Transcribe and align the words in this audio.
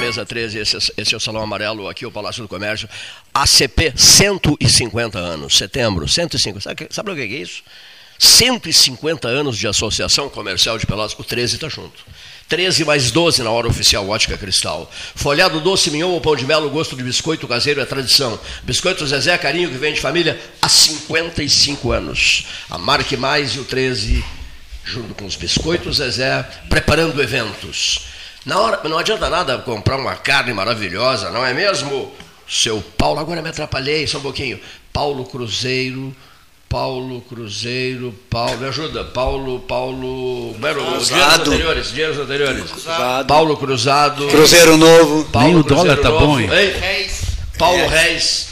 Mesa 0.00 0.24
13, 0.24 0.58
esse, 0.58 0.92
esse, 0.96 1.14
é 1.14 1.16
o 1.16 1.20
Salão 1.20 1.42
Amarelo, 1.42 1.86
aqui 1.86 2.06
o 2.06 2.10
Palácio 2.10 2.42
do 2.42 2.48
Comércio. 2.48 2.88
ACP, 3.34 3.92
150 3.94 5.18
anos, 5.18 5.58
setembro, 5.58 6.08
150. 6.08 6.60
Sabe, 6.60 6.88
sabe 6.90 7.10
o 7.10 7.14
que 7.14 7.20
é 7.20 7.26
isso? 7.26 7.62
150 8.18 9.28
anos 9.28 9.58
de 9.58 9.68
Associação 9.68 10.30
Comercial 10.30 10.78
de 10.78 10.86
Pelotas, 10.86 11.14
o 11.18 11.22
13 11.22 11.56
está 11.56 11.68
junto. 11.68 12.02
13 12.48 12.84
mais 12.84 13.10
12 13.10 13.42
na 13.42 13.50
hora 13.50 13.68
oficial, 13.68 14.08
ótica 14.08 14.38
cristal. 14.38 14.90
Folhado 15.14 15.60
doce, 15.60 15.90
mignon 15.90 16.10
ou 16.10 16.20
pão 16.20 16.34
de 16.34 16.46
mel, 16.46 16.68
gosto 16.70 16.96
de 16.96 17.02
biscoito 17.02 17.46
caseiro 17.46 17.80
é 17.80 17.84
tradição. 17.84 18.40
Biscoito 18.62 19.06
Zezé, 19.06 19.36
carinho 19.36 19.68
que 19.68 19.76
vem 19.76 19.92
de 19.92 20.00
família 20.00 20.40
há 20.60 20.68
55 20.68 21.92
anos. 21.92 22.46
A 22.70 22.78
Marque 22.78 23.16
Mais 23.16 23.52
e 23.52 23.60
o 23.60 23.64
13, 23.64 24.24
junto 24.82 25.14
com 25.14 25.26
os 25.26 25.36
biscoitos 25.36 25.98
Zezé, 25.98 26.42
preparando 26.68 27.22
eventos. 27.22 28.10
Na 28.44 28.58
hora, 28.58 28.80
não 28.88 28.98
adianta 28.98 29.28
nada 29.28 29.58
comprar 29.58 29.96
uma 29.96 30.16
carne 30.16 30.52
maravilhosa, 30.52 31.30
não 31.30 31.44
é 31.44 31.52
mesmo? 31.52 32.12
Seu 32.48 32.82
Paulo, 32.96 33.20
agora 33.20 33.42
me 33.42 33.48
atrapalhei, 33.48 34.06
só 34.06 34.18
um 34.18 34.22
pouquinho. 34.22 34.58
Paulo 34.92 35.24
Cruzeiro, 35.24 36.14
Paulo 36.68 37.20
Cruzeiro, 37.22 38.12
Paulo, 38.28 38.56
me 38.58 38.66
ajuda, 38.68 39.04
Paulo, 39.04 39.60
Paulo, 39.60 40.54
Cruzado. 40.60 41.04
dinheiros 41.04 41.38
anteriores, 41.46 41.92
dinheiros 41.92 42.18
anteriores. 42.18 42.70
Cruzado. 42.70 43.26
Paulo 43.26 43.56
Cruzado. 43.56 44.26
Cruzeiro 44.28 44.76
Novo. 44.76 45.24
Paulo 45.30 45.48
Nem 45.48 45.56
o 45.58 45.62
dólar 45.62 45.96
tá 45.98 46.08
novo. 46.10 46.26
bom, 46.26 46.40
hein? 46.40 46.48
Reis. 46.48 47.22
Paulo 47.58 47.86
Reis. 47.88 48.48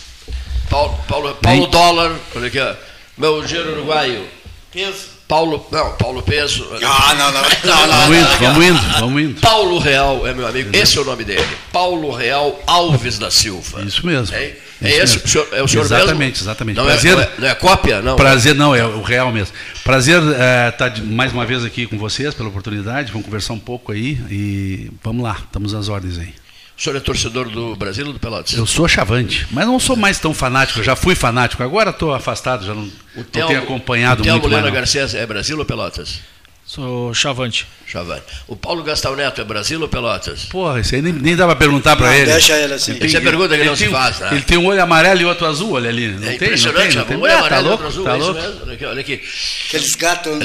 Paulo, 0.68 0.98
Paulo, 1.08 1.34
Paulo 1.42 1.66
Dólar, 1.68 2.12
olha 2.36 2.46
aqui, 2.46 2.60
ó. 2.60 2.74
meu 3.16 3.42
dinheiro 3.42 3.72
uruguaio. 3.72 4.28
Peso. 4.70 5.17
Paulo, 5.28 5.66
não, 5.70 5.92
Paulo 5.96 6.22
Peso. 6.22 6.66
Ah, 6.82 7.14
não, 7.14 7.30
não. 7.30 7.42
Não, 7.42 7.86
não, 7.86 8.00
Vamos 8.00 8.16
indo, 8.16 8.38
vamos 8.40 8.64
indo, 8.64 8.80
vamos 9.00 9.22
indo. 9.22 9.40
Paulo 9.42 9.78
Real 9.78 10.26
é 10.26 10.32
meu 10.32 10.46
amigo, 10.46 10.70
esse 10.72 10.96
é 10.96 11.00
o 11.02 11.04
nome 11.04 11.22
dele. 11.22 11.46
Paulo 11.70 12.10
Real 12.10 12.58
Alves 12.66 13.18
da 13.18 13.30
Silva. 13.30 13.82
Isso 13.82 14.06
mesmo. 14.06 14.34
É, 14.34 14.56
é 14.80 14.88
Isso 14.88 14.88
esse 14.88 14.98
mesmo. 15.16 15.24
o 15.24 15.28
senhor, 15.28 15.48
é 15.52 15.62
o 15.62 15.68
senhor 15.68 15.84
Exatamente, 15.84 16.16
mesmo? 16.18 16.42
exatamente. 16.44 16.76
Não, 16.78 16.84
Prazer- 16.86 17.12
é, 17.12 17.14
não, 17.16 17.22
é, 17.22 17.30
não 17.40 17.48
é 17.48 17.54
cópia? 17.54 18.00
Não. 18.00 18.16
Prazer, 18.16 18.54
não, 18.54 18.74
é 18.74 18.84
o 18.86 19.02
real 19.02 19.30
mesmo. 19.30 19.52
Prazer 19.84 20.22
estar 20.70 20.98
mais 21.04 21.30
uma 21.30 21.44
vez 21.44 21.62
aqui 21.62 21.86
com 21.86 21.98
vocês, 21.98 22.32
pela 22.32 22.48
oportunidade. 22.48 23.12
Vamos 23.12 23.26
conversar 23.26 23.52
um 23.52 23.58
pouco 23.60 23.92
aí 23.92 24.18
e 24.30 24.90
vamos 25.04 25.22
lá, 25.22 25.36
estamos 25.44 25.74
às 25.74 25.90
ordens 25.90 26.18
aí. 26.18 26.32
O 26.78 26.82
senhor 26.82 26.96
é 26.96 27.00
torcedor 27.00 27.48
do 27.50 27.74
Brasil 27.74 28.06
ou 28.06 28.12
do 28.12 28.20
Pelotas? 28.20 28.52
Eu 28.52 28.64
sou 28.64 28.86
chavante, 28.86 29.46
mas 29.50 29.66
não 29.66 29.80
sou 29.80 29.96
mais 29.96 30.18
tão 30.20 30.32
fanático. 30.32 30.78
Eu 30.78 30.84
já 30.84 30.94
fui 30.94 31.16
fanático, 31.16 31.60
agora 31.62 31.90
estou 31.90 32.14
afastado, 32.14 32.64
já 32.64 32.72
não, 32.72 32.88
não 33.16 33.24
tenho 33.24 33.58
acompanhado 33.58 34.20
o 34.20 34.24
Telmo 34.24 34.38
muito 34.40 34.52
mais. 34.52 34.62
Lena 34.62 34.68
não. 34.72 34.80
Garcês 34.80 35.12
é 35.14 35.26
Brasil 35.26 35.58
ou 35.58 35.64
Pelotas? 35.64 36.20
Sou 36.64 37.12
chavante. 37.14 37.66
Chavani. 37.86 38.20
O 38.46 38.54
Paulo 38.54 38.82
Gastão 38.84 39.16
Neto 39.16 39.40
é 39.40 39.44
Brasil 39.44 39.80
ou 39.80 39.88
Pelotas? 39.88 40.44
Porra, 40.44 40.78
isso 40.80 40.94
aí 40.94 41.00
nem, 41.02 41.14
nem 41.14 41.34
dá 41.34 41.46
pra 41.46 41.56
perguntar 41.56 41.96
pra 41.96 42.08
Não, 42.08 42.14
ele. 42.14 42.26
deixa 42.30 42.52
ele 42.58 42.74
assim. 42.74 42.94
tem- 42.94 43.08
Essa 43.08 43.16
é 43.16 43.20
pergunta 43.22 43.48
que 43.48 43.54
ele 43.62 43.64
não 43.70 43.74
se 43.74 43.84
tem 43.84 43.88
um- 43.88 43.96
faz, 43.96 44.18
né? 44.20 44.28
Ele 44.32 44.42
tem 44.42 44.58
um 44.58 44.66
olho 44.66 44.82
amarelo 44.82 45.20
e 45.20 45.24
outro 45.24 45.46
azul, 45.46 45.72
olha 45.72 45.88
ali. 45.88 46.08
Não 46.08 46.16
é 46.16 46.20
tem, 46.20 46.28
não 46.28 46.34
impressionante, 46.34 46.88
tem, 46.88 46.96
não 46.96 47.02
um 47.02 47.06
tem. 47.06 47.16
olho 47.16 47.32
Ah, 47.32 47.38
amarelo 47.38 47.48
tá 47.48 47.60
e 47.60 47.62
louco, 47.64 47.84
outro 47.84 47.86
azul, 47.88 48.04
tá 48.04 48.10
é 48.12 48.16
louco. 48.16 48.40
Olha 48.64 48.74
aqui, 48.74 48.84
olha 48.84 49.00
aqui. 49.00 49.22
Aqueles 49.68 49.94
gatos. 49.94 50.38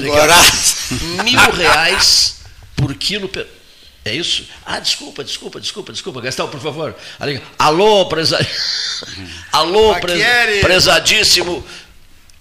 Mil 1.25 1.51
reais 1.51 2.38
por 2.75 2.95
quilo. 2.95 3.27
pe- 3.27 3.45
É 4.06 4.14
isso? 4.14 4.47
Ah, 4.66 4.80
desculpa, 4.80 5.24
desculpa, 5.24 5.62
desculpa, 5.62 5.91
desculpa. 5.94 6.22
Gastão, 6.22 6.50
por 6.50 6.59
favor. 6.59 6.96
Ali, 7.19 7.41
Alô, 7.58 8.06
presa... 8.08 8.38
Alô. 9.52 9.94
Baquieri. 9.94 10.59
prezadíssimo 10.59 11.66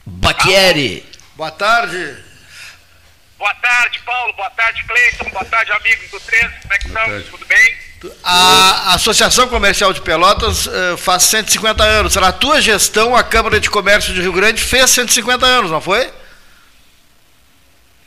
Baquieri. 0.04 1.06
Boa 1.36 1.50
tarde. 1.50 2.16
Boa 3.38 3.54
tarde, 3.54 3.98
Paulo. 4.00 4.32
Boa 4.34 4.50
tarde, 4.50 4.84
Cleiton. 4.84 5.30
Boa 5.30 5.44
tarde, 5.44 5.72
amigos 5.72 6.10
do 6.10 6.20
13. 6.20 6.48
Como 6.62 6.74
é 6.74 6.78
que 6.78 6.86
estão? 6.86 7.22
Tudo 7.30 7.46
bem? 7.46 7.76
A 8.24 8.94
Associação 8.94 9.48
Comercial 9.48 9.92
de 9.92 10.00
Pelotas 10.00 10.66
eh, 10.66 10.96
faz 10.96 11.22
150 11.24 11.84
anos. 11.84 12.16
Na 12.16 12.32
tua 12.32 12.60
gestão, 12.60 13.14
a 13.14 13.22
Câmara 13.22 13.60
de 13.60 13.70
Comércio 13.70 14.12
de 14.12 14.20
Rio 14.20 14.32
Grande 14.32 14.60
fez 14.60 14.90
150 14.90 15.46
anos, 15.46 15.70
não 15.70 15.80
foi? 15.80 16.12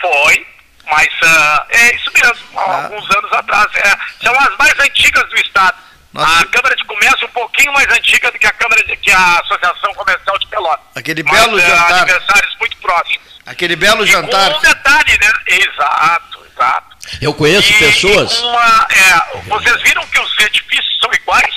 Foi, 0.01 0.45
mas 0.87 1.07
ah, 1.23 1.65
é 1.69 1.95
isso 1.95 2.11
mesmo. 2.13 2.59
Há 2.59 2.61
Ah. 2.61 2.83
alguns 2.83 3.09
anos 3.15 3.31
atrás. 3.33 3.67
É, 3.75 3.97
são 4.23 4.39
as 4.39 4.57
mais 4.57 4.79
antigas 4.79 5.27
do 5.29 5.35
Estado. 5.37 5.77
Nossa. 6.13 6.41
A 6.41 6.45
Câmara 6.45 6.75
de 6.75 6.83
Comércio 6.85 7.23
é 7.23 7.25
um 7.25 7.31
pouquinho 7.31 7.73
mais 7.73 7.87
antiga 7.91 8.31
do 8.31 8.39
que 8.39 8.47
a 8.47 8.51
Câmara 8.53 8.81
de, 8.85 8.95
que 8.97 9.11
a 9.11 9.39
Associação 9.39 9.93
Comercial 9.95 10.39
de 10.39 10.47
Pelotas. 10.47 10.85
Aquele 10.95 11.23
Mas, 11.23 11.33
belo 11.41 11.57
ah, 11.57 11.59
jantar. 11.61 12.01
Adversários 12.03 12.55
muito 12.59 12.77
próximos. 12.77 13.27
Aquele 13.45 13.75
belo 13.75 14.03
E 14.05 14.07
jantar. 14.07 14.51
com 14.51 14.57
um 14.57 14.61
detalhe, 14.61 15.17
né? 15.19 15.33
Exato, 15.47 16.45
exato. 16.51 16.97
Eu 17.21 17.33
conheço 17.33 17.69
E 17.71 17.79
pessoas. 17.79 18.39
uma, 18.39 18.87
é, 18.89 19.41
vocês 19.49 19.81
viram 19.83 20.05
que 20.07 20.19
os 20.19 20.39
edifícios 20.39 20.99
são 21.01 21.11
iguais? 21.13 21.53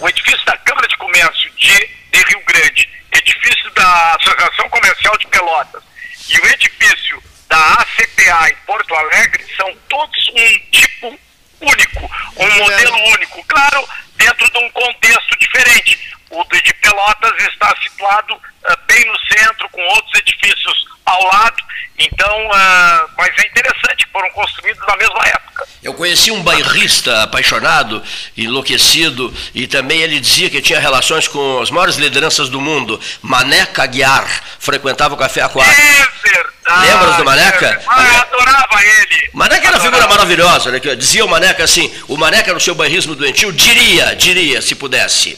O 0.00 0.08
edifício 0.08 0.44
da 0.46 0.56
Câmara 0.58 0.86
de 0.86 0.96
Comércio 0.98 1.50
de, 1.56 1.74
de 2.12 2.22
Rio 2.28 2.42
Grande, 2.46 2.88
edifício 3.12 3.70
da 3.72 4.16
Associação 4.20 4.68
Comercial 4.68 5.16
de 5.18 5.26
Pelotas 5.28 5.82
e 6.28 6.38
o 6.38 6.46
edifício 6.46 7.22
da 7.54 7.74
ACPA 7.74 8.50
em 8.50 8.56
Porto 8.66 8.92
Alegre 8.96 9.46
são 9.56 9.72
todos 9.88 10.28
um 10.30 10.70
tipo 10.72 11.20
único, 11.60 12.10
um 12.36 12.58
modelo 12.58 12.96
único. 13.12 13.44
Claro, 13.44 13.88
dentro 14.16 14.50
de 14.50 14.58
um 14.58 14.70
contexto 14.72 15.38
diferente. 15.38 16.16
O 16.34 16.44
de 16.44 16.74
Pelotas 16.74 17.32
está 17.44 17.74
situado 17.82 18.40
ah, 18.64 18.76
bem 18.86 19.04
no 19.06 19.18
centro, 19.32 19.68
com 19.70 19.80
outros 19.88 20.20
edifícios 20.20 20.86
ao 21.06 21.24
lado. 21.24 21.62
Então, 21.98 22.50
ah, 22.52 23.06
mas 23.16 23.30
é 23.38 23.46
interessante 23.46 24.04
foram 24.14 24.30
construídos 24.30 24.86
na 24.86 24.96
mesma 24.96 25.26
época. 25.26 25.66
Eu 25.82 25.92
conheci 25.92 26.30
um 26.30 26.40
bairrista 26.40 27.24
apaixonado, 27.24 28.00
enlouquecido, 28.36 29.34
e 29.52 29.66
também 29.66 30.00
ele 30.02 30.20
dizia 30.20 30.48
que 30.48 30.62
tinha 30.62 30.78
relações 30.78 31.26
com 31.26 31.60
as 31.60 31.70
maiores 31.70 31.96
lideranças 31.96 32.48
do 32.48 32.60
mundo. 32.60 33.00
Mané 33.20 33.66
Caguiar 33.66 34.24
frequentava 34.60 35.14
o 35.14 35.18
Café 35.18 35.42
Aquário. 35.42 35.72
É 35.72 36.06
verdade. 36.28 36.88
Lembras 36.88 37.16
do 37.16 37.24
Maneca? 37.24 37.66
é. 37.66 37.82
Ah, 37.88 38.04
eu 38.04 38.20
adorava 38.20 38.82
ele. 38.82 39.30
Maneca 39.32 39.66
era 39.66 39.76
uma 39.76 39.84
figura 39.84 40.06
maravilhosa, 40.06 40.70
né? 40.70 40.78
Dizia 40.96 41.24
o 41.24 41.28
Maneca 41.28 41.64
assim, 41.64 41.92
o 42.08 42.16
Maneca 42.16 42.54
no 42.54 42.60
seu 42.60 42.74
bairrismo 42.74 43.16
doentio 43.16 43.52
diria, 43.52 44.14
diria, 44.14 44.62
se 44.62 44.76
pudesse. 44.76 45.36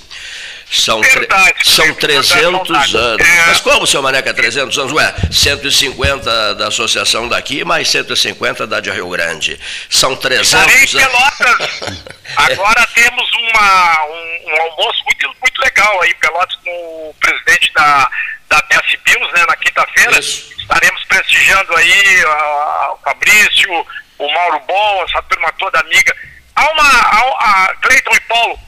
São, 0.70 1.00
Verdade, 1.00 1.54
são 1.64 1.84
verdade, 1.84 2.00
300 2.00 2.68
verdade. 2.68 2.96
anos. 2.96 3.28
É. 3.28 3.46
Mas 3.46 3.60
como, 3.60 3.86
seu 3.86 4.02
Maneca, 4.02 4.34
300 4.34 4.76
anos? 4.78 4.92
Ué, 4.92 5.14
150 5.30 6.54
da 6.56 6.68
associação 6.68 7.28
daqui, 7.28 7.64
mais 7.64 7.88
150 7.88 8.66
da 8.66 8.80
de 8.80 8.90
Rio 8.90 9.08
Grande. 9.08 9.60
São 9.88 10.16
300 10.16 10.46
Estarei 10.46 10.74
em 10.74 10.78
anos. 10.78 11.36
Pelotas. 11.38 12.04
Agora 12.36 12.86
temos 12.94 13.30
uma, 13.34 14.04
um, 14.06 14.50
um 14.50 14.62
almoço 14.62 15.04
muito, 15.04 15.36
muito 15.40 15.60
legal 15.62 16.02
aí, 16.02 16.12
Pelotas, 16.14 16.56
com 16.64 16.70
o 16.70 17.14
presidente 17.20 17.72
da, 17.72 18.10
da 18.48 18.62
PS 18.62 18.98
Bills, 19.04 19.32
né, 19.34 19.44
na 19.46 19.56
quinta-feira. 19.56 20.18
Estaremos 20.18 21.04
prestigiando 21.04 21.76
aí 21.76 22.24
ah, 22.26 22.92
o 22.94 22.98
Fabrício, 23.04 23.86
o 24.18 24.32
Mauro 24.32 24.60
Bom, 24.66 25.04
essa 25.08 25.22
turma 25.22 25.52
toda 25.58 25.78
amiga. 25.78 26.14
Há 26.56 26.70
uma. 26.72 26.82
Há, 26.82 27.64
a 27.68 27.74
Cleiton 27.76 28.14
e 28.14 28.20
Paulo, 28.20 28.58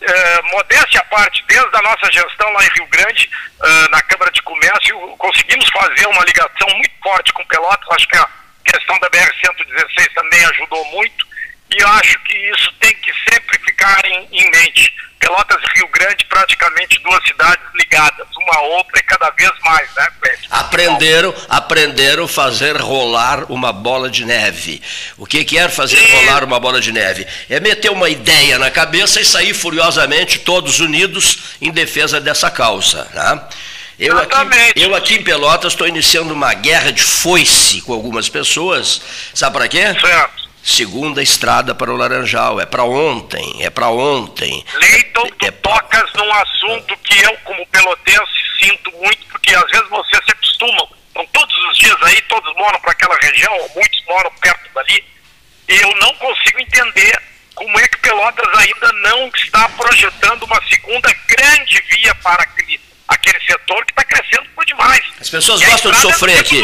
eh, 0.00 0.42
modéstia 0.52 1.00
à 1.00 1.04
parte, 1.04 1.44
desde 1.48 1.76
a 1.76 1.82
nossa 1.82 2.10
gestão 2.12 2.50
lá 2.52 2.64
em 2.64 2.68
Rio 2.70 2.86
Grande, 2.86 3.30
eh, 3.62 3.88
na 3.90 4.00
Câmara 4.02 4.30
de 4.30 4.42
Comércio, 4.42 4.98
conseguimos 5.18 5.68
fazer 5.70 6.06
uma 6.06 6.24
ligação 6.24 6.68
muito 6.76 6.94
forte 7.02 7.32
com 7.32 7.44
Pelotas. 7.46 7.88
Acho 7.90 8.08
que 8.08 8.16
a 8.16 8.28
questão 8.64 8.98
da 9.00 9.10
BR-116 9.10 10.14
também 10.14 10.44
ajudou 10.46 10.84
muito. 10.92 11.27
E 11.70 11.82
acho 11.82 12.18
que 12.24 12.36
isso 12.50 12.72
tem 12.80 12.94
que 12.96 13.12
sempre 13.30 13.58
ficar 13.64 14.04
em, 14.04 14.28
em 14.32 14.50
mente. 14.50 14.92
Pelotas 15.18 15.58
e 15.62 15.78
Rio 15.78 15.88
Grande, 15.88 16.24
praticamente 16.26 17.00
duas 17.00 17.22
cidades 17.26 17.64
ligadas, 17.74 18.26
uma 18.36 18.54
a 18.56 18.62
outra 18.76 18.98
e 18.98 19.02
cada 19.02 19.30
vez 19.30 19.50
mais, 19.64 19.88
né, 19.94 20.08
Cleiton? 20.20 20.48
Aprenderam, 20.50 21.34
aprenderam 21.48 22.24
a 22.24 22.28
fazer 22.28 22.76
rolar 22.80 23.50
uma 23.50 23.72
bola 23.72 24.08
de 24.08 24.24
neve. 24.24 24.80
O 25.16 25.26
que 25.26 25.44
que 25.44 25.58
é 25.58 25.68
fazer 25.68 25.98
rolar 26.12 26.44
uma 26.44 26.60
bola 26.60 26.80
de 26.80 26.92
neve? 26.92 27.26
É 27.50 27.58
meter 27.58 27.90
uma 27.90 28.08
ideia 28.08 28.58
na 28.58 28.70
cabeça 28.70 29.20
e 29.20 29.24
sair 29.24 29.52
furiosamente 29.54 30.38
todos 30.38 30.78
unidos 30.78 31.56
em 31.60 31.70
defesa 31.70 32.20
dessa 32.20 32.50
causa. 32.50 33.06
Né? 33.12 33.42
Eu 33.98 34.16
aqui, 34.16 34.32
Exatamente. 34.32 34.80
eu 34.80 34.94
aqui 34.94 35.14
em 35.16 35.22
Pelotas 35.24 35.72
estou 35.72 35.86
iniciando 35.88 36.32
uma 36.32 36.54
guerra 36.54 36.92
de 36.92 37.02
foice 37.02 37.82
com 37.82 37.92
algumas 37.92 38.28
pessoas. 38.28 39.02
Sabe 39.34 39.58
para 39.58 39.68
quê? 39.68 39.82
Certo. 40.00 40.47
Segunda 40.62 41.22
estrada 41.22 41.74
para 41.74 41.90
o 41.90 41.96
Laranjal. 41.96 42.60
É 42.60 42.66
para 42.66 42.84
ontem, 42.84 43.64
é 43.64 43.70
para 43.70 43.88
ontem. 43.88 44.64
Leiton, 44.74 45.26
tu 45.38 45.46
É- 45.46 45.50
tocas 45.50 46.12
num 46.14 46.32
assunto 46.32 46.96
que 46.98 47.18
eu, 47.22 47.36
como 47.44 47.66
pelotense, 47.68 48.32
sinto 48.60 48.90
muito, 48.92 49.26
porque 49.30 49.54
às 49.54 49.64
vezes 49.70 49.88
vocês 49.88 50.24
se 50.24 50.32
acostumam. 50.32 50.88
Então, 51.10 51.26
todos 51.32 51.56
os 51.70 51.78
dias 51.78 51.96
aí, 52.02 52.20
todos 52.22 52.54
moram 52.56 52.78
para 52.80 52.92
aquela 52.92 53.16
região, 53.20 53.52
ou 53.58 53.70
muitos 53.74 54.02
moram 54.08 54.30
perto 54.40 54.68
dali, 54.74 55.04
e 55.68 55.74
eu 55.76 55.94
não 55.96 56.14
consigo 56.14 56.60
entender 56.60 57.20
como 57.54 57.78
é 57.80 57.88
que 57.88 57.98
Pelotas 57.98 58.46
ainda 58.58 58.92
não 59.02 59.28
está 59.34 59.68
projetando 59.70 60.44
uma 60.44 60.62
segunda 60.68 61.12
grande 61.26 61.82
via 61.90 62.14
para 62.16 62.42
aquele, 62.42 62.80
aquele 63.08 63.40
setor 63.44 63.84
que 63.84 63.92
está 63.92 64.04
crescendo 64.04 64.48
por 64.54 64.64
demais. 64.64 65.02
As 65.20 65.28
pessoas 65.28 65.60
E 65.60 65.66
gostam 65.66 65.90
de 65.90 65.98
é 65.98 66.00
sofrer 66.00 66.38
aqui. 66.38 66.62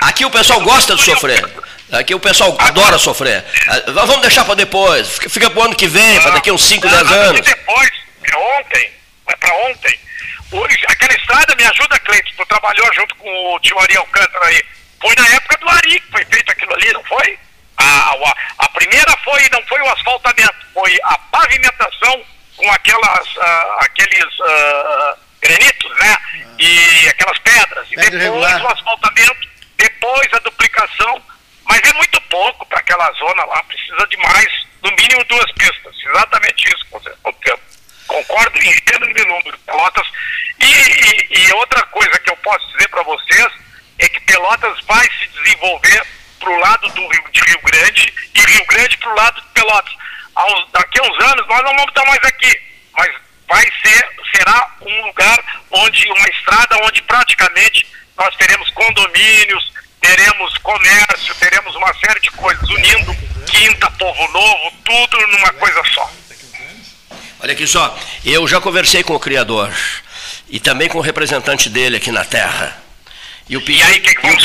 Aqui 0.00 0.24
o 0.24 0.30
pessoal 0.30 0.60
gosta 0.62 0.96
de 0.96 1.02
sofrer. 1.02 1.44
Aqui 1.92 2.14
o 2.14 2.20
pessoal 2.20 2.56
adora 2.58 2.98
sofrer. 2.98 3.44
Ah, 3.68 3.90
Vamos 3.92 4.20
deixar 4.22 4.44
para 4.44 4.54
depois. 4.56 5.08
Fica, 5.08 5.28
fica 5.30 5.50
pro 5.50 5.62
ano 5.62 5.74
que 5.76 5.86
vem, 5.86 6.20
para 6.20 6.32
daqui 6.32 6.50
uns 6.50 6.64
5, 6.64 6.84
Não, 6.86 6.92
10 6.92 7.02
mas 7.04 7.12
anos. 7.16 7.40
depois, 7.46 7.90
é 8.24 8.36
ontem, 8.36 8.92
é 9.28 9.36
para 9.36 9.54
ontem. 9.68 10.00
Hoje, 10.52 10.78
aquela 10.88 11.12
estrada, 11.14 11.54
me 11.56 11.64
ajuda, 11.64 11.98
Cleiton, 12.00 12.30
tu 12.36 12.46
trabalhou 12.46 12.92
junto 12.94 13.14
com 13.16 13.54
o 13.54 13.60
tio 13.60 13.78
Ari 13.78 13.96
Alcântara 13.96 14.46
aí. 14.46 14.62
Foi 15.00 15.14
na 15.16 15.28
época 15.34 15.56
do 15.58 15.68
Ari 15.68 16.00
que 16.00 16.10
foi 16.10 16.24
feito 16.24 16.50
aquilo 16.50 16.74
ali, 16.74 16.92
não 16.92 17.04
foi? 17.04 17.38
A, 17.78 17.84
a, 17.84 18.34
a 18.58 18.68
primeira 18.70 19.16
foi, 19.24 19.48
não 19.52 19.62
foi 19.66 19.80
o 19.80 19.88
asfaltamento, 19.90 20.54
foi 20.72 20.98
a 21.04 21.18
pavimentação 21.18 22.22
com 22.56 22.70
aquelas, 22.72 23.28
ah, 23.40 23.76
aqueles 23.82 24.24
ah, 24.40 25.16
granitos, 25.42 25.90
né? 25.98 26.16
E 26.58 27.08
aquelas 27.08 27.38
pedras. 27.38 27.86
E 27.90 27.94
Pedra 27.96 28.18
depois 28.18 28.42
irregular. 28.50 28.62
o 28.64 28.68
asfaltamento, 28.72 29.36
depois 29.76 30.32
a 30.32 30.38
duplicação. 30.38 31.22
Mas 31.68 31.80
é 31.82 31.92
muito 31.94 32.20
pouco 32.22 32.64
para 32.66 32.78
aquela 32.80 33.10
zona 33.12 33.44
lá, 33.44 33.62
precisa 33.64 34.06
de 34.08 34.16
mais, 34.18 34.66
no 34.82 34.90
mínimo 34.92 35.24
duas 35.24 35.50
pistas. 35.52 35.94
Exatamente 36.04 36.68
isso 36.68 36.86
Concordo 38.06 38.58
em 38.58 38.72
gênero 38.72 39.18
e 39.18 39.26
número, 39.26 39.58
Pelotas. 39.58 40.06
E, 40.60 40.64
e- 40.64 41.38
e 41.48 41.52
outra 41.54 41.82
coisa 41.86 42.18
que 42.20 42.30
eu 42.30 42.36
posso 42.38 42.66
dizer 42.72 42.88
para 42.88 43.02
vocês 43.02 43.46
é 43.98 44.08
que 44.08 44.20
Pelotas 44.20 44.78
vai 44.86 45.04
se 45.18 45.26
desenvolver 45.28 46.06
para 46.38 46.50
o 46.50 46.60
lado 46.60 46.88
do 46.90 47.00
Rio, 47.08 47.24
de 47.32 47.40
Rio 47.40 47.60
Grande 47.62 48.14
e 48.34 48.40
Rio 48.40 48.64
Grande 48.66 48.96
para 48.98 49.10
o 49.12 49.16
lado 49.16 49.40
de 49.40 49.48
Pelotas. 49.48 49.92
Daqui 50.72 50.98
a 51.00 51.02
uns 51.02 51.24
anos 51.24 51.46
nós 51.46 51.62
não 51.62 51.70
vamos 51.76 51.88
estar 51.88 52.04
mais 52.06 52.22
aqui, 52.24 52.60
mas 52.96 53.10
vai 53.48 53.64
ser, 53.84 54.08
será 54.34 54.70
um 54.82 55.06
lugar 55.06 55.44
onde, 55.70 56.06
uma 56.12 56.28
estrada 56.28 56.76
onde 56.84 57.02
praticamente 57.02 57.86
nós 58.16 58.34
teremos 58.36 58.70
condomínios, 58.70 59.72
teremos 60.00 60.56
comércio, 60.58 61.34
teremos 61.36 61.74
uma 61.76 61.92
série 61.94 62.20
de 62.20 62.30
coisas 62.30 62.68
unindo 62.68 63.16
Quinta, 63.46 63.90
Povo 63.92 64.28
Novo, 64.28 64.72
tudo 64.84 65.26
numa 65.28 65.52
coisa 65.54 65.82
só. 65.94 66.10
Olha 67.40 67.52
aqui 67.52 67.66
só, 67.66 67.96
eu 68.24 68.46
já 68.48 68.60
conversei 68.60 69.02
com 69.02 69.14
o 69.14 69.20
criador 69.20 69.72
e 70.48 70.58
também 70.58 70.88
com 70.88 70.98
o 70.98 71.02
representante 71.02 71.68
dele 71.68 71.96
aqui 71.96 72.10
na 72.10 72.24
terra. 72.24 72.85
E 73.48 73.56
o, 73.56 73.60
pedi- 73.60 73.80
aí, 73.82 74.00
que 74.00 74.12
que 74.14 74.16
e 74.16 74.18
o 74.18 74.22
vamos 74.22 74.42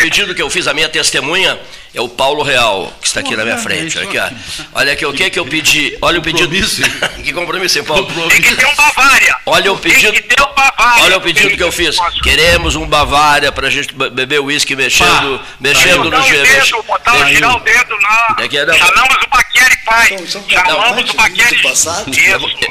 pedido, 0.00 0.28
e 0.28 0.32
o 0.32 0.34
que 0.34 0.42
eu 0.42 0.48
fiz, 0.48 0.68
a 0.68 0.74
minha 0.74 0.88
testemunha, 0.88 1.58
é 1.92 2.00
o 2.00 2.08
Paulo 2.08 2.42
Real, 2.44 2.92
que 3.00 3.06
está 3.08 3.18
aqui 3.18 3.34
na 3.36 3.42
minha 3.44 3.58
frente. 3.58 3.98
é 3.98 4.00
Olha 4.02 4.08
aqui, 4.08 4.18
ó. 4.18 4.64
Olha 4.74 4.92
aqui, 4.92 5.06
o 5.06 5.12
que 5.12 5.30
que 5.30 5.38
eu 5.40 5.44
pedi? 5.46 5.98
Olha 6.00 6.20
o 6.20 6.22
pedido. 6.22 6.48
Compromisso. 6.48 6.82
que 7.24 7.32
compromisso, 7.32 7.78
hein, 7.78 7.84
Paulo? 7.84 8.06
Tem 8.28 8.40
que 8.40 8.54
ter 8.54 8.66
um 8.66 8.74
Bavária. 8.76 9.36
Olha 9.46 9.72
o 9.72 9.78
pedido. 9.78 10.12
Tem 10.12 10.22
que 10.22 10.28
ter 10.34 10.40
um 10.40 10.54
Bavária. 10.54 11.04
Olha 11.04 11.16
o 11.18 11.20
pedido 11.20 11.56
que 11.56 11.62
eu 11.62 11.72
fiz. 11.72 11.96
Queremos 12.22 12.76
um 12.76 12.86
Bavária 12.86 13.50
para 13.50 13.66
a 13.66 13.70
gente 13.70 13.92
be- 13.92 14.10
beber 14.10 14.40
uísque 14.40 14.76
mexendo, 14.76 15.38
Pá, 15.40 15.44
mexendo 15.60 16.04
botar 16.04 16.18
no 16.18 16.24
o 16.24 16.28
gelo. 16.28 16.82
botar, 16.84 17.28
girar 17.32 17.56
o 17.56 17.60
dedo 17.60 17.96
na. 18.00 18.36
É 18.44 18.48
que 18.48 18.56
era- 18.56 18.72
Chamamos 18.78 19.16
o 19.16 19.28
Baqueri 19.30 19.76
pai. 19.84 20.18
São 20.28 20.44
Chamamos 20.48 21.10
o 21.10 21.14
Baqueri. 21.14 21.60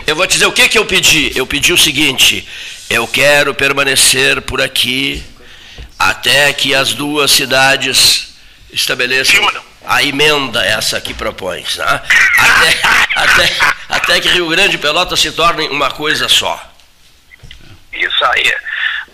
Eu 0.08 0.16
vou 0.16 0.26
te 0.28 0.34
dizer 0.34 0.46
o 0.46 0.52
que, 0.54 0.68
que 0.70 0.78
eu 0.78 0.86
pedi. 0.86 1.32
Eu 1.36 1.46
pedi 1.46 1.74
o 1.74 1.78
seguinte: 1.78 2.48
eu 2.90 3.08
quero 3.08 3.54
permanecer 3.54 4.42
por 4.42 4.62
aqui 4.62 5.24
até 6.10 6.52
que 6.52 6.76
as 6.76 6.94
duas 6.94 7.32
cidades 7.32 8.36
estabeleçam 8.72 9.42
a 9.86 10.04
emenda 10.04 10.64
essa 10.66 11.00
que 11.00 11.14
propões. 11.14 11.78
Né? 11.78 12.02
Até, 12.38 12.82
até, 13.16 13.76
até 13.90 14.22
que 14.22 14.30
Rio 14.30 14.50
Grande 14.50 14.76
e 14.76 14.80
Pelotas 14.80 15.20
se 15.20 15.32
tornem 15.32 15.70
uma 15.70 15.92
coisa 15.92 16.28
só. 16.28 16.62
Isso 17.94 18.26
aí. 18.26 18.54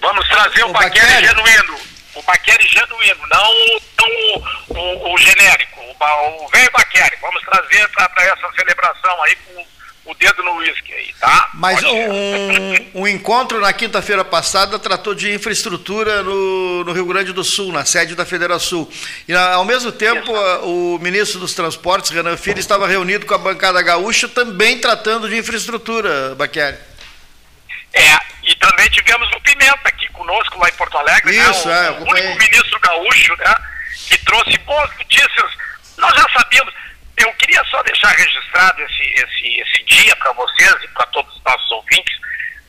Vamos 0.01 0.27
trazer 0.29 0.63
o, 0.63 0.69
O 0.69 0.73
Baqueri 0.73 1.27
genuíno. 1.27 1.79
O 2.15 2.23
Baqueri 2.23 2.67
genuíno, 2.67 3.27
não 3.27 3.51
o, 3.51 3.81
não 3.99 4.09
o, 4.69 5.09
o, 5.09 5.13
o 5.13 5.17
genérico. 5.17 5.79
O 5.81 6.47
velho 6.49 6.71
Baqueri. 6.71 7.17
Vamos 7.21 7.41
trazer 7.43 7.87
para 7.89 8.23
essa 8.23 8.51
celebração 8.55 9.23
aí 9.23 9.35
com 9.35 9.65
o 10.09 10.15
dedo 10.15 10.41
no 10.43 10.55
uísque 10.57 10.91
aí, 10.93 11.13
tá? 11.19 11.49
Mas 11.53 11.83
um, 11.83 13.01
um 13.01 13.07
encontro 13.07 13.59
na 13.61 13.71
quinta-feira 13.71 14.25
passada 14.25 14.79
tratou 14.79 15.13
de 15.13 15.31
infraestrutura 15.33 16.23
no, 16.23 16.83
no 16.83 16.91
Rio 16.93 17.05
Grande 17.05 17.31
do 17.31 17.43
Sul, 17.43 17.71
na 17.71 17.85
sede 17.85 18.15
da 18.15 18.25
Federação. 18.25 18.89
E 19.27 19.33
na- 19.33 19.53
ao 19.53 19.65
mesmo 19.65 19.91
tempo, 19.91 20.35
a- 20.35 20.59
o 20.65 20.97
ministro 20.99 21.39
dos 21.39 21.53
Transportes, 21.53 22.09
Renan 22.09 22.37
Filho, 22.37 22.59
estava 22.59 22.87
reunido 22.87 23.25
com 23.25 23.33
a 23.35 23.37
bancada 23.37 23.81
gaúcha, 23.81 24.27
também 24.27 24.79
tratando 24.79 25.29
de 25.29 25.37
infraestrutura, 25.37 26.33
Baqueri. 26.35 26.77
É, 27.93 28.17
e 28.43 28.55
também 28.55 28.89
tivemos 28.89 29.27
o 29.35 29.41
Pimenta 29.41 29.79
aqui 29.85 30.07
conosco 30.13 30.59
lá 30.59 30.69
em 30.69 30.73
Porto 30.73 30.97
Alegre, 30.97 31.35
Isso, 31.37 31.67
né? 31.67 31.85
é, 31.85 31.87
eu 31.87 31.91
O, 31.91 31.93
o 31.93 31.97
acompanhei. 32.03 32.27
único 32.29 32.43
ministro 32.51 32.79
gaúcho, 32.79 33.35
né? 33.37 33.55
Que 34.07 34.17
trouxe 34.25 34.57
boas 34.59 34.89
notícias. 34.97 35.51
Nós 35.97 36.15
já 36.15 36.25
sabíamos. 36.33 36.73
Eu 37.19 37.33
queria 37.33 37.63
só 37.65 37.81
deixar 37.83 38.09
registrado 38.09 38.81
esse, 38.81 39.03
esse, 39.03 39.61
esse 39.61 39.83
dia 39.83 40.15
para 40.15 40.31
vocês 40.33 40.75
e 40.83 40.87
para 40.89 41.05
todos 41.07 41.35
os 41.35 41.43
nossos 41.43 41.71
ouvintes, 41.71 42.17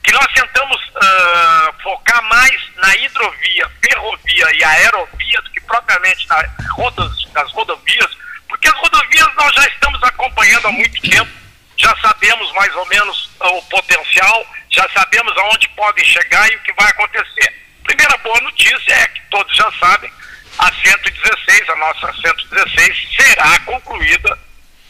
que 0.03 0.13
nós 0.13 0.27
tentamos 0.35 0.79
ah, 0.97 1.75
focar 1.83 2.23
mais 2.25 2.61
na 2.77 2.95
hidrovia, 2.97 3.71
ferrovia 3.83 4.55
e 4.55 4.65
aerovia 4.65 5.43
do 5.43 5.51
que 5.51 5.61
propriamente 5.63 6.27
na 6.29 6.45
rodas, 6.73 7.33
nas 7.33 7.51
rodovias, 7.53 8.11
porque 8.49 8.69
as 8.69 8.75
rodovias 8.75 9.29
nós 9.37 9.55
já 9.55 9.67
estamos 9.69 10.03
acompanhando 10.03 10.67
há 10.67 10.73
muito 10.73 11.01
tempo 11.01 11.41
já 11.81 11.97
sabemos 11.97 12.53
mais 12.53 12.75
ou 12.77 12.87
menos 12.87 13.31
o 13.41 13.63
potencial, 13.63 14.47
já 14.71 14.87
sabemos 14.91 15.37
aonde 15.39 15.69
podem 15.71 16.05
chegar 16.05 16.51
e 16.53 16.57
o 16.57 16.61
que 16.61 16.73
vai 16.75 16.89
acontecer. 16.91 17.55
Primeira 17.85 18.17
boa 18.19 18.39
notícia 18.43 18.93
é 18.93 19.09
que 19.09 19.23
todos 19.31 19.57
já 19.57 19.73
sabem, 19.81 20.13
a 20.61 20.73
116, 20.73 21.69
a 21.71 21.77
nossa 21.77 22.13
116, 22.13 23.09
será 23.17 23.59
concluída, 23.61 24.39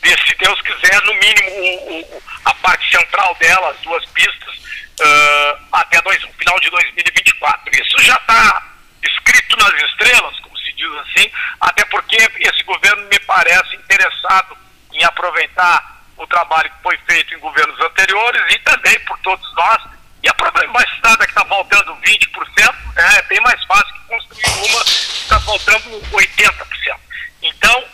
se 0.03 0.35
Deus 0.37 0.61
quiser, 0.63 1.01
no 1.03 1.15
mínimo 1.15 1.51
o- 1.51 2.01
o- 2.01 2.23
a 2.47 2.55
parte 2.55 2.91
central 2.97 3.35
dela, 3.39 3.71
as 3.71 3.77
duas 3.81 4.05
pistas, 4.07 4.55
ah, 5.03 5.59
até 5.73 6.01
dois, 6.03 6.23
o 6.25 6.33
final 6.33 6.59
de 6.61 6.71
2024. 6.71 7.71
Isso 7.81 7.99
já 8.03 8.15
está 8.17 8.63
escrito 9.03 9.57
nas 9.59 9.73
estrelas, 9.83 10.39
como 10.41 10.57
se 10.59 10.73
diz 10.73 10.91
assim, 10.97 11.31
até 11.61 11.85
porque 11.87 12.17
esse 12.17 12.63
governo 12.65 13.07
me 13.09 13.19
parece 13.21 13.77
interessado 13.77 14.57
em 14.93 15.05
aproveitar 15.05 15.99
o 16.17 16.27
trabalho 16.27 16.69
que 16.71 16.83
foi 16.83 16.99
feito 17.09 17.35
em 17.35 17.39
governos 17.39 17.79
anteriores 17.81 18.43
e 18.55 18.59
também 18.61 18.99
por 19.01 19.19
todos 19.21 19.55
nós. 19.55 19.83
E 20.23 20.29
a 20.29 20.35
uma 20.71 20.83
estrada 20.83 21.25
que 21.27 21.33
está 21.33 21.45
faltando 21.45 21.97
20%, 21.97 22.75
né, 22.95 23.19
é 23.19 23.23
bem 23.23 23.41
mais 23.41 23.63
fácil 23.65 23.93
que 23.95 24.01
construir 24.09 24.71
uma 24.71 24.85
que 24.85 24.91
está 24.91 25.41
faltando 25.41 26.01
80%. 26.13 27.01
Então, 27.43 27.85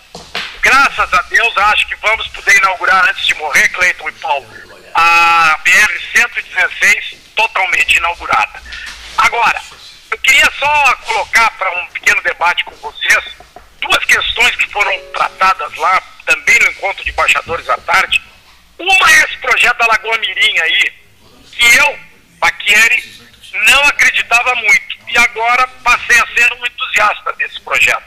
graças 0.60 1.14
a 1.14 1.22
Deus, 1.22 1.56
acho 1.56 1.86
que 1.86 1.96
vamos 1.96 2.26
poder 2.28 2.56
inaugurar 2.56 3.08
antes 3.08 3.26
de 3.26 3.34
morrer, 3.34 3.68
Cleiton 3.68 4.08
e 4.08 4.12
Paulo, 4.12 4.46
a 4.94 5.58
BR-116 5.64 7.16
totalmente 7.34 7.96
inaugurada. 7.96 8.62
Agora, 9.18 9.60
eu 10.10 10.18
queria 10.18 10.50
só 10.58 10.96
colocar 11.04 11.50
para 11.52 11.70
um 11.78 11.86
pequeno 11.86 12.22
debate 12.22 12.64
com 12.64 12.74
vocês 12.76 13.24
duas 13.80 14.04
questões 14.04 14.56
que 14.56 14.70
foram 14.72 14.92
tratadas 15.12 15.74
lá, 15.76 16.02
também 16.24 16.58
no 16.58 16.70
encontro 16.70 17.04
de 17.04 17.10
embaixadores 17.10 17.68
à 17.68 17.76
tarde, 17.78 18.20
Uma 18.78 19.10
é 19.10 19.24
esse 19.24 19.38
projeto 19.38 19.78
da 19.78 19.86
Lagoa 19.86 20.18
Mirim 20.18 20.58
aí, 20.58 20.92
que 21.52 21.76
eu, 21.76 21.98
Paquieri, 22.46 23.02
não 23.68 23.82
acreditava 23.84 24.54
muito. 24.54 24.96
E 25.08 25.18
agora 25.18 25.66
passei 25.82 26.18
a 26.20 26.26
ser 26.28 26.52
um 26.54 26.66
entusiasta 26.66 27.32
desse 27.34 27.60
projeto. 27.60 28.04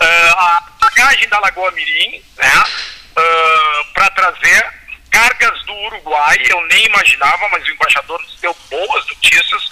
Uh, 0.00 0.38
a 0.38 0.62
bagagem 0.80 1.28
da 1.28 1.38
Lagoa 1.38 1.70
Mirim, 1.72 2.22
né, 2.36 2.54
uh, 2.56 3.92
para 3.92 4.10
trazer 4.10 4.66
cargas 5.10 5.64
do 5.64 5.72
Uruguai, 5.74 6.38
eu 6.48 6.60
nem 6.66 6.86
imaginava, 6.86 7.48
mas 7.50 7.64
o 7.66 7.70
embaixador 7.70 8.20
nos 8.22 8.40
deu 8.40 8.56
boas 8.70 9.06
notícias 9.08 9.62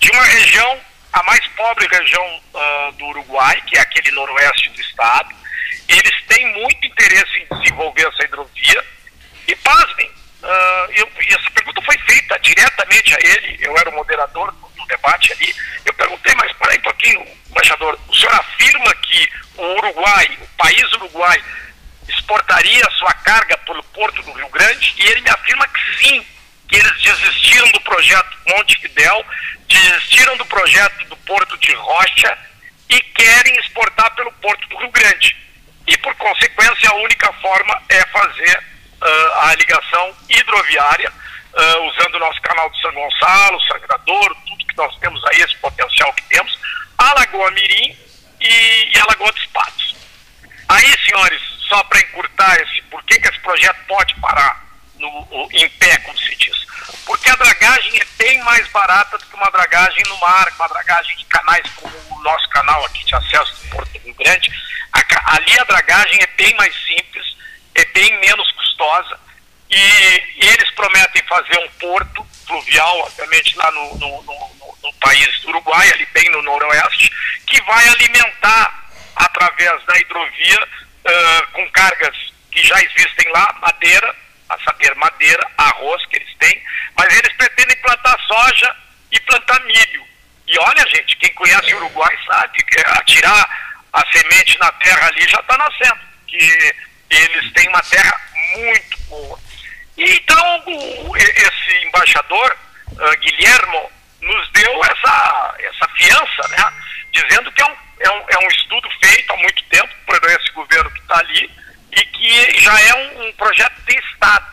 de 0.00 0.10
uma 0.10 0.24
região, 0.24 0.80
a 1.12 1.22
mais 1.24 1.46
pobre 1.48 1.86
região 1.86 2.42
uh, 2.54 2.92
do 2.92 3.06
Uruguai, 3.06 3.60
que 3.66 3.76
é 3.78 3.80
aquele 3.80 4.10
noroeste 4.12 4.70
do 4.70 4.80
estado. 4.80 5.34
Eles 5.88 6.24
têm 6.26 6.52
muito 6.52 6.84
interesse 6.84 7.38
em 7.38 7.56
desenvolver 7.58 8.06
essa 8.08 8.24
hidrovia. 8.24 8.84
E 9.46 9.54
pasmem, 9.56 10.10
uh, 10.46 10.92
eu, 10.92 11.10
essa 11.28 11.50
pergunta 11.50 11.82
foi 11.82 11.98
feita 11.98 12.38
diretamente 12.40 13.14
a 13.14 13.18
ele, 13.20 13.58
eu 13.60 13.76
era 13.76 13.90
o 13.90 13.94
moderador 13.94 14.52
do, 14.52 14.68
do 14.68 14.86
debate 14.86 15.32
ali. 15.32 15.54
Eu 15.84 15.92
perguntei, 15.94 16.34
mas 16.36 16.52
para 16.52 16.72
aí 16.72 16.78
um 16.78 16.82
pouquinho, 16.82 17.26
embaixador, 17.50 17.98
o 18.08 18.14
senhor 18.14 18.34
afirma 18.34 18.94
que 18.96 19.28
o 19.56 19.62
Uruguai, 19.76 20.38
o 20.40 20.46
país 20.56 20.92
Uruguai, 20.94 21.42
exportaria 22.08 22.88
sua 22.92 23.12
carga 23.14 23.56
pelo 23.58 23.82
porto 23.84 24.22
do 24.22 24.32
Rio 24.32 24.48
Grande 24.48 24.94
e 24.98 25.06
ele 25.06 25.20
me 25.22 25.30
afirma 25.30 25.66
que 25.68 26.04
sim, 26.04 26.26
que 26.68 26.76
eles 26.76 27.00
desistiram 27.00 27.70
do 27.72 27.80
projeto 27.80 28.38
Monte 28.48 28.80
Fidel, 28.80 29.24
desistiram 29.68 30.36
do 30.36 30.46
projeto 30.46 31.04
do 31.06 31.16
porto 31.18 31.56
de 31.58 31.72
Rocha 31.74 32.38
e 32.88 33.00
querem 33.00 33.58
exportar 33.58 34.14
pelo 34.14 34.32
porto 34.32 34.68
do 34.68 34.78
Rio 34.78 34.90
Grande. 34.90 35.36
E 35.86 35.96
por 35.98 36.14
consequência 36.16 36.90
a 36.90 36.94
única 36.94 37.32
forma 37.34 37.82
é 37.88 38.04
fazer 38.06 38.62
a 39.02 39.54
ligação 39.54 40.14
hidroviária 40.28 41.12
uh, 41.56 41.82
usando 41.88 42.14
o 42.16 42.20
nosso 42.20 42.40
canal 42.42 42.70
de 42.70 42.80
São 42.80 42.92
Gonçalo, 42.92 43.60
Sangradouro, 43.62 44.36
tudo 44.46 44.66
que 44.66 44.76
nós 44.76 44.96
temos 44.98 45.24
aí, 45.26 45.42
esse 45.42 45.56
potencial 45.56 46.12
que 46.12 46.22
temos, 46.24 46.58
a 46.98 47.14
Lagoa 47.14 47.50
Mirim 47.50 47.96
e, 48.40 48.94
e 48.94 48.98
a 48.98 49.06
Lagoa 49.06 49.32
dos 49.32 49.46
Patos. 49.46 49.96
Aí, 50.68 50.98
senhores, 51.04 51.40
só 51.68 51.82
para 51.84 52.00
encurtar 52.00 52.60
esse, 52.60 52.82
por 52.82 53.02
que, 53.04 53.18
que 53.18 53.28
esse 53.28 53.40
projeto 53.40 53.78
pode 53.86 54.14
parar 54.16 54.64
no, 54.98 55.48
em 55.52 55.68
pé, 55.70 55.96
como 55.98 56.18
se 56.18 56.34
diz? 56.36 56.66
Porque 57.04 57.30
a 57.30 57.36
dragagem 57.36 58.00
é 58.00 58.04
bem 58.18 58.42
mais 58.42 58.66
barata 58.68 59.16
do 59.18 59.26
que 59.26 59.34
uma 59.36 59.50
dragagem 59.50 60.02
no 60.08 60.16
mar, 60.18 60.48
uma 60.56 60.68
dragagem 60.68 61.16
de 61.16 61.24
canais 61.26 61.68
como 61.76 61.94
o 62.10 62.22
nosso 62.22 62.48
canal 62.50 62.84
aqui 62.84 63.04
de 63.04 63.14
acesso 63.14 63.54
do 63.62 63.70
Porto 63.70 63.98
Rio 63.98 64.14
Grande. 64.14 64.50
A, 64.92 65.36
ali 65.36 65.58
a 65.58 65.64
dragagem 65.64 66.18
é 66.20 66.26
bem 66.36 66.54
mais 66.56 66.74
simples, 66.86 67.24
é 67.80 67.84
bem 67.86 68.18
menos 68.20 68.50
custosa 68.52 69.18
e, 69.70 70.22
eles 70.38 70.70
prometem 70.72 71.22
fazer 71.24 71.58
um 71.58 71.68
porto 71.80 72.26
fluvial, 72.46 72.98
obviamente 73.00 73.56
lá 73.56 73.70
no, 73.72 73.98
no, 73.98 74.22
no, 74.22 74.78
no 74.82 74.92
país 74.94 75.40
do 75.40 75.48
Uruguai, 75.48 75.90
ali 75.92 76.06
bem 76.12 76.30
no 76.30 76.42
noroeste, 76.42 77.10
que 77.46 77.60
vai 77.62 77.88
alimentar 77.88 78.88
através 79.16 79.84
da 79.84 79.98
hidrovia 79.98 80.62
uh, 80.62 81.46
com 81.52 81.70
cargas 81.70 82.16
que 82.52 82.62
já 82.62 82.80
existem 82.80 83.30
lá, 83.32 83.54
madeira, 83.60 84.14
a 84.48 84.58
saber, 84.60 84.94
madeira, 84.94 85.46
arroz 85.58 86.04
que 86.06 86.16
eles 86.16 86.34
têm, 86.38 86.62
mas 86.96 87.12
eles 87.12 87.32
pretendem 87.36 87.76
plantar 87.78 88.18
soja 88.26 88.76
e 89.10 89.20
plantar 89.20 89.60
milho. 89.64 90.06
E 90.46 90.58
olha, 90.58 90.86
gente, 90.88 91.16
quem 91.16 91.32
conhece 91.34 91.74
o 91.74 91.78
Uruguai 91.78 92.16
sabe 92.26 92.62
que 92.62 92.80
atirar 92.80 93.76
a 93.92 94.06
semente 94.12 94.58
na 94.58 94.70
terra 94.72 95.08
ali 95.08 95.28
já 95.28 95.40
está 95.40 95.58
nascendo, 95.58 95.98
que 96.28 96.74
eles 97.10 97.52
têm 97.52 97.68
uma 97.68 97.82
terra 97.82 98.20
muito 98.56 98.98
boa. 99.08 99.38
Então, 99.96 100.62
o, 100.66 101.16
esse 101.16 101.84
embaixador, 101.86 102.56
uh, 102.92 103.20
Guilhermo, 103.20 103.90
nos 104.20 104.50
deu 104.52 104.84
essa, 104.84 105.54
essa 105.58 105.88
fiança, 105.96 106.48
né? 106.48 106.72
dizendo 107.12 107.50
que 107.52 107.62
é 107.62 107.66
um 107.66 107.86
é 108.00 108.10
um, 108.10 108.24
é 108.28 108.38
um 108.44 108.48
estudo 108.48 108.88
feito 109.02 109.32
há 109.32 109.36
muito 109.38 109.62
tempo 109.64 109.88
por 110.06 110.16
esse 110.24 110.50
governo 110.52 110.90
que 110.90 111.00
está 111.00 111.18
ali 111.18 111.50
e 111.92 112.04
que 112.04 112.60
já 112.60 112.80
é 112.80 112.94
um, 112.94 113.28
um 113.28 113.32
projeto 113.32 113.74
de 113.86 113.96
Estado. 113.96 114.46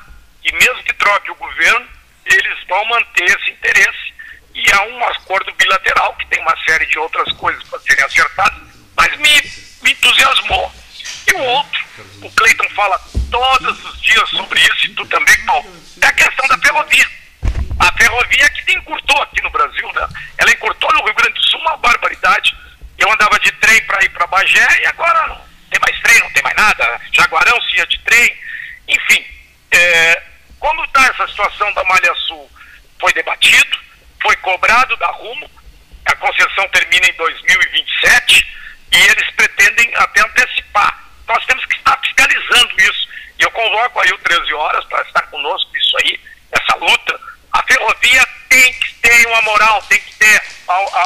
E 0.44 0.52
mesmo 0.54 0.84
que 0.84 0.94
troque 0.94 1.32
o 1.32 1.36
governo, 1.36 1.88
eles 2.26 2.64
vão 2.68 2.86
manter 2.86 3.26
esse 3.26 3.52
interesse. 3.52 4.14
E 4.54 4.72
há 4.72 4.84
um 4.84 5.08
acordo 5.08 5.52
bilateral, 5.54 6.14
que 6.16 6.28
tem 6.28 6.40
uma 6.42 6.56
série 6.64 6.86
de 6.86 6.98
outras 7.00 7.32
coisas 7.34 7.64
para 7.64 7.80
serem 7.80 8.06
acertadas, 8.06 8.62
mas 8.96 9.18
me, 9.18 9.42
me 9.82 9.92
entusiasmou. 9.92 10.72
E 11.28 11.34
o 11.34 11.40
outro, 11.40 11.86
o 12.22 12.32
Cleiton 12.32 12.70
fala 12.70 13.00
todos 13.32 13.86
os 13.86 14.02
dias 14.02 14.30
sobre 14.30 14.60
isso, 14.60 14.86
e 14.86 14.90
tu 14.96 15.06
também, 15.08 15.38
Paulo, 15.46 15.70
é 16.02 16.06
a 16.06 16.14
questão 16.14 16.48
da 16.48 16.58
ferrovia. 16.58 17.08
A 17.80 17.92
ferrovia 17.94 18.50
que 18.50 18.74
encurtou 18.74 19.22
aqui 19.22 19.42
no 19.42 19.50
Brasil, 19.50 19.92
né? 19.94 20.08
Ela 20.38 20.52
encurtou 20.52 20.92
no 20.94 21.04
Rio 21.04 21.14
Grande 21.16 21.34
do 21.34 21.44
Sul 21.46 21.60
uma 21.60 21.78
barbaridade. 21.78 22.56
Eu 22.98 23.12
andava 23.12 23.40
de 23.40 23.52
trem 23.54 23.82
para 23.86 24.04
ir 24.04 24.10
para 24.10 24.28
Bagé 24.28 24.82
e 24.82 24.86
agora 24.86 25.28
não 25.28 25.42
tem 25.70 25.80
mais 25.82 26.00
trem, 26.02 26.20
não 26.20 26.32
tem 26.32 26.44
mais 26.44 26.56
nada. 26.56 27.02
Jaguarão 27.12 27.60
se 27.62 27.78
ia 27.78 27.86
de 27.88 27.98
trem. 28.00 28.38
Enfim, 28.88 29.26
é, 29.72 30.24
como 30.60 30.84
está 30.86 31.06
essa 31.08 31.28
situação 31.28 31.74
da 31.74 31.84
Malha 31.86 32.14
Sul? 32.28 32.50
Foi 33.00 33.12
debatido, 33.14 33.80
foi 34.22 34.36
cobrado 34.38 34.96
da 34.98 35.08
Rumo, 35.08 35.50
a 36.06 36.16
concessão 36.16 36.68
termina 36.70 37.08
em 37.08 37.14
2027 37.14 38.63
e 38.94 38.98
eles 39.08 39.30
pretendem 39.32 39.92
até 39.96 40.22
antecipar. 40.22 41.04
Nós 41.28 41.44
temos 41.46 41.66
que 41.66 41.76
estar 41.78 42.00
fiscalizando 42.00 42.74
isso. 42.78 43.08
E 43.40 43.44
eu 43.44 43.52
convoco 43.52 44.00
aí 44.00 44.12
o 44.12 44.18
13 44.20 44.54
horas 44.54 44.86
para 44.86 45.02
estar 45.02 45.24
conosco 45.24 45.72
nisso 45.74 45.98
aí, 46.04 46.20
essa 46.52 46.78
luta. 46.78 47.20
A 47.52 47.64
ferrovia 47.64 48.26
tem 48.50 48.74
que 48.74 48.94
ter 48.96 49.28
uma 49.28 49.42
moral, 49.42 49.82
tem 49.84 50.00
que 50.00 50.14
ter 50.16 50.42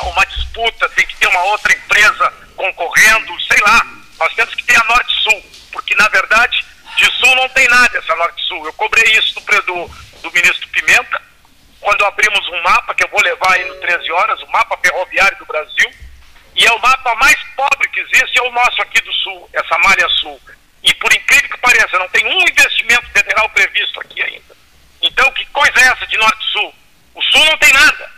uma 0.04 0.26
disputa, 0.26 0.90
tem 0.90 1.08
que 1.08 1.16
ter 1.16 1.28
uma 1.28 1.44
outra 1.44 1.74
empresa 1.74 2.34
concorrendo, 2.56 3.42
sei 3.42 3.60
lá. 3.62 3.86
Nós 4.20 4.34
temos 4.34 4.54
que 4.56 4.64
ter 4.64 4.76
a 4.76 4.84
Norte-Sul, 4.84 5.46
porque 5.72 5.96
na 5.96 6.10
verdade 6.10 6.66
de 6.98 7.06
Sul 7.18 7.36
não 7.36 7.48
tem 7.50 7.68
nada 7.70 7.98
essa 7.98 8.16
Norte-Sul. 8.16 8.66
Eu 8.66 8.74
cobrei 8.74 9.04
isso 9.14 9.34
do, 9.36 9.62
do, 9.62 9.88
do 10.24 10.32
ministro 10.32 10.68
Pimenta, 10.70 11.22
quando 11.80 12.04
abrimos 12.06 12.46
um 12.50 12.62
mapa, 12.64 12.94
que 12.96 13.04
eu 13.04 13.10
vou 13.10 13.22
levar 13.22 13.54
aí 13.54 13.66
no 13.66 13.76
13 13.76 14.12
horas, 14.12 14.42
o 14.42 14.48
mapa 14.48 14.78
ferroviário 14.78 15.38
do 15.38 15.46
Brasil, 15.46 15.90
e 16.58 16.66
é 16.66 16.72
o 16.74 16.80
mapa 16.80 17.14
mais 17.16 17.38
pobre 17.56 17.88
que 17.90 18.00
existe, 18.00 18.40
é 18.40 18.42
o 18.42 18.52
nosso 18.52 18.82
aqui 18.82 19.00
do 19.02 19.14
Sul, 19.14 19.48
essa 19.54 19.78
malha 19.78 20.10
Sul. 20.10 20.42
E 20.84 20.92
por 20.96 21.14
incrível 21.14 21.50
que 21.52 21.58
pareça, 21.60 22.00
não 22.00 22.10
tem 22.10 22.26
um 22.26 22.42
investimento 22.42 23.08
federal 23.12 23.48
previsto 23.50 24.00
aqui 24.02 24.24
ainda. 24.24 24.58
Então, 25.04 25.32
que 25.34 25.46
coisa 25.48 25.80
é 25.80 25.84
essa 25.84 26.08
de 26.08 26.18
Norte-Sul? 26.18 26.74
O 27.14 27.22
Sul 27.22 27.46
não 27.46 27.58
tem 27.60 27.72
nada. 27.74 28.12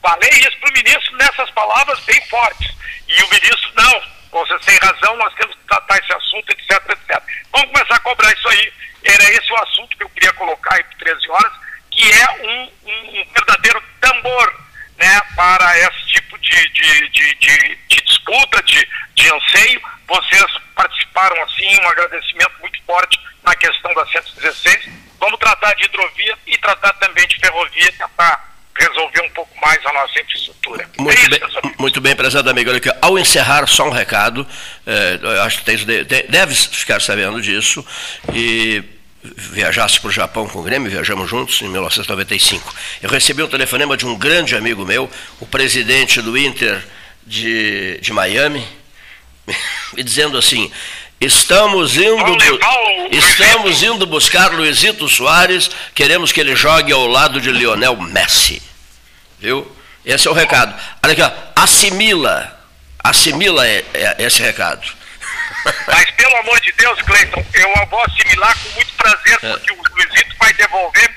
Falei 0.00 0.30
isso 0.30 0.56
para 0.60 0.70
o 0.70 0.72
ministro 0.74 1.16
nessas 1.16 1.50
palavras 1.50 1.98
bem 2.04 2.24
fortes. 2.28 2.72
E 3.08 3.20
o 3.20 3.28
ministro, 3.30 3.72
não, 3.74 4.02
vocês 4.30 4.64
têm 4.64 4.78
razão, 4.78 5.16
nós 5.16 5.34
temos 5.34 5.56
que 5.56 5.64
tratar 5.66 5.98
esse 5.98 6.12
assunto, 6.12 6.50
etc, 6.50 6.70
etc. 6.88 7.22
Vamos 7.50 7.72
começar 7.72 7.96
a 7.96 8.00
cobrar 8.00 8.32
isso 8.32 8.48
aí. 8.48 8.72
Era 9.02 9.24
esse 9.24 9.52
o 9.52 9.56
assunto 9.56 9.96
que 9.96 10.04
eu 10.04 10.10
queria 10.10 10.32
colocar 10.34 10.76
aí 10.76 10.84
por 10.84 10.98
13 10.98 11.30
horas, 11.30 11.52
que 11.90 12.12
é 12.12 12.30
um, 12.30 12.72
um, 12.84 13.20
um 13.20 13.24
verdadeiro 13.32 13.82
tambor 14.00 14.62
né, 14.98 15.20
para 15.34 15.78
esse 15.78 16.06
tipo 16.06 16.38
de, 16.38 16.68
de, 16.70 17.08
de, 17.10 17.34
de, 17.36 17.78
de 17.88 18.00
disputa, 18.02 18.62
de, 18.62 18.88
de 19.14 19.32
anseio. 19.32 19.80
Vocês 20.06 20.44
participaram 20.74 21.42
assim, 21.44 21.80
um 21.80 21.88
agradecimento 21.88 22.52
muito 22.60 22.82
forte 22.84 23.18
na 23.42 23.54
questão 23.56 23.92
da 23.94 24.06
116. 24.06 24.88
Vamos 25.18 25.38
tratar 25.38 25.74
de 25.74 25.84
hidrovia 25.84 26.36
e 26.46 26.58
tratar 26.58 26.92
também 26.94 27.26
de 27.26 27.38
ferrovia, 27.38 27.92
tentar 27.92 28.52
resolver 28.74 29.22
um 29.22 29.30
pouco 29.30 29.60
mais 29.60 29.84
a 29.86 29.92
nossa 29.92 30.20
infraestrutura. 30.20 30.88
Muito, 30.98 31.34
é 31.34 31.46
isso, 31.46 31.60
bem, 31.62 31.74
muito 31.78 32.00
bem, 32.00 32.16
prezado 32.16 32.50
amigo. 32.50 32.70
Ao 33.00 33.18
encerrar, 33.18 33.66
só 33.66 33.86
um 33.86 33.90
recado, 33.90 34.46
é, 34.86 35.18
eu 35.22 35.42
acho 35.42 35.58
que 35.58 35.64
tens, 35.64 35.84
deves 35.84 36.66
ficar 36.66 37.00
sabendo 37.00 37.40
disso, 37.40 37.86
e 38.32 38.82
viajasse 39.22 40.00
para 40.00 40.08
o 40.08 40.12
Japão 40.12 40.48
com 40.48 40.58
o 40.58 40.62
Grêmio, 40.62 40.90
viajamos 40.90 41.30
juntos 41.30 41.60
em 41.62 41.68
1995. 41.68 42.74
Eu 43.00 43.08
recebi 43.08 43.42
um 43.42 43.48
telefonema 43.48 43.96
de 43.96 44.06
um 44.06 44.16
grande 44.16 44.56
amigo 44.56 44.84
meu, 44.84 45.08
o 45.40 45.46
presidente 45.46 46.20
do 46.20 46.36
Inter 46.36 46.84
de, 47.26 47.98
de 48.00 48.12
Miami, 48.12 48.66
me 49.94 50.02
dizendo 50.02 50.36
assim, 50.36 50.70
Estamos 51.22 51.96
indo, 51.96 52.36
estamos 53.12 53.80
indo 53.80 54.04
buscar 54.06 54.52
Luizito 54.52 55.08
Soares, 55.08 55.70
queremos 55.94 56.32
que 56.32 56.40
ele 56.40 56.56
jogue 56.56 56.92
ao 56.92 57.06
lado 57.06 57.40
de 57.40 57.52
Lionel 57.52 57.96
Messi. 57.96 58.60
Viu? 59.38 59.70
Esse 60.04 60.26
é 60.26 60.30
o 60.32 60.34
recado. 60.34 60.74
Olha 61.00 61.12
aqui, 61.12 61.22
ó, 61.22 61.30
assimila, 61.54 62.60
assimila 62.98 63.62
esse 64.18 64.42
recado. 64.42 64.82
Mas 65.86 66.10
pelo 66.12 66.36
amor 66.36 66.60
de 66.60 66.72
Deus, 66.72 67.00
Cleiton, 67.02 67.44
eu 67.54 67.86
vou 67.86 68.04
assimilar 68.04 68.56
com 68.58 68.68
muito 68.70 68.92
prazer, 68.94 69.38
é. 69.42 69.50
porque 69.50 69.72
o 69.72 69.82
Luizito 69.94 70.36
vai 70.38 70.52
devolver 70.54 71.10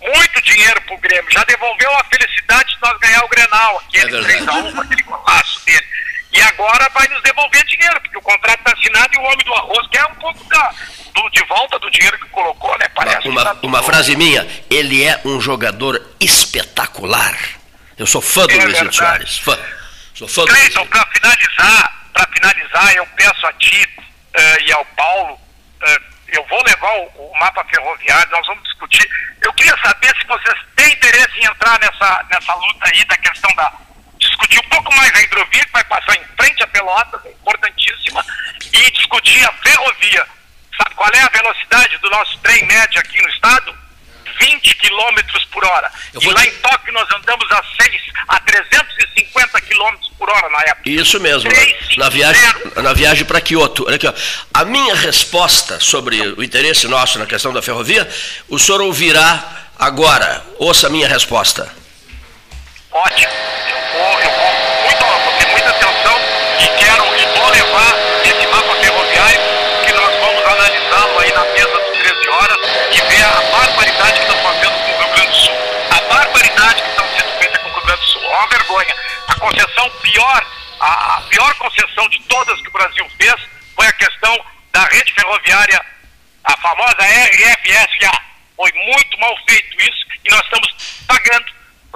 muito 0.00 0.42
dinheiro 0.42 0.80
pro 0.82 0.98
Grêmio. 0.98 1.30
Já 1.30 1.44
devolveu 1.44 1.92
a 1.96 2.04
felicidade 2.04 2.74
de 2.74 2.80
nós 2.80 2.98
ganhar 2.98 3.24
o 3.24 3.28
Grenal, 3.28 3.82
aquele 3.86 4.16
é 4.16 4.20
3x1, 4.20 4.80
aquele 4.80 5.02
golaço 5.02 5.64
dele. 5.66 5.86
E 6.32 6.40
agora 6.42 6.88
vai 6.94 7.08
nos 7.08 7.22
devolver 7.22 7.64
dinheiro, 7.66 8.00
porque 8.00 8.18
o 8.18 8.22
contrato 8.22 8.60
está 8.60 8.72
assinado 8.72 9.14
e 9.14 9.18
o 9.18 9.22
homem 9.22 9.44
do 9.44 9.54
arroz 9.54 9.86
quer 9.90 10.04
um 10.06 10.14
pouco 10.14 10.44
da, 10.44 10.74
do, 11.14 11.28
de 11.30 11.44
volta 11.44 11.78
do 11.78 11.90
dinheiro 11.90 12.18
que 12.18 12.28
colocou, 12.28 12.78
né? 12.78 12.88
Parece 12.94 13.28
Uma, 13.28 13.44
tá 13.44 13.56
uma 13.62 13.82
frase 13.82 14.16
minha, 14.16 14.46
ele 14.70 15.04
é 15.04 15.20
um 15.24 15.40
jogador 15.40 16.00
espetacular. 16.20 17.36
Eu 17.98 18.06
sou 18.06 18.20
fã 18.20 18.46
do 18.46 18.52
É 18.52 18.64
Luizito. 18.64 18.94
Soares. 18.94 19.38
Fã. 19.38 19.58
Sou 20.14 20.28
fã 20.28 20.42
do 20.42 20.48
Cleiton, 20.48 20.80
Luizito. 20.80 20.98
para 20.98 21.06
finalizar, 21.12 21.99
para 22.12 22.26
finalizar, 22.32 22.92
eu 22.94 23.06
peço 23.16 23.46
a 23.46 23.52
ti 23.54 23.88
eh, 24.34 24.62
e 24.62 24.72
ao 24.72 24.84
Paulo, 24.84 25.40
eh, 25.82 26.00
eu 26.28 26.46
vou 26.46 26.62
levar 26.64 26.92
o, 26.98 27.30
o 27.30 27.38
mapa 27.38 27.64
ferroviário, 27.64 28.30
nós 28.30 28.46
vamos 28.46 28.62
discutir. 28.64 29.08
Eu 29.42 29.52
queria 29.54 29.76
saber 29.82 30.14
se 30.16 30.26
vocês 30.26 30.58
têm 30.76 30.92
interesse 30.92 31.38
em 31.38 31.44
entrar 31.44 31.78
nessa, 31.80 32.26
nessa 32.30 32.54
luta 32.54 32.88
aí 32.92 33.04
da 33.04 33.16
questão 33.16 33.54
da. 33.54 33.72
discutir 34.18 34.60
um 34.60 34.68
pouco 34.68 34.94
mais 34.94 35.14
a 35.14 35.22
hidrovia, 35.22 35.64
que 35.64 35.72
vai 35.72 35.84
passar 35.84 36.16
em 36.16 36.24
frente 36.36 36.62
à 36.62 36.66
Pelotas, 36.68 37.24
é 37.24 37.30
importantíssima, 37.30 38.24
e 38.72 38.90
discutir 38.92 39.44
a 39.44 39.52
ferrovia. 39.52 40.26
Sabe 40.76 40.94
qual 40.94 41.10
é 41.12 41.20
a 41.20 41.28
velocidade 41.28 41.98
do 41.98 42.10
nosso 42.10 42.38
trem 42.38 42.64
médio 42.66 43.00
aqui 43.00 43.20
no 43.20 43.28
estado? 43.28 43.79
20 44.38 44.74
quilômetros 44.76 45.44
por 45.46 45.64
hora. 45.64 45.90
Eu 46.12 46.20
E 46.20 46.24
vou 46.24 46.34
lá 46.34 46.44
em 46.44 46.50
Tóquio 46.50 46.92
nós 46.92 47.08
andamos 47.12 47.50
a 47.52 47.64
6, 47.80 48.02
a 48.28 48.40
350 48.40 49.60
quilômetros 49.62 50.10
por 50.18 50.28
hora 50.30 50.48
na 50.50 50.60
época. 50.62 50.88
Isso 50.88 51.18
mesmo, 51.20 51.50
Três, 51.50 51.72
na, 51.72 51.86
cinco, 51.86 52.00
na 52.00 52.08
viagem, 52.08 52.42
na 52.76 52.92
viagem 52.92 53.24
para 53.24 53.40
Kyoto. 53.40 53.86
Olha 53.86 53.96
aqui, 53.96 54.06
ó. 54.06 54.12
A 54.52 54.64
minha 54.64 54.94
resposta 54.94 55.80
sobre 55.80 56.20
o 56.20 56.42
interesse 56.42 56.86
nosso 56.88 57.18
na 57.18 57.26
questão 57.26 57.52
da 57.52 57.62
ferrovia, 57.62 58.08
o 58.48 58.58
senhor 58.58 58.80
ouvirá 58.80 59.42
agora. 59.78 60.44
Ouça 60.58 60.86
a 60.86 60.90
minha 60.90 61.08
resposta. 61.08 61.72
Ótimo. 62.92 63.32
Eu 63.32 63.98
vou, 63.98 64.20
eu 64.20 64.30
vou, 64.30 64.52
muito, 64.84 65.24
vou 65.24 65.32
ter 65.38 65.46
muita 65.46 65.70
atenção 65.70 66.18
e 66.60 66.84
quero 66.84 67.09
barbaridade 76.60 76.82
que 76.82 76.90
está 76.90 77.08
sendo 77.08 77.38
feita 77.38 77.58
com 77.58 77.68
o 77.68 77.72
Rio 77.72 77.82
Grande 77.82 78.00
do 78.00 78.06
Sul. 78.06 78.22
É 78.22 78.36
uma 78.36 78.46
vergonha. 78.48 78.96
A 79.28 79.34
concessão 79.36 79.90
pior, 80.02 80.46
a, 80.80 81.16
a 81.16 81.20
pior 81.22 81.54
concessão 81.54 82.08
de 82.08 82.20
todas 82.22 82.60
que 82.60 82.68
o 82.68 82.72
Brasil 82.72 83.10
fez 83.18 83.34
foi 83.74 83.86
a 83.86 83.92
questão 83.92 84.44
da 84.72 84.84
rede 84.84 85.12
ferroviária, 85.14 85.84
a 86.44 86.56
famosa 86.58 86.98
RFSA. 87.00 88.22
Foi 88.56 88.70
muito 88.72 89.18
mal 89.18 89.34
feito 89.48 89.80
isso 89.80 90.06
e 90.24 90.30
nós 90.30 90.42
estamos 90.42 90.68
pagando 91.06 91.46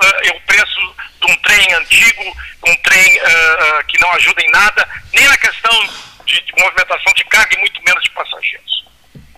eh, 0.03 0.31
o 0.35 0.41
preço 0.43 0.95
de 1.21 1.31
um 1.31 1.37
trem 1.43 1.75
antigo, 1.75 2.37
um 2.67 2.77
trem 2.77 3.19
eh, 3.19 3.83
que 3.89 4.01
não 4.01 4.11
ajuda 4.13 4.41
em 4.41 4.51
nada, 4.51 4.89
nem 5.13 5.29
na 5.29 5.37
questão 5.37 5.87
de, 6.25 6.41
de 6.41 6.53
movimentação 6.59 7.13
de 7.15 7.25
carga 7.25 7.55
e 7.55 7.59
muito 7.59 7.83
menos 7.85 8.03
de 8.03 8.11
passageiros. 8.13 8.85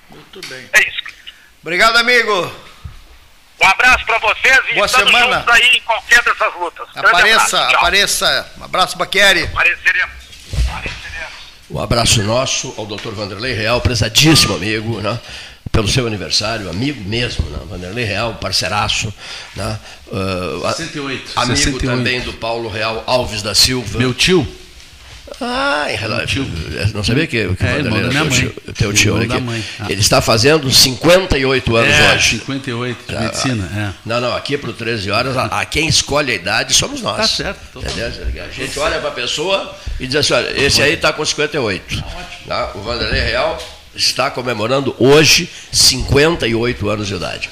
Muito 0.08 0.40
bem. 0.48 0.70
É 0.72 0.88
isso. 0.88 1.02
Obrigado, 1.62 1.96
amigo. 1.96 2.75
Um 3.60 3.66
abraço 3.66 4.04
para 4.04 4.18
vocês 4.18 4.58
e 4.70 4.74
Boa 4.74 4.86
estamos 4.86 5.10
semana. 5.10 5.38
juntos 5.40 5.54
aí 5.54 5.76
em 5.76 5.80
qualquer 5.82 6.22
dessas 6.22 6.54
lutas. 6.60 6.86
Apareça, 6.94 7.58
abraço. 7.58 7.76
Apareça. 7.76 8.52
Um 8.58 8.64
abraço, 8.64 8.98
Baqueri. 8.98 9.42
Apareceremos. 9.44 10.14
Apareceremos. 10.68 11.32
Um 11.70 11.80
abraço 11.80 12.22
nosso 12.22 12.74
ao 12.76 12.86
Dr. 12.86 13.10
Vanderlei 13.12 13.54
Real, 13.54 13.80
prezadíssimo 13.80 14.54
amigo, 14.54 15.00
né? 15.00 15.18
pelo 15.72 15.88
seu 15.88 16.06
aniversário, 16.06 16.70
amigo 16.70 17.02
mesmo, 17.06 17.44
né? 17.50 17.58
Vanderlei 17.68 18.04
Real, 18.04 18.34
parceiraço, 18.36 19.12
né? 19.54 19.78
Ah, 20.10 20.68
a- 20.68 20.72
68. 20.72 21.32
amigo 21.36 21.56
68. 21.56 21.86
também 21.86 22.20
do 22.22 22.32
Paulo 22.34 22.68
Real 22.68 23.02
Alves 23.06 23.42
da 23.42 23.54
Silva. 23.54 23.98
Meu 23.98 24.14
tio? 24.14 24.46
Ah, 25.40 25.86
em 25.90 25.96
relação. 25.96 26.46
Não 26.94 27.02
sabia 27.04 27.26
que, 27.26 27.48
que 27.54 27.64
o 27.64 27.66
É, 27.66 27.76
irmão 27.78 27.90
Vanderlei 27.92 28.02
da 28.02 28.08
minha 28.08 28.22
teu 28.22 28.30
mãe. 28.30 28.38
tio, 28.38 28.74
teu 28.74 28.92
tio 28.92 29.16
aqui. 29.16 29.64
Ah. 29.80 29.86
Ele 29.90 30.00
está 30.00 30.20
fazendo 30.20 30.70
58 30.70 31.76
anos 31.76 31.92
é, 31.94 32.14
hoje. 32.14 32.38
58, 32.38 32.98
de 33.08 33.16
Ah, 33.16 33.20
medicina. 33.20 33.70
É. 33.76 34.08
Não, 34.08 34.20
não, 34.20 34.34
aqui 34.36 34.56
para 34.56 34.70
o 34.70 34.72
13 34.72 35.10
horas, 35.10 35.36
a, 35.36 35.44
a 35.46 35.64
quem 35.64 35.88
escolhe 35.88 36.32
a 36.32 36.34
idade 36.34 36.72
somos 36.74 37.02
nós. 37.02 37.16
Tá 37.16 37.26
certo? 37.26 37.80
A 37.84 38.50
gente 38.52 38.78
olha 38.78 38.98
para 38.98 39.08
a 39.08 39.12
pessoa 39.12 39.76
e 39.98 40.06
diz 40.06 40.16
assim: 40.16 40.32
olha, 40.34 40.60
esse 40.60 40.80
aí 40.80 40.94
está 40.94 41.12
com 41.12 41.24
58. 41.24 42.04
Tá? 42.46 42.70
O 42.74 42.80
Vanderlei 42.80 43.20
Real 43.20 43.58
está 43.94 44.30
comemorando 44.30 44.94
hoje 44.98 45.50
58 45.72 46.88
anos 46.88 47.06
de 47.08 47.14
idade. 47.14 47.50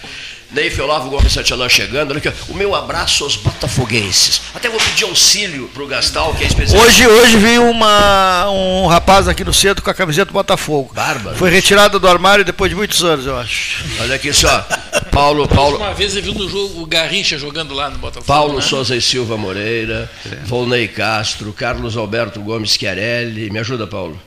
Neif 0.55 0.81
Olavo 0.81 1.11
Gomes 1.11 1.33
Santillan 1.33 1.69
chegando. 1.69 2.13
Olha 2.13 2.19
aqui, 2.19 2.33
o 2.49 2.55
meu 2.55 2.75
abraço 2.75 3.25
aos 3.25 3.37
botafoguenses. 3.37 4.41
Até 4.55 4.69
vou 4.69 4.79
pedir 4.79 5.05
auxílio 5.05 5.69
para 5.75 5.83
o 5.83 5.87
Gastal, 5.87 6.33
que 6.35 6.45
é 6.45 6.47
especialista. 6.47 6.87
Hoje, 6.87 7.07
hoje 7.07 7.37
veio 7.37 7.69
uma, 7.69 8.49
um 8.51 8.87
rapaz 8.87 9.27
aqui 9.27 9.43
no 9.43 9.53
centro 9.53 9.83
com 9.83 9.91
a 9.91 9.95
camiseta 9.95 10.27
do 10.27 10.33
Botafogo. 10.33 10.93
Bárbaro. 10.95 11.37
Foi 11.37 11.51
retirado 11.51 11.99
do 11.99 12.07
armário 12.07 12.45
depois 12.45 12.71
de 12.71 12.77
muitos 12.77 13.03
anos, 13.03 13.27
eu 13.27 13.37
acho. 13.37 13.85
Olha 14.01 14.15
aqui 14.15 14.33
só. 14.33 14.65
Paulo, 15.11 15.49
Paulo, 15.49 15.77
Uma 15.77 15.93
vez 15.93 16.13
você 16.13 16.21
viu 16.21 16.35
no 16.35 16.49
jogo 16.49 16.83
o 16.83 16.87
Garrincha 16.87 17.37
jogando 17.37 17.75
lá 17.75 17.91
no 17.91 17.99
Botafogo. 17.99 18.27
Paulo 18.27 18.57
né? 18.57 18.63
Souza 18.63 18.97
e 18.97 19.03
Silva 19.03 19.37
Moreira, 19.37 20.11
Volney 20.45 20.87
Castro, 20.89 21.53
Carlos 21.53 21.97
Alberto 21.97 22.41
Gomes 22.41 22.75
Chiarelli. 22.75 23.51
Me 23.51 23.59
ajuda, 23.59 23.87
Paulo. 23.87 24.21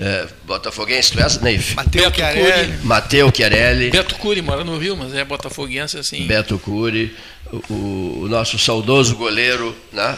É, 0.00 0.28
Botafoguense, 0.44 1.10
tu 1.12 1.20
és, 1.20 1.40
Neif? 1.40 1.74
Mateu 1.74 2.02
Beto 2.04 2.16
Chiarelli. 2.16 2.78
Mateu 2.84 3.32
Chiarelli, 3.34 3.90
Beto 3.90 4.14
Cury 4.14 4.40
mora 4.40 4.62
no 4.62 4.78
Rio, 4.78 4.96
mas 4.96 5.12
é 5.12 5.24
botafoguense 5.24 5.98
assim. 5.98 6.24
Beto 6.26 6.56
Cury, 6.58 7.16
o, 7.52 8.20
o 8.22 8.28
nosso 8.28 8.58
saudoso 8.58 9.16
goleiro, 9.16 9.74
né? 9.92 10.16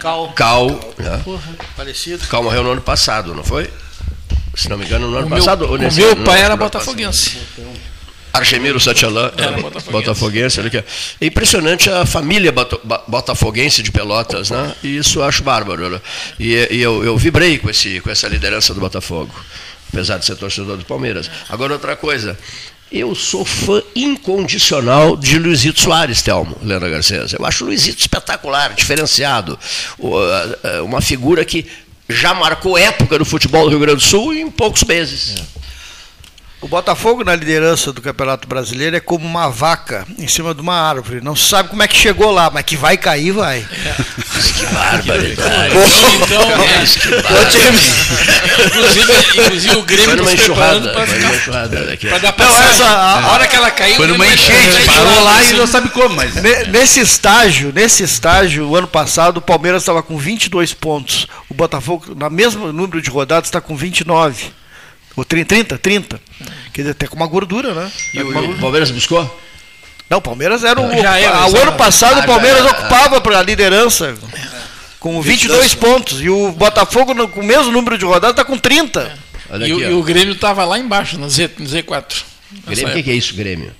Cal. 0.00 0.32
Cal. 0.32 0.68
Né? 0.98 1.22
Parecido. 1.76 2.26
Cal 2.26 2.42
morreu 2.42 2.64
no 2.64 2.72
ano 2.72 2.80
passado, 2.80 3.32
não 3.34 3.44
foi? 3.44 3.70
Se 4.54 4.68
não 4.68 4.76
me 4.76 4.84
engano, 4.84 5.08
no 5.08 5.16
ano 5.16 5.26
O 5.26 5.30
meu, 5.30 5.38
passado. 5.38 5.62
ou 5.64 5.76
o 5.76 5.78
meu 5.78 6.10
ano? 6.12 6.24
pai 6.24 6.40
era 6.40 6.56
botafoguense. 6.56 7.38
Argemiro 8.32 8.78
Santillan, 8.78 9.32
Era 9.36 9.52
era 9.52 9.62
botafoguense. 9.62 9.90
botafoguense. 9.90 10.60
olha 10.60 10.66
aqui. 10.68 10.84
É 11.20 11.26
impressionante 11.26 11.90
a 11.90 12.06
família 12.06 12.52
botafoguense 13.08 13.82
de 13.82 13.90
Pelotas, 13.90 14.50
né? 14.50 14.74
E 14.82 14.96
isso 14.98 15.18
eu 15.18 15.24
acho 15.24 15.42
bárbaro. 15.42 15.88
né? 15.90 16.00
E, 16.38 16.68
e 16.70 16.80
eu, 16.80 17.04
eu 17.04 17.16
vibrei 17.18 17.58
com, 17.58 17.68
esse, 17.68 18.00
com 18.00 18.10
essa 18.10 18.28
liderança 18.28 18.72
do 18.72 18.80
Botafogo, 18.80 19.34
apesar 19.92 20.18
de 20.18 20.24
ser 20.26 20.36
torcedor 20.36 20.76
do 20.76 20.84
Palmeiras. 20.84 21.30
Agora, 21.48 21.72
outra 21.72 21.96
coisa. 21.96 22.38
Eu 22.92 23.14
sou 23.14 23.44
fã 23.44 23.80
incondicional 23.94 25.16
de 25.16 25.38
Luizito 25.38 25.80
Soares, 25.80 26.22
Telmo, 26.22 26.56
Leandro 26.60 26.90
Garcês. 26.90 27.32
Eu 27.32 27.46
acho 27.46 27.62
o 27.62 27.68
Luizito 27.68 28.00
espetacular, 28.00 28.74
diferenciado. 28.74 29.56
Uma 30.84 31.00
figura 31.00 31.44
que 31.44 31.66
já 32.08 32.34
marcou 32.34 32.76
época 32.76 33.16
no 33.18 33.24
futebol 33.24 33.64
do 33.64 33.70
Rio 33.70 33.78
Grande 33.78 33.98
do 33.98 34.02
Sul 34.02 34.34
em 34.34 34.50
poucos 34.50 34.82
meses. 34.82 35.36
O 36.60 36.68
Botafogo 36.68 37.24
na 37.24 37.34
liderança 37.34 37.90
do 37.90 38.02
Campeonato 38.02 38.46
Brasileiro 38.46 38.94
é 38.94 39.00
como 39.00 39.26
uma 39.26 39.48
vaca 39.48 40.06
em 40.18 40.28
cima 40.28 40.54
de 40.54 40.60
uma 40.60 40.74
árvore. 40.74 41.22
Não 41.22 41.34
se 41.34 41.48
sabe 41.48 41.70
como 41.70 41.82
é 41.82 41.88
que 41.88 41.96
chegou 41.96 42.30
lá, 42.30 42.50
mas 42.50 42.64
que 42.64 42.76
vai 42.76 42.98
cair, 42.98 43.32
vai. 43.32 43.66
Que 44.60 44.66
barbaridade. 44.66 45.74
Então, 46.22 46.42
Mas 46.80 46.96
que 46.96 47.08
inclusive, 48.66 49.12
inclusive 49.42 49.76
o 49.76 49.82
Grêmio 49.82 50.24
Foi 50.24 50.36
preparando 50.36 50.88
enxurrada. 50.88 50.92
para 50.92 51.04
enxurrada. 51.34 51.96
dar 52.20 52.22
Não, 52.28 52.32
passagem. 52.32 52.70
essa, 52.70 52.84
a, 52.86 53.32
hora 53.32 53.46
que 53.46 53.56
ela 53.56 53.70
caiu, 53.70 53.96
Foi 53.96 54.04
o 54.06 54.08
numa 54.08 54.24
Grêmio 54.26 54.42
enchente, 54.42 54.86
parou 54.86 55.24
lá 55.24 55.42
e 55.42 55.52
não 55.54 55.66
sabe 55.66 55.88
como, 55.90 56.14
mas. 56.16 56.34
Ne- 56.34 56.64
Nesse 56.64 57.00
estágio, 57.00 57.72
nesse 57.74 58.02
estágio, 58.02 58.66
o 58.68 58.76
ano 58.76 58.86
passado, 58.88 59.38
o 59.38 59.42
Palmeiras 59.42 59.82
estava 59.82 60.02
com 60.02 60.16
22 60.18 60.72
pontos. 60.74 61.26
O 61.48 61.54
Botafogo, 61.54 62.14
na 62.16 62.28
mesmo 62.30 62.72
número 62.72 63.00
de 63.00 63.08
rodadas, 63.10 63.48
está 63.48 63.60
com 63.60 63.74
29. 63.76 64.52
Ou 65.16 65.24
30, 65.24 65.48
30, 65.48 65.78
30. 65.78 66.20
Quer 66.72 66.80
dizer, 66.82 66.90
até 66.92 67.06
com 67.06 67.16
uma 67.16 67.26
gordura, 67.26 67.74
né? 67.74 67.90
E 68.14 68.20
o, 68.20 68.22
uma 68.22 68.28
e 68.28 68.30
o 68.30 68.34
gordura. 68.34 68.58
Palmeiras 68.60 68.90
buscou? 68.90 69.40
Não, 70.08 70.18
o 70.18 70.22
Palmeiras 70.22 70.64
era 70.64 70.80
o. 70.80 70.90
Já 71.00 71.18
era, 71.18 71.46
o 71.48 71.56
ano 71.56 71.72
passado 71.72 72.20
Ah, 72.20 72.24
o 72.24 72.26
Palmeiras 72.26 72.64
era. 72.64 72.70
ocupava 72.70 73.20
para 73.20 73.38
a 73.38 73.42
liderança. 73.42 74.14
Com 74.98 75.20
22 75.22 75.74
pontos. 75.74 76.20
E 76.20 76.28
o 76.28 76.52
Botafogo, 76.52 77.14
no- 77.14 77.28
com 77.28 77.40
o 77.40 77.44
mesmo 77.44 77.72
número 77.72 77.96
de 77.96 78.04
rodadas, 78.04 78.30
está 78.30 78.44
com 78.44 78.58
30. 78.58 79.16
Olha 79.50 79.66
E, 79.66 79.72
o- 79.72 79.76
aqui, 79.78 79.86
e 79.86 79.92
o 79.92 80.02
Grêmio 80.02 80.34
estava 80.34 80.64
lá 80.64 80.78
embaixo, 80.78 81.18
no, 81.18 81.28
Z, 81.28 81.50
no 81.58 81.66
Z4. 81.66 82.22
Grêmio, 82.66 82.88
o 82.88 82.92
que, 82.94 83.02
que 83.04 83.10
é 83.10 83.14
isso, 83.14 83.34
Grêmio? 83.34 83.72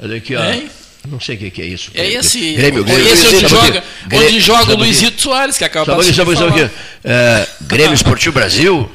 Olha 0.00 0.16
aqui, 0.18 0.36
ó. 0.36 0.44
Hein? 0.44 0.70
Não 1.08 1.18
sei 1.20 1.36
o 1.36 1.38
que, 1.38 1.50
que 1.50 1.62
é 1.62 1.64
isso. 1.64 1.90
É 1.94 2.06
esse, 2.12 2.38
Grêmio, 2.54 2.82
é 2.82 2.84
Grêmio. 2.84 3.12
esse 3.12 3.26
onde 3.28 3.48
joga, 3.48 3.78
aqui? 3.78 4.16
Onde 4.16 4.40
joga 4.40 4.60
o 4.60 4.64
aqui? 4.64 4.74
Luizito 4.76 5.22
Soares, 5.22 5.56
que 5.56 5.64
acaba 5.64 5.94
aqui, 5.94 6.12
sabe 6.12 6.32
aqui, 6.32 6.38
sabe 6.40 6.60
aqui? 6.62 6.74
É, 7.04 7.46
Grêmio 7.62 7.94
Esportivo 7.94 8.34
Brasil? 8.34 8.90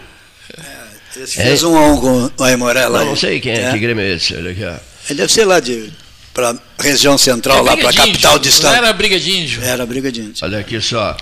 Esse 1.16 1.36
fez 1.36 1.64
um 1.64 1.78
a 1.78 1.88
um 1.88 1.98
com 1.98 2.08
o. 2.26 2.32
Não, 2.38 2.46
aí. 2.46 3.06
não 3.06 3.16
sei 3.16 3.40
quem 3.40 3.52
é, 3.54 3.64
É. 3.66 3.72
que 3.72 3.80
Grêmio 3.80 4.04
é 4.04 4.14
esse. 4.14 4.36
Olha. 4.36 4.50
Ele 4.50 5.18
deve 5.20 5.32
ser 5.32 5.46
lá 5.46 5.60
de 5.60 5.92
para 6.34 6.56
região 6.80 7.18
central, 7.18 7.60
É 7.60 7.62
lá 7.62 7.78
para 7.78 7.92
de 7.92 7.98
capital 7.98 8.40
do 8.40 8.48
estado. 8.48 8.76
era 8.76 8.92
briga 8.94 9.20
de 9.20 9.32
índio. 9.32 9.64
Era 9.64 9.86
briga 9.86 10.12
de 10.12 10.22
índio. 10.22 10.36
Olha 10.44 10.60
aqui 10.60 10.82
só. 10.82 11.16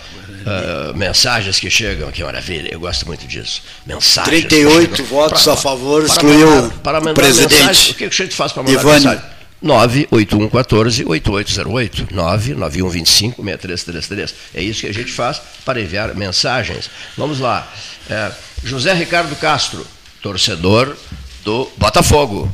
ah, 0.46 0.94
mensagens 0.96 1.60
que 1.60 1.70
chegam, 1.70 2.10
que 2.12 2.24
maravilha, 2.24 2.70
eu 2.72 2.80
gosto 2.80 3.06
muito 3.06 3.28
disso. 3.28 3.62
Mensagens. 3.86 4.26
38 4.46 4.90
que 4.92 4.96
chegam. 4.98 5.10
votos 5.12 5.44
Pra- 5.44 5.54
a 5.54 5.58
favor, 5.58 6.04
para 6.04 6.14
excluiu 6.14 6.48
mandar- 6.50 6.70
para 6.80 7.00
o 7.00 7.04
mandar 7.04 7.22
mensagem, 7.24 7.48
presidente. 7.50 7.92
o 7.92 7.96
que, 7.96 8.10
que 8.10 8.22
a 8.22 8.26
gente 8.26 8.36
faz 8.36 8.52
para 8.54 8.64
mandar 8.64 8.80
Ivani. 8.80 9.06
mensagem? 9.06 9.22
98114-8808, 9.63 12.08
99125-6333. 12.12 14.34
É 14.56 14.62
isso 14.62 14.82
que 14.82 14.88
a 14.88 14.93
gente 14.93 15.12
faz 15.12 15.39
para 15.63 15.80
enviar 15.80 16.15
mensagens. 16.15 16.89
Vamos 17.17 17.39
lá. 17.39 17.71
É, 18.10 18.32
José 18.63 18.93
Ricardo 18.93 19.36
Castro, 19.36 19.86
torcedor 20.21 20.97
do 21.43 21.69
Botafogo. 21.78 22.52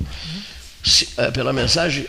Se, 0.84 1.08
é, 1.18 1.32
pela 1.32 1.54
mensagem 1.54 2.06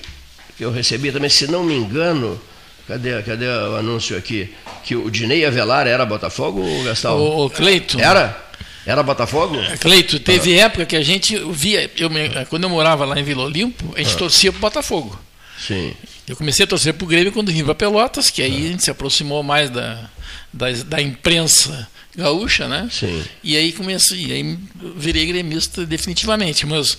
que 0.56 0.64
eu 0.64 0.72
recebi 0.72 1.12
também, 1.12 1.30
se 1.30 1.46
não 1.46 1.62
me 1.62 1.74
engano, 1.74 2.40
cadê, 2.86 3.22
cadê 3.22 3.46
o 3.46 3.76
anúncio 3.76 4.16
aqui? 4.16 4.52
Que 4.82 4.96
o 4.96 5.10
Dinei 5.10 5.44
Avelar 5.44 5.86
era 5.86 6.04
Botafogo, 6.04 6.64
Gastão? 6.84 7.16
O, 7.16 7.46
o 7.46 7.50
Cleito. 7.50 8.00
Era? 8.00 8.47
Era 8.88 9.02
Botafogo? 9.02 9.54
Cleito, 9.80 10.18
teve 10.18 10.54
época 10.58 10.86
que 10.86 10.96
a 10.96 11.02
gente 11.02 11.38
via, 11.52 11.90
eu 11.98 12.08
quando 12.48 12.62
eu 12.64 12.70
morava 12.70 13.04
lá 13.04 13.20
em 13.20 13.22
Vila 13.22 13.42
Olimpo, 13.44 13.92
a 13.94 13.98
gente 13.98 14.16
torcia 14.16 14.50
pro 14.50 14.62
Botafogo. 14.62 15.20
Sim. 15.58 15.92
Eu 16.26 16.34
comecei 16.34 16.64
a 16.64 16.66
torcer 16.66 16.94
pro 16.94 17.06
Grêmio 17.06 17.30
quando 17.30 17.52
vim 17.52 17.62
para 17.62 17.74
Pelotas, 17.74 18.30
que 18.30 18.40
aí 18.40 18.56
a 18.56 18.68
gente 18.70 18.84
se 18.84 18.90
aproximou 18.90 19.42
mais 19.42 19.68
da, 19.68 20.08
da, 20.50 20.70
da 20.86 21.02
imprensa 21.02 21.86
gaúcha, 22.16 22.66
né? 22.66 22.88
Sim. 22.90 23.22
E 23.44 23.58
aí 23.58 23.72
comecei, 23.72 24.32
aí 24.32 24.58
virei 24.96 25.26
gremista 25.26 25.84
definitivamente, 25.84 26.64
mas 26.64 26.96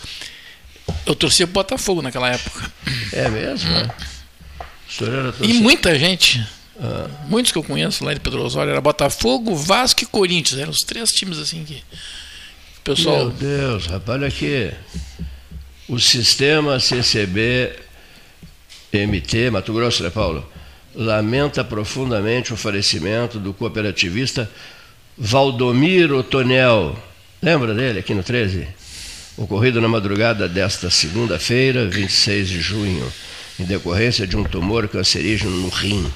eu 1.08 1.16
torcia 1.16 1.48
pro 1.48 1.56
Botafogo 1.56 2.04
naquela 2.04 2.30
época. 2.30 2.72
É 3.12 3.28
mesmo? 3.30 3.72
era 3.72 5.34
E 5.42 5.54
muita 5.56 5.98
gente, 5.98 6.46
muitos 7.28 7.52
que 7.52 7.58
eu 7.58 7.64
conheço 7.64 8.04
lá 8.04 8.14
de 8.14 8.20
Pedro 8.20 8.44
Osório, 8.44 8.72
era 8.72 8.82
Botafogo, 8.82 9.56
Vasco 9.56 10.04
e 10.04 10.06
Corinthians, 10.06 10.60
eram 10.60 10.72
os 10.72 10.80
três 10.80 11.12
times 11.12 11.38
assim 11.38 11.64
que 11.64 11.84
pessoal 12.84 13.26
Meu 13.26 13.30
Deus, 13.32 13.86
rapaz, 13.86 14.20
olha 14.20 14.28
aqui. 14.28 14.72
O 15.88 16.00
sistema 16.00 16.80
CCB 16.80 17.74
MT, 18.94 19.52
Mato 19.52 19.74
Grosso, 19.74 20.04
né, 20.04 20.10
Paulo? 20.10 20.48
Lamenta 20.96 21.64
profundamente 21.64 22.54
o 22.54 22.58
falecimento 22.58 23.40
do 23.40 23.54
cooperativista 23.54 24.50
Valdomiro 25.18 26.24
Tonel. 26.24 26.98
Lembra 27.42 27.74
dele 27.74 28.00
aqui 28.00 28.14
no 28.14 28.24
13? 28.24 28.68
Ocorrido 29.38 29.80
na 29.80 29.88
madrugada 29.88 30.50
desta 30.50 30.90
segunda-feira, 30.90 31.88
26 31.88 32.50
de 32.50 32.62
junho, 32.62 33.12
em 33.60 33.64
decorrência 33.64 34.28
de 34.28 34.36
um 34.36 34.44
tumor 34.44 34.88
cancerígeno 34.88 35.52
no 35.52 35.70
rim. 35.70 36.12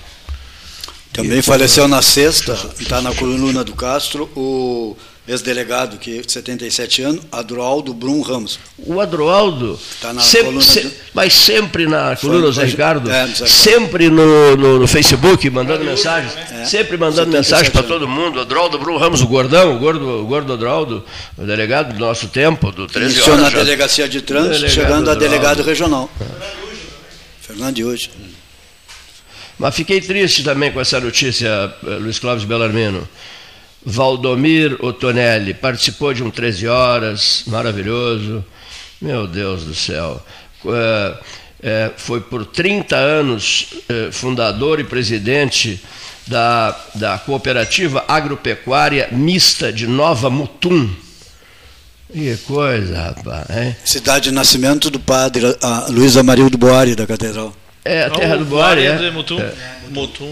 Também 1.13 1.41
faleceu 1.43 1.88
na 1.88 2.02
sexta, 2.02 2.58
está 2.80 2.99
na 3.02 3.13
coluna 3.13 3.63
do 3.63 3.73
Castro, 3.76 4.30
o 4.36 4.97
ex-delegado, 5.28 5.97
que 5.97 6.21
de 6.21 6.34
77 6.34 7.02
anos, 7.04 7.21
Adroaldo 7.32 7.93
Brum 7.93 8.19
Ramos. 8.21 8.60
O 8.80 8.99
Adroaldo, 8.99 9.80
Tá 10.02 10.12
na 10.12 10.21
sempre- 10.21 10.45
coluna 10.47 10.62
se- 10.65 10.82
do- 10.82 10.91
mas 11.13 11.32
sempre 11.34 11.86
na 11.86 12.15
coluna 12.15 12.52
Zé 12.52 12.65
Ricardo, 12.65 13.10
é, 13.12 13.28
sempre 13.45 14.10
no, 14.10 14.58
no- 14.58 14.80
no 14.80 14.88
Facebook, 14.88 15.47
mandando 15.52 15.86
mensagens, 15.86 16.34
É. 16.52 16.65
sempre 16.65 16.97
mandando 16.97 17.32
77 17.32 17.52
mensagem 17.54 17.71
para 17.71 17.84
todo 17.84 18.08
mundo. 18.08 18.39
Adroaldo 18.41 18.80
Brum 18.80 18.97
Ramos, 18.97 19.21
o 19.21 19.28
gordão, 19.28 19.76
o 19.76 19.80
gordo, 19.80 20.21
o 20.23 20.26
gordo 20.26 20.52
Adroaldo, 20.52 21.06
o 21.38 21.43
delegado 21.45 21.93
do 21.93 21.99
nosso 21.99 22.28
tempo, 22.28 22.71
do 22.71 22.88
13 22.88 23.13
Iniciou 23.13 23.36
horas. 23.36 23.43
na 23.43 23.49
já. 23.52 23.58
delegacia 23.63 24.10
de 24.10 24.19
trânsito, 24.21 24.67
chegando 24.67 25.10
a 25.12 25.15
delegado 25.15 25.62
regional. 25.62 26.10
Fernando 27.39 27.76
de 27.76 27.86
hoje. 27.86 28.10
Mas 29.57 29.75
fiquei 29.75 30.01
triste 30.01 30.43
também 30.43 30.71
com 30.71 30.81
essa 30.81 30.99
notícia, 30.99 31.47
eh, 31.47 31.89
Luiz 31.99 32.19
Clóvis 32.19 32.43
Bellarmino. 32.43 33.07
Valdomir 33.85 34.77
Otonelli 34.83 35.53
participou 35.53 36.13
de 36.13 36.23
um 36.23 36.29
13 36.29 36.67
horas, 36.67 37.43
maravilhoso. 37.47 38.43
Meu 39.01 39.27
Deus 39.27 39.63
do 39.63 39.75
céu. 39.75 40.25
Eh, 40.65 41.17
eh, 41.61 41.91
foi 41.97 42.21
por 42.21 42.45
30 42.45 42.95
anos 42.95 43.67
eh, 43.89 44.09
fundador 44.11 44.79
e 44.79 44.83
presidente 44.83 45.81
da, 46.27 46.77
da 46.95 47.17
cooperativa 47.17 48.03
agropecuária 48.07 49.09
mista 49.11 49.71
de 49.71 49.87
Nova 49.87 50.29
Mutum. 50.29 50.89
Que 52.11 52.37
coisa, 52.45 53.13
rapaz. 53.15 53.49
Hein? 53.49 53.75
Cidade 53.83 54.25
de 54.25 54.31
nascimento 54.31 54.89
do 54.89 54.99
padre 54.99 55.57
a, 55.61 55.87
Luiz 55.89 56.15
Amarildo 56.15 56.57
Boari, 56.57 56.95
da 56.95 57.07
Catedral. 57.07 57.53
É 57.85 58.05
a 58.05 58.09
terra 58.09 58.37
do 58.37 58.45
Boari 58.45 58.81
é 58.81 58.91
é? 58.91 58.95
de 58.95 59.11
Mutum, 59.11 59.39
Mutum, 59.89 60.31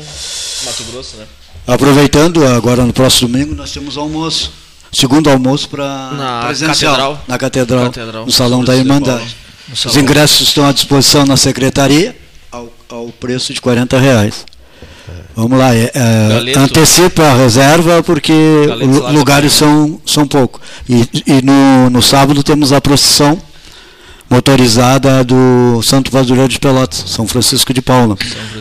Mato 0.65 0.83
Grosso, 0.91 1.17
né? 1.17 1.25
Aproveitando, 1.67 2.45
agora 2.47 2.85
no 2.85 2.93
próximo 2.93 3.29
domingo, 3.29 3.53
nós 3.55 3.71
temos 3.71 3.97
almoço. 3.97 4.51
Segundo 4.91 5.29
almoço 5.29 5.69
para 5.69 6.11
Na 6.11 6.45
presencial. 6.45 6.93
catedral. 6.93 7.25
Na 7.27 7.37
catedral, 7.37 7.85
Catedral. 7.85 8.25
no 8.25 8.31
Salão 8.31 8.63
da 8.63 8.75
Irmandade. 8.75 9.35
Os 9.85 9.95
ingressos 9.95 10.47
estão 10.49 10.65
à 10.65 10.71
disposição 10.71 11.25
na 11.25 11.37
secretaria, 11.37 12.15
ao, 12.51 12.71
ao 12.89 13.07
preço 13.07 13.53
de 13.53 13.61
40 13.61 13.97
reais. 13.99 14.45
Vamos 15.35 15.57
lá, 15.57 15.73
é, 15.73 15.91
é, 15.93 16.57
antecipa 16.57 17.23
a 17.23 17.35
reserva 17.35 18.03
porque 18.03 18.33
Galeto 18.67 19.11
lugares 19.13 19.53
são, 19.53 20.01
são 20.05 20.27
poucos. 20.27 20.61
E, 20.89 21.07
e 21.25 21.41
no, 21.41 21.89
no 21.89 22.01
sábado 22.01 22.43
temos 22.43 22.73
a 22.73 22.81
procissão 22.81 23.41
motorizada 24.31 25.23
do 25.25 25.81
Santo 25.83 26.09
Padroeiro 26.09 26.47
de 26.47 26.57
Pelotas, 26.57 27.03
São 27.07 27.27
Francisco 27.27 27.73
de 27.73 27.81
Paula. 27.81 28.17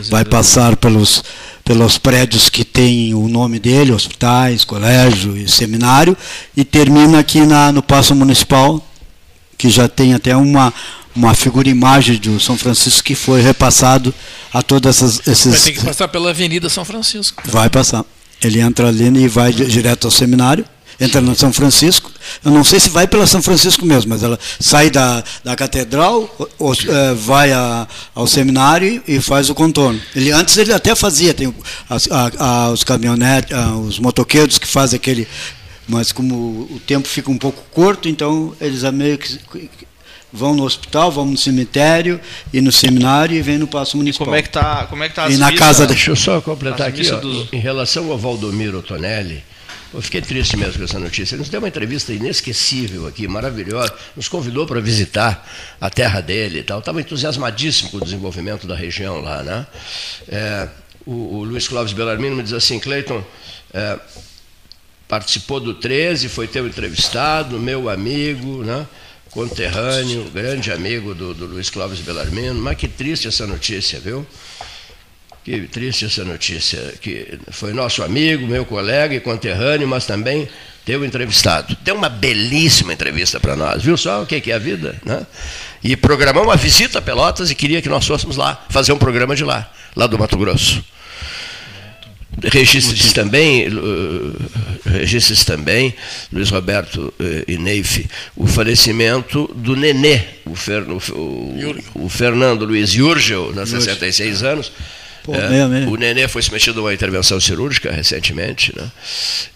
Vai 0.09 0.25
passar 0.25 0.75
pelos, 0.75 1.23
pelos 1.63 1.97
prédios 1.97 2.49
que 2.49 2.65
têm 2.65 3.13
o 3.13 3.29
nome 3.29 3.57
dele, 3.57 3.93
hospitais, 3.93 4.65
colégio 4.65 5.37
e 5.37 5.49
seminário, 5.49 6.15
e 6.57 6.65
termina 6.65 7.19
aqui 7.19 7.39
na, 7.45 7.71
no 7.71 7.81
Paço 7.81 8.13
Municipal, 8.13 8.85
que 9.57 9.69
já 9.69 9.87
tem 9.87 10.13
até 10.13 10.35
uma, 10.35 10.73
uma 11.15 11.33
figura 11.33 11.69
imagem 11.69 12.17
do 12.17 12.37
São 12.37 12.57
Francisco 12.57 13.03
que 13.03 13.15
foi 13.15 13.41
repassado 13.41 14.13
a 14.53 14.61
todos 14.61 14.89
essas, 14.89 15.21
vai 15.23 15.33
esses. 15.33 15.63
ter 15.63 15.71
que 15.71 15.85
passar 15.85 16.09
pela 16.09 16.31
Avenida 16.31 16.67
São 16.67 16.83
Francisco. 16.83 17.41
Vai 17.45 17.69
passar. 17.69 18.03
Ele 18.43 18.59
entra 18.59 18.89
ali 18.89 19.05
e 19.05 19.27
vai 19.29 19.53
di- 19.53 19.67
direto 19.67 20.05
ao 20.05 20.11
seminário, 20.11 20.65
entra 20.99 21.21
no 21.21 21.33
São 21.33 21.53
Francisco. 21.53 22.10
Eu 22.43 22.51
não 22.51 22.63
sei 22.63 22.79
se 22.79 22.89
vai 22.89 23.07
pela 23.07 23.25
São 23.27 23.41
Francisco 23.41 23.85
mesmo, 23.85 24.09
mas 24.09 24.23
ela 24.23 24.39
sai 24.59 24.89
da, 24.89 25.23
da 25.43 25.55
catedral, 25.55 26.23
o- 26.57 26.69
o- 26.69 26.73
eh, 26.73 27.13
vai 27.15 27.51
a- 27.51 27.87
ao 28.15 28.27
seminário 28.27 29.01
e 29.07 29.19
faz 29.19 29.49
o 29.49 29.55
contorno. 29.55 29.99
Ele 30.15 30.31
antes 30.31 30.57
ele 30.57 30.73
até 30.73 30.95
fazia, 30.95 31.33
tem 31.33 31.53
a- 31.89 32.31
a- 32.67 32.69
os 32.71 32.83
caminhonetes, 32.83 33.53
a- 33.55 33.75
os 33.75 33.99
motoqueiros 33.99 34.57
que 34.57 34.67
fazem 34.67 34.97
aquele, 34.97 35.27
mas 35.87 36.11
como 36.11 36.35
o 36.35 36.81
tempo 36.85 37.07
fica 37.07 37.29
um 37.31 37.37
pouco 37.37 37.61
curto, 37.71 38.07
então 38.09 38.53
eles 38.61 38.83
a 38.83 38.91
meio 38.91 39.17
que 39.17 39.39
vão 40.33 40.53
no 40.55 40.63
hospital, 40.63 41.11
vão 41.11 41.25
no 41.25 41.37
cemitério 41.37 42.17
e 42.53 42.61
no 42.61 42.71
seminário 42.71 43.35
e 43.35 43.41
vêm 43.41 43.57
no 43.57 43.67
passo 43.67 43.95
E 43.95 43.97
municipal. 43.97 44.27
como 44.27 44.37
é 44.37 44.41
que 44.41 44.49
tá, 44.49 44.85
como 44.89 45.03
é 45.03 45.09
que 45.09 45.15
tá 45.15 45.29
E 45.29 45.35
na 45.37 45.47
missas? 45.51 45.59
casa 45.59 45.85
da- 45.85 45.93
Deixa 45.93 46.11
eu 46.11 46.15
só 46.15 46.39
completar 46.39 46.87
aqui, 46.87 47.11
ó, 47.11 47.17
dos- 47.17 47.47
em 47.51 47.59
relação 47.59 48.09
ao 48.09 48.17
Valdomiro 48.17 48.81
Tonelli, 48.81 49.43
eu 49.93 50.01
fiquei 50.01 50.21
triste 50.21 50.55
mesmo 50.55 50.77
com 50.77 50.83
essa 50.83 50.99
notícia. 50.99 51.35
Ele 51.35 51.41
nos 51.41 51.49
deu 51.49 51.59
uma 51.59 51.67
entrevista 51.67 52.13
inesquecível 52.13 53.07
aqui, 53.07 53.27
maravilhosa, 53.27 53.93
nos 54.15 54.27
convidou 54.27 54.65
para 54.65 54.79
visitar 54.79 55.47
a 55.79 55.89
terra 55.89 56.21
dele 56.21 56.59
e 56.59 56.63
tal. 56.63 56.79
Estava 56.79 57.01
entusiasmadíssimo 57.01 57.89
com 57.89 57.97
o 57.97 58.01
desenvolvimento 58.01 58.65
da 58.65 58.75
região 58.75 59.19
lá, 59.19 59.43
né? 59.43 59.67
É, 60.27 60.67
o, 61.05 61.37
o 61.37 61.43
Luiz 61.43 61.67
Clóvis 61.67 61.93
Bellarmino 61.93 62.35
me 62.35 62.43
diz 62.43 62.53
assim, 62.53 62.79
Cleiton, 62.79 63.23
é, 63.73 63.99
participou 65.07 65.59
do 65.59 65.73
13, 65.73 66.29
foi 66.29 66.47
teu 66.47 66.65
entrevistado, 66.65 67.59
meu 67.59 67.89
amigo, 67.89 68.63
né? 68.63 68.87
conterrâneo, 69.31 70.29
grande 70.29 70.71
amigo 70.71 71.15
do, 71.15 71.33
do 71.33 71.45
Luiz 71.45 71.69
Clóvis 71.69 71.99
Bellarmino, 71.99 72.55
mas 72.55 72.77
que 72.77 72.87
triste 72.87 73.27
essa 73.27 73.47
notícia, 73.47 73.99
viu? 73.99 74.27
Que 75.43 75.61
triste 75.61 76.05
essa 76.05 76.23
notícia, 76.23 76.93
que 77.01 77.39
foi 77.49 77.73
nosso 77.73 78.03
amigo, 78.03 78.45
meu 78.45 78.63
colega 78.63 79.15
e 79.15 79.19
conterrâneo, 79.19 79.87
mas 79.87 80.05
também 80.05 80.47
teu 80.85 81.03
entrevistado. 81.03 81.75
Deu 81.81 81.95
uma 81.95 82.09
belíssima 82.09 82.93
entrevista 82.93 83.39
para 83.39 83.55
nós, 83.55 83.81
viu 83.81 83.97
só 83.97 84.21
o 84.21 84.25
que 84.25 84.51
é 84.51 84.53
a 84.53 84.59
vida? 84.59 85.01
Né? 85.03 85.25
E 85.83 85.95
programou 85.95 86.43
uma 86.43 86.55
visita 86.55 86.99
a 86.99 87.01
Pelotas 87.01 87.49
e 87.49 87.55
queria 87.55 87.81
que 87.81 87.89
nós 87.89 88.05
fôssemos 88.05 88.37
lá, 88.37 88.65
fazer 88.69 88.93
um 88.93 88.99
programa 88.99 89.35
de 89.35 89.43
lá, 89.43 89.71
lá 89.95 90.05
do 90.05 90.17
Mato 90.17 90.37
Grosso. 90.37 90.83
Registre-se 92.43 93.13
também, 93.13 93.67
uh, 93.67 95.45
também, 95.45 95.93
Luiz 96.31 96.49
Roberto 96.49 97.13
uh, 97.19 97.43
e 97.47 97.57
Neif, 97.57 98.07
o 98.35 98.47
falecimento 98.47 99.51
do 99.55 99.75
Nenê, 99.75 100.21
o, 100.45 100.55
Fer, 100.55 100.83
o, 100.83 100.97
o, 101.13 102.05
o 102.05 102.09
Fernando 102.09 102.63
Luiz 102.63 102.91
Yurgel, 102.91 103.51
de 103.51 103.67
66 103.67 104.43
anos. 104.43 104.71
Pô, 105.23 105.35
É, 105.35 105.49
meia, 105.49 105.67
meia. 105.67 105.89
O 105.89 105.95
Nenê 105.95 106.27
foi 106.27 106.41
submetido 106.41 106.79
a 106.79 106.83
uma 106.83 106.93
intervenção 106.93 107.39
cirúrgica 107.39 107.91
recentemente, 107.91 108.75
né? 108.75 108.91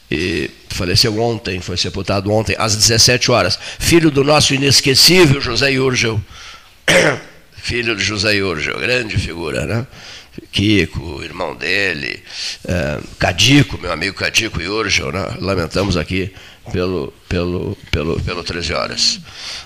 E 0.09 0.49
faleceu 0.69 1.19
ontem, 1.19 1.59
foi 1.61 1.77
sepultado 1.77 2.31
ontem, 2.31 2.55
às 2.59 2.75
17 2.75 3.31
horas. 3.31 3.57
Filho 3.79 4.11
do 4.11 4.23
nosso 4.23 4.53
inesquecível 4.53 5.41
José 5.41 5.71
Yurgel. 5.71 6.21
Filho 7.57 7.95
de 7.95 8.03
José 8.03 8.33
Yurgel, 8.35 8.77
grande 8.79 9.17
figura, 9.17 9.65
né? 9.65 9.87
Kiko, 10.51 11.23
irmão 11.23 11.55
dele, 11.55 12.21
eh, 12.67 12.99
Cadico, 13.17 13.77
meu 13.79 13.91
amigo 13.91 14.15
Cadico 14.15 14.61
Yurgel, 14.61 15.11
né? 15.11 15.33
Lamentamos 15.39 15.97
aqui 15.97 16.31
pelo, 16.71 17.13
pelo, 17.27 17.77
pelo, 17.91 18.19
pelo 18.21 18.43
13 18.43 18.73
horas. 18.73 19.19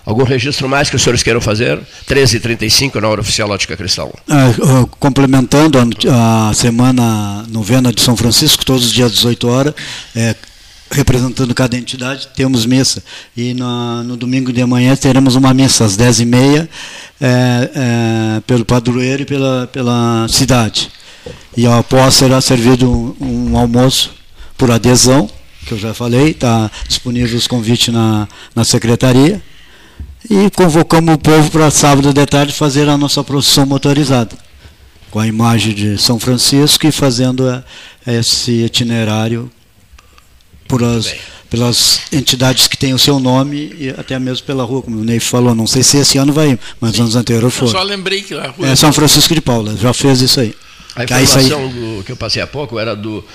Algum 0.05 0.23
registro 0.23 0.67
mais 0.67 0.89
que 0.89 0.95
os 0.95 1.01
senhores 1.01 1.23
queiram 1.23 1.41
fazer? 1.41 1.79
13h35 2.07 2.95
na 2.95 3.07
hora 3.07 3.21
oficial 3.21 3.49
Ótica 3.49 3.75
Cristal. 3.77 4.13
Ah, 4.27 4.51
complementando 4.99 5.77
a, 6.09 6.49
a 6.49 6.53
semana 6.53 7.45
novena 7.49 7.93
de 7.93 8.01
São 8.01 8.15
Francisco, 8.15 8.65
todos 8.65 8.85
os 8.85 8.91
dias 8.91 9.07
às 9.07 9.15
18 9.15 9.47
horas, 9.47 9.73
é, 10.15 10.35
representando 10.91 11.53
cada 11.53 11.77
entidade, 11.77 12.27
temos 12.35 12.65
missa. 12.65 13.03
E 13.35 13.53
no, 13.53 14.03
no 14.03 14.17
domingo 14.17 14.51
de 14.51 14.65
manhã 14.65 14.95
teremos 14.95 15.35
uma 15.35 15.53
missa 15.53 15.85
às 15.85 15.97
10h30 15.97 16.67
é, 17.21 17.71
é, 17.75 18.41
pelo 18.41 18.65
padroeiro 18.65 19.23
e 19.23 19.25
pela, 19.25 19.67
pela 19.67 20.27
cidade. 20.27 20.89
E 21.55 21.67
após 21.67 22.15
será 22.15 22.41
servido 22.41 22.89
um, 22.89 23.51
um 23.51 23.57
almoço 23.57 24.11
por 24.57 24.71
adesão, 24.71 25.29
que 25.69 25.75
eu 25.75 25.79
já 25.79 25.93
falei, 25.93 26.31
está 26.31 26.69
disponível 26.87 27.37
os 27.37 27.47
convites 27.47 27.93
na, 27.93 28.27
na 28.55 28.63
secretaria. 28.63 29.41
E 30.29 30.49
convocamos 30.49 31.13
o 31.13 31.17
povo 31.17 31.49
para 31.51 31.71
sábado 31.71 32.11
de 32.11 32.25
tarde 32.25 32.51
fazer 32.53 32.89
a 32.89 32.97
nossa 32.97 33.23
procissão 33.23 33.65
motorizada, 33.65 34.35
com 35.11 35.19
a 35.19 35.27
imagem 35.27 35.73
de 35.73 35.97
São 35.97 36.19
Francisco 36.19 36.85
e 36.85 36.91
fazendo 36.91 37.47
é, 37.47 37.63
esse 38.07 38.63
itinerário 38.63 39.49
por 40.67 40.83
as, 40.83 41.15
pelas 41.49 42.01
entidades 42.11 42.67
que 42.67 42.77
têm 42.77 42.93
o 42.93 42.99
seu 42.99 43.19
nome 43.19 43.73
e 43.77 43.89
até 43.89 44.19
mesmo 44.19 44.45
pela 44.45 44.63
rua, 44.63 44.81
como 44.81 44.99
o 44.99 45.03
Ney 45.03 45.19
falou. 45.19 45.55
Não 45.55 45.67
sei 45.67 45.83
se 45.83 45.97
esse 45.97 46.17
ano 46.17 46.33
vai, 46.33 46.59
mas 46.81 46.95
Sim. 46.95 47.03
anos 47.03 47.15
anteriores 47.15 47.53
foram. 47.53 47.71
Eu 47.71 47.77
só 47.77 47.83
lembrei 47.83 48.21
que 48.21 48.33
a 48.33 48.49
rua. 48.49 48.67
É 48.67 48.75
São 48.75 48.91
Francisco 48.91 49.33
de 49.33 49.41
Paula, 49.41 49.77
já 49.77 49.93
fez 49.93 50.19
isso 50.21 50.39
aí. 50.39 50.53
A 50.99 51.03
informação 51.03 51.63
aí... 51.63 51.69
do, 51.69 52.03
que 52.03 52.11
eu 52.11 52.17
passei 52.17 52.41
há 52.41 52.47
pouco 52.47 52.77
era 52.77 52.95
do. 52.95 53.25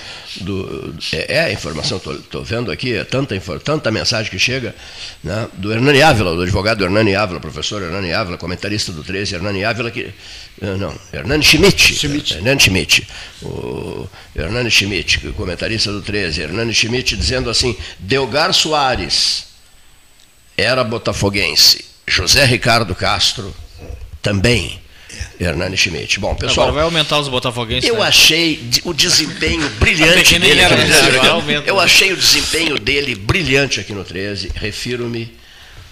do 0.41 0.95
é, 1.11 1.37
é 1.37 1.39
a 1.45 1.51
informação, 1.51 1.97
estou 1.97 2.43
vendo 2.43 2.71
aqui, 2.71 2.93
é 2.93 3.03
tanta, 3.03 3.39
tanta 3.59 3.89
mensagem 3.89 4.29
que 4.29 4.37
chega, 4.37 4.75
né, 5.23 5.47
do 5.53 5.73
Hernani 5.73 6.01
Ávila, 6.01 6.35
do 6.35 6.43
advogado 6.43 6.83
Hernani 6.83 7.15
Ávila, 7.15 7.39
professor 7.39 7.81
Hernani 7.81 8.13
Ávila, 8.13 8.37
comentarista 8.37 8.91
do 8.91 9.03
13, 9.03 9.35
Hernani 9.35 9.65
Ávila, 9.65 9.89
que. 9.89 10.13
Eh, 10.61 10.77
não, 10.77 10.93
Hernani 11.11 11.43
Schmidt. 11.43 11.95
Schmidt. 11.95 12.35
Hernani 12.35 12.61
Schmidt. 12.61 13.07
O 13.41 14.07
Hernani 14.35 14.69
Schmidt, 14.69 15.17
comentarista 15.31 15.91
do 15.91 16.01
13. 16.01 16.41
Hernani 16.41 16.73
Schmidt 16.73 17.17
dizendo 17.17 17.49
assim: 17.49 17.75
Delgar 17.97 18.53
Soares 18.53 19.45
era 20.55 20.83
botafoguense. 20.83 21.83
José 22.07 22.45
Ricardo 22.45 22.93
Castro 22.93 23.53
também 24.21 24.84
Hernani 25.39 25.77
Schmidt. 25.77 26.19
Bom, 26.19 26.35
pessoal. 26.35 26.67
Agora 26.67 26.71
vai 26.71 26.83
aumentar 26.83 27.19
os 27.19 27.27
botafoguenses. 27.27 27.89
Eu 27.89 27.97
né? 27.97 28.07
achei 28.07 28.69
o 28.83 28.93
desempenho 28.93 29.67
brilhante 29.79 30.39
dele. 30.39 30.63
Aqui 30.63 31.49
no 31.49 31.63
eu 31.65 31.79
achei 31.79 32.13
o 32.13 32.17
desempenho 32.17 32.79
dele 32.79 33.15
brilhante 33.15 33.79
aqui 33.79 33.93
no 33.93 34.03
13. 34.03 34.51
Refiro-me 34.55 35.31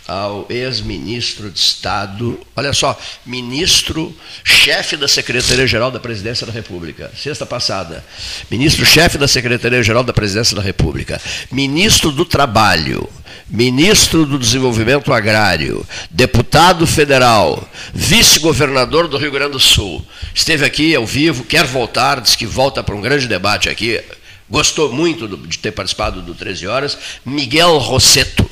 ao 0.07 0.45
ex-ministro 0.49 1.49
de 1.49 1.59
Estado, 1.59 2.39
olha 2.55 2.73
só, 2.73 2.99
ministro 3.25 4.15
chefe 4.43 4.97
da 4.97 5.07
Secretaria-Geral 5.07 5.91
da 5.91 5.99
Presidência 5.99 6.45
da 6.45 6.51
República, 6.51 7.11
sexta 7.15 7.45
passada, 7.45 8.03
ministro-chefe 8.51 9.17
da 9.17 9.27
Secretaria-Geral 9.27 10.03
da 10.03 10.13
Presidência 10.13 10.55
da 10.55 10.61
República, 10.61 11.21
ministro 11.51 12.11
do 12.11 12.25
Trabalho, 12.25 13.09
ministro 13.49 14.25
do 14.25 14.37
Desenvolvimento 14.37 15.13
Agrário, 15.13 15.85
deputado 16.09 16.85
federal, 16.85 17.67
vice-governador 17.93 19.07
do 19.07 19.17
Rio 19.17 19.31
Grande 19.31 19.53
do 19.53 19.59
Sul. 19.59 20.05
Esteve 20.33 20.65
aqui 20.65 20.93
ao 20.95 21.05
vivo, 21.05 21.43
quer 21.43 21.65
voltar, 21.65 22.19
diz 22.19 22.35
que 22.35 22.45
volta 22.45 22.83
para 22.83 22.95
um 22.95 23.01
grande 23.01 23.27
debate 23.27 23.69
aqui. 23.69 24.01
Gostou 24.49 24.91
muito 24.91 25.27
de 25.47 25.57
ter 25.57 25.71
participado 25.71 26.21
do 26.21 26.35
13 26.35 26.67
Horas. 26.67 26.97
Miguel 27.25 27.77
Rosseto. 27.77 28.42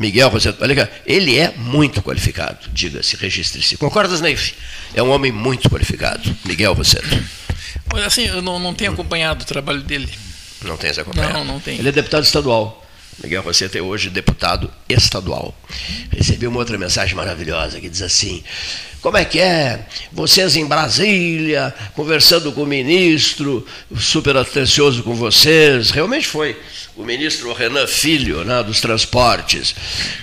Miguel 0.00 0.32
olha 0.60 0.74
cá, 0.74 0.88
ele 1.04 1.38
é 1.38 1.52
muito 1.58 2.00
qualificado, 2.00 2.70
diga-se, 2.72 3.16
registre-se. 3.16 3.76
Concordas, 3.76 4.22
Neif? 4.22 4.54
É 4.94 5.02
um 5.02 5.10
homem 5.10 5.30
muito 5.30 5.68
qualificado, 5.68 6.34
Miguel 6.46 6.72
Rosseto. 6.72 7.22
Assim, 8.06 8.26
eu 8.26 8.40
não, 8.40 8.58
não 8.58 8.72
tenho 8.72 8.92
acompanhado 8.92 9.42
o 9.42 9.46
trabalho 9.46 9.82
dele. 9.82 10.08
Não 10.62 10.78
tem 10.78 10.88
acompanhado? 10.90 11.34
Não, 11.34 11.44
não 11.44 11.60
tem. 11.60 11.78
Ele 11.78 11.90
é 11.90 11.92
deputado 11.92 12.24
estadual. 12.24 12.82
Miguel 13.22 13.42
Rosseto 13.42 13.76
é 13.76 13.82
hoje 13.82 14.08
deputado 14.08 14.72
estadual. 14.88 15.54
Recebi 16.10 16.46
uma 16.46 16.58
outra 16.58 16.78
mensagem 16.78 17.14
maravilhosa 17.14 17.78
que 17.78 17.90
diz 17.90 18.00
assim: 18.00 18.42
como 19.02 19.16
é 19.16 19.24
que 19.24 19.38
é? 19.38 19.86
Vocês 20.12 20.56
em 20.56 20.66
Brasília, 20.66 21.74
conversando 21.94 22.52
com 22.52 22.62
o 22.62 22.66
ministro, 22.66 23.66
super 23.98 24.36
atencioso 24.36 25.02
com 25.02 25.14
vocês. 25.14 25.90
Realmente 25.90 26.26
foi 26.26 26.58
o 27.00 27.04
ministro 27.04 27.52
Renan 27.54 27.86
Filho, 27.86 28.44
né, 28.44 28.62
dos 28.62 28.80
transportes. 28.80 29.74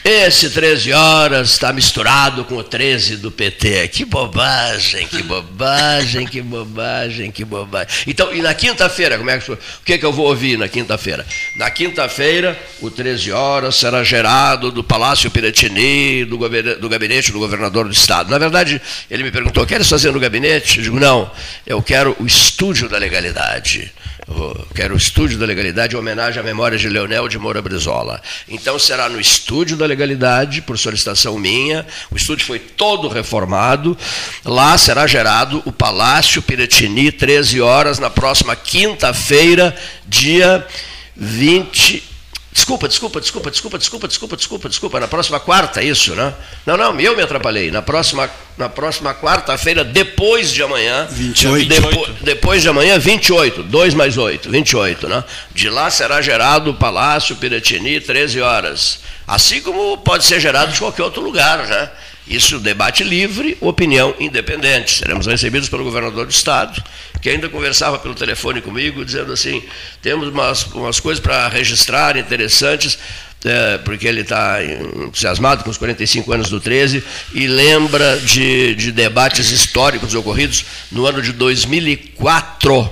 Esse 0.04 0.50
13 0.52 0.94
horas 0.94 1.50
está 1.50 1.74
misturado 1.74 2.46
com 2.46 2.56
o 2.56 2.64
13 2.64 3.18
do 3.18 3.32
PT. 3.32 3.88
Que 3.88 4.06
bobagem, 4.06 5.08
que 5.08 5.24
bobagem, 5.24 6.28
que 6.28 6.40
bobagem, 6.40 7.32
que 7.32 7.44
bobagem. 7.44 7.90
Então, 8.06 8.34
e 8.34 8.44
na 8.44 8.54
quinta-feira, 8.54 9.18
como 9.18 9.30
é 9.30 9.40
que 9.40 9.52
o 9.52 9.58
que, 9.84 9.94
é 9.94 9.98
que 9.98 10.06
eu 10.06 10.14
vou 10.14 10.28
ouvir 10.28 10.58
na 10.58 10.68
quinta-feira? 10.68 11.26
Na 11.56 11.72
quinta-feira, 11.72 12.58
o 12.80 12.92
13 12.92 13.32
horas 13.32 13.76
será 13.76 14.04
gerado 14.04 14.72
do 14.72 14.84
Palácio 14.84 15.32
Piratini, 15.32 16.26
do, 16.26 16.38
do 16.80 16.90
gabinete 16.90 17.32
do 17.32 17.40
governador 17.40 17.88
do 17.88 17.94
estado. 17.94 18.30
Na 18.30 18.38
verdade, 18.38 18.80
ele 19.10 19.24
me 19.24 19.32
perguntou: 19.32 19.66
queres 19.66 19.90
fazer 19.90 20.12
no 20.12 20.20
gabinete? 20.20 20.78
Eu 20.78 20.84
digo: 20.84 21.00
não, 21.00 21.32
eu 21.66 21.82
quero 21.82 22.16
o 22.20 22.28
estúdio 22.28 22.88
da 22.88 23.00
legalidade. 23.00 23.92
Eu 24.30 24.68
quero 24.76 24.94
o 24.94 24.98
estúdio 24.98 25.38
da 25.38 25.46
legalidade 25.46 25.96
em 25.96 26.00
homenagem 26.00 26.42
à 26.42 26.44
memória 26.44 26.78
de 26.78 26.90
Leonel 26.90 27.30
de 27.30 27.40
Moura 27.40 27.62
Brizola. 27.62 28.22
Então 28.48 28.78
será 28.78 29.08
no 29.08 29.22
estúdio 29.22 29.78
da 29.78 29.86
legalidade, 29.86 30.62
por 30.62 30.78
solicitação 30.78 31.38
minha. 31.40 31.86
O 32.12 32.18
estúdio 32.18 32.46
foi 32.46 32.60
todo 32.60 33.08
reformado. 33.08 33.98
Lá 34.44 34.78
será 34.78 35.08
gerado 35.08 35.64
o 35.66 35.72
Palácio 35.72 36.42
Piratini, 36.42 37.10
13 37.10 37.62
horas, 37.62 38.00
na 38.00 38.10
próxima 38.10 38.54
quinta-feira, 38.56 39.74
dia 40.06 40.68
20 41.16 42.17
Desculpa, 42.58 42.88
desculpa, 42.88 43.22
desculpa, 43.22 43.52
desculpa, 43.52 43.78
desculpa, 43.78 44.08
desculpa, 44.08 44.36
desculpa, 44.36 44.70
desculpa. 44.70 45.00
Na 45.00 45.08
próxima 45.08 45.40
quarta, 45.40 45.84
isso, 45.84 46.16
né? 46.16 46.34
Não, 46.66 46.76
não, 46.76 47.00
eu 47.00 47.16
me 47.16 47.22
atrapalhei. 47.22 47.70
Na 47.70 47.84
próxima, 47.84 48.28
na 48.58 48.68
próxima 48.68 49.14
quarta-feira, 49.14 49.84
depois 49.84 50.52
de 50.52 50.64
amanhã. 50.64 51.06
28. 51.08 51.70
Depo, 51.70 52.08
depois 52.24 52.64
de 52.64 52.68
amanhã, 52.68 52.98
28. 52.98 53.62
2 53.62 53.94
mais 53.94 54.18
8, 54.18 54.50
28, 54.50 55.08
né? 55.08 55.24
De 55.54 55.70
lá 55.70 55.92
será 55.92 56.20
gerado 56.20 56.72
o 56.72 56.74
Palácio 56.74 57.36
Piratini, 57.36 58.02
13 58.02 58.42
horas. 58.42 59.02
Assim 59.28 59.62
como 59.62 59.96
pode 60.00 60.26
ser 60.26 60.40
gerado 60.40 60.72
de 60.72 60.80
qualquer 60.80 61.04
outro 61.04 61.22
lugar, 61.22 61.60
né? 61.68 61.92
Isso, 62.28 62.60
debate 62.60 63.04
livre, 63.04 63.56
opinião 63.62 64.14
independente. 64.20 64.98
Seremos 64.98 65.28
recebidos 65.28 65.70
pelo 65.70 65.84
governador 65.84 66.26
do 66.26 66.32
Estado, 66.32 66.84
que 67.22 67.30
ainda 67.30 67.50
conversava 67.50 67.98
pelo 68.00 68.16
telefone 68.16 68.62
comigo, 68.62 69.04
dizendo 69.04 69.34
assim: 69.34 69.64
temos 70.02 70.28
umas, 70.30 70.64
umas 70.68 71.00
coisas 71.00 71.22
para 71.22 71.48
registrar 71.48 72.18
interessantes, 72.18 72.98
é, 73.46 73.78
porque 73.80 74.08
ele 74.08 74.22
está 74.22 74.60
entusiasmado 74.64 75.64
com 75.64 75.70
os 75.70 75.78
45 75.78 76.32
anos 76.34 76.50
do 76.50 76.60
13 76.60 77.04
e 77.34 77.48
lembra 77.48 78.18
de, 78.18 78.76
de 78.76 78.92
debates 78.92 79.52
históricos 79.52 80.14
ocorridos 80.16 80.66
no 80.92 81.06
ano 81.06 81.22
de 81.22 81.32
2004, 81.32 82.90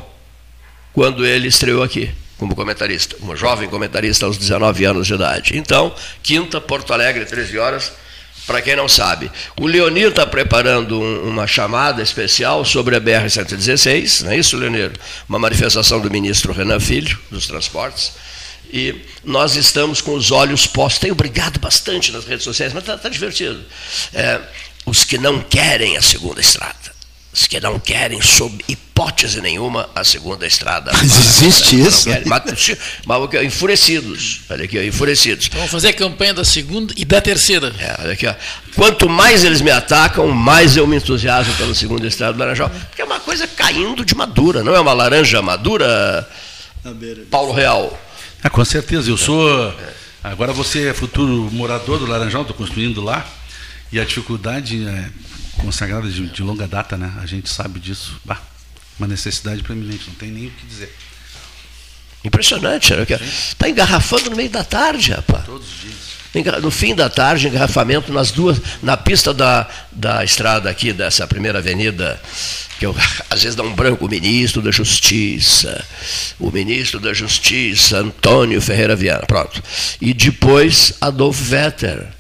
quando 0.94 1.26
ele 1.26 1.48
estreou 1.48 1.84
aqui 1.84 2.10
como 2.38 2.54
comentarista, 2.54 3.16
como 3.16 3.36
jovem 3.36 3.70
comentarista 3.70 4.26
aos 4.26 4.38
19 4.38 4.86
anos 4.86 5.08
de 5.08 5.14
idade. 5.14 5.58
Então, 5.58 5.96
quinta, 6.22 6.60
Porto 6.60 6.94
Alegre, 6.94 7.26
13 7.26 7.58
horas 7.58 7.94
para 8.46 8.62
quem 8.62 8.76
não 8.76 8.88
sabe. 8.88 9.32
O 9.60 9.68
Leonir 9.68 10.10
está 10.10 10.26
preparando 10.26 11.00
um, 11.00 11.30
uma 11.30 11.48
chamada 11.48 12.02
especial 12.02 12.64
sobre 12.64 12.96
a 12.96 13.02
BR-116, 13.02 14.22
não 14.22 14.32
é 14.32 14.38
isso, 14.38 14.58
Leonir? 14.58 14.92
Uma 15.28 15.40
manifestação 15.40 16.00
do 16.00 16.10
ministro 16.10 16.54
Renan 16.54 16.80
Filho, 16.80 17.18
dos 17.32 17.48
Transportes. 17.48 18.14
E 18.72 18.96
nós 19.24 19.56
estamos 19.56 20.02
com 20.02 20.14
os 20.14 20.32
olhos 20.32 20.68
postos. 20.68 21.00
Tenho 21.00 21.16
brigado 21.16 21.60
bastante 21.60 22.12
nas 22.12 22.26
redes 22.26 22.44
sociais, 22.44 22.74
mas 22.74 22.84
está 22.84 22.98
tá 22.98 23.10
divertido. 23.10 23.64
É, 24.14 24.42
os 24.86 25.04
que 25.04 25.18
não 25.18 25.40
querem 25.42 25.98
a 25.98 26.02
segunda 26.02 26.42
estrada 26.42 26.95
que 27.48 27.60
não 27.60 27.78
querem, 27.78 28.22
sob 28.22 28.64
hipótese 28.68 29.42
nenhuma, 29.42 29.90
a 29.94 30.04
segunda 30.04 30.48
estrada. 30.48 30.92
Mas 30.94 31.04
existe 31.04 31.82
isso? 31.82 32.10
Querem, 32.10 32.28
mas, 32.28 32.78
mas, 33.06 33.44
enfurecidos. 33.44 34.42
Olha 34.50 34.64
aqui, 34.64 34.82
enfurecidos. 34.82 35.48
Então, 35.48 35.60
vamos 35.60 35.72
fazer 35.72 35.90
a 35.90 35.94
campanha 35.94 36.34
da 36.34 36.46
segunda 36.46 36.94
e 36.96 37.04
da 37.04 37.20
terceira. 37.20 37.74
É, 37.78 37.98
olha 38.02 38.14
aqui, 38.14 38.26
ó. 38.26 38.34
Quanto 38.76 39.10
mais 39.10 39.44
eles 39.44 39.62
me 39.62 39.72
atacam, 39.72 40.28
mais 40.30 40.78
eu 40.78 40.88
me 40.88 40.96
entusiasmo 40.96 41.54
pela 41.56 41.76
segunda 41.76 42.08
estrada 42.08 42.34
do 42.34 42.40
Laranjal. 42.40 42.70
Porque 42.70 43.02
é 43.02 43.06
uma 43.06 43.20
coisa 43.20 43.46
caindo 43.46 44.06
de 44.06 44.16
madura, 44.16 44.64
não 44.64 44.74
é 44.74 44.80
uma 44.80 44.94
laranja 44.94 45.42
madura, 45.42 46.28
Paulo 47.30 47.52
Real? 47.52 48.00
Ah, 48.44 48.50
com 48.50 48.64
certeza. 48.64 49.10
Eu 49.10 49.18
sou. 49.18 49.74
Agora 50.24 50.54
você 50.54 50.88
é 50.88 50.94
futuro 50.94 51.50
morador 51.52 52.00
do 52.00 52.06
Laranjal, 52.06 52.42
estou 52.42 52.56
construindo 52.56 53.02
lá. 53.02 53.26
E 53.92 54.00
a 54.00 54.06
dificuldade 54.06 54.88
é 54.88 55.10
consagrada 55.58 56.10
de, 56.10 56.28
de, 56.28 56.44
longa 56.44 56.68
data, 56.68 56.98
né? 56.98 57.14
A 57.22 57.26
gente 57.26 57.50
sabe 57.50 57.80
disso. 57.80 58.20
Bah, 58.24 58.42
uma 58.98 59.08
necessidade 59.08 59.62
preeminente, 59.62 60.06
não 60.08 60.16
tem 60.16 60.32
nem 60.32 60.48
o 60.48 60.52
que 60.52 60.66
dizer. 60.66 60.94
Impressionante, 62.24 62.94
está 62.94 63.70
engarrafando 63.70 64.32
no 64.32 64.36
meio 64.36 64.50
da 64.50 64.64
tarde, 64.64 65.12
rapaz. 65.12 65.46
Todos 65.46 65.68
os 65.68 65.82
dias. 65.82 66.16
No 66.62 66.72
fim 66.72 66.94
da 66.94 67.10
tarde, 67.10 67.48
engarrafamento 67.48 68.12
nas 68.12 68.32
duas, 68.32 68.60
na 68.82 68.98
pista 68.98 69.34
da, 69.34 69.70
da 69.92 70.24
estrada 70.24 70.70
aqui, 70.70 70.92
dessa 70.92 71.26
primeira 71.28 71.60
avenida, 71.60 72.20
que 72.78 72.86
eu, 72.86 72.96
às 73.30 73.44
vezes 73.44 73.56
dá 73.56 73.64
um 73.64 73.74
branco, 73.74 74.06
o 74.06 74.10
ministro 74.10 74.62
da 74.62 74.72
Justiça, 74.72 75.86
o 76.40 76.52
ministro 76.52 77.00
da 77.00 77.14
Justiça, 77.14 78.00
Antônio 78.00 78.60
Ferreira 78.60 78.96
Viana, 78.96 79.26
pronto. 79.26 79.64
E 80.02 80.14
depois 80.14 80.94
Adolfo 81.00 81.44
Vetter 81.44 82.15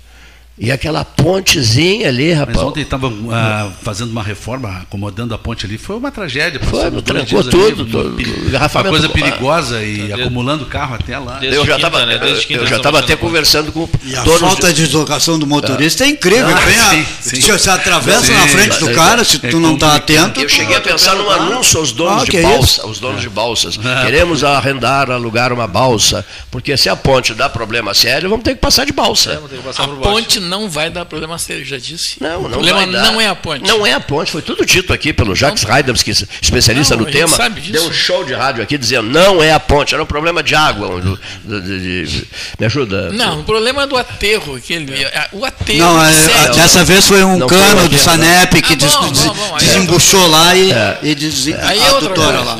e 0.57 0.71
aquela 0.71 1.03
pontezinha 1.03 2.07
ali, 2.07 2.31
rapaz. 2.31 2.55
Mas 2.55 2.65
ontem 2.65 2.81
estavam 2.81 3.13
ah, 3.29 3.69
fazendo 3.81 4.11
uma 4.11 4.23
reforma, 4.23 4.69
acomodando 4.83 5.33
a 5.33 5.37
ponte 5.37 5.65
ali. 5.65 5.77
Foi 5.77 5.97
uma 5.97 6.11
tragédia. 6.11 6.61
Foi, 6.61 6.89
trancou 7.01 7.43
tudo. 7.43 7.99
Ali, 7.99 8.23
tudo 8.23 8.57
uma 8.57 8.83
coisa 8.85 9.09
perigosa 9.09 9.83
e 9.83 10.13
acumulando 10.13 10.65
carro 10.65 10.95
até 10.95 11.19
lá. 11.19 11.39
Desde 11.39 11.57
eu 11.57 11.65
já 11.65 11.75
estava 11.75 12.05
né? 12.05 12.19
eu 12.49 12.65
já 12.67 12.77
estava 12.77 12.99
até 12.99 13.17
conversando 13.17 13.73
com 13.73 13.89
E 14.05 14.15
a 14.15 14.23
falta 14.23 14.71
de 14.71 14.85
deslocação 14.85 15.37
do 15.37 15.45
motorista 15.45 16.05
é, 16.05 16.07
é 16.07 16.11
incrível. 16.11 16.55
Ah, 16.55 16.89
sim, 16.89 17.05
sim. 17.19 17.41
Se 17.41 17.51
você 17.51 17.69
atravessa 17.69 18.27
sim, 18.27 18.33
na 18.33 18.47
frente 18.47 18.79
do 18.79 18.93
cara, 18.93 19.25
se 19.25 19.39
tu 19.39 19.59
não 19.59 19.73
está 19.73 19.95
atento. 19.95 20.39
Eu 20.39 20.47
cheguei 20.47 20.77
a 20.77 20.81
pensar 20.81 21.15
num 21.15 21.29
anúncio 21.29 21.79
aos 21.79 21.91
donos 21.91 22.23
ah, 22.23 22.31
de 22.31 22.41
balsa, 22.41 22.81
aos 22.83 22.99
donos 23.01 23.21
de 23.21 23.29
balsas. 23.29 23.77
Ah. 23.83 24.03
Queremos 24.05 24.41
arrendar, 24.41 25.11
alugar 25.11 25.51
uma 25.51 25.67
balsa, 25.67 26.25
porque 26.49 26.77
se 26.77 26.87
a 26.87 26.95
ponte 26.95 27.33
dá 27.33 27.49
problema 27.49 27.93
sério, 27.93 28.29
vamos 28.29 28.45
ter 28.45 28.55
que 28.55 28.61
passar 28.61 28.85
de 28.85 28.93
balsa. 28.93 29.31
É, 29.31 29.83
a 29.83 29.87
ponte 29.87 30.44
não 30.45 30.69
vai 30.69 30.89
dar 30.89 31.05
problema 31.05 31.37
sério, 31.37 31.65
já 31.65 31.77
disse. 31.77 32.17
Não, 32.21 32.41
não 32.41 32.47
o 32.47 32.49
problema 32.51 32.79
vai 32.79 32.91
dar. 32.91 33.03
não 33.03 33.21
é 33.21 33.27
a 33.27 33.35
ponte. 33.35 33.67
Não 33.67 33.85
é 33.85 33.93
a 33.93 33.99
ponte, 33.99 34.31
foi 34.31 34.41
tudo 34.41 34.65
dito 34.65 34.93
aqui 34.93 35.11
pelo 35.11 35.35
Jacques 35.35 35.63
Reidams, 35.63 36.03
que 36.03 36.11
é 36.11 36.13
especialista 36.41 36.95
não, 36.95 37.03
no 37.03 37.11
tema. 37.11 37.37
Deu 37.49 37.83
um 37.87 37.93
show 37.93 38.23
de 38.23 38.33
rádio 38.33 38.63
aqui 38.63 38.77
dizendo 38.77 39.09
não 39.09 39.41
é 39.41 39.51
a 39.51 39.59
ponte, 39.59 39.93
era 39.93 40.03
um 40.03 40.07
problema 40.07 40.41
de 40.41 40.55
água. 40.55 41.01
Do, 41.01 41.19
do, 41.43 41.61
de, 41.61 42.05
de, 42.05 42.27
me 42.59 42.65
ajuda? 42.65 43.11
Não, 43.11 43.41
o 43.41 43.43
problema 43.43 43.83
é 43.83 43.87
do 43.87 43.97
aterro. 43.97 44.55
Aquele, 44.55 44.93
o 45.31 45.45
aterro. 45.45 45.79
Não, 45.79 46.03
é, 46.03 46.49
dessa 46.53 46.83
vez 46.83 47.05
foi 47.05 47.23
um 47.23 47.37
não 47.37 47.47
cano 47.47 47.79
foi 47.79 47.89
do 47.89 47.97
Sanep 47.97 48.61
que 48.61 48.73
ah, 48.73 48.75
des, 48.75 48.93
bom, 48.93 49.09
des, 49.09 49.23
bom, 49.23 49.57
desembuchou 49.57 50.27
lá 50.27 50.55
e, 50.55 50.71
é. 50.71 50.99
e 51.03 51.15
des, 51.15 51.47
aí 51.47 51.79
é 51.79 51.91
outra 51.93 52.09
coisa. 52.09 52.41
lá. 52.41 52.57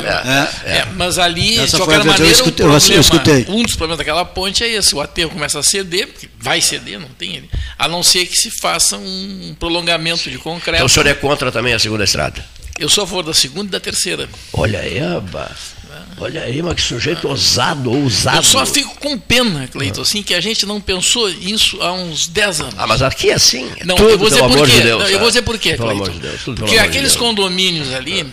É, 0.65 0.71
é. 0.71 0.78
é, 0.78 0.88
mas 0.95 1.17
ali, 1.17 1.58
Essa 1.58 1.78
de 1.78 1.84
qualquer 1.84 2.04
maneira, 2.04 2.24
eu 2.24 2.32
escutei, 2.32 2.65
problema, 2.65 2.93
eu 2.93 3.02
escutei. 3.02 3.45
um 3.50 3.63
dos 3.63 3.76
problemas 3.76 3.98
daquela 3.98 4.26
ponte 4.26 4.63
é 4.63 4.69
esse: 4.69 4.95
o 4.95 5.02
aterro 5.02 5.32
começa 5.32 5.60
a 5.60 5.63
ceder, 5.63 6.10
vai 6.39 6.62
ceder, 6.62 7.00
não 7.00 7.10
tem 7.10 7.36
ele, 7.36 7.50
a 7.78 7.88
não 7.88 8.02
ser 8.04 8.26
que 8.26 8.36
se 8.36 8.52
faça 8.52 8.98
um 8.98 9.56
prolongamento 9.60 10.30
de 10.30 10.38
concreto. 10.38 10.78
Então 10.78 10.86
o 10.86 10.90
senhor 10.90 11.08
é 11.08 11.14
contra 11.14 11.52
também 11.52 11.74
a 11.74 11.80
segunda 11.80 12.04
estrada? 12.04 12.44
Eu 12.78 12.90
sou 12.90 13.04
a 13.04 13.08
favor 13.08 13.24
da 13.24 13.34
segunda 13.34 13.68
e 13.68 13.72
da 13.72 13.80
terceira. 13.80 14.28
Olha 14.54 14.80
aí, 14.80 15.00
aba. 15.00 15.50
Olha 16.18 16.44
aí, 16.44 16.62
mas 16.62 16.76
que 16.76 16.82
sujeito 16.82 17.28
ousado, 17.28 17.92
ousado. 17.92 18.38
Eu 18.38 18.44
só 18.44 18.66
fico 18.66 18.98
com 19.00 19.18
pena, 19.18 19.68
Cleiton, 19.68 20.02
assim, 20.02 20.24
que 20.24 20.34
a 20.34 20.42
gente 20.42 20.66
não 20.66 20.80
pensou 20.80 21.30
isso 21.30 21.82
há 21.82 21.92
uns 21.92 22.28
10 22.28 22.62
anos. 22.62 22.76
Ah, 22.78 22.88
mas 22.88 23.02
aqui 23.02 23.30
é 23.30 23.34
assim. 23.34 23.70
É 23.78 23.86
não, 23.86 23.96
tudo, 23.96 24.10
eu 24.10 24.18
vou 24.18 24.30
dizer 24.30 24.42
por 24.42 24.66
quê. 24.66 24.76
De 24.76 24.82
Deus, 24.82 25.04
não, 25.04 25.10
eu 25.10 25.20
vou 25.20 25.28
dizer 25.28 25.42
por 25.42 25.60
quê, 25.60 25.78
Cleiton. 25.78 26.10
De 26.10 26.20
Deus, 26.20 26.42
Porque 26.44 26.78
aqueles 26.78 27.14
de 27.14 27.18
condomínios 27.18 27.94
ali, 27.94 28.26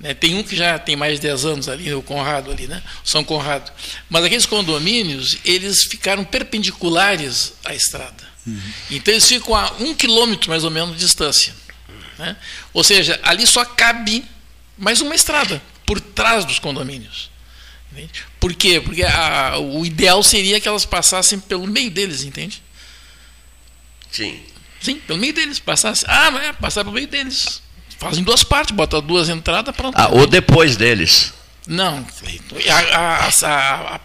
né, 0.00 0.14
tem 0.14 0.34
um 0.36 0.42
que 0.42 0.56
já 0.56 0.78
tem 0.78 0.96
mais 0.96 1.14
de 1.14 1.20
10 1.20 1.44
anos 1.44 1.68
ali, 1.68 1.92
o 1.94 2.02
Conrado 2.02 2.50
ali, 2.50 2.66
né? 2.66 2.82
São 3.04 3.22
Conrado. 3.22 3.70
Mas 4.10 4.24
aqueles 4.24 4.46
condomínios, 4.46 5.38
eles 5.44 5.84
ficaram 5.84 6.24
perpendiculares 6.24 7.54
à 7.64 7.74
estrada. 7.74 8.31
Uhum. 8.46 8.60
Então 8.90 9.14
eles 9.14 9.28
ficam 9.28 9.54
a 9.54 9.72
um 9.78 9.94
quilômetro 9.94 10.50
mais 10.50 10.64
ou 10.64 10.70
menos 10.70 10.96
de 10.96 11.04
distância. 11.04 11.54
Né? 12.18 12.36
Ou 12.72 12.82
seja, 12.82 13.18
ali 13.22 13.46
só 13.46 13.64
cabe 13.64 14.24
mais 14.76 15.00
uma 15.00 15.14
estrada 15.14 15.62
por 15.86 16.00
trás 16.00 16.44
dos 16.44 16.58
condomínios. 16.58 17.30
Entende? 17.92 18.24
Por 18.40 18.54
quê? 18.54 18.80
Porque 18.80 19.02
a, 19.02 19.58
o 19.58 19.84
ideal 19.84 20.22
seria 20.22 20.60
que 20.60 20.66
elas 20.66 20.84
passassem 20.84 21.38
pelo 21.38 21.66
meio 21.66 21.90
deles, 21.90 22.24
entende? 22.24 22.62
Sim. 24.10 24.40
Sim, 24.80 24.96
pelo 24.96 25.18
meio 25.18 25.32
deles. 25.32 25.58
Passassem. 25.58 26.08
Ah, 26.08 26.28
é, 26.42 26.52
passar 26.52 26.82
pelo 26.84 26.94
meio 26.94 27.06
deles. 27.06 27.62
Fazem 27.98 28.24
duas 28.24 28.42
partes, 28.42 28.74
bota 28.74 29.00
duas 29.00 29.28
entradas, 29.28 29.74
pronto. 29.76 29.94
Ah, 29.96 30.08
ou 30.08 30.26
depois 30.26 30.76
deles. 30.76 31.32
Não. 31.66 32.04
A, 32.68 33.28
a, 33.28 34.00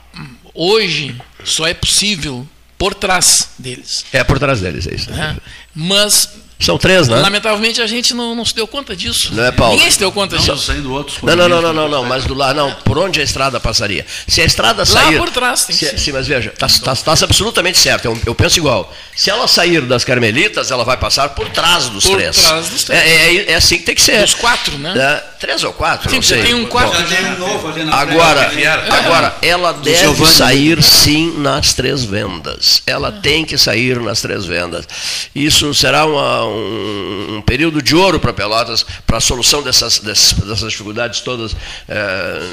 hoje 0.53 1.19
só 1.43 1.65
é 1.65 1.73
possível 1.73 2.47
por 2.77 2.93
trás 2.93 3.49
deles. 3.57 4.05
É 4.11 4.23
por 4.23 4.39
trás 4.39 4.61
deles, 4.61 4.87
é 4.87 4.95
isso. 4.95 5.11
É. 5.11 5.35
Mas 5.73 6.29
são 6.59 6.77
três, 6.77 7.07
né? 7.07 7.17
Lamentavelmente 7.17 7.81
a 7.81 7.87
gente 7.87 8.13
não, 8.13 8.33
não 8.33 8.43
se 8.43 8.53
deu 8.53 8.67
conta 8.67 8.95
disso. 8.95 9.33
Não 9.33 9.43
é, 9.43 9.51
Paulo? 9.51 9.75
Ninguém 9.75 9.91
se 9.91 9.99
deu 9.99 10.11
conta 10.11 10.37
disso. 10.37 10.57
saindo 10.57 10.91
outros 10.91 11.21
não, 11.21 11.35
não, 11.35 11.47
não, 11.47 11.61
não, 11.61 11.73
não, 11.73 11.89
não, 11.89 12.03
mas 12.03 12.25
do 12.25 12.33
lado, 12.33 12.55
não, 12.55 12.71
por 12.83 12.97
onde 12.97 13.21
a 13.21 13.23
estrada 13.23 13.59
passaria? 13.59 14.05
Se 14.27 14.41
a 14.41 14.45
estrada 14.45 14.85
sair. 14.85 15.15
Lá 15.15 15.23
por 15.23 15.29
trás, 15.29 15.65
tem 15.65 15.75
se, 15.75 15.97
Sim, 15.97 16.11
mas 16.11 16.27
veja, 16.27 16.49
está 16.49 16.67
tá, 16.67 16.95
tá, 16.95 17.15
tá 17.15 17.25
absolutamente 17.25 17.77
certo, 17.77 18.05
eu, 18.05 18.19
eu, 18.25 18.33
penso 18.33 18.57
igual. 18.57 18.91
Se 19.15 19.29
ela 19.29 19.47
sair 19.47 19.81
das 19.81 20.03
Carmelitas, 20.03 20.71
ela 20.71 20.83
vai 20.83 20.97
passar 20.97 21.29
por 21.29 21.47
trás 21.49 21.89
dos 21.89 22.05
por 22.05 22.17
três. 22.17 22.37
Por 22.37 22.47
trás 22.47 22.69
dos 22.69 22.83
três. 22.83 23.01
É, 23.01 23.07
é, 23.07 23.51
é, 23.51 23.55
assim 23.55 23.77
que 23.77 23.83
tem 23.83 23.95
que 23.95 24.01
ser. 24.01 24.21
Dos 24.21 24.33
quatro, 24.33 24.77
né? 24.77 24.93
É, 24.97 25.37
três 25.39 25.63
ou 25.63 25.73
quatro, 25.73 26.09
Sim, 26.09 26.15
não 26.17 26.23
sei. 26.23 26.41
tem 26.41 26.53
um 26.55 26.65
quatro. 26.65 26.97
Bom, 27.37 27.91
agora, 27.91 28.51
agora, 28.89 29.35
ela 29.41 29.73
deve 29.73 30.25
sair 30.25 30.81
sim 30.81 31.37
nas 31.37 31.73
três 31.73 32.03
vendas. 32.03 32.81
Ela 32.85 33.11
tem 33.11 33.45
que 33.45 33.57
sair 33.57 33.99
nas 33.99 34.21
três 34.21 34.45
vendas. 34.45 34.87
Isso 35.35 35.73
será 35.73 36.05
uma, 36.05 36.46
um 36.47 37.17
um 37.37 37.41
período 37.41 37.81
de 37.81 37.95
ouro 37.95 38.19
para 38.19 38.33
Pelotas, 38.33 38.85
para 39.05 39.17
a 39.17 39.21
solução 39.21 39.61
dessas, 39.61 39.99
dessas, 39.99 40.33
dessas 40.39 40.71
dificuldades 40.71 41.21
todas. 41.21 41.55
É, 41.87 42.49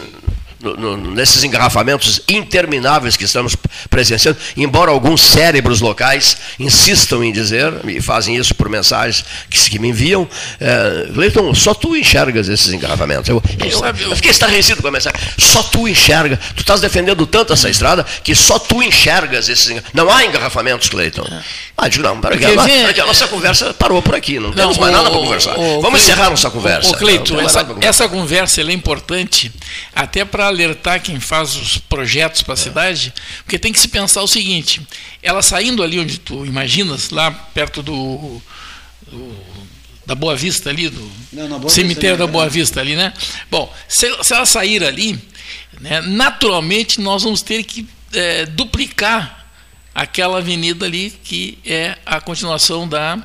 no, 0.64 0.96
no, 0.96 0.96
nesses 0.96 1.44
engarrafamentos 1.44 2.22
intermináveis 2.28 3.16
que 3.16 3.24
estamos 3.24 3.54
presenciando, 3.90 4.38
embora 4.56 4.90
alguns 4.90 5.20
cérebros 5.20 5.80
locais 5.80 6.38
insistam 6.58 7.22
em 7.22 7.32
dizer, 7.32 7.72
e 7.86 8.00
fazem 8.00 8.36
isso 8.36 8.54
por 8.54 8.68
mensagens 8.68 9.24
que, 9.50 9.70
que 9.70 9.78
me 9.78 9.88
enviam, 9.88 10.26
é, 10.58 11.08
Leiton, 11.14 11.54
só 11.54 11.74
tu 11.74 11.94
enxergas 11.96 12.48
esses 12.48 12.72
engarrafamentos. 12.72 13.28
Eu, 13.28 13.42
eu, 13.58 14.08
eu 14.08 14.16
fiquei 14.16 14.30
estarrecido 14.30 14.80
com 14.80 14.88
a 14.88 14.90
mensagem. 14.90 15.20
Só 15.38 15.62
tu 15.62 15.86
enxerga. 15.86 16.38
Tu 16.54 16.60
estás 16.60 16.80
defendendo 16.80 17.26
tanto 17.26 17.52
essa 17.52 17.68
estrada 17.68 18.04
que 18.22 18.34
só 18.34 18.58
tu 18.58 18.82
enxergas 18.82 19.48
esses 19.48 19.82
Não 19.92 20.10
há 20.10 20.24
engarrafamentos, 20.24 20.88
Cleiton. 20.88 21.26
Ah, 21.76 21.88
digo, 21.88 22.04
não, 22.04 22.20
que, 22.20 23.00
a, 23.00 23.02
a 23.02 23.06
nossa 23.06 23.26
conversa 23.26 23.74
parou 23.74 24.00
por 24.00 24.14
aqui, 24.14 24.38
não, 24.38 24.48
não 24.48 24.52
temos 24.52 24.78
mais 24.78 24.92
o, 24.92 24.96
nada 24.96 25.10
para 25.10 25.18
conversar. 25.18 25.58
O, 25.58 25.80
Vamos 25.80 26.00
encerrar 26.00 26.30
nossa 26.30 26.50
conversa. 26.50 26.90
O, 26.90 26.96
Cleiton, 26.96 27.40
essa, 27.40 27.66
essa 27.80 28.08
conversa 28.08 28.60
é 28.60 28.72
importante 28.72 29.52
até 29.94 30.24
para 30.24 30.50
alertar 30.54 31.02
quem 31.02 31.20
faz 31.20 31.56
os 31.56 31.78
projetos 31.78 32.42
para 32.42 32.54
a 32.54 32.58
é. 32.58 32.60
cidade, 32.60 33.14
porque 33.44 33.58
tem 33.58 33.72
que 33.72 33.80
se 33.80 33.88
pensar 33.88 34.22
o 34.22 34.28
seguinte: 34.28 34.80
ela 35.22 35.42
saindo 35.42 35.82
ali 35.82 35.98
onde 35.98 36.18
tu 36.18 36.46
imaginas, 36.46 37.10
lá 37.10 37.30
perto 37.30 37.82
do, 37.82 38.40
do 39.06 39.54
da 40.06 40.14
Boa 40.14 40.36
Vista 40.36 40.70
ali, 40.70 40.88
do 40.88 41.10
Não, 41.32 41.68
cemitério 41.68 42.18
da 42.18 42.26
Boa 42.26 42.48
Vista 42.48 42.80
ali, 42.80 42.94
né? 42.94 43.12
Bom, 43.50 43.72
se, 43.88 44.06
se 44.22 44.34
ela 44.34 44.46
sair 44.46 44.84
ali, 44.84 45.18
né, 45.80 46.00
naturalmente 46.02 47.00
nós 47.00 47.22
vamos 47.22 47.42
ter 47.42 47.64
que 47.64 47.86
é, 48.12 48.46
duplicar 48.46 49.46
aquela 49.94 50.38
avenida 50.38 50.86
ali 50.86 51.10
que 51.22 51.58
é 51.64 51.96
a 52.04 52.20
continuação 52.20 52.86
da 52.88 53.18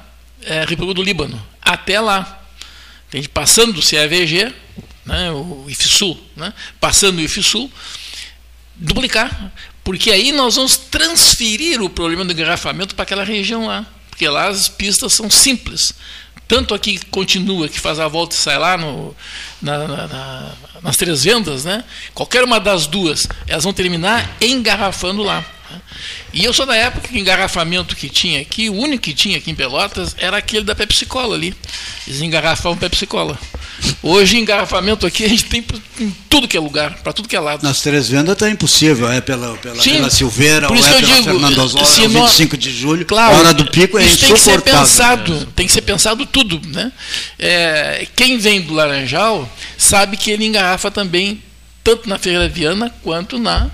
é, 0.44 0.62
República 0.62 0.96
do 0.96 1.04
Líbano, 1.04 1.42
até 1.62 2.00
lá. 2.00 2.38
Entende? 3.08 3.28
Passando 3.28 3.74
do 3.74 3.82
CAVG, 3.82 4.54
né, 5.06 5.32
o 5.32 5.66
IFSUL, 5.68 6.20
né, 6.36 6.54
passando 6.80 7.18
o 7.18 7.22
IFSUL, 7.22 7.72
duplicar, 8.76 9.52
porque 9.84 10.12
aí 10.12 10.32
nós 10.32 10.56
vamos 10.56 10.78
transferir 10.78 11.82
o 11.82 11.90
problema 11.90 12.24
do 12.24 12.32
engarrafamento 12.32 12.96
para 12.96 13.04
aquela 13.04 13.24
região 13.24 13.68
lá, 13.68 13.86
porque 14.10 14.28
lá 14.28 14.48
as 14.48 14.70
pistas 14.70 15.14
são 15.14 15.30
simples. 15.30 15.94
Tanto 16.48 16.74
aqui 16.74 16.98
que 16.98 17.06
continua, 17.06 17.70
que 17.70 17.80
faz 17.80 18.00
a 18.00 18.08
volta 18.08 18.36
e 18.36 18.40
sai 18.40 18.58
lá 18.58 18.76
no, 18.76 19.16
na, 19.62 19.88
na, 19.88 20.08
na, 20.08 20.52
nas 20.82 20.98
três 20.98 21.24
vendas, 21.24 21.64
né? 21.64 21.84
qualquer 22.14 22.44
uma 22.44 22.60
das 22.60 22.88
duas, 22.88 23.28
elas 23.48 23.64
vão 23.64 23.72
terminar 23.72 24.36
engarrafando 24.42 25.22
lá. 25.22 25.46
E 26.34 26.44
eu 26.44 26.54
sou 26.54 26.66
da 26.66 26.76
época 26.76 27.08
que 27.08 27.16
o 27.16 27.20
engarrafamento 27.20 27.96
que 27.96 28.10
tinha 28.10 28.42
aqui, 28.42 28.70
o 28.70 28.74
único 28.74 29.04
que 29.04 29.14
tinha 29.14 29.38
aqui 29.38 29.52
em 29.52 29.56
Pelotas, 29.56 30.16
era 30.18 30.38
aquele 30.38 30.66
da 30.66 30.76
Pepsi 30.76 31.06
Cola 31.06 31.36
ali. 31.36 31.56
Eles 32.08 32.22
engarrafavam 32.22 32.78
Pepsi 32.78 33.06
Cola. 33.06 33.38
Hoje, 34.02 34.38
engarrafamento 34.38 35.06
aqui, 35.06 35.26
a 35.26 35.30
gente 35.30 35.46
tem 35.46 35.63
em 36.00 36.15
tudo 36.30 36.48
que 36.48 36.56
é 36.56 36.60
lugar, 36.60 37.00
para 37.02 37.13
tudo 37.13 37.28
que 37.28 37.36
é 37.36 37.39
lado. 37.39 37.63
Nas 37.63 37.82
três 37.82 38.08
vendas 38.10 38.34
está 38.34 38.50
impossível, 38.50 39.12
é 39.12 39.22
pela, 39.22 39.56
pela, 39.58 39.82
Sim, 39.82 39.96
pela 39.96 40.10
Silveira, 40.10 40.69
ou 40.69 40.75
é 40.75 40.82
pela 40.82 41.02
digo, 41.02 41.23
Fernando 41.23 41.58
Osório, 41.58 42.10
25 42.10 42.58
de 42.58 42.71
julho, 42.71 43.06
claro, 43.06 43.36
a 43.36 43.40
hora 43.40 43.54
do 43.54 43.65
pico 43.65 43.98
é 43.98 44.06
isso 44.06 44.25
insuportável. 44.25 44.36
Tem 44.36 44.36
que 44.36 44.40
ser 44.40 44.62
pensado, 44.62 45.46
tem 45.56 45.65
que 45.65 45.71
ser 45.71 45.82
pensado 45.82 46.25
tudo. 46.25 46.62
Né? 46.67 46.92
É, 47.38 48.08
quem 48.15 48.38
vem 48.38 48.62
do 48.62 48.73
Laranjal 48.73 49.50
sabe 49.77 50.17
que 50.17 50.32
ele 50.32 50.46
engarrafa 50.46 50.90
também, 50.90 51.42
tanto 51.84 52.08
na 52.08 52.17
Feira 52.17 52.48
Viana 52.48 52.94
quanto 53.04 53.38
na 53.38 53.69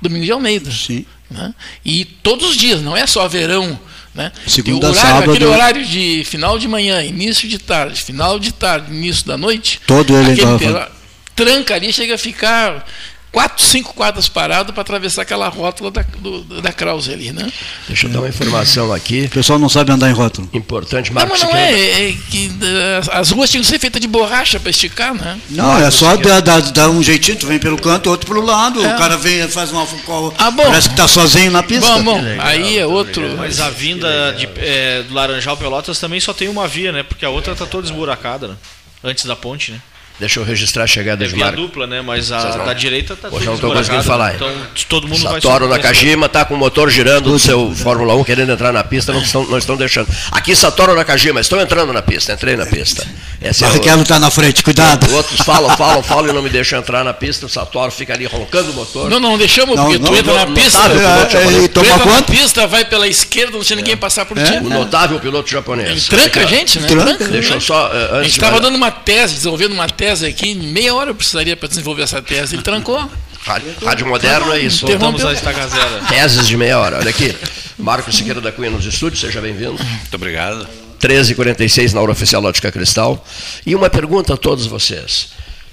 Domingo 0.00 0.24
de 0.24 0.32
Almeida. 0.32 0.70
Sim. 0.70 1.06
Né? 1.30 1.54
E 1.84 2.04
todos 2.04 2.50
os 2.50 2.56
dias, 2.56 2.80
não 2.82 2.96
é 2.96 3.06
só 3.06 3.26
verão. 3.28 3.78
Né? 4.14 4.30
Segunda, 4.46 4.90
horário, 4.90 5.08
sábado, 5.08 5.30
aquele 5.32 5.44
horário 5.44 5.84
de 5.84 6.22
final 6.24 6.56
de 6.56 6.68
manhã, 6.68 7.02
início 7.02 7.48
de 7.48 7.58
tarde, 7.58 8.00
final 8.00 8.38
de 8.38 8.52
tarde, 8.52 8.92
início 8.92 9.26
da 9.26 9.36
noite. 9.36 9.80
Todo 9.86 10.16
ele 10.16 10.32
aquele 10.32 10.86
tranca 11.34 11.74
ali 11.74 11.92
chega 11.92 12.14
a 12.14 12.18
ficar 12.18 12.86
quatro, 13.34 13.62
cinco 13.66 13.92
quadras 13.92 14.28
parado 14.28 14.72
para 14.72 14.80
atravessar 14.82 15.22
aquela 15.22 15.48
rótula 15.48 15.90
da, 15.90 16.02
do, 16.18 16.62
da 16.62 16.72
Krause 16.72 17.12
ali, 17.12 17.32
né? 17.32 17.50
Deixa 17.88 18.06
eu 18.06 18.10
dar 18.10 18.20
uma 18.20 18.28
informação 18.28 18.92
aqui. 18.92 19.24
O 19.24 19.28
pessoal 19.30 19.58
não 19.58 19.68
sabe 19.68 19.90
andar 19.92 20.08
em 20.08 20.12
rótulo. 20.12 20.48
Importante, 20.54 21.10
Não, 21.12 21.16
Marcos 21.20 21.42
mas 21.42 21.52
não 21.52 21.58
Siqueira. 21.58 21.76
é, 21.78 22.08
é 22.10 22.12
que 22.30 22.52
eh, 22.62 23.00
as 23.12 23.30
ruas 23.30 23.50
tinham 23.50 23.62
que 23.62 23.68
ser 23.68 23.78
feitas 23.80 24.00
de 24.00 24.06
borracha 24.06 24.58
para 24.60 24.70
esticar, 24.70 25.12
né? 25.14 25.38
Não, 25.50 25.76
é 25.76 25.90
só 25.90 26.16
dar, 26.16 26.40
dar, 26.40 26.62
dar 26.62 26.88
um 26.88 27.02
jeitinho, 27.02 27.36
tu 27.36 27.46
vem 27.48 27.58
pelo 27.58 27.76
canto, 27.76 28.08
outro 28.08 28.26
pelo 28.26 28.40
lado, 28.46 28.82
É. 28.84 28.94
o 28.94 28.98
cara 28.98 29.16
vem 29.16 29.40
e 29.44 29.48
faz 29.48 29.72
uma 29.72 29.84
fucol, 29.84 30.32
Ah, 30.38 30.50
bom. 30.52 30.62
parece 30.62 30.88
que 30.88 30.96
tá 30.96 31.08
sozinho 31.08 31.50
na 31.50 31.62
pista. 31.62 31.86
Bom, 31.98 32.02
bom, 32.04 32.20
aí 32.38 32.78
é 32.78 32.86
outro. 32.86 33.36
Mas 33.36 33.58
a 33.60 33.68
vinda 33.68 34.32
de, 34.38 34.48
é, 34.58 35.02
do 35.02 35.12
Laranjal 35.12 35.56
Pelotas 35.56 35.98
também 35.98 36.20
só 36.20 36.32
tem 36.32 36.48
uma 36.48 36.68
via, 36.68 36.92
né? 36.92 37.02
Porque 37.02 37.24
a 37.24 37.30
outra 37.30 37.54
tá 37.54 37.66
toda 37.66 37.84
esburacada, 37.86 38.48
né? 38.48 38.54
Antes 39.02 39.24
da 39.24 39.34
ponte, 39.36 39.72
né? 39.72 39.80
Deixa 40.20 40.38
eu 40.38 40.44
registrar 40.44 40.84
a 40.84 40.86
chegada 40.86 41.24
É 41.24 41.28
de 41.28 41.34
dupla, 41.56 41.88
né? 41.88 42.00
Mas 42.00 42.30
a 42.30 42.38
Vocês 42.40 42.54
não- 42.56 42.64
da 42.64 42.72
direita 42.72 43.16
tá 43.16 43.28
Hoje 43.32 43.46
não 43.46 43.58
tô 43.58 43.72
conseguindo 43.72 44.04
falar, 44.04 44.36
Então 44.36 44.48
todo 44.88 45.08
mundo 45.08 45.20
vai 45.24 45.40
Satoru 45.40 45.68
Nakajima 45.68 46.26
está 46.26 46.44
com 46.44 46.54
o 46.54 46.56
motor 46.56 46.88
girando 46.88 47.30
do 47.32 47.38
seu 47.38 47.74
Fórmula 47.74 48.14
1 48.14 48.22
querendo 48.22 48.52
entrar 48.52 48.72
na 48.72 48.84
pista, 48.84 49.12
não 49.12 49.20
estão, 49.20 49.44
não 49.44 49.58
estão 49.58 49.76
deixando. 49.76 50.08
Aqui 50.30 50.54
Satoru 50.54 50.94
Nakajima, 50.94 51.40
estou 51.40 51.60
entrando 51.60 51.92
na 51.92 52.00
pista, 52.00 52.32
entrei 52.32 52.54
na 52.54 52.64
pista. 52.64 53.04
Esse 53.42 53.64
é 53.64 53.66
o- 53.66 53.70
Barrichello 53.70 54.04
tá 54.04 54.20
na 54.20 54.30
frente, 54.30 54.62
cuidado. 54.62 55.12
Outros 55.12 55.40
falam, 55.40 55.76
falam, 55.76 56.00
falam 56.02 56.30
e 56.30 56.32
não 56.32 56.42
me 56.42 56.48
deixam 56.48 56.78
entrar 56.78 57.02
na 57.02 57.12
pista. 57.12 57.46
O 57.46 57.48
Satoru 57.48 57.90
fica 57.90 58.14
ali 58.14 58.24
roncando 58.26 58.70
o 58.70 58.74
motor. 58.74 59.10
Não, 59.10 59.18
não, 59.18 59.36
deixamos, 59.36 59.74
Não, 59.74 59.84
porque 59.86 59.98
não, 59.98 60.06
tu 60.12 60.16
entra 60.16 60.32
não, 60.32 60.46
na 60.46 60.54
pista. 60.54 60.78
notável, 60.78 60.96
piloto 61.00 61.26
É, 61.26 61.30
japonês. 61.40 61.58
ele 61.58 61.68
Tu 61.68 61.72
toma 61.82 61.86
entra 61.94 62.06
na 62.12 62.22
pista, 62.22 62.66
vai 62.68 62.84
pela 62.84 63.08
esquerda, 63.08 63.50
não 63.50 63.58
deixa 63.58 63.74
ninguém 63.74 63.96
passar 63.96 64.24
por 64.26 64.38
ti. 64.38 64.52
O 64.62 64.68
notável 64.70 65.18
piloto 65.18 65.50
japonês. 65.50 65.90
Ele 65.90 66.00
tranca 66.00 66.40
a 66.40 66.46
gente, 66.46 66.78
né? 66.78 66.86
Tranca. 66.86 67.24
Deixa 67.24 67.54
eu 67.54 67.60
só. 67.60 67.90
eh, 67.92 68.18
A 68.20 68.22
gente 68.22 68.30
estava 68.32 68.60
dando 68.60 68.76
uma 68.76 68.92
tese, 68.92 69.34
desenvolvendo 69.34 69.72
uma 69.72 69.88
tese 69.88 70.03
aqui, 70.10 70.50
em 70.50 70.54
meia 70.72 70.94
hora 70.94 71.10
eu 71.10 71.14
precisaria 71.14 71.56
para 71.56 71.68
desenvolver 71.68 72.02
essa 72.02 72.20
tese. 72.22 72.54
Ele 72.56 72.62
trancou. 72.62 72.98
Rádio, 73.42 73.74
rádio 73.84 74.06
moderno 74.06 74.52
é 74.52 74.60
isso. 74.60 74.86
Voltamos 74.86 75.24
a 75.24 75.32
estaca 75.32 75.66
zero. 75.68 76.06
Teses 76.08 76.46
de 76.48 76.56
meia 76.56 76.78
hora. 76.78 76.98
Olha 76.98 77.10
aqui. 77.10 77.34
Marcos 77.78 78.16
Siqueira 78.16 78.40
da 78.40 78.50
Cunha 78.52 78.70
nos 78.70 78.84
estúdios, 78.86 79.20
seja 79.20 79.40
bem-vindo. 79.40 79.72
Muito 79.74 80.14
obrigado. 80.14 80.66
13h46 81.00 81.92
na 81.92 82.00
hora 82.00 82.12
oficial 82.12 82.42
Ótica 82.44 82.72
Cristal. 82.72 83.22
E 83.66 83.74
uma 83.74 83.90
pergunta 83.90 84.32
a 84.34 84.36
todos 84.36 84.66
vocês. 84.66 85.28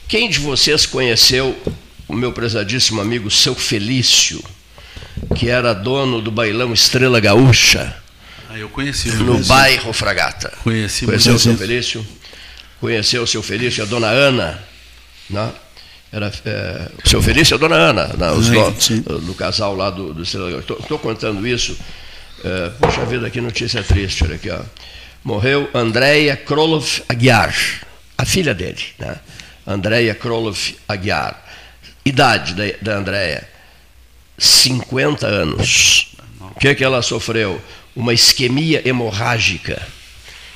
Quem 0.07 0.29
de 0.29 0.39
vocês 0.39 0.86
conheceu 0.86 1.57
o 2.07 2.13
meu 2.13 2.34
prezadíssimo 2.34 2.99
amigo 2.99 3.32
Seu 3.32 3.55
Felício, 3.55 4.43
que 5.38 5.47
era 5.47 5.73
dono 5.73 6.21
do 6.21 6.29
bailão 6.29 6.73
Estrela 6.73 7.21
Gaúcha, 7.21 7.95
Ah, 8.49 8.57
eu 8.57 8.67
conheci. 8.67 9.09
no 9.11 9.39
bairro 9.45 9.93
Fragata? 9.93 10.51
Conheci, 10.63 11.05
Conheceu 11.05 11.36
o 11.36 11.39
Seu 11.39 11.55
Felício? 11.55 12.05
Conheceu 12.82 13.21
o 13.21 13.27
Seu 13.27 13.43
Felício 13.43 13.82
e 13.82 13.84
a 13.84 13.86
Dona 13.86 14.07
Ana? 14.07 14.59
Né? 15.29 15.51
Era, 16.11 16.34
é, 16.43 16.89
o 17.05 17.07
Seu 17.07 17.21
Felício 17.21 17.53
e 17.53 17.55
a 17.55 17.57
Dona 17.57 17.75
Ana, 17.75 18.07
né? 18.17 18.32
os 18.32 18.47
Sim, 18.84 19.01
do, 19.01 19.19
do 19.19 19.34
casal 19.36 19.75
lá 19.75 19.91
do, 19.91 20.13
do 20.13 20.23
Estrela. 20.23 20.59
Estou 20.59 20.97
contando 20.97 21.47
isso. 21.47 21.77
É, 22.43 22.69
puxa 22.69 23.05
vida, 23.05 23.29
que 23.29 23.39
notícia 23.39 23.84
triste, 23.84 24.23
olha 24.23 24.36
aqui, 24.36 24.49
ó. 24.49 24.59
Morreu 25.23 25.69
Andréia 25.75 26.36
Krolov 26.36 27.03
Aguiar, 27.07 27.53
a 28.17 28.25
filha 28.25 28.55
dele, 28.55 28.84
né? 28.97 29.19
Andréia 29.65 30.15
Krolov 30.15 30.57
Aguiar. 30.88 31.39
Idade 32.03 32.55
da, 32.55 32.63
da 32.82 32.97
Andréia, 32.97 33.47
50 34.39 35.27
anos. 35.27 36.15
O 36.39 36.59
que, 36.59 36.73
que 36.73 36.84
ela 36.84 37.03
sofreu? 37.03 37.61
Uma 37.95 38.11
isquemia 38.11 38.82
hemorrágica. 38.84 39.79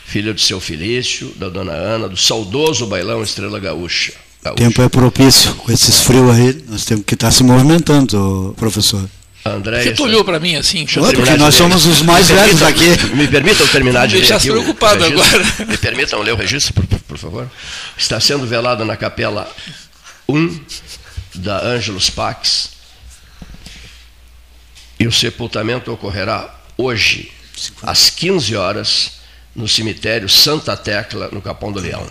Filha 0.05 0.33
do 0.33 0.39
seu 0.39 0.59
Felício, 0.59 1.33
da 1.35 1.49
dona 1.49 1.73
Ana, 1.73 2.07
do 2.07 2.15
saudoso 2.17 2.85
bailão 2.85 3.23
Estrela 3.23 3.59
Gaúcha. 3.59 4.13
O 4.45 4.51
tempo 4.51 4.81
é 4.83 4.87
propício, 4.87 5.55
com 5.55 5.71
esses 5.71 6.01
frios 6.01 6.29
aí, 6.35 6.63
nós 6.69 6.85
temos 6.85 7.03
que 7.03 7.15
estar 7.15 7.31
se 7.31 7.43
movimentando, 7.43 8.53
professor. 8.57 9.09
A 9.43 9.49
Por 9.49 9.55
Andréia. 9.57 9.83
que 9.83 9.93
tu 9.97 10.03
olhou 10.03 10.23
para 10.23 10.39
mim 10.39 10.55
assim? 10.55 10.85
Deixa 10.85 10.99
porque 11.01 11.31
nós 11.37 11.53
ler. 11.55 11.63
somos 11.63 11.85
os 11.87 12.01
mais 12.03 12.29
Me 12.29 12.35
velhos 12.35 12.59
permitam- 12.59 12.95
aqui. 12.97 13.15
Me 13.15 13.27
permitam 13.27 13.67
terminar 13.67 14.07
de 14.07 14.13
ler 14.15 14.19
Deixasse 14.21 14.49
aqui 14.49 14.59
preocupado 14.59 15.03
agora. 15.03 15.43
Me 15.67 15.77
permitam 15.77 16.21
ler 16.21 16.33
o 16.33 16.35
registro, 16.35 16.73
por, 16.73 16.85
por 16.99 17.17
favor. 17.17 17.49
Está 17.97 18.19
sendo 18.19 18.45
velada 18.45 18.85
na 18.85 18.95
capela 18.95 19.51
1 20.29 20.59
da 21.35 21.63
Ângelos 21.63 22.09
Pax. 22.11 22.69
E 24.99 25.07
o 25.07 25.11
sepultamento 25.11 25.91
ocorrerá 25.91 26.53
hoje, 26.77 27.31
às 27.83 28.09
15 28.09 28.55
horas, 28.55 29.11
no 29.55 29.67
cemitério 29.67 30.27
Santa 30.27 30.75
Tecla, 30.75 31.29
no 31.31 31.41
Capão 31.41 31.71
do 31.71 31.79
Leão. 31.79 32.05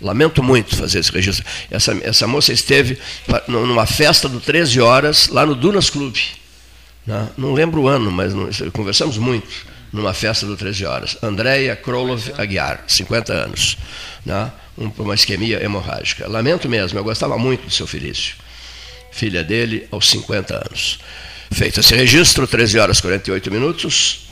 Lamento 0.00 0.42
muito 0.42 0.76
fazer 0.76 1.00
esse 1.00 1.10
registro. 1.10 1.44
Essa, 1.70 1.92
essa 2.02 2.26
moça 2.26 2.52
esteve 2.52 2.98
numa 3.48 3.84
festa 3.84 4.28
do 4.28 4.40
13 4.40 4.80
horas, 4.80 5.28
lá 5.28 5.44
no 5.44 5.54
Dunas 5.54 5.90
Clube. 5.90 6.22
né? 7.06 7.28
Não 7.36 7.52
lembro 7.52 7.82
o 7.82 7.88
ano, 7.88 8.10
mas 8.10 8.32
conversamos 8.72 9.18
muito 9.18 9.48
numa 9.92 10.14
festa 10.14 10.46
do 10.46 10.56
13 10.56 10.84
horas. 10.86 11.16
Andréia 11.22 11.74
Krolov 11.74 12.22
Aguiar, 12.38 12.84
50 12.86 13.32
anos. 13.32 13.76
Né? 14.24 14.52
Um- 14.76 14.92
uma 14.98 15.14
isquemia 15.14 15.62
hemorrágica. 15.62 16.28
Lamento 16.28 16.68
mesmo, 16.68 16.98
eu 16.98 17.02
gostava 17.04 17.36
muito 17.36 17.64
do 17.66 17.70
seu 17.72 17.86
Felício. 17.86 18.36
Filha 19.10 19.42
dele, 19.42 19.88
aos 19.90 20.08
50 20.10 20.54
anos. 20.54 21.00
Feito 21.50 21.80
esse 21.80 21.94
registro, 21.96 22.46
13 22.46 22.78
horas 22.78 22.98
e 22.98 23.02
48 23.02 23.50
minutos, 23.50 24.28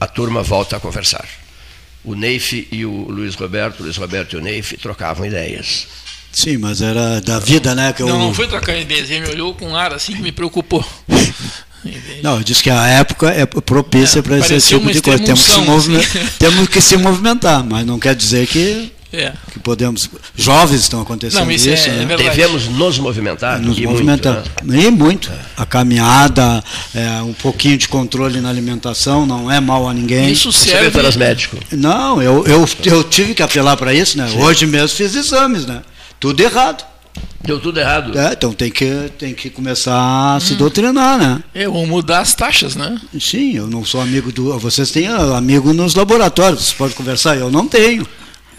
a 0.00 0.06
turma 0.06 0.42
volta 0.42 0.76
a 0.76 0.80
conversar. 0.80 1.28
O 2.04 2.14
Neif 2.14 2.68
e 2.70 2.84
o 2.84 2.90
Luiz 2.90 3.34
Roberto, 3.34 3.80
o 3.80 3.82
Luiz 3.84 3.96
Roberto 3.96 4.34
e 4.34 4.36
o 4.38 4.40
Neif 4.42 4.76
trocavam 4.76 5.24
ideias. 5.24 5.86
Sim, 6.32 6.58
mas 6.58 6.82
era 6.82 7.20
da 7.20 7.38
vida, 7.38 7.74
né? 7.74 7.92
Que 7.92 8.02
eu, 8.02 8.08
Não, 8.08 8.18
não 8.18 8.34
foi 8.34 8.48
trocar 8.48 8.76
ideias. 8.76 9.08
Ele 9.08 9.20
me 9.20 9.28
olhou 9.28 9.54
com 9.54 9.68
um 9.68 9.76
ar 9.76 9.92
assim 9.92 10.14
que 10.14 10.22
me 10.22 10.32
preocupou. 10.32 10.84
Não, 12.22 12.38
eu 12.38 12.42
disse 12.42 12.62
que 12.62 12.70
a 12.70 12.86
época 12.86 13.28
é 13.28 13.44
propícia 13.44 14.20
É, 14.20 14.22
para 14.22 14.38
esse 14.38 14.68
tipo 14.68 14.90
de 14.90 15.02
coisa. 15.02 15.22
Temos 15.22 15.44
que, 15.44 15.52
se 15.52 15.60
assim. 15.60 16.28
temos 16.38 16.68
que 16.68 16.80
se 16.80 16.96
movimentar, 16.96 17.62
mas 17.62 17.84
não 17.84 17.98
quer 17.98 18.14
dizer 18.14 18.46
que, 18.46 18.90
É. 19.14 19.32
que 19.52 19.58
podemos. 19.58 20.08
Jovens 20.36 20.80
estão 20.80 21.00
acontecendo 21.00 21.44
Não, 21.44 21.50
isso 21.50 21.68
isso, 21.70 21.88
é- 21.88 21.92
né? 21.92 22.02
é 22.02 22.06
verdade. 22.06 22.30
Devemos 22.30 22.68
nos 22.68 22.98
movimentar 22.98 23.60
Nos 23.60 23.78
e 23.78 23.82
movimentar. 23.86 24.42
muito. 24.62 24.64
né? 24.64 24.82
E 24.82 24.90
muito. 24.90 25.32
A 25.56 25.64
caminhada, 25.66 26.62
é, 26.94 27.22
um 27.22 27.32
pouquinho 27.32 27.78
de 27.78 27.88
controle 27.88 28.40
na 28.40 28.48
alimentação, 28.48 29.24
não 29.26 29.50
é 29.50 29.60
mal 29.60 29.88
a 29.88 29.94
ninguém. 29.94 30.30
Isso 30.30 30.52
serve. 30.52 30.84
vê 30.86 30.90
pelas 30.90 31.16
médicos. 31.16 31.60
Não, 31.72 32.20
eu, 32.22 32.44
eu, 32.46 32.68
eu 32.84 33.04
tive 33.04 33.34
que 33.34 33.42
apelar 33.42 33.76
para 33.76 33.94
isso, 33.94 34.18
né? 34.18 34.28
Hoje 34.38 34.66
mesmo 34.66 34.88
fiz 34.88 35.14
exames, 35.14 35.66
né? 35.66 35.82
Tudo 36.18 36.40
errado. 36.42 36.84
Deu 37.42 37.60
tudo 37.60 37.78
errado. 37.78 38.18
É, 38.18 38.32
então 38.32 38.52
tem 38.54 38.70
que, 38.70 39.10
tem 39.18 39.34
que 39.34 39.50
começar 39.50 40.36
a 40.36 40.40
se 40.40 40.54
doutrinar, 40.54 41.18
né? 41.18 41.42
É, 41.54 41.68
vão 41.68 41.86
mudar 41.86 42.20
as 42.20 42.34
taxas, 42.34 42.74
né? 42.74 42.98
Sim, 43.20 43.52
eu 43.54 43.66
não 43.66 43.84
sou 43.84 44.00
amigo 44.00 44.32
do. 44.32 44.58
Vocês 44.58 44.90
têm 44.90 45.08
ah, 45.08 45.36
amigo 45.36 45.72
nos 45.74 45.94
laboratórios, 45.94 46.60
vocês 46.62 46.72
podem 46.72 46.96
conversar, 46.96 47.36
eu 47.36 47.50
não 47.50 47.68
tenho. 47.68 48.06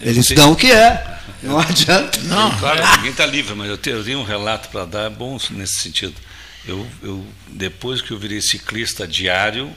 Eles 0.00 0.28
dão 0.28 0.52
o 0.52 0.56
que 0.56 0.70
é. 0.70 1.16
Não 1.42 1.58
adianta. 1.58 2.18
Não, 2.22 2.56
Claro, 2.58 2.82
ninguém 2.96 3.10
está 3.10 3.26
livre, 3.26 3.54
mas 3.54 3.68
eu 3.68 3.78
tenho, 3.78 3.96
eu 3.96 4.04
tenho 4.04 4.18
um 4.20 4.24
relato 4.24 4.68
para 4.68 4.84
dar 4.84 5.10
bom 5.10 5.38
nesse 5.50 5.80
sentido. 5.80 6.14
Eu, 6.66 6.86
eu, 7.02 7.24
depois 7.48 8.02
que 8.02 8.10
eu 8.10 8.18
virei 8.18 8.40
ciclista 8.40 9.06
diário, 9.06 9.72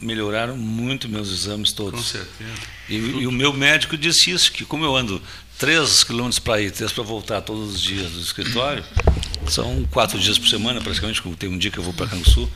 melhoraram 0.00 0.56
muito 0.56 1.08
meus 1.08 1.30
exames 1.30 1.70
Com 1.70 1.76
todos. 1.76 2.06
certeza. 2.08 2.50
E, 2.88 2.94
e 2.96 3.26
o 3.26 3.32
meu 3.32 3.52
médico 3.52 3.96
disse 3.96 4.30
isso, 4.30 4.50
que 4.50 4.64
como 4.64 4.84
eu 4.84 4.94
ando 4.96 5.22
3 5.58 6.04
quilômetros 6.04 6.38
para 6.38 6.60
ir, 6.60 6.70
3 6.70 6.92
para 6.92 7.04
voltar 7.04 7.40
todos 7.42 7.74
os 7.74 7.80
dias 7.80 8.10
do 8.10 8.20
escritório, 8.20 8.84
são 9.48 9.84
quatro 9.90 10.18
dias 10.18 10.38
por 10.38 10.48
semana, 10.48 10.80
praticamente, 10.80 11.22
como 11.22 11.36
tem 11.36 11.48
um 11.48 11.58
dia 11.58 11.70
que 11.70 11.78
eu 11.78 11.84
vou 11.84 11.94
para 11.94 12.08
Canguçu, 12.08 12.50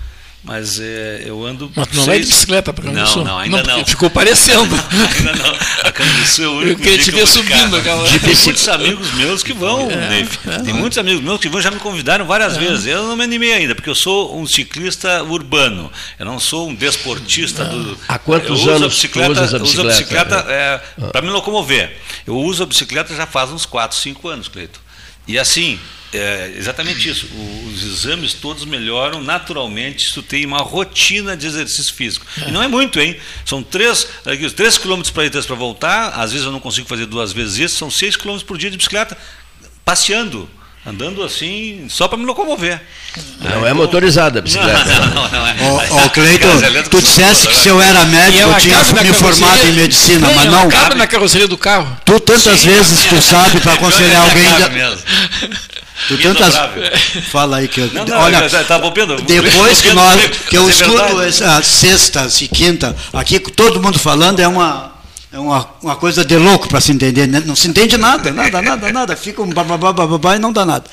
mas 0.49 0.81
é, 0.81 1.23
eu 1.27 1.45
ando. 1.47 1.71
Mas 1.77 1.93
não 1.93 2.05
vai 2.07 2.19
de 2.21 2.27
bicicleta 2.27 2.73
para 2.73 2.85
Canguçu? 2.91 3.19
Não, 3.19 3.25
não, 3.27 3.39
ainda 3.39 3.63
não. 3.63 3.75
porque 3.77 3.91
Ficou 3.91 4.09
parecendo. 4.11 4.75
ainda 5.19 5.33
não. 5.37 5.55
A 5.85 5.93
Canguçu 5.93 6.43
é 6.43 6.49
o 6.49 6.53
único 6.53 6.71
Eu 6.73 6.77
queria 6.79 6.99
te 6.99 7.05
que 7.05 7.11
ver 7.11 7.25
de 7.25 7.31
subindo 7.31 7.77
aquela- 7.77 8.09
Tem 8.09 8.35
muitos 8.35 8.69
amigos 8.69 9.13
meus 9.13 9.43
que 9.43 9.53
vão, 9.53 9.91
É, 9.91 10.09
Neif. 10.09 10.39
é. 10.49 10.59
Tem 10.61 10.73
muitos 10.75 10.97
amigos 10.99 11.23
meus 11.23 11.39
que 11.39 11.49
vão, 11.51 11.61
já 11.61 11.71
me 11.71 11.79
convidaram 11.79 12.25
várias 12.25 12.57
vezes. 12.57 12.87
Eu 12.87 13.03
não 13.07 13.15
me 13.17 13.25
animei 13.25 13.53
ainda, 13.53 13.75
porque 13.75 13.91
eu 13.91 13.95
sou 13.95 14.37
um 14.41 14.47
ciclista 14.47 15.23
urbano. 15.23 15.93
Eu 16.19 16.25
não 16.25 16.41
sou 16.41 16.69
um 16.71 16.75
desportista 16.75 17.65
do. 17.65 17.99
Há 18.09 18.19
quantos 18.19 18.49
eu 18.49 18.55
uso 18.55 18.71
anos 18.71 18.83
a 18.83 18.87
tu 18.87 18.91
bicicleta, 18.95 19.41
a 19.41 19.45
eu 19.59 19.63
uso 19.63 19.81
a 19.83 19.85
bicicleta? 19.85 20.37
bicicleta 20.37 20.45
é, 20.49 20.81
para 21.13 21.21
me 21.23 21.29
locomover. 21.31 21.95
Eu 22.27 22.37
uso 22.39 22.63
a 22.63 22.67
bicicleta 22.67 23.15
já 23.15 23.27
faz 23.27 23.51
uns 23.51 23.67
4, 23.67 23.97
5 23.97 24.29
anos, 24.29 24.49
Cleito. 24.49 24.81
E 25.29 25.39
assim, 25.39 25.79
é 26.13 26.55
exatamente 26.57 27.07
isso. 27.07 27.29
Os 27.67 27.85
exames 27.85 28.33
todos 28.33 28.65
melhoram 28.65 29.23
naturalmente 29.23 30.07
se 30.07 30.15
tu 30.15 30.23
tem 30.23 30.47
uma 30.47 30.63
rotina 30.63 31.37
de 31.37 31.47
exercício 31.47 31.93
físico. 31.93 32.25
E 32.47 32.51
não 32.51 32.63
é 32.63 32.69
muito, 32.69 32.99
hein? 32.99 33.17
São 33.45 33.63
3, 33.63 34.09
três 34.57 34.79
quilômetros 34.79 35.13
para 35.13 35.27
ir, 35.27 35.31
3 35.31 35.45
para 35.45 35.55
voltar. 35.55 36.09
Às 36.19 36.33
vezes 36.33 36.47
eu 36.47 36.53
não 36.53 36.61
consigo 36.61 36.89
fazer 36.89 37.05
duas 37.05 37.33
vezes 37.33 37.59
isso. 37.59 37.77
São 37.77 37.91
6 37.91 38.17
quilômetros 38.17 38.47
por 38.47 38.57
dia 38.57 38.71
de 38.71 38.79
bicicleta, 38.79 39.17
passeando. 39.85 40.49
Andando 40.89 41.23
assim, 41.23 41.87
só 41.91 42.09
para 42.09 42.17
me 42.17 42.25
locomover. 42.25 42.81
Não 43.41 43.67
é 43.67 43.75
motorizada 43.75 44.39
a 44.39 44.43
bicicleta. 44.43 44.85
Não, 45.15 45.29
não, 45.29 45.29
não 45.31 45.47
é. 45.81 46.05
Ô, 46.05 46.11
Cleiton, 46.11 46.49
tu 46.91 47.03
dissesse 47.03 47.47
que 47.49 47.57
se 47.57 47.69
eu 47.69 47.81
era 47.81 48.05
médico, 48.07 48.49
eu 48.49 48.55
tinha 48.59 48.79
me 49.03 49.13
formado 49.13 49.67
em 49.67 49.73
medicina, 49.73 50.29
Sim, 50.29 50.35
mas 50.35 50.51
não. 50.51 50.69
cabe 50.69 50.95
na 50.95 51.07
carroceria 51.07 51.49
do 51.49 51.59
carro. 51.59 51.95
Tu 52.05 52.21
tantas 52.21 52.65
vezes 52.65 53.05
tu 53.07 53.21
sabe 53.21 53.61
para 53.61 53.73
aconselhar 53.79 54.23
alguém. 54.23 54.45
Cabe 54.45 54.61
da- 54.63 54.69
mesmo. 54.71 54.99
Tu 56.09 56.19
tantas... 56.19 56.55
Fala 57.31 57.59
aí 57.59 57.69
que 57.69 57.81
eu... 57.81 57.91
Não, 57.93 58.05
não, 58.05 58.19
olha, 58.21 58.49
tá- 58.49 58.65
tá 58.65 58.79
bobeando. 58.79 59.21
depois 59.23 59.81
que, 59.81 59.93
nós, 59.93 60.21
que 60.49 60.57
eu 60.57 60.67
é 60.67 60.71
escuto 60.71 61.21
essa 61.23 61.63
sextas 61.63 62.41
e 62.41 62.49
quinta, 62.49 62.95
aqui 63.13 63.39
todo 63.41 63.83
mundo 63.83 63.99
falando 63.99 64.41
é 64.41 64.49
uma 64.49 64.93
é 65.39 65.41
uma, 65.41 65.69
uma 65.83 65.95
coisa 65.97 66.25
de 66.25 66.37
louco 66.37 66.69
para 66.69 66.81
se 66.81 66.91
entender, 66.91 67.29
né? 67.29 67.41
não 67.47 67.55
se 67.55 67.69
entende 67.69 67.97
nada, 67.97 68.33
nada, 68.33 68.61
nada, 68.61 68.93
nada, 68.93 69.17
fica 69.17 69.41
um 69.41 69.49
bababá, 69.49 69.93
bababá 69.93 70.35
e 70.35 70.39
não 70.41 70.53
dá 70.53 70.67
nada. 70.67 70.85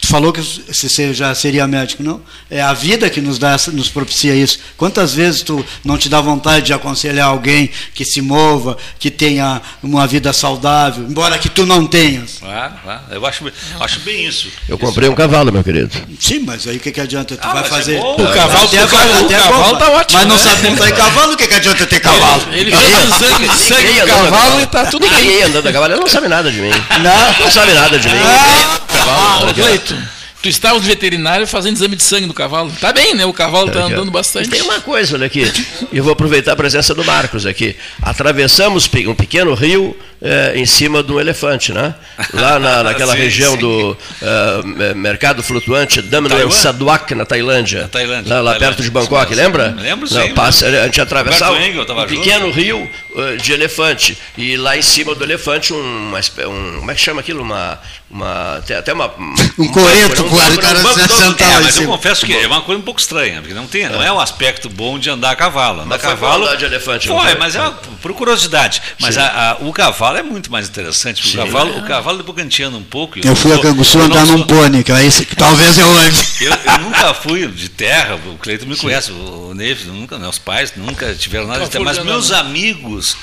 Tu 0.00 0.08
falou 0.08 0.32
que 0.32 0.40
você 0.40 1.14
já 1.14 1.32
seria 1.36 1.66
médico, 1.68 2.02
não? 2.02 2.20
É 2.50 2.60
a 2.60 2.72
vida 2.72 3.08
que 3.08 3.20
nos 3.20 3.38
dá, 3.38 3.56
nos 3.72 3.88
propicia 3.88 4.34
isso. 4.34 4.58
Quantas 4.76 5.14
vezes 5.14 5.42
tu 5.42 5.64
não 5.84 5.96
te 5.96 6.08
dá 6.08 6.20
vontade 6.20 6.66
de 6.66 6.72
aconselhar 6.72 7.28
alguém 7.28 7.70
que 7.94 8.04
se 8.04 8.20
mova, 8.20 8.76
que 8.98 9.08
tenha 9.10 9.62
uma 9.82 10.04
vida 10.06 10.32
saudável, 10.32 11.04
embora 11.08 11.38
que 11.38 11.48
tu 11.48 11.64
não 11.64 11.86
tenhas? 11.86 12.38
Claro, 12.40 12.74
claro. 12.82 13.00
Eu 13.10 13.24
acho, 13.24 13.44
acho 13.78 14.00
bem 14.00 14.26
isso. 14.26 14.48
Eu 14.68 14.76
comprei 14.76 15.08
um 15.08 15.14
cavalo, 15.14 15.52
meu 15.52 15.62
querido. 15.62 15.96
Sim, 16.18 16.40
mas 16.40 16.66
aí 16.66 16.78
o 16.78 16.80
que, 16.80 16.90
que 16.90 17.00
adianta? 17.00 17.36
Tu 17.36 17.46
Ah, 17.46 17.52
vai 17.52 17.62
é 17.62 17.66
fazer. 17.68 18.00
bom. 18.00 18.14
O 18.14 18.32
cavalo- 18.34 18.64
Até 18.66 18.84
o 18.84 18.88
cavalo- 18.88 19.24
até 19.26 19.38
o 19.38 19.42
cavalo 19.44 19.64
bom, 19.72 19.78
tá 19.78 19.90
ótimo, 19.92 20.18
Mas 20.18 20.28
não 20.28 20.36
né? 20.36 20.42
sabe 20.42 20.68
montar 20.68 20.88
em 20.90 20.94
cavalo, 20.94 21.32
o 21.34 21.36
que, 21.36 21.46
que 21.46 21.54
adianta 21.54 21.86
ter 21.86 22.00
cavalo? 22.00 22.42
Ele 22.52 22.72
fez 22.74 23.14
sangue, 23.14 23.48
sangue 23.56 23.91
Ninguém 23.92 24.06
do 24.06 24.12
andando 24.12 24.26
a 24.26 24.30
cavalo 24.38 24.60
e 24.62 24.66
tá 24.66 24.86
tudo 24.86 25.06
Ninguém 25.06 25.26
bem. 25.28 25.42
andando 25.44 25.66
a 25.68 25.72
cavalo, 25.72 25.92
ele 25.94 26.00
não 26.00 26.08
sabe 26.08 26.28
nada 26.28 26.50
de 26.50 26.60
mim. 26.60 26.70
Não. 26.70 27.44
Não 27.44 27.50
sabe 27.50 27.72
nada 27.72 27.98
de 27.98 28.08
mim. 28.08 28.14
Ah, 28.18 29.40
ô, 29.48 29.54
Cleito, 29.54 29.96
tu 30.42 30.48
estava 30.48 30.74
no 30.74 30.80
veterinário 30.80 31.46
fazendo 31.46 31.76
exame 31.76 31.96
de 31.96 32.02
sangue 32.02 32.26
do 32.26 32.34
cavalo. 32.34 32.72
Tá 32.80 32.92
bem, 32.92 33.14
né? 33.14 33.24
O 33.26 33.32
cavalo 33.32 33.70
tá 33.70 33.80
Aqui, 33.80 33.92
ó. 33.92 33.96
andando 33.96 34.10
bastante. 34.10 34.48
Tem 34.48 34.62
uma 34.62 34.80
coisa, 34.80 35.14
olha 35.16 35.26
aqui. 35.26 35.50
Eu 35.92 36.02
vou 36.04 36.12
aproveitar 36.12 36.52
a 36.52 36.56
presença 36.56 36.94
do 36.94 37.04
Marcos 37.04 37.46
aqui. 37.46 37.76
Atravessamos 38.00 38.88
um 39.06 39.14
pequeno 39.14 39.54
rio 39.54 39.96
eh, 40.22 40.52
em 40.56 40.64
cima 40.66 41.02
de 41.02 41.12
um 41.12 41.18
elefante, 41.20 41.72
né? 41.72 41.94
Lá 42.32 42.58
na, 42.58 42.82
naquela 42.84 43.12
Sim, 43.12 43.18
região 43.18 43.52
sim. 43.54 43.58
do 43.58 43.96
me- 44.64 44.94
mercado 44.94 45.42
flutuante 45.42 46.00
Taiwan? 46.02 46.50
Saduak, 46.50 47.14
na 47.14 47.24
Tailândia. 47.24 47.82
Na 47.82 47.88
Tailândia, 47.88 48.34
Lá, 48.34 48.40
lá 48.40 48.50
Tailândia. 48.52 48.68
perto 48.76 48.82
de 48.82 48.90
Bangkok, 48.90 49.28
Sim, 49.34 49.40
lembra? 49.40 49.74
lembro, 49.78 50.08
Não, 50.12 50.22
sim. 50.22 50.34
passa, 50.34 50.66
a 50.66 50.84
gente 50.84 51.00
atravessava 51.00 51.56
Engel 51.58 51.82
um 51.82 51.86
junto. 51.86 52.06
pequeno 52.06 52.50
rio 52.50 52.88
eh, 53.16 53.36
de 53.36 53.52
elefante. 53.52 54.16
E 54.38 54.56
lá 54.56 54.76
em 54.76 54.82
cima 54.82 55.14
do 55.14 55.24
elefante, 55.24 55.72
um, 55.72 55.76
um- 56.14 56.76
como 56.78 56.90
é 56.90 56.94
que 56.94 57.00
chama 57.00 57.20
aquilo? 57.20 57.42
Uma, 57.42 57.78
uma, 58.10 58.56
até 58.78 58.92
uma... 58.92 59.12
Um 59.58 59.68
coreto, 59.68 60.22
banco, 60.22 60.30
com 60.30 60.36
né? 60.36 60.48
o 60.48 60.52
Um 60.52 60.56
cara 60.56 60.78
banco 60.80 61.00
se 61.00 61.08
todo- 61.08 61.18
sentar 61.22 61.50
É, 61.50 61.60
mas 61.64 61.76
eu 61.78 61.86
confesso 61.86 62.24
que 62.26 62.32
é 62.34 62.46
uma 62.46 62.60
coisa 62.62 62.80
um 62.80 62.84
pouco 62.84 63.00
estranha, 63.00 63.40
porque 63.40 63.54
não, 63.54 63.66
tem, 63.66 63.88
não 63.88 64.02
é 64.02 64.10
um 64.12 64.18
aspecto 64.20 64.68
bom 64.68 64.98
de 64.98 65.10
andar 65.10 65.30
a 65.32 65.36
cavalo. 65.36 65.82
Andar 65.82 65.96
a 65.96 65.98
Mas 65.98 66.00
foi 66.02 66.10
cavalo. 66.10 66.44
andar 66.44 66.56
de 66.56 66.64
elefante, 66.64 67.08
não 67.08 67.16
Foi, 67.18 67.26
foi? 67.30 67.38
mas 67.38 67.54
é 67.56 67.60
uma, 67.60 67.72
por 67.72 68.12
curiosidade. 68.14 68.80
Mas 69.00 69.16
a- 69.18 69.50
a- 69.52 69.56
o 69.64 69.72
cavalo 69.72 70.11
é 70.18 70.22
muito 70.22 70.50
mais 70.50 70.68
interessante. 70.68 71.22
porque 71.22 71.36
O 71.38 71.44
cavalo, 71.44 71.78
o 71.78 71.82
cavalo 71.86 72.18
depois 72.18 72.34
que 72.34 72.40
a 72.40 72.44
gente 72.44 72.62
anda 72.62 72.76
um 72.76 72.82
pouco. 72.82 73.18
Eu 73.24 73.34
fui 73.36 73.52
a 73.52 73.58
Canguçu 73.58 73.98
eu 73.98 74.04
andar 74.04 74.26
num 74.26 74.42
pônei, 74.44 74.82
que 74.82 74.92
aí 74.92 75.10
se- 75.10 75.24
que 75.24 75.36
talvez 75.36 75.76
eu 75.78 75.86
ande. 75.98 76.18
Eu, 76.40 76.52
eu 76.52 76.78
nunca 76.80 77.14
fui 77.14 77.46
de 77.48 77.68
terra, 77.68 78.14
o 78.26 78.36
Cleiton 78.38 78.66
me 78.66 78.76
conhece, 78.76 79.10
o, 79.12 79.50
o 79.50 79.54
Neves, 79.54 79.86
nunca, 79.86 80.18
meus 80.18 80.38
pais 80.38 80.72
nunca 80.76 81.14
tiveram 81.14 81.46
nada 81.46 81.60
de 81.64 81.70
terra, 81.70 81.84
mas 81.84 81.98
meus 82.04 82.30
amigos, 82.32 83.16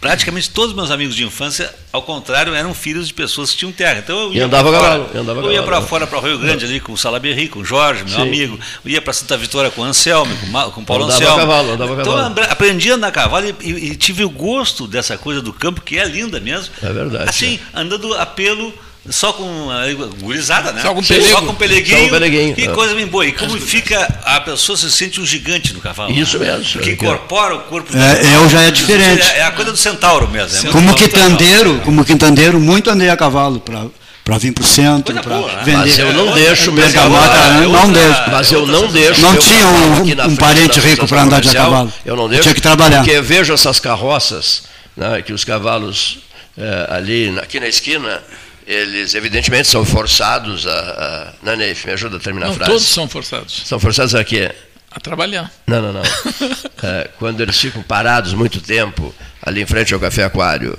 praticamente 0.00 0.50
todos 0.50 0.74
meus 0.74 0.90
amigos 0.90 1.14
de 1.16 1.24
infância, 1.24 1.72
ao 1.92 2.02
contrário, 2.02 2.54
eram 2.54 2.74
filhos 2.74 3.08
de 3.08 3.14
pessoas 3.14 3.50
que 3.50 3.56
tinham 3.58 3.72
terra. 3.72 3.98
Então 4.00 4.18
eu 4.24 4.32
E 4.32 4.36
ia 4.36 4.44
andava 4.46 4.70
cavalo, 4.70 5.08
andava 5.14 5.40
eu 5.40 5.52
ia 5.52 5.62
para 5.62 5.80
fora, 5.82 6.06
para 6.06 6.18
o 6.18 6.20
Rio 6.22 6.38
Grande 6.38 6.64
ali 6.64 6.80
com 6.80 6.92
o 6.92 6.96
Salaberry, 6.98 7.48
com 7.48 7.60
o 7.60 7.64
Jorge, 7.64 8.04
meu 8.04 8.20
amigo, 8.20 8.58
eu 8.84 8.90
ia 8.90 9.00
para 9.02 9.12
Santa 9.12 9.36
Vitória 9.36 9.70
com 9.70 9.80
o 9.82 9.84
Anselmo, 9.84 10.36
com, 10.36 10.46
o 10.46 10.50
Ma- 10.50 10.70
com 10.70 10.80
o 10.80 10.84
Paulo 10.84 11.04
Andava 11.04 11.18
Anselmo. 11.22 11.38
cavalo, 11.40 11.72
andava 11.72 11.92
então 12.00 12.16
cavalo. 12.16 12.40
aprendi 12.50 12.90
a 12.90 12.94
andar 12.94 13.08
a 13.08 13.12
cavalo 13.12 13.46
e, 13.48 13.54
e- 13.68 13.90
e 13.92 13.96
tive 13.96 14.24
o 14.24 14.30
gosto 14.30 14.86
dessa 14.86 15.16
coisa 15.16 15.40
do 15.40 15.52
campo, 15.52 15.80
que 15.80 15.98
é 15.98 16.04
linda 16.04 16.38
mesmo. 16.40 16.72
É 16.82 16.92
verdade, 16.92 17.28
Assim, 17.28 17.58
andando 17.74 18.12
a 18.14 18.26
pelo. 18.26 18.72
Só 19.10 19.32
com 19.32 19.70
a 19.70 19.86
gurizada, 20.20 20.72
né? 20.72 20.82
Só 20.82 20.92
com 20.94 21.02
Só 21.02 21.14
pelego. 21.14 21.42
com 21.46 21.54
peleguinho. 21.54 21.96
Só 21.98 22.04
com 22.04 22.10
peleguinho, 22.10 22.54
Que 22.54 22.64
é. 22.64 22.68
coisa 22.68 22.94
bem 22.94 23.06
boa. 23.06 23.24
E 23.26 23.32
como 23.32 23.56
fica, 23.60 24.20
a 24.24 24.40
pessoa 24.40 24.76
se 24.76 24.90
sente 24.90 25.20
um 25.20 25.26
gigante 25.26 25.72
no 25.72 25.80
cavalo. 25.80 26.10
Isso 26.12 26.38
né? 26.38 26.46
mesmo. 26.56 26.72
Porque 26.72 26.90
incorpora 26.92 27.54
o 27.54 27.60
corpo 27.60 27.92
do 27.92 27.98
É, 27.98 28.14
cavalo. 28.16 28.34
eu 28.44 28.48
já 28.48 28.62
é 28.62 28.70
diferente. 28.70 29.22
É, 29.30 29.38
é 29.38 29.42
a 29.44 29.50
coisa 29.52 29.70
do 29.70 29.76
centauro 29.78 30.28
mesmo. 30.28 30.68
é 30.68 30.72
Como 30.72 30.84
muito 30.84 30.98
quitandeiro, 31.02 31.80
como 31.84 32.04
quitandeiro, 32.04 32.58
muito 32.60 32.90
andei 32.90 33.08
a 33.08 33.16
cavalo 33.16 33.60
para 33.60 33.86
para 34.24 34.38
vir 34.38 34.50
para 34.50 34.64
o 34.64 34.66
centro, 34.66 35.14
para 35.22 35.36
né? 35.38 35.62
vender. 35.64 35.76
Mas 35.78 35.98
eu 36.00 36.12
não 36.12 36.30
É, 36.36 36.40
deixo 36.40 36.72
meu 36.72 36.92
cavalo. 36.92 37.62
é 37.62 37.66
não 37.68 37.92
deixo. 37.92 38.22
Mas 38.32 38.50
eu 38.52 38.66
não 38.66 38.88
deixo. 38.88 39.20
Não 39.20 39.36
tinha 39.36 39.66
um- 39.68 40.30
um 40.32 40.34
parente 40.36 40.80
rico 40.80 41.06
pra 41.06 41.22
andar 41.22 41.40
de 41.40 41.52
cavalo. 41.52 41.92
Eu 42.04 42.16
não 42.16 42.28
deixo. 42.28 42.42
tinha 42.42 42.54
que 42.54 42.60
trabalhar. 42.60 43.04
Porque 43.04 43.20
vejo 43.20 43.52
essas 43.54 43.78
carroças, 43.78 44.64
né, 44.96 45.22
que 45.22 45.32
os 45.32 45.44
cavalos 45.44 46.18
eh, 46.58 46.86
ali, 46.90 47.38
aqui 47.40 47.60
na 47.60 47.68
esquina, 47.68 48.20
eles 48.66 49.14
evidentemente 49.14 49.68
são 49.68 49.84
forçados 49.84 50.66
a. 50.66 50.72
a 50.72 51.32
né, 51.44 51.56
Neif, 51.56 51.86
me 51.86 51.92
ajuda 51.92 52.16
a 52.16 52.20
terminar 52.20 52.46
Não, 52.46 52.52
a 52.52 52.56
frase. 52.56 52.70
todos 52.70 52.86
são 52.88 53.08
forçados 53.08 53.62
São 53.64 53.78
forçados 53.78 54.14
a 54.14 54.24
quê? 54.24 54.52
a 54.90 55.00
trabalhar. 55.00 55.52
Não, 55.66 55.82
não, 55.82 55.92
não. 55.92 56.02
É, 56.82 57.08
quando 57.18 57.40
eles 57.40 57.58
ficam 57.58 57.82
parados 57.82 58.34
muito 58.34 58.60
tempo 58.60 59.14
ali 59.42 59.62
em 59.62 59.66
frente 59.66 59.92
ao 59.94 59.98
café 60.00 60.24
aquário, 60.24 60.78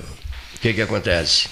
o 0.54 0.58
que, 0.60 0.72
que 0.72 0.80
acontece? 0.80 1.48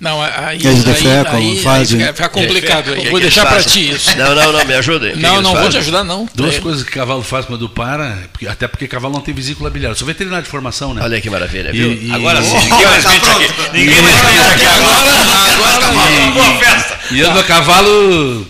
Não, 0.00 0.22
aí, 0.22 0.58
Eles 0.62 0.66
aí, 0.86 0.94
defecam, 0.94 1.34
aí, 1.36 1.50
aí 1.50 1.62
fazem. 1.62 1.98
fica- 1.98 2.12
fica 2.14 2.28
complicado. 2.28 2.92
Aí. 2.92 3.00
que 3.02 3.10
Vou 3.10 3.18
deixar 3.18 3.44
para 3.46 3.56
fazem? 3.56 3.72
ti 3.72 3.90
isso. 3.96 4.16
Não, 4.16 4.32
não, 4.32 4.52
não, 4.52 4.64
me 4.64 4.74
que 5.12 5.18
Não, 5.18 5.42
não 5.42 5.50
vou 5.50 5.60
te 5.62 5.64
fazem? 5.64 5.80
ajudar, 5.80 6.04
não. 6.04 6.28
Duas 6.34 6.54
É. 6.54 6.60
coisas 6.60 6.84
que 6.84 6.90
o 6.90 6.94
cavalo 6.94 7.22
faz 7.24 7.46
quando 7.46 7.68
para, 7.68 8.16
até 8.48 8.68
porque 8.68 8.86
cavalo 8.86 9.14
não 9.14 9.20
tem 9.20 9.34
vesícula 9.34 9.68
biliar. 9.70 9.90
Eu 9.90 9.96
sou 9.96 10.06
veterinário 10.06 10.44
de 10.44 10.50
formação, 10.50 10.94
né? 10.94 11.02
Olha 11.02 11.20
que 11.20 11.28
maravilha, 11.28 11.70
E- 11.70 11.72
viu? 11.72 11.92
e- 11.92 12.12
Agora 12.14 12.40
sim, 12.42 12.54
ninguém 12.58 12.86
mais 12.86 13.04
mente 13.04 13.28
aqui. 13.28 13.48
Ninguém 13.72 14.02
mais 14.02 14.14
mente 14.14 14.52
aqui 14.54 14.66
agora. 14.66 16.32
Boa 16.32 16.54
festa. 16.58 16.98
E 17.10 17.20
ando 17.22 17.40
a 17.40 17.44
cavalo 17.44 18.46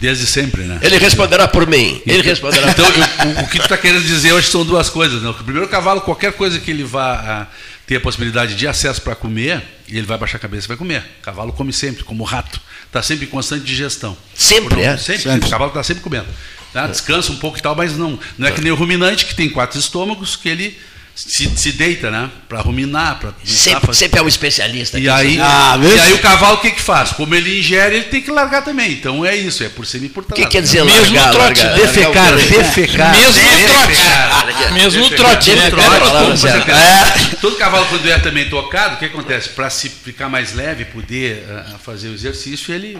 desde 0.00 0.26
sempre, 0.26 0.62
né? 0.62 0.78
Ele 0.80 0.96
responderá 0.98 1.46
por 1.48 1.66
mim. 1.66 2.00
Ele 2.06 2.22
responderá 2.22 2.70
Então, 2.70 2.86
eu- 2.86 3.28
o, 3.40 3.44
o 3.44 3.48
que 3.48 3.58
tu 3.58 3.64
está 3.64 3.76
querendo 3.76 4.02
dizer 4.04 4.32
hoje 4.32 4.48
são 4.48 4.64
duas 4.64 4.88
coisas. 4.88 5.20
Né? 5.22 5.28
O 5.28 5.34
primeiro, 5.34 5.66
o 5.66 5.68
cavalo, 5.68 6.00
qualquer 6.00 6.32
coisa 6.32 6.58
que 6.58 6.70
ele 6.70 6.84
vá 6.84 7.14
a, 7.14 7.46
ter 7.88 7.96
a 7.96 8.00
possibilidade 8.00 8.54
de 8.54 8.68
acesso 8.68 9.00
para 9.00 9.14
comer, 9.16 9.64
ele 9.88 10.02
vai 10.06 10.18
baixar 10.18 10.36
a 10.36 10.40
cabeça 10.40 10.66
e 10.66 10.68
vai 10.68 10.76
comer. 10.76 11.02
O 11.20 11.22
cavalo 11.22 11.54
come 11.54 11.72
sempre, 11.72 12.04
como 12.04 12.22
rato. 12.22 12.60
Está 12.86 13.02
sempre 13.02 13.24
em 13.24 13.28
constante 13.28 13.64
digestão. 13.64 14.14
Sempre, 14.34 14.74
Por- 14.76 14.84
é? 14.84 14.96
Sempre, 14.98 15.22
Sempre. 15.22 15.46
O 15.48 15.50
cavalo 15.50 15.70
está 15.70 15.82
sempre 15.82 16.02
comendo. 16.02 16.26
Tá? 16.70 16.86
Descansa 16.86 17.32
um 17.32 17.36
pouco 17.36 17.58
e 17.58 17.62
tal, 17.62 17.74
mas 17.74 17.96
não. 17.96 18.18
Não 18.36 18.46
é 18.46 18.52
que 18.52 18.60
nem 18.60 18.70
o 18.70 18.74
ruminante, 18.74 19.24
que 19.24 19.34
tem 19.34 19.48
quatro 19.48 19.78
estômagos, 19.80 20.36
que 20.36 20.50
ele 20.50 20.78
se, 21.26 21.48
se 21.56 21.72
deita, 21.72 22.10
né? 22.10 22.30
Para 22.48 22.60
ruminar, 22.60 23.18
para 23.18 23.32
Sempre, 23.44 23.92
sempre 23.94 24.20
é 24.20 24.22
um 24.22 24.28
especialista. 24.28 24.98
e 25.00 25.08
aqui, 25.08 25.20
aí, 25.28 25.38
Ah, 25.40 25.76
e 25.82 26.00
aí 26.00 26.12
o 26.12 26.18
cavalo 26.20 26.54
o 26.56 26.60
que, 26.60 26.70
que 26.70 26.80
faz? 26.80 27.10
Como 27.10 27.34
ele 27.34 27.58
ingere, 27.58 27.96
ele 27.96 28.04
tem 28.04 28.20
que 28.22 28.30
largar 28.30 28.62
também. 28.62 28.92
Então 28.92 29.26
é 29.26 29.34
isso, 29.34 29.64
é 29.64 29.68
por 29.68 29.84
cima 29.84 30.06
e 30.06 30.08
por 30.08 30.22
O 30.22 30.32
que 30.32 30.46
quer 30.46 30.62
dizer 30.62 30.84
Mesmo 30.84 31.14
largar, 31.16 31.26
no 31.26 31.32
trote, 31.32 31.62
largar? 31.62 31.76
né? 31.78 31.86
Defecar, 31.86 32.30
Largar 32.30 32.58
defecar. 32.58 33.16
Mesmo 33.16 33.40
no 33.42 33.50
trote. 33.50 34.72
Mesmo 34.72 35.00
no 35.02 35.10
trote, 35.10 35.50
né? 35.56 35.70
Trote, 35.70 36.46
é- 36.70 37.36
Todo 37.40 37.56
cavalo, 37.56 37.86
quando 37.86 38.08
é 38.08 38.18
também 38.18 38.48
tocado, 38.48 38.94
o 38.94 38.98
que 38.98 39.04
acontece? 39.06 39.48
Para 39.50 39.70
se 39.70 39.88
ficar 39.88 40.28
mais 40.28 40.54
leve, 40.54 40.84
poder 40.86 41.44
ah, 41.50 41.76
fazer 41.84 42.08
o 42.08 42.14
exercício, 42.14 42.72
ele 42.74 42.98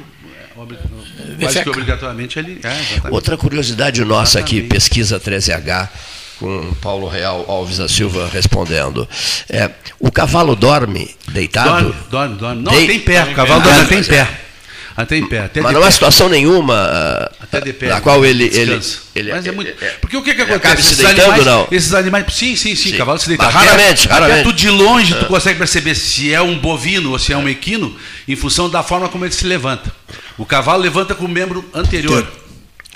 obri- 0.56 0.78
quase 1.40 1.62
que 1.62 1.68
obrigatoriamente 1.70 2.38
ele. 2.38 2.60
É. 2.64 3.08
Outra 3.10 3.36
curiosidade 3.36 4.04
nossa 4.04 4.38
aqui, 4.38 4.62
pesquisa 4.62 5.18
13H, 5.20 5.88
com 6.38 6.72
Paulo 6.80 7.08
Real 7.08 7.44
Alves 7.48 7.78
da 7.78 7.88
Silva 7.88 8.28
respondendo. 8.32 9.08
É, 9.48 9.70
o 9.98 10.10
cavalo 10.10 10.54
dorme 10.54 11.14
deitado? 11.28 11.68
Dorme, 11.70 11.94
dorme, 12.10 12.36
dorme. 12.36 12.62
Não, 12.62 12.72
Dei- 12.72 12.84
até 12.84 12.92
em 12.94 13.00
pé. 13.00 13.22
O 13.24 13.34
cavalo 13.34 13.60
dorme 13.62 13.80
até 13.80 13.96
em 13.98 14.04
pé. 14.04 14.28
Até 14.96 15.16
em 15.16 15.24
pé. 15.28 15.38
Até 15.38 15.60
Mas 15.60 15.72
de 15.72 15.78
não 15.78 15.86
há 15.86 15.90
situação 15.92 16.28
nenhuma 16.28 17.30
Até 17.40 17.60
de 17.60 17.72
pé. 17.72 17.86
na 17.88 18.00
qual 18.00 18.24
ele. 18.26 18.46
ele, 18.46 18.66
descansa. 18.78 18.98
ele 19.14 19.30
Mas 19.32 19.46
é 19.46 19.52
muito. 19.52 19.70
é- 19.80 19.88
Porque 20.00 20.16
o 20.16 20.22
que, 20.24 20.34
que 20.34 20.42
acontece? 20.42 20.82
se 20.82 20.92
Esses 20.94 20.96
deitando, 21.04 21.20
animais, 21.26 21.46
não? 21.46 21.68
Esses 21.70 21.94
animais. 21.94 22.24
Sim, 22.34 22.56
sim, 22.56 22.74
sim. 22.74 22.90
Sim. 22.90 22.96
Cavalo 22.96 23.16
se 23.18 23.28
deita. 23.28 23.44
Mas 23.44 23.54
Até- 23.54 23.64
raramente, 23.66 24.04
até 24.06 24.14
raramente. 24.14 24.42
tu 24.42 24.52
de 24.52 24.68
longe 24.68 25.14
tu 25.14 25.26
consegue 25.26 25.56
perceber 25.56 25.94
se 25.94 26.34
é 26.34 26.42
um 26.42 26.58
bovino 26.58 27.12
ou 27.12 27.18
se 27.18 27.32
é 27.32 27.36
um 27.36 27.48
equino 27.48 27.94
em 28.26 28.34
função 28.34 28.68
da 28.68 28.82
forma 28.82 29.08
como 29.08 29.24
ele 29.24 29.32
se 29.32 29.44
levanta. 29.46 29.88
O 30.36 30.44
cavalo 30.44 30.82
levanta 30.82 31.14
com 31.14 31.26
o 31.26 31.28
membro 31.28 31.64
anterior. 31.72 32.26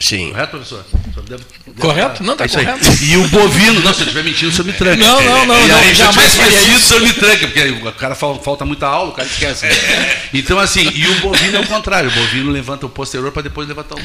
Sim. 0.01 0.31
Correto, 0.31 0.51
professor? 0.51 0.85
O 1.17 1.21
deve- 1.23 1.45
deve- 1.67 1.79
Correto? 1.81 2.25
Não, 2.25 2.37
tá 2.37 2.45
É 2.45 2.47
isso 2.49 2.59
aí. 2.59 2.65
correto. 2.67 3.05
E 3.05 3.17
o 3.17 3.29
bovino, 3.29 3.81
não, 3.81 3.95
se 3.95 4.01
eu 4.01 4.07
estiver 4.07 4.25
mentindo, 4.25 4.51
o 4.51 4.53
senhor 4.53 4.67
me 4.67 4.73
tranca. 4.73 4.97
Não, 4.97 5.23
não, 5.23 5.47
não, 5.47 5.65
E 5.65 5.69
não, 5.69 5.77
aí, 5.79 5.95
jamais 5.95 6.33
tivesse 6.33 6.37
faria 6.37 6.53
esquecido, 6.59 6.75
o 6.75 6.79
isso. 6.79 6.89
senhor 6.89 7.03
me 7.03 7.13
tranca, 7.13 7.47
porque 7.47 7.61
aí 7.61 7.71
o 7.71 7.93
cara 7.93 8.15
fal- 8.17 8.43
falta 8.43 8.65
muita 8.65 8.87
aula, 8.87 9.11
o 9.11 9.13
cara 9.13 9.29
esquece. 9.29 9.67
Então, 10.35 10.59
assim, 10.59 10.91
e 10.93 11.07
o 11.07 11.21
bovino 11.21 11.57
é 11.57 11.61
o 11.61 11.67
contrário. 11.67 12.11
O 12.11 12.13
bovino 12.15 12.51
levanta 12.51 12.85
o 12.87 12.89
posterior 12.89 13.31
para 13.31 13.43
depois 13.43 13.69
levantar 13.69 13.95
o. 13.97 14.03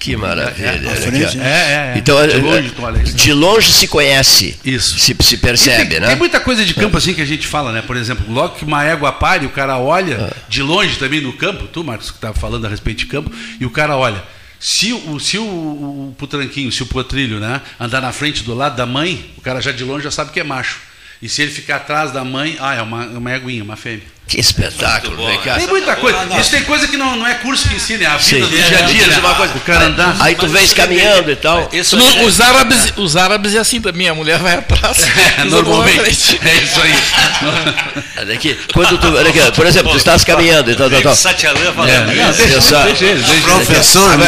Que 0.00 0.16
maravilha. 0.16 0.90
frente, 0.96 1.24
aqui, 1.26 1.36
ó. 1.38 1.40
né? 1.42 1.46
É, 1.46 1.94
é. 1.94 1.98
Então, 1.98 2.26
de 2.26 2.32
é, 2.32 2.36
longe 2.38 2.72
isso. 3.04 3.14
de 3.16 3.32
longe 3.34 3.70
se 3.72 3.86
conhece. 3.86 4.58
Isso. 4.64 4.98
Se, 4.98 5.14
se 5.20 5.36
percebe, 5.36 5.90
tem, 5.90 6.00
né? 6.00 6.06
tem 6.08 6.16
muita 6.16 6.40
coisa 6.40 6.64
de 6.64 6.72
campo 6.72 6.96
assim 6.96 7.12
que 7.12 7.20
a 7.20 7.26
gente 7.26 7.46
fala, 7.46 7.70
né? 7.70 7.82
Por 7.82 7.96
exemplo, 7.98 8.24
logo 8.32 8.54
que 8.56 8.64
uma 8.64 8.82
égua 8.82 9.12
pare, 9.12 9.44
o 9.44 9.50
cara 9.50 9.76
olha 9.78 10.32
de 10.48 10.62
longe 10.62 10.96
também 10.96 11.20
no 11.20 11.34
campo, 11.34 11.66
tu, 11.68 11.84
Marcos, 11.84 12.10
que 12.10 12.16
estava 12.16 12.32
falando 12.34 12.64
a 12.66 12.68
respeito 12.70 12.98
de 13.00 13.06
campo, 13.06 13.30
e 13.60 13.64
o 13.66 13.70
cara 13.70 13.94
olha. 13.96 14.22
Se 14.60 14.92
o, 14.92 15.18
se 15.18 15.38
o, 15.38 15.42
o, 15.42 16.14
putranquinho, 16.18 16.70
se 16.70 16.82
o 16.82 16.86
potrilho, 16.86 17.40
né, 17.40 17.62
andar 17.80 18.02
na 18.02 18.12
frente 18.12 18.42
do 18.44 18.54
lado 18.54 18.76
da 18.76 18.84
mãe, 18.84 19.32
o 19.38 19.40
cara 19.40 19.58
já 19.58 19.72
de 19.72 19.82
longe 19.82 20.04
já 20.04 20.10
sabe 20.10 20.32
que 20.32 20.38
é 20.38 20.44
macho. 20.44 20.80
E 21.22 21.30
se 21.30 21.40
ele 21.40 21.50
ficar 21.50 21.76
atrás 21.76 22.12
da 22.12 22.22
mãe, 22.22 22.58
ah, 22.60 22.74
é 22.74 22.82
uma, 22.82 23.04
é 23.04 23.16
uma 23.16 23.30
éguinha, 23.30 23.64
uma 23.64 23.76
fêmea. 23.76 24.04
Que 24.30 24.38
espetáculo, 24.40 25.16
bom, 25.16 25.26
vem 25.26 25.40
cá. 25.40 25.56
Tem 25.56 25.66
muita 25.66 25.96
coisa. 25.96 26.16
Isso 26.40 26.52
tem 26.52 26.62
coisa 26.62 26.86
que 26.86 26.96
não, 26.96 27.16
não 27.16 27.26
é 27.26 27.34
curso 27.34 27.68
que 27.68 27.74
ensina, 27.74 28.04
é 28.04 28.06
a 28.06 28.16
vida 28.16 28.22
Sim. 28.22 28.40
do 28.42 28.48
dia 28.48 28.78
a 28.78 28.82
dia, 28.82 29.06
né? 29.08 29.18
uma 29.18 29.34
coisa. 29.34 29.54
O 29.56 29.60
cara 29.60 29.86
andar. 29.86 30.16
Aí 30.20 30.36
tu 30.36 30.46
vens 30.46 30.72
caminhando 30.72 31.32
e 31.32 31.34
tal. 31.34 31.68
Isso 31.72 31.96
No- 31.96 32.06
aí, 32.06 32.24
os, 32.24 32.40
árabes, 32.40 32.92
os 32.96 33.16
árabes 33.16 33.56
é 33.56 33.58
assim 33.58 33.80
também, 33.80 34.08
a 34.08 34.14
mulher 34.14 34.38
vai 34.38 34.54
atrás. 34.54 34.98
É, 35.40 35.44
normalmente. 35.44 36.38
É 36.44 36.54
isso 36.54 36.80
aí. 36.80 36.94
Olha 38.20 38.34
aqui, 38.34 38.56
quando 38.72 38.98
tu, 38.98 39.08
olha 39.16 39.30
aqui, 39.30 39.40
por 39.52 39.66
exemplo, 39.66 39.90
tu 39.92 39.96
estás 39.96 40.22
caminhando 40.24 40.70
e 40.70 40.74
tal, 40.76 40.88
tal, 40.90 41.00
tal. 41.02 41.16
Falando 41.16 41.88
É, 41.88 42.28
isso. 42.30 42.42
deixa- 42.42 43.40
Professor, 43.42 44.18
né, 44.18 44.26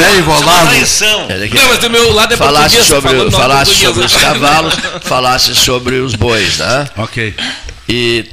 é 1.28 1.44
aqui. 1.44 1.54
Não, 1.56 1.68
mas 1.68 1.78
do 1.78 1.90
meu 1.90 2.12
lado 2.12 2.34
é 2.34 2.36
Falasse 2.36 2.76
português. 2.76 3.02
sobre, 3.02 3.30
falasse 3.30 3.74
sobre 3.76 4.04
os 4.04 4.16
cavalos, 4.16 4.74
falasse 5.02 5.54
sobre 5.54 5.96
os 5.96 6.14
bois, 6.14 6.58
né? 6.58 6.88
Ok. 6.96 7.34
E 7.88 8.24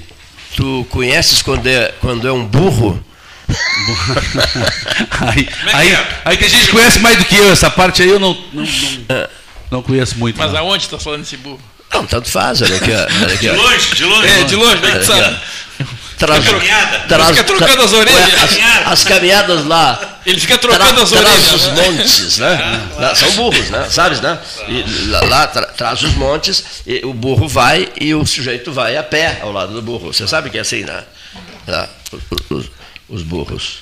tu 0.56 0.86
conheces 0.89 1.41
quando 1.41 1.68
é, 1.68 1.93
quando 2.00 2.28
é 2.28 2.32
um 2.32 2.45
burro? 2.45 3.04
Aí, 5.22 5.39
é 5.39 5.43
que 5.43 5.76
aí, 5.76 5.91
é? 5.91 6.22
aí 6.24 6.38
tem 6.38 6.47
gente 6.47 6.68
que 6.68 6.72
conhece 6.72 7.00
mais 7.00 7.18
do 7.18 7.26
que 7.26 7.36
eu. 7.36 7.52
Essa 7.52 7.68
parte 7.68 8.04
aí 8.04 8.10
eu 8.10 8.20
não, 8.20 8.38
não, 8.54 8.64
não, 8.64 9.28
não 9.72 9.82
conheço 9.82 10.20
muito. 10.20 10.38
Mas 10.38 10.54
não. 10.54 10.60
aonde 10.60 10.84
está 10.84 11.00
falando 11.00 11.24
esse 11.24 11.36
burro? 11.38 11.60
Não, 11.91 12.06
tanto 12.06 12.30
faz, 12.30 12.62
olha 12.62 12.76
aqui, 12.76 12.91
olha 12.91 13.34
aqui. 13.34 13.50
De 13.50 13.50
longe, 13.50 13.95
de 13.95 14.06
longe. 14.06 14.28
É, 14.28 14.43
de 14.43 14.56
longe, 14.56 14.76
bem 14.78 15.00
que 15.00 15.06
sabe. 15.06 15.39
Traz, 16.20 16.45
Caminhada. 16.45 16.99
traz- 17.07 17.28
Fica 17.30 17.43
trocando 17.45 17.74
tra- 17.76 17.86
as 17.86 17.93
orelhas. 17.93 18.43
As, 18.43 18.91
as 18.91 19.03
caminhadas 19.05 19.65
lá. 19.65 20.20
Ele 20.26 20.38
fica 20.39 20.57
tra- 20.57 20.72
trocando 20.76 21.01
as 21.01 21.09
traz 21.11 21.26
orelhas. 21.26 21.53
os 21.53 21.67
né? 21.67 21.89
montes, 21.89 22.38
né? 22.38 22.82
Lá 22.97 23.15
São 23.15 23.32
burros, 23.32 23.70
né? 23.70 23.88
Sabes, 23.89 24.20
né? 24.20 24.38
E 24.67 25.07
lá, 25.07 25.22
lá 25.24 25.47
tra- 25.47 25.67
traz 25.67 26.03
os 26.03 26.13
montes, 26.15 26.63
e 26.86 26.99
o 27.05 27.13
burro 27.13 27.47
vai 27.47 27.88
e 27.99 28.13
o 28.13 28.26
sujeito 28.26 28.70
vai 28.72 28.97
a 28.97 29.03
pé 29.03 29.39
ao 29.41 29.51
lado 29.53 29.72
do 29.74 29.82
burro. 29.82 30.13
Você 30.13 30.28
sabe 30.28 30.49
que 30.49 30.57
é 30.57 30.61
assim, 30.61 30.84
né? 30.84 31.03
Lá, 31.65 31.88
os, 32.11 32.57
os- 32.57 32.72
os 33.07 33.22
burros. 33.24 33.78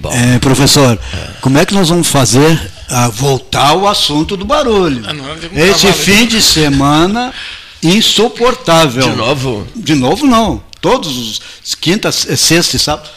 Bom, 0.00 0.12
É, 0.12 0.38
professor, 0.40 0.98
como 1.40 1.58
é 1.58 1.64
que 1.66 1.74
nós 1.74 1.88
vamos 1.88 2.08
fazer 2.08 2.60
ah, 2.88 3.08
voltar 3.08 3.68
ao 3.68 3.86
assunto 3.88 4.36
do 4.36 4.44
barulho? 4.44 5.02
Ah, 5.06 5.12
não, 5.12 5.24
Esse 5.54 5.86
cavalo, 5.86 6.02
fim 6.04 6.26
de 6.26 6.42
semana 6.42 7.32
insuportável. 7.82 9.10
de 9.10 9.16
novo, 9.16 9.66
De 9.76 9.94
novo 9.94 10.26
não. 10.26 10.62
Todos 10.80 11.40
os 11.64 11.74
quinta, 11.74 12.10
sexta 12.12 12.76
e 12.76 12.78
sábado. 12.78 13.08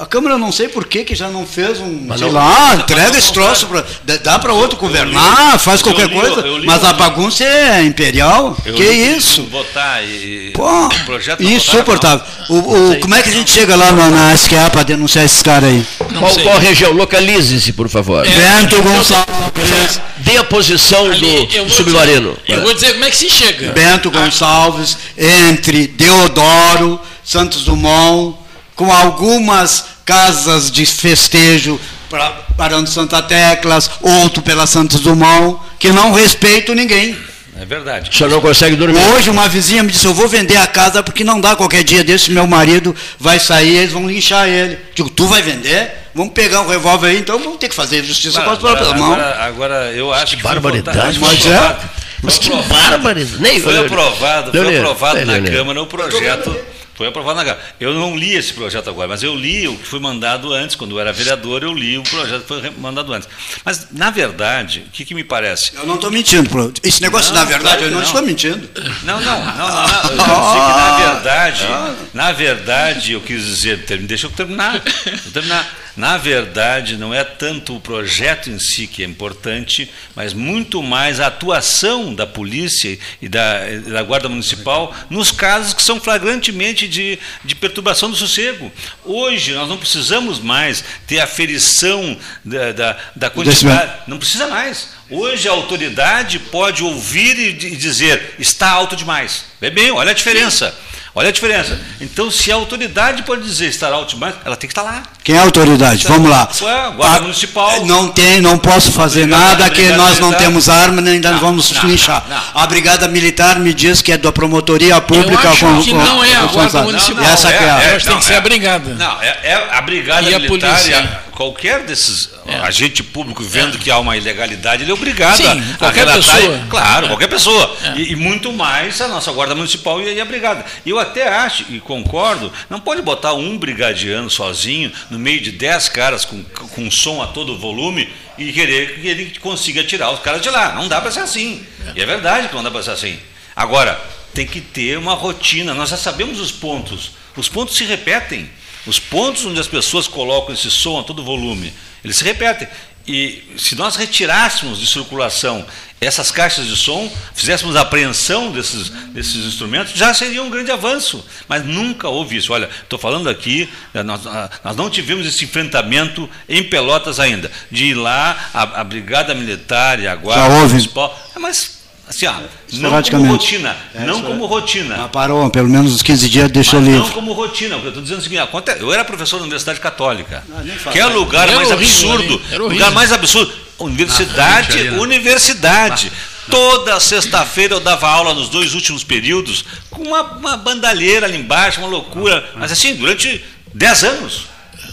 A 0.00 0.06
Câmara 0.06 0.38
não 0.38 0.50
sei 0.50 0.66
por 0.66 0.86
que, 0.86 1.04
que 1.04 1.14
já 1.14 1.28
não 1.28 1.46
fez 1.46 1.78
um. 1.78 2.04
Mas 2.06 2.20
sei 2.20 2.28
não- 2.28 2.34
lá, 2.34 2.74
entrega 2.74 3.18
esse 3.18 3.30
troço 3.34 3.66
para. 3.66 3.84
Dá 4.22 4.38
para 4.38 4.54
outro 4.54 4.78
governar, 4.78 5.58
faz 5.58 5.80
eu 5.80 5.84
qualquer 5.88 6.08
li- 6.08 6.14
coisa. 6.18 6.40
eu 6.40 6.56
li 6.56 6.66
mas 6.66 6.82
a 6.82 6.94
bagunça 6.94 7.44
é 7.44 7.82
imperial. 7.84 8.56
Eu 8.64 8.72
que 8.74 8.82
li 8.82 9.16
isso? 9.16 9.42
Votar 9.44 10.02
e. 10.02 10.52
Pô, 10.54 10.88
projeto 11.04 11.42
não 11.42 11.50
insuportável. 11.50 12.24
O, 12.48 12.58
o- 12.92 13.00
como 13.00 13.14
é 13.14 13.22
que 13.22 13.28
a 13.28 13.32
gente 13.32 13.50
chega 13.50 13.76
lá 13.76 13.92
na, 13.92 14.08
na 14.08 14.34
SQA 14.34 14.70
para 14.70 14.84
denunciar 14.84 15.22
esses 15.26 15.42
caras 15.42 15.68
aí? 15.68 15.86
Não 16.12 16.20
qual, 16.22 16.34
qual 16.40 16.58
região? 16.58 16.92
Localize-se, 16.92 17.72
por 17.74 17.88
favor. 17.90 18.26
Bento 18.26 18.80
Gonçalves. 18.82 20.00
Dê 20.18 20.38
a 20.38 20.44
posição 20.44 21.10
Ali, 21.10 21.36
eu 21.54 21.64
do 21.64 21.68
vou 21.68 21.76
submarino. 21.76 22.36
dizer- 22.46 22.58
Eu 22.58 22.62
vou 22.62 22.72
dizer 22.74 22.92
como 22.94 23.04
é 23.04 23.10
que 23.10 23.16
se 23.16 23.28
chega. 23.28 23.72
Bento 23.72 24.10
Gonçalves, 24.10 24.96
entre 25.18 25.86
Deodoro, 25.88 26.98
Santos 27.24 27.64
Dumont, 27.64 28.36
com 28.80 28.90
algumas 28.90 29.84
casas 30.06 30.70
de 30.70 30.86
festejo 30.86 31.78
para 32.08 32.32
Barão 32.56 32.82
de 32.82 32.88
Santa 32.88 33.20
Teclas, 33.20 33.90
outro 34.00 34.40
pela 34.40 34.66
Santos 34.66 35.00
Dumont, 35.00 35.58
que 35.78 35.92
não 35.92 36.14
respeitam 36.14 36.74
ninguém. 36.74 37.14
É 37.60 37.66
verdade. 37.66 38.08
O 38.08 38.14
senhor 38.14 38.30
não 38.30 38.40
consegue 38.40 38.76
dormir? 38.76 38.98
Hoje 39.14 39.28
uma 39.28 39.46
vizinha 39.50 39.82
me 39.82 39.92
disse, 39.92 40.06
eu 40.06 40.14
vou 40.14 40.26
vender 40.26 40.56
a 40.56 40.66
casa 40.66 41.02
porque 41.02 41.22
não 41.22 41.38
dá 41.38 41.54
qualquer 41.54 41.84
dia 41.84 42.02
desse, 42.02 42.30
meu 42.30 42.46
marido 42.46 42.96
vai 43.18 43.38
sair, 43.38 43.76
eles 43.76 43.92
vão 43.92 44.08
linchar 44.08 44.48
ele. 44.48 44.78
Digo, 44.94 45.10
tu 45.10 45.26
vai 45.26 45.42
vender? 45.42 45.92
Vamos 46.14 46.32
pegar 46.32 46.62
um 46.62 46.66
revólver 46.66 47.08
aí, 47.08 47.18
então 47.18 47.38
vamos 47.38 47.58
ter 47.58 47.68
que 47.68 47.74
fazer 47.74 48.02
justiça 48.02 48.40
com 48.40 48.48
as 48.50 48.56
Agora, 48.58 48.76
próprias 48.78 48.98
mãos. 48.98 49.18
agora, 49.40 49.92
eu 49.92 50.10
acho 50.10 50.38
que 50.38 50.42
barbaridade. 50.42 51.18
Mas 51.20 51.44
é. 51.44 51.54
aprovado- 51.54 51.90
Mas 52.22 52.38
que 52.38 52.48
barbaridade. 52.50 53.60
Foi 53.60 53.78
aprovado, 53.78 54.50
foi 54.52 54.78
aprovado 54.78 55.24
na. 55.26 55.38
Câmara 55.42 55.82
o 55.82 55.86
projeto. 55.86 56.56
Foi 57.00 57.08
aprovado 57.08 57.38
na 57.38 57.46
Câmara. 57.46 57.64
Eu 57.80 57.94
não 57.94 58.14
li 58.14 58.34
esse 58.34 58.52
projeto 58.52 58.90
agora, 58.90 59.08
mas 59.08 59.22
eu 59.22 59.34
li 59.34 59.66
o 59.66 59.74
que 59.74 59.86
foi 59.86 59.98
mandado 59.98 60.52
antes, 60.52 60.76
quando 60.76 60.90
eu 60.90 61.00
era 61.00 61.10
vereador, 61.14 61.62
eu 61.62 61.72
li 61.72 61.96
o 61.96 62.02
projeto 62.02 62.42
que 62.42 62.46
foi 62.48 62.70
mandado 62.72 63.10
antes. 63.10 63.26
Mas, 63.64 63.86
na 63.90 64.10
verdade, 64.10 64.84
o 64.86 64.90
que, 64.90 65.06
que 65.06 65.14
me 65.14 65.24
parece? 65.24 65.74
Eu 65.74 65.86
não 65.86 65.94
estou 65.94 66.10
mentindo. 66.10 66.74
Esse 66.82 67.00
negócio, 67.00 67.32
Não, 67.32 67.40
na 67.40 67.46
verdade, 67.46 67.78
claro 67.78 67.84
eu 67.86 67.90
não, 67.92 68.00
não. 68.00 68.06
estou 68.06 68.20
mentindo. 68.20 68.68
Não, 69.04 69.18
não, 69.18 69.44
não, 69.46 69.56
não, 69.56 69.66
não. 69.66 70.10
Eu 70.10 70.42
dizer 70.44 70.60
que, 70.60 70.72
na 70.76 70.96
verdade, 71.00 71.66
na 72.12 72.32
verdade, 72.32 73.12
eu 73.12 73.22
quis 73.22 73.46
dizer, 73.46 73.78
deixa 74.02 74.26
eu 74.26 74.30
terminar, 74.30 74.82
eu 75.06 75.32
terminar. 75.32 75.66
Na 75.96 76.16
verdade, 76.16 76.96
não 76.96 77.12
é 77.12 77.24
tanto 77.24 77.76
o 77.76 77.80
projeto 77.80 78.48
em 78.50 78.58
si 78.58 78.86
que 78.86 79.02
é 79.02 79.06
importante, 79.06 79.90
mas 80.14 80.32
muito 80.32 80.82
mais 80.82 81.20
a 81.20 81.26
atuação 81.26 82.14
da 82.14 82.26
polícia 82.26 82.98
e 83.20 83.28
da, 83.28 83.60
da 83.88 84.02
Guarda 84.02 84.28
Municipal 84.28 84.94
nos 85.10 85.30
casos 85.30 85.74
que 85.74 85.82
são 85.82 86.00
flagrantemente 86.00 86.88
de, 86.88 87.18
de 87.44 87.54
perturbação 87.54 88.10
do 88.10 88.16
sossego. 88.16 88.70
Hoje, 89.04 89.52
nós 89.52 89.68
não 89.68 89.76
precisamos 89.78 90.38
mais 90.38 90.84
ter 91.06 91.20
a 91.20 91.26
ferição 91.26 92.16
da, 92.44 92.72
da, 92.72 92.96
da 93.16 93.30
quantidade. 93.30 93.92
Não 94.06 94.18
precisa 94.18 94.46
mais. 94.48 94.88
Hoje 95.10 95.48
a 95.48 95.52
autoridade 95.52 96.38
pode 96.38 96.84
ouvir 96.84 97.36
e 97.38 97.52
di- 97.52 97.76
dizer 97.76 98.34
está 98.38 98.70
alto 98.70 98.94
demais. 98.94 99.44
É 99.60 99.68
bem, 99.68 99.90
olha 99.90 100.12
a 100.12 100.14
diferença. 100.14 100.72
Olha 101.12 101.28
a 101.28 101.32
diferença. 101.32 101.76
Então, 102.00 102.30
se 102.30 102.52
a 102.52 102.54
autoridade 102.54 103.24
pode 103.24 103.42
dizer 103.42 103.66
estar 103.66 103.92
alto 103.92 104.14
demais, 104.14 104.32
ela 104.44 104.56
tem 104.56 104.68
que 104.68 104.72
estar 104.72 104.82
lá. 104.82 105.02
Quem 105.24 105.34
é 105.34 105.38
a 105.38 105.42
autoridade? 105.42 106.06
Vamos 106.06 106.30
lá. 106.30 106.48
Ué, 106.62 106.72
a 106.72 106.88
Guarda 106.90 107.16
Ah, 107.16 107.20
Municipal. 107.22 107.84
Não 107.84 108.08
tem, 108.08 108.40
não 108.40 108.56
posso 108.56 108.92
fazer 108.92 109.22
Brigada- 109.22 109.44
nada 109.44 109.64
que 109.70 109.76
Brigada 109.82 109.96
nós 109.96 110.18
não 110.20 110.28
Militar. 110.28 110.46
temos 110.46 110.68
arma 110.68 111.00
nem 111.00 111.14
ainda 111.14 111.32
Não, 111.32 111.38
vamos 111.40 111.72
não, 111.72 111.82
linchar. 111.84 112.24
não, 112.28 112.36
não. 112.36 112.42
A 112.62 112.66
Brigada 112.66 113.08
Militar 113.08 113.58
me 113.58 113.74
diz 113.74 114.00
que 114.00 114.12
é 114.12 114.16
da 114.18 114.30
promotoria 114.30 115.00
pública 115.00 115.48
acho 115.50 115.66
com, 115.66 115.82
que 115.82 115.90
com- 115.90 115.96
não 115.98 116.22
é 116.22 116.36
a 116.36 116.42
Guarda 116.46 116.82
Municipal. 116.82 117.24
Essa 117.24 117.50
é, 117.50 117.58
a- 117.70 117.84
Eu 117.90 117.96
acho 117.96 118.04
que 118.04 118.10
tem 118.10 118.18
que 118.18 118.24
ser 118.24 118.34
a 118.34 118.40
brigada. 118.40 118.94
Não, 118.94 119.20
é, 119.20 119.38
é 119.42 119.68
a 119.72 119.80
brigada 119.80 120.22
E 120.30 120.34
a 120.34 120.38
militar, 120.38 120.70
polícia. 120.70 121.20
E 121.30 121.36
qualquer 121.36 121.84
desses 121.84 122.30
agente 122.62 123.02
público 123.02 123.42
vendo 123.42 123.78
que 123.78 123.90
há 123.90 123.98
uma 123.98 124.16
ilegalidade, 124.16 124.82
ele 124.82 124.90
é 124.90 124.94
obrigado 124.94 125.36
Sim, 125.36 125.46
a, 125.46 125.78
qualquer 125.78 126.08
a 126.08 126.12
relatar. 126.12 126.36
pessoa. 126.36 126.66
Claro, 126.68 127.06
qualquer 127.08 127.28
pessoa. 127.28 127.76
É. 127.84 127.98
E, 127.98 128.12
e 128.12 128.16
muito 128.16 128.52
mais 128.52 129.00
a 129.00 129.08
nossa 129.08 129.30
Guarda 129.32 129.54
Municipal 129.54 130.00
e 130.02 130.20
a 130.20 130.24
brigada. 130.24 130.64
Eu 130.84 130.98
até 130.98 131.28
acho 131.28 131.64
e 131.70 131.80
concordo, 131.80 132.52
não 132.68 132.80
pode 132.80 133.02
botar 133.02 133.34
um 133.34 133.56
brigadiano 133.56 134.28
sozinho 134.28 134.92
no 135.10 135.18
meio 135.18 135.40
de 135.40 135.52
dez 135.52 135.88
caras 135.88 136.24
com, 136.24 136.42
com 136.42 136.90
som 136.90 137.22
a 137.22 137.28
todo 137.28 137.56
volume 137.56 138.08
e 138.36 138.52
querer 138.52 139.00
que 139.00 139.08
ele 139.08 139.38
consiga 139.40 139.84
tirar 139.84 140.10
os 140.10 140.20
caras 140.20 140.40
de 140.40 140.50
lá. 140.50 140.74
Não 140.74 140.88
dá 140.88 141.00
para 141.00 141.10
ser 141.10 141.20
assim. 141.20 141.64
E 141.94 142.00
é 142.00 142.06
verdade 142.06 142.48
que 142.48 142.54
não 142.54 142.62
dá 142.62 142.70
para 142.70 142.82
ser 142.82 142.92
assim. 142.92 143.18
Agora, 143.54 144.00
tem 144.34 144.46
que 144.46 144.60
ter 144.60 144.96
uma 144.96 145.14
rotina. 145.14 145.74
Nós 145.74 145.90
já 145.90 145.96
sabemos 145.96 146.40
os 146.40 146.50
pontos. 146.50 147.12
Os 147.36 147.48
pontos 147.48 147.76
se 147.76 147.84
repetem. 147.84 148.50
Os 148.86 148.98
pontos 148.98 149.44
onde 149.44 149.60
as 149.60 149.68
pessoas 149.68 150.06
colocam 150.06 150.54
esse 150.54 150.70
som 150.70 150.98
a 150.98 151.02
todo 151.02 151.22
volume, 151.22 151.72
eles 152.04 152.16
se 152.16 152.24
repetem. 152.24 152.68
E 153.06 153.42
se 153.56 153.74
nós 153.74 153.96
retirássemos 153.96 154.78
de 154.78 154.86
circulação 154.86 155.66
essas 156.00 156.30
caixas 156.30 156.66
de 156.66 156.76
som, 156.76 157.10
fizéssemos 157.34 157.76
a 157.76 157.82
apreensão 157.82 158.50
desses, 158.52 158.88
desses 159.08 159.44
instrumentos, 159.44 159.92
já 159.94 160.14
seria 160.14 160.42
um 160.42 160.48
grande 160.48 160.70
avanço. 160.70 161.24
Mas 161.48 161.64
nunca 161.64 162.08
houve 162.08 162.36
isso. 162.36 162.52
Olha, 162.52 162.70
estou 162.82 162.98
falando 162.98 163.28
aqui, 163.28 163.68
eh, 163.92 164.02
nós, 164.02 164.26
ah, 164.26 164.50
nós 164.64 164.76
não 164.76 164.88
tivemos 164.88 165.26
esse 165.26 165.44
enfrentamento 165.44 166.28
em 166.48 166.62
Pelotas 166.62 167.20
ainda, 167.20 167.50
de 167.70 167.86
ir 167.86 167.94
lá, 167.94 168.50
a, 168.54 168.80
a 168.80 168.84
Brigada 168.84 169.34
Militar 169.34 170.00
e 170.00 170.06
a 170.06 170.14
Guarda. 170.14 170.68
Municipal. 170.68 171.20
Mas, 171.38 171.79
assim, 172.10 172.26
ó, 172.26 172.34
não 172.74 173.02
como 173.02 173.26
rotina, 173.32 173.76
É, 173.94 174.04
não 174.04 174.20
como 174.22 174.44
rotina. 174.46 175.04
Ah, 175.04 175.08
parou, 175.08 175.48
pelo 175.50 175.68
menos 175.68 175.92
uns 175.92 176.02
15 176.02 176.28
dias 176.28 176.50
deixou 176.50 176.80
livre. 176.80 176.98
não 176.98 177.08
como 177.10 177.32
rotina, 177.32 177.76
porque 177.76 177.86
eu 177.86 177.90
estou 177.90 178.02
dizendo 178.02 178.18
o 178.18 178.22
seguinte, 178.22 178.40
acontece, 178.40 178.80
eu 178.80 178.92
era 178.92 179.04
professor 179.04 179.36
da 179.38 179.42
Universidade 179.44 179.80
Católica. 179.80 180.44
Ah, 180.52 180.60
nem 180.62 180.76
fala. 180.76 180.92
que 180.92 181.00
é 181.00 181.06
o 181.06 181.12
lugar 181.12 181.48
Era 181.48 181.56
mais 181.56 181.70
horrível 181.70 182.12
absurdo. 182.12 182.34
ali, 182.44 182.54
era 182.54 182.62
lugar 182.62 182.90
mais 182.92 183.12
absurdo. 183.12 183.52
Universidade, 183.78 184.76
Ah, 184.76 184.80
ali, 184.80 184.90
né? 184.90 184.98
universidade. 184.98 186.12
Toda 186.50 186.98
sexta-feira 186.98 187.74
eu 187.74 187.80
dava 187.80 188.08
aula 188.08 188.34
nos 188.34 188.48
dois 188.48 188.74
últimos 188.74 189.04
períodos, 189.04 189.64
com 189.88 190.02
uma, 190.02 190.22
uma 190.22 190.56
bandalheira 190.56 191.24
ali 191.26 191.38
embaixo, 191.38 191.78
uma 191.80 191.88
loucura. 191.88 192.50
Mas 192.56 192.72
assim, 192.72 192.94
durante 192.96 193.42
10 193.72 194.04
anos. 194.04 194.42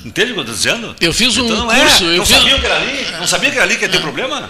Entende 0.05 0.32
o 0.32 0.36
que 0.36 0.39
eu 0.39 0.43
estou 0.43 0.55
dizendo? 0.55 0.95
Eu 1.01 1.11
fiz 1.11 1.36
um 1.38 1.45
então, 1.45 1.57
não 1.57 1.68
curso, 1.76 2.03
É. 2.03 2.07
eu 2.13 2.18
não 2.18 2.26
fiz- 2.26 2.38
sabia 2.38 2.59
que 2.59 2.65
era 2.65 2.76
ali? 2.78 3.07
Não 3.20 3.28
sabia 3.28 3.49
que 3.49 3.55
era 3.57 3.65
ali 3.65 3.76
que 3.76 3.82
ia 3.86 3.89
ter 3.89 3.99
problema? 4.01 4.49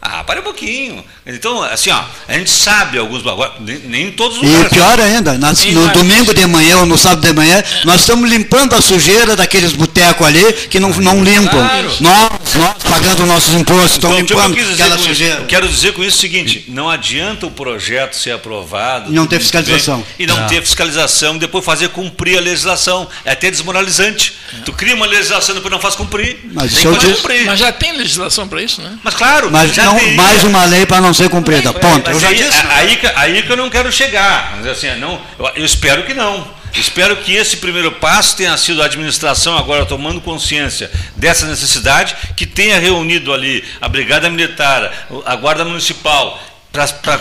Ah, 0.00 0.22
para 0.22 0.38
um 0.40 0.42
pouquinho. 0.44 1.04
Então, 1.26 1.62
assim, 1.64 1.90
ó, 1.90 2.00
a 2.28 2.32
gente 2.34 2.48
sabe 2.50 2.96
alguns 2.98 3.26
agora, 3.26 3.52
nem, 3.58 3.78
nem 3.80 4.06
em 4.08 4.10
todos 4.12 4.36
os 4.36 4.42
E 4.44 4.46
lugares. 4.46 4.68
pior 4.72 5.00
ainda, 5.00 5.36
nas- 5.36 5.64
no 5.64 5.88
domingo 5.88 6.32
de 6.32 6.46
manhã 6.46 6.76
ou 6.78 6.86
no 6.86 6.96
sábado 6.96 7.26
de 7.26 7.32
manhã, 7.32 7.60
nós 7.84 8.02
estamos 8.02 8.30
limpando 8.30 8.74
a 8.74 8.80
sujeira 8.80 9.34
daqueles 9.34 9.72
botecos 9.72 10.24
ali 10.24 10.44
que 10.70 10.78
não, 10.78 10.90
não 10.90 11.24
limpam. 11.24 11.50
Claro. 11.50 11.90
Nós, 12.00 12.30
Nós 12.54 12.74
pagando 12.84 13.26
nossos 13.26 13.52
impostos, 13.54 13.96
Então, 13.98 14.12
eu 14.12 14.18
limpando 14.20 14.56
aquela 14.72 14.94
isso- 14.94 15.04
sujeira. 15.08 15.34
eu 15.40 15.46
quero 15.46 15.68
dizer 15.68 15.92
com 15.92 16.04
isso 16.04 16.16
o 16.18 16.20
seguinte: 16.20 16.64
não 16.68 16.88
adianta 16.88 17.46
o 17.46 17.50
projeto 17.50 18.14
ser 18.14 18.30
aprovado. 18.30 19.12
Não 19.12 19.26
ter 19.26 19.40
fiscalização. 19.40 19.96
bem, 19.96 20.06
E 20.20 20.26
não 20.26 20.46
ter 20.46 20.62
fiscalização, 20.62 21.36
depois 21.36 21.64
fazer 21.64 21.88
cumprir 21.88 22.38
a 22.38 22.40
legislação. 22.40 23.08
É 23.24 23.32
até 23.32 23.50
desmoralizante. 23.50 24.34
Tu 24.64 24.72
cria 24.72 24.94
uma 24.94 25.06
legislação 25.06 25.54
e 25.54 25.56
depois 25.56 25.72
não 25.72 25.80
faz 25.80 25.94
cumprir. 25.96 26.38
Mas 26.52 26.70
Tem 26.70 26.78
isso 26.78 26.88
eu 26.88 26.92
que 26.92 26.98
disse- 27.06 27.16
cumprir. 27.20 27.44
Mas 27.46 27.58
já 27.58 27.72
tem 27.72 27.96
legislação 27.96 28.46
para 28.46 28.62
isso, 28.62 28.80
né? 28.80 28.96
Mas 29.02 29.14
claro, 29.14 29.50
Mas 29.50 29.74
já 29.74 29.85
não, 29.86 29.98
teria. 29.98 30.14
mais 30.16 30.44
uma 30.44 30.64
lei 30.64 30.84
para 30.86 31.00
não 31.00 31.12
ser 31.14 31.28
cumprida. 31.28 31.72
Ponto. 31.72 32.04
Mas 32.06 32.14
Eu 32.14 32.20
já 32.20 32.28
aí, 32.28 32.36
disse. 32.36 32.58
aí, 32.68 32.96
que- 32.96 33.12
aí 33.14 33.42
que 33.42 33.50
eu 33.52 33.56
não 33.56 33.70
quero 33.70 33.90
chegar. 33.90 34.56
Mas 34.58 34.66
assim, 34.66 34.94
não, 34.96 35.20
eu, 35.38 35.50
eu 35.56 35.64
espero 35.64 36.02
que 36.04 36.12
não. 36.14 36.54
Espero 36.74 37.16
que 37.16 37.32
esse 37.34 37.56
primeiro 37.56 37.90
passo 37.92 38.36
tenha 38.36 38.54
sido 38.58 38.82
a 38.82 38.84
administração 38.84 39.56
agora 39.56 39.86
tomando 39.86 40.20
consciência 40.20 40.90
dessa 41.16 41.46
necessidade, 41.46 42.14
que 42.36 42.44
tenha 42.44 42.78
reunido 42.78 43.32
ali 43.32 43.64
a 43.80 43.88
Brigada 43.88 44.28
Militar, 44.28 45.08
a 45.24 45.36
Guarda 45.36 45.64
Municipal, 45.64 46.38
para 46.72 47.18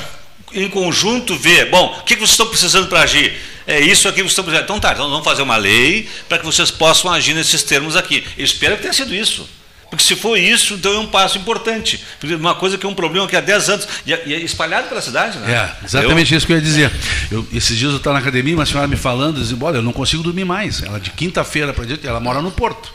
em 0.54 0.70
conjunto 0.70 1.38
ver, 1.38 1.70
bom, 1.70 1.98
o 2.00 2.04
que 2.04 2.16
que 2.16 2.20
vocês 2.22 2.32
estão 2.32 2.48
precisando 2.48 2.88
para 2.88 3.02
agir? 3.02 3.34
É 3.68 3.80
isso 3.80 4.08
aqui 4.08 4.18
que 4.18 4.24
vocês 4.24 4.32
estão 4.32 4.44
precisando. 4.44 4.66
Então 4.66 4.80
tá, 4.80 4.92
então 4.92 5.10
vamos 5.10 5.24
fazer 5.26 5.42
uma 5.42 5.58
lei 5.58 6.08
para 6.28 6.38
que 6.38 6.46
vocês 6.46 6.70
possam 6.70 7.12
agir 7.12 7.34
nesses 7.34 7.64
termos 7.64 7.96
aqui. 7.96 8.26
Eu 8.38 8.44
espero 8.46 8.76
que 8.76 8.82
tenha 8.82 8.94
sido 8.94 9.14
isso. 9.16 9.48
Porque 9.96 10.04
se 10.14 10.16
for 10.16 10.38
isso, 10.38 10.74
então 10.76 10.94
é 10.94 11.00
um 11.00 11.08
passo 11.08 11.38
importante. 11.38 12.04
Uma 12.24 12.56
coisa 12.56 12.78
que 12.78 12.86
é 12.86 12.90
um 12.90 12.94
problema 12.94 13.28
que 13.28 13.36
há 13.36 13.42
10 13.42 13.70
anos, 13.70 13.88
e 14.06 14.14
é, 14.14 14.24
e 14.26 14.34
é 14.34 14.40
espalhado 14.40 14.88
pela 14.88 15.02
cidade, 15.02 15.38
né? 15.40 15.54
É, 15.54 15.86
exatamente 15.86 16.36
isso 16.36 16.46
que 16.46 16.54
eu 16.54 16.58
ia 16.58 16.62
dizer. 16.62 16.92
Eu, 17.32 17.48
esses 17.54 17.78
dias 17.78 17.92
eu 17.92 17.98
estava 17.98 18.14
na 18.16 18.20
academia, 18.20 18.56
uma 18.56 18.66
senhora 18.66 18.88
me 18.88 18.96
falando, 18.98 19.40
dizendo, 19.40 19.64
olha, 19.66 19.78
eu 19.78 19.82
não 19.82 19.94
consigo 19.94 20.22
dormir 20.24 20.46
mais. 20.46 20.82
Ela 20.84 21.00
de 21.00 21.10
quinta-feira 21.12 21.74
para 21.74 21.86
diante, 21.86 22.06
ela 22.06 22.20
mora 22.20 22.42
no 22.42 22.52
Porto. 22.52 22.94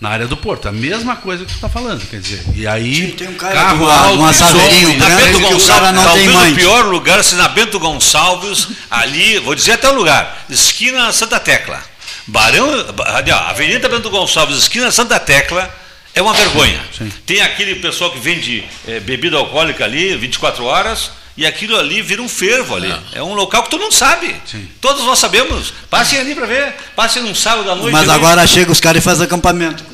Na 0.00 0.08
área 0.08 0.26
do 0.26 0.34
Porto, 0.34 0.66
a 0.66 0.72
mesma 0.72 1.14
coisa 1.16 1.44
que 1.44 1.50
tu 1.52 1.56
está 1.56 1.68
falando, 1.68 2.00
quer 2.08 2.20
dizer. 2.20 2.42
E 2.54 2.66
aí, 2.66 2.94
Sim, 2.94 3.10
tem 3.16 3.28
um 3.28 3.34
cara 3.34 3.52
carro 3.52 3.84
uma- 3.84 3.94
alto, 4.06 4.18
uma 4.18 4.32
saveirinho 4.32 4.96
Na 4.98 5.04
branco 5.04 5.22
que 5.24 5.36
o 5.36 5.40
Gonçalves, 5.40 5.66
cara 5.66 5.92
não 5.92 6.02
tem 6.02 6.10
talvez 6.24 6.32
mãe. 6.34 6.52
o 6.52 6.54
pior 6.56 6.86
lugar, 6.86 7.22
se 7.22 7.34
na 7.34 7.48
Bento 7.48 7.78
Gonçalves, 7.78 8.68
ali, 8.90 9.38
vou 9.40 9.54
dizer 9.54 9.72
até 9.72 9.90
o 9.90 9.94
lugar, 9.94 10.46
esquina 10.48 11.12
Santa 11.12 11.38
Tecla. 11.38 11.82
Barão, 12.26 12.66
ali, 13.14 13.30
ó, 13.30 13.36
Avenida 13.50 13.90
Bento 13.90 14.08
Gonçalves, 14.08 14.56
esquina 14.56 14.90
Santa 14.90 15.20
Tecla, 15.20 15.70
é 16.14 16.22
uma 16.22 16.34
vergonha. 16.34 16.80
Tem 17.24 17.40
aquele 17.40 17.76
pessoal 17.76 18.10
que 18.10 18.18
vende 18.18 18.64
eh, 18.86 19.00
bebida 19.00 19.36
alcoólica 19.36 19.84
ali, 19.84 20.16
24 20.16 20.64
horas, 20.64 21.12
e 21.36 21.46
aquilo 21.46 21.76
ali 21.78 22.02
vira 22.02 22.20
um 22.20 22.28
fervo 22.28 22.76
ali. 22.76 22.94
É 23.12 23.22
um 23.22 23.34
local 23.34 23.62
que 23.62 23.70
todo 23.70 23.80
mundo 23.80 23.94
sabe. 23.94 24.34
Todos 24.80 25.04
nós 25.04 25.18
sabemos. 25.18 25.72
Passem 25.88 26.18
ali 26.18 26.34
para 26.34 26.46
ver. 26.46 26.74
Passem 26.94 27.22
num 27.22 27.34
sábado 27.34 27.70
à 27.70 27.74
noite. 27.74 27.92
Mas 27.92 28.08
ali. 28.08 28.18
agora 28.18 28.46
chega 28.46 28.70
os 28.70 28.80
caras 28.80 29.02
e 29.02 29.04
fazem 29.04 29.24
acampamento 29.24 29.89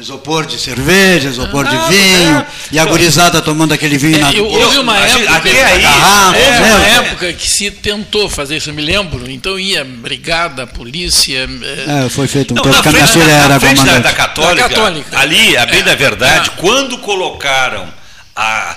isopor 0.00 0.46
de 0.46 0.58
cerveja, 0.58 1.28
isopor 1.28 1.66
de 1.68 1.76
Ah, 1.76 1.88
vinho, 1.88 2.38
é. 2.38 2.46
e 2.72 2.78
a 2.78 2.84
gurizada 2.84 3.40
tomando 3.42 3.72
aquele 3.74 3.98
vinho 3.98 4.18
na 4.18 4.30
É, 4.32 4.38
eu- 4.38 4.46
houve 4.46 4.78
uma 4.78 4.98
época, 4.98 5.30
até 5.36 5.64
aí, 5.64 5.82
garrafa, 5.82 6.38
houve 6.38 6.60
né? 6.60 6.74
uma 6.74 6.86
época 7.06 7.32
que 7.34 7.46
se 7.48 7.70
tentou 7.70 8.28
fazer 8.28 8.56
isso, 8.56 8.70
eu 8.70 8.74
me 8.74 8.82
lembro. 8.82 9.30
Então 9.30 9.58
ia 9.58 9.84
brigada, 9.84 10.66
polícia. 10.66 11.48
eh, 11.62 12.04
É, 12.06 12.08
foi 12.08 12.26
feito 12.26 12.52
um 12.52 12.56
Não, 12.56 12.62
tempo 12.62 12.82
que 12.82 12.88
a 12.88 12.92
minha 12.92 13.06
frente, 13.06 13.22
filha 13.24 13.32
era 13.32 13.48
na 13.48 13.60
frente 13.60 13.76
da, 13.76 13.82
comandante. 13.82 14.02
da 14.02 14.12
católica, 14.12 14.62
Da 14.62 14.74
Católica. 14.74 15.18
ali, 15.18 15.56
a 15.56 15.66
bem 15.66 15.80
É, 15.80 15.82
da 15.82 15.94
verdade, 15.94 16.50
é. 16.56 16.60
quando 16.60 16.98
colocaram 16.98 17.86
a- 18.34 18.76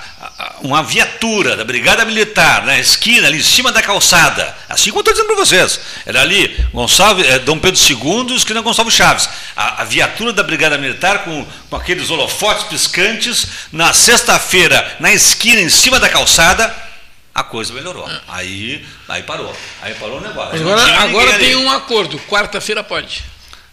uma 0.61 0.81
viatura 0.81 1.55
da 1.55 1.63
Brigada 1.63 2.05
Militar 2.05 2.65
na 2.65 2.79
esquina, 2.79 3.27
ali 3.27 3.39
em 3.39 3.43
cima 3.43 3.71
da 3.71 3.81
calçada, 3.81 4.55
assim 4.67 4.89
como 4.89 4.99
eu 4.99 5.01
estou 5.01 5.13
dizendo 5.13 5.27
para 5.27 5.45
vocês, 5.45 5.79
era 6.05 6.21
ali 6.21 6.47
Gonçalves, 6.73 7.27
eh, 7.27 7.39
Dom 7.39 7.59
Pedro 7.59 7.79
II, 7.79 8.35
esquina 8.35 8.61
Gonçalves 8.61 8.95
Chaves, 8.95 9.29
a, 9.55 9.81
a 9.81 9.85
viatura 9.85 10.33
da 10.33 10.41
Brigada 10.41 10.77
Militar 10.77 11.23
com, 11.23 11.45
com 11.69 11.75
aqueles 11.75 12.09
holofotes 12.09 12.63
piscantes, 12.65 13.47
na 13.71 13.93
sexta-feira, 13.93 14.97
na 14.99 15.13
esquina, 15.13 15.61
em 15.61 15.69
cima 15.69 15.99
da 15.99 16.09
calçada, 16.09 16.73
a 17.35 17.43
coisa 17.43 17.73
melhorou. 17.73 18.09
Aí, 18.27 18.85
aí 19.09 19.23
parou. 19.23 19.55
Aí 19.81 19.95
parou 19.95 20.19
o 20.19 20.21
negócio. 20.21 20.55
agora 20.55 20.97
agora 20.99 21.33
ali. 21.33 21.45
tem 21.45 21.55
um 21.55 21.71
acordo. 21.71 22.19
Quarta-feira 22.29 22.83
pode. 22.83 23.23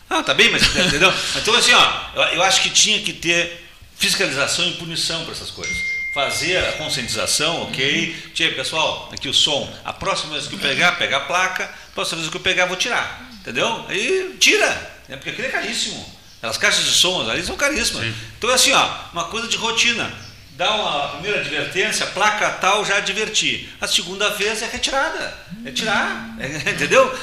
Ah, 0.08 0.22
tá 0.22 0.32
bem, 0.32 0.50
mas 0.50 0.62
entendeu? 0.74 1.12
Então, 1.36 1.54
assim, 1.54 1.72
ó, 1.74 1.92
eu, 2.16 2.22
eu 2.36 2.42
acho 2.42 2.62
que 2.62 2.70
tinha 2.70 3.00
que 3.00 3.12
ter 3.12 3.68
fiscalização 3.98 4.66
e 4.66 4.72
punição 4.72 5.24
para 5.24 5.32
essas 5.32 5.50
coisas. 5.50 5.99
Fazer 6.25 6.59
a 6.59 6.73
conscientização, 6.73 7.62
ok? 7.62 8.14
Tia, 8.35 8.55
pessoal, 8.55 9.09
aqui 9.12 9.29
o 9.29 9.33
som. 9.35 9.73
A 9.85 9.93
próxima 9.93 10.35
vez 10.35 10.47
que 10.47 10.55
eu 10.55 10.59
pegar, 10.59 10.93
pegar 10.93 11.16
a 11.18 11.21
placa. 11.21 11.64
A 11.64 11.95
próxima 11.95 12.18
vez 12.18 12.31
que 12.31 12.37
eu 12.37 12.41
pegar, 12.43 12.66
vou 12.66 12.77
tirar. 12.77 13.27
Entendeu? 13.41 13.87
Aí 13.89 14.37
tira. 14.39 14.68
Né? 15.09 15.16
Porque 15.16 15.31
aquilo 15.31 15.47
é 15.49 15.51
caríssimo. 15.51 16.21
As 16.43 16.59
caixas 16.59 16.85
de 16.85 16.93
sons 16.93 17.29
ali 17.29 17.43
são 17.45 17.57
caríssimas. 17.57 18.05
Então, 18.39 18.51
é 18.51 18.55
assim, 18.55 18.73
ó, 18.73 18.89
uma 19.12 19.25
coisa 19.25 19.49
de 19.49 19.57
rotina. 19.57 20.12
Dá 20.53 20.75
uma 20.75 21.09
primeira 21.12 21.41
advertência, 21.41 22.05
placa 22.09 22.51
tal, 22.51 22.85
já 22.85 22.99
adverti. 22.99 23.66
A 23.81 23.87
segunda 23.87 24.29
vez 24.31 24.61
é 24.62 24.66
retirada. 24.66 25.35
É 25.64 25.71
tirar. 25.71 26.37
é- 26.39 26.68
entendeu? 26.71 27.18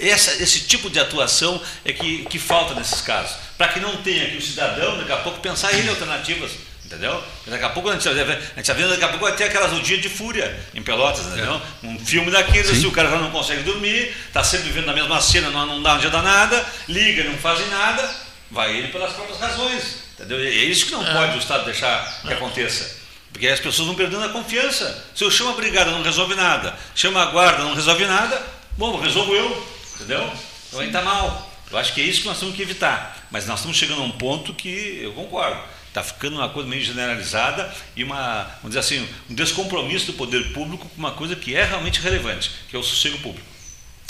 Essa- 0.00 0.40
esse 0.40 0.60
tipo 0.60 0.88
de 0.88 1.00
atuação 1.00 1.60
é 1.84 1.92
que, 1.92 2.24
que 2.26 2.38
falta 2.38 2.74
nesses 2.74 3.00
casos. 3.00 3.36
Para 3.58 3.68
que 3.68 3.80
não 3.80 3.96
tenha 4.02 4.30
que 4.30 4.36
o 4.36 4.42
cidadão, 4.42 4.98
daqui 4.98 5.10
a 5.12 5.16
pouco, 5.16 5.40
pensar 5.40 5.74
em 5.74 5.88
alternativas. 5.88 6.52
Entendeu? 6.86 7.20
Daqui 7.48 7.64
a 7.64 7.70
pouco 7.70 7.88
a 7.88 7.92
gente 7.92 8.08
está 8.08 8.72
vendo, 8.72 8.90
daqui 8.90 9.02
a 9.02 9.08
pouco 9.08 9.28
ter 9.32 9.44
aquelas 9.44 9.72
o 9.72 9.80
dia 9.80 9.98
de 9.98 10.08
fúria 10.08 10.56
em 10.72 10.80
Pelotas, 10.80 11.26
entendeu? 11.26 11.60
Um 11.82 11.98
filme 11.98 12.30
daqueles, 12.30 12.78
se 12.78 12.86
o 12.86 12.92
cara 12.92 13.10
já 13.10 13.18
não 13.18 13.32
consegue 13.32 13.64
dormir, 13.64 14.14
está 14.28 14.44
sempre 14.44 14.68
vivendo 14.68 14.86
na 14.86 14.92
mesma 14.92 15.20
cena, 15.20 15.50
não, 15.50 15.66
não 15.66 15.82
dá 15.82 15.94
um 15.94 15.98
dia 15.98 16.10
danada, 16.10 16.64
liga, 16.88 17.24
não 17.24 17.36
fazem 17.38 17.66
nada, 17.66 18.08
vai 18.52 18.72
ele 18.76 18.88
pelas 18.88 19.12
próprias 19.14 19.40
razões. 19.40 19.96
Entendeu? 20.14 20.38
E 20.40 20.46
É 20.46 20.64
isso 20.64 20.86
que 20.86 20.92
não 20.92 21.04
pode 21.04 21.36
o 21.36 21.40
Estado 21.40 21.64
deixar 21.64 22.20
que 22.22 22.32
aconteça. 22.32 22.96
Porque 23.32 23.48
as 23.48 23.58
pessoas 23.58 23.88
vão 23.88 23.96
perdendo 23.96 24.24
a 24.24 24.28
confiança. 24.28 25.04
Se 25.12 25.24
eu 25.24 25.30
chamo 25.30 25.50
a 25.50 25.54
brigada, 25.54 25.90
não 25.90 26.02
resolve 26.02 26.36
nada. 26.36 26.78
Chama 26.94 27.20
a 27.20 27.26
guarda, 27.26 27.64
não 27.64 27.74
resolve 27.74 28.06
nada. 28.06 28.40
Bom, 28.78 28.98
resolvo 29.00 29.34
eu. 29.34 29.66
Entendeu? 29.96 30.32
Então 30.68 30.80
aí 30.80 30.86
está 30.86 31.02
mal. 31.02 31.52
Eu 31.70 31.76
acho 31.76 31.92
que 31.92 32.00
é 32.00 32.04
isso 32.04 32.20
que 32.20 32.28
nós 32.28 32.38
temos 32.38 32.54
que 32.54 32.62
evitar. 32.62 33.26
Mas 33.30 33.44
nós 33.46 33.58
estamos 33.58 33.76
chegando 33.76 34.02
a 34.02 34.04
um 34.04 34.12
ponto 34.12 34.54
que 34.54 35.00
eu 35.02 35.12
concordo. 35.12 35.60
Está 35.96 36.04
ficando 36.06 36.36
uma 36.36 36.50
coisa 36.50 36.68
meio 36.68 36.84
generalizada 36.84 37.72
e 37.96 38.04
uma, 38.04 38.42
vamos 38.62 38.76
dizer 38.76 38.80
assim, 38.80 39.08
um 39.30 39.34
descompromisso 39.34 40.04
do 40.04 40.12
poder 40.12 40.52
público 40.52 40.86
com 40.90 40.98
uma 40.98 41.12
coisa 41.12 41.34
que 41.34 41.56
é 41.56 41.64
realmente 41.64 42.02
relevante, 42.02 42.50
que 42.68 42.76
é 42.76 42.78
o 42.78 42.82
sossego 42.82 43.16
público. 43.16 43.46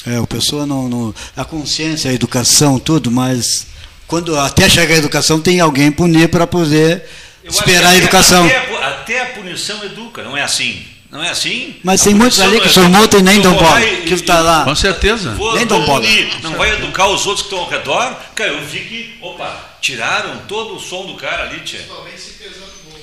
É, 0.04 0.18
o 0.18 0.26
pessoa 0.26 0.66
não, 0.66 0.88
não. 0.88 1.14
A 1.36 1.44
consciência, 1.44 2.10
a 2.10 2.14
educação, 2.14 2.80
tudo, 2.80 3.08
mas 3.08 3.68
quando 4.08 4.36
até 4.36 4.68
chegar 4.68 4.96
a 4.96 4.98
educação 4.98 5.40
tem 5.40 5.60
alguém 5.60 5.92
punir 5.92 6.28
para 6.28 6.44
poder 6.44 7.08
Eu 7.44 7.52
esperar 7.52 7.90
a 7.90 7.92
que 7.92 7.98
educação. 7.98 8.44
Até, 8.44 8.56
a 8.56 8.88
até 8.88 9.22
a 9.22 9.26
punição 9.26 9.84
educa, 9.84 10.24
não 10.24 10.36
é 10.36 10.42
assim. 10.42 10.84
Não 11.08 11.22
é 11.22 11.30
assim? 11.30 11.76
Mas 11.84 12.00
A 12.00 12.04
tem 12.06 12.14
muitos 12.14 12.40
ali 12.40 12.58
que 12.58 12.66
não 12.66 12.72
são 12.72 12.88
multa 12.90 13.18
e 13.18 13.22
nem 13.22 13.40
dão 13.40 13.54
bola. 13.54 13.80
e- 13.80 13.98
Aquilo 14.00 14.16
está 14.16 14.40
lá. 14.40 14.64
Com 14.64 14.74
certeza. 14.74 15.34
Vou, 15.36 15.54
Nem 15.54 15.64
dão 15.64 15.86
bola. 15.86 16.04
não 16.42 16.54
vai 16.56 16.72
educar 16.72 17.06
os 17.06 17.26
outros 17.26 17.46
que 17.46 17.54
estão 17.54 17.60
ao 17.60 17.70
redor. 17.70 18.16
Cara, 18.34 18.50
eu 18.50 18.64
vi 18.66 18.80
que, 18.80 19.18
opa, 19.22 19.75
tiraram 19.86 20.38
todo 20.48 20.74
o 20.76 20.80
som 20.80 21.06
do 21.06 21.14
cara 21.14 21.44
ali, 21.44 21.60
tia. 21.60 21.78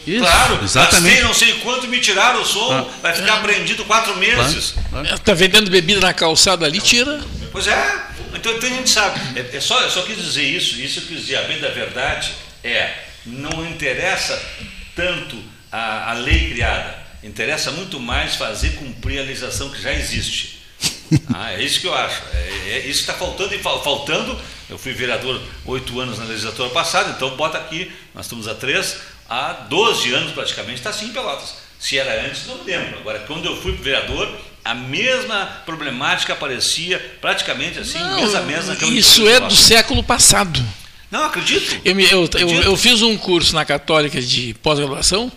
Isso, 0.05 0.19
Claro, 0.19 0.61
exatamente. 0.61 1.03
gastei 1.05 1.23
não 1.23 1.33
sei 1.33 1.53
quanto, 1.61 1.87
me 1.87 1.97
tiraram 2.01 2.41
o 2.41 2.45
som, 2.45 2.73
Ah. 2.73 2.85
vai 3.01 3.13
ficar 3.15 3.41
prendido 3.41 3.85
quatro 3.85 4.17
meses. 4.17 4.75
Está 5.13 5.33
vendendo 5.33 5.71
bebida 5.71 6.01
na 6.01 6.13
calçada 6.13 6.65
ali, 6.65 6.81
tira. 6.81 7.21
Pois 7.53 7.67
é, 7.67 8.03
então, 8.35 8.51
então 8.53 8.69
a 8.69 8.73
gente 8.73 8.89
sabe. 8.89 9.17
É, 9.39 9.55
é 9.55 9.61
só, 9.61 9.79
eu 9.81 9.89
só 9.89 10.01
quis 10.01 10.17
dizer 10.17 10.43
isso, 10.43 10.75
isso 10.81 10.99
eu 10.99 11.03
quis 11.05 11.21
dizer, 11.21 11.37
a 11.37 11.43
bem 11.43 11.61
da 11.61 11.69
verdade 11.69 12.33
é, 12.61 12.91
não 13.25 13.65
interessa 13.65 14.37
tanto 14.93 15.41
a, 15.71 16.11
a 16.11 16.13
lei 16.15 16.49
criada, 16.51 16.97
interessa 17.23 17.71
muito 17.71 17.97
mais 17.97 18.35
fazer 18.35 18.71
cumprir 18.71 19.19
a 19.19 19.23
legislação 19.23 19.69
que 19.69 19.81
já 19.81 19.93
existe. 19.93 20.62
Ah, 21.33 21.53
é 21.53 21.61
isso 21.63 21.79
que 21.79 21.87
eu 21.87 21.93
acho. 21.93 22.21
É, 22.33 22.69
é 22.69 22.77
isso 22.79 23.03
que 23.03 23.11
está 23.11 23.13
faltando 23.13 23.53
e 23.53 23.59
fal- 23.59 23.83
faltando. 23.83 24.39
Eu 24.69 24.77
fui 24.77 24.93
vereador 24.93 25.41
oito 25.65 25.99
anos 25.99 26.17
na 26.19 26.25
legislatura 26.25 26.69
passada, 26.69 27.11
então 27.15 27.35
bota 27.35 27.57
aqui, 27.57 27.91
nós 28.15 28.25
estamos 28.25 28.47
há 28.47 28.55
três, 28.55 28.97
há 29.29 29.53
12 29.69 30.13
anos 30.13 30.31
praticamente, 30.31 30.77
está 30.79 30.89
assim 30.89 31.05
em 31.07 31.13
Pelotas. 31.13 31.55
Se 31.79 31.97
era 31.99 32.25
antes, 32.25 32.47
não 32.47 32.57
me 32.63 32.63
lembro. 32.71 32.97
Agora, 32.99 33.19
quando 33.27 33.45
eu 33.45 33.61
fui 33.61 33.73
vereador, 33.73 34.33
a 34.63 34.73
mesma 34.73 35.45
problemática 35.65 36.31
aparecia 36.33 36.97
praticamente 37.19 37.77
assim, 37.77 37.97
a 37.97 38.41
mês 38.41 38.67
na 38.67 38.75
Câmara 38.75 38.93
de 38.93 38.97
isso 38.99 39.27
é 39.27 39.39
do 39.41 39.55
século 39.55 40.01
passado. 40.03 40.63
Não, 41.11 41.25
acredito. 41.25 41.79
Eu, 41.85 41.99
eu, 41.99 42.09
eu, 42.09 42.23
Acredito. 42.25 42.63
eu 42.63 42.77
fiz 42.77 43.01
um 43.01 43.15
curso 43.17 43.53
na 43.53 43.65
Católica 43.65 44.19
de 44.21 44.53
pós-graduação, 44.63 45.31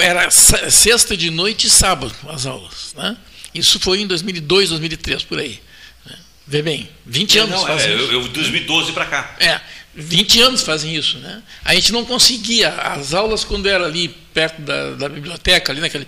era 0.00 0.30
sexta 0.30 1.16
de 1.16 1.30
noite 1.30 1.66
e 1.68 1.70
sábado 1.70 2.14
as 2.28 2.44
aulas. 2.44 2.94
Né? 2.96 3.16
Isso 3.54 3.80
foi 3.80 4.00
em 4.00 4.06
2002, 4.06 4.70
2003, 4.70 5.24
por 5.24 5.38
aí. 5.38 5.60
Vê 6.46 6.62
bem, 6.62 6.88
20 7.04 7.38
anos 7.40 7.50
Não, 7.56 7.66
fazem 7.66 7.92
é, 7.92 7.94
isso. 7.96 8.04
eu, 8.04 8.22
eu 8.22 8.28
2012 8.28 8.92
para 8.92 9.04
cá. 9.04 9.36
É, 9.38 9.60
20 9.94 10.40
anos 10.40 10.62
fazem 10.62 10.96
isso, 10.96 11.18
né? 11.18 11.42
A 11.62 11.74
gente 11.74 11.92
não 11.92 12.06
conseguia, 12.06 12.70
as 12.70 13.12
aulas 13.12 13.44
quando 13.44 13.68
era 13.68 13.84
ali 13.84 14.08
perto 14.32 14.62
da, 14.62 14.92
da 14.92 15.08
biblioteca, 15.10 15.72
ali 15.72 15.80
naquele. 15.80 16.06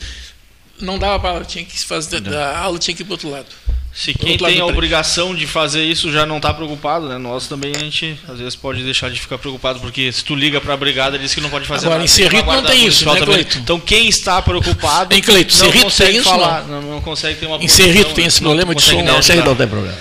Não 0.80 0.98
dava 0.98 1.20
para 1.20 1.44
tinha 1.44 1.62
que 1.62 1.78
fazer, 1.84 2.26
a 2.34 2.58
aula 2.58 2.78
tinha 2.78 2.96
que 2.96 3.02
ir 3.02 3.04
para 3.04 3.10
o 3.10 3.14
outro 3.14 3.28
lado. 3.28 3.48
Se 3.92 4.14
quem 4.14 4.38
tem 4.38 4.60
a 4.60 4.66
obrigação 4.66 5.34
de 5.34 5.46
fazer 5.46 5.82
isso 5.82 6.12
já 6.12 6.24
não 6.24 6.36
está 6.36 6.54
preocupado, 6.54 7.08
né? 7.08 7.18
Nós 7.18 7.48
também 7.48 7.72
a 7.74 7.78
gente 7.78 8.16
às 8.28 8.38
vezes 8.38 8.54
pode 8.54 8.82
deixar 8.84 9.10
de 9.10 9.20
ficar 9.20 9.36
preocupado, 9.36 9.80
porque 9.80 10.10
se 10.12 10.24
tu 10.24 10.34
liga 10.34 10.60
para 10.60 10.74
a 10.74 10.76
brigada 10.76 11.18
diz 11.18 11.34
que 11.34 11.40
não 11.40 11.50
pode 11.50 11.66
fazer 11.66 11.86
Agora, 11.86 11.98
nada. 12.00 12.10
em 12.10 12.14
tem 12.14 12.24
que 12.28 12.30
Cerrito 12.30 12.52
não 12.52 12.62
tem 12.62 12.86
isso, 12.86 13.04
né. 13.12 13.20
Cleito? 13.20 13.58
Então 13.58 13.80
quem 13.80 14.08
está 14.08 14.40
preocupado 14.40 15.12
Hein, 15.14 15.20
Cleito? 15.20 15.52
não 15.52 15.58
Cerrito 15.64 15.84
consegue 15.84 16.10
tem 16.12 16.20
isso, 16.20 16.30
falar, 16.30 16.64
não? 16.68 16.82
Não, 16.82 17.00
consegue 17.00 17.40
ter 17.40 17.46
uma 17.46 17.56
Em 17.56 17.60
posição, 17.60 17.84
Cerrito 17.86 18.14
tem 18.14 18.24
né? 18.24 18.28
esse 18.28 18.40
problema 18.40 18.74
de 18.74 18.82
som, 18.82 19.02
Não, 19.02 19.18
um 19.18 19.22
Cerrito 19.22 19.46
não 19.46 19.56
tem 19.56 19.66
problema. 19.68 19.98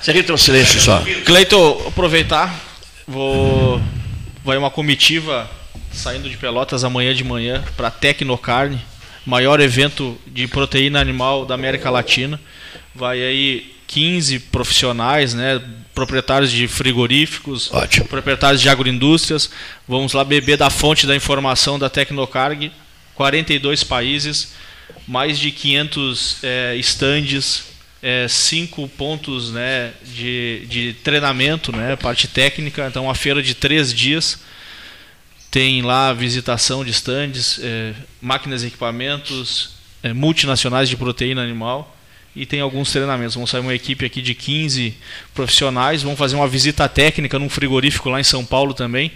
Cerrito 0.00 0.26
tem 0.26 0.34
um 0.34 0.38
silêncio 0.38 0.80
só. 0.80 1.02
Cleito, 1.24 1.82
aproveitar, 1.88 2.54
vou 3.06 3.82
vai 4.44 4.56
uma 4.56 4.70
comitiva 4.70 5.50
saindo 5.92 6.28
de 6.28 6.36
Pelotas 6.36 6.84
amanhã 6.84 7.14
de 7.14 7.24
manhã 7.24 7.64
para 7.76 7.90
Tecnocarne, 7.90 8.80
maior 9.24 9.58
evento 9.60 10.18
de 10.26 10.46
proteína 10.46 11.00
animal 11.00 11.44
da 11.46 11.54
América 11.54 11.90
Latina. 11.90 12.38
Vai 12.94 13.20
aí 13.20 13.74
15 13.86 14.38
profissionais, 14.40 15.34
né, 15.34 15.60
proprietários 15.94 16.50
de 16.50 16.66
frigoríficos, 16.66 17.72
Ótimo. 17.72 18.06
proprietários 18.06 18.60
de 18.60 18.68
agroindústrias. 18.68 19.50
Vamos 19.86 20.12
lá 20.12 20.24
beber 20.24 20.56
da 20.56 20.70
fonte 20.70 21.06
da 21.06 21.14
informação 21.14 21.78
da 21.78 21.88
Tecnocarg, 21.88 22.72
42 23.14 23.84
países, 23.84 24.52
mais 25.06 25.38
de 25.38 25.50
500 25.50 26.38
eh, 26.42 26.76
estandes, 26.76 27.64
eh, 28.02 28.26
cinco 28.28 28.88
pontos 28.88 29.52
né, 29.52 29.92
de, 30.04 30.66
de 30.66 30.92
treinamento, 31.04 31.70
né, 31.70 31.94
parte 31.96 32.26
técnica. 32.26 32.86
Então, 32.88 33.04
uma 33.04 33.14
feira 33.14 33.42
de 33.42 33.54
três 33.54 33.94
dias. 33.94 34.38
Tem 35.50 35.82
lá 35.82 36.12
visitação 36.12 36.84
de 36.84 36.90
estandes, 36.90 37.60
eh, 37.62 37.94
máquinas 38.20 38.64
e 38.64 38.66
equipamentos, 38.66 39.76
eh, 40.02 40.12
multinacionais 40.12 40.88
de 40.88 40.96
proteína 40.96 41.42
animal 41.42 41.94
e 42.34 42.44
tem 42.44 42.60
alguns 42.60 42.90
treinamentos. 42.90 43.34
Vamos 43.34 43.50
sair 43.50 43.60
uma 43.60 43.74
equipe 43.74 44.04
aqui 44.04 44.20
de 44.20 44.34
15 44.34 44.94
profissionais, 45.34 46.02
vão 46.02 46.16
fazer 46.16 46.36
uma 46.36 46.48
visita 46.48 46.88
técnica 46.88 47.38
num 47.38 47.48
frigorífico 47.48 48.08
lá 48.08 48.20
em 48.20 48.24
São 48.24 48.44
Paulo 48.44 48.74
também. 48.74 49.12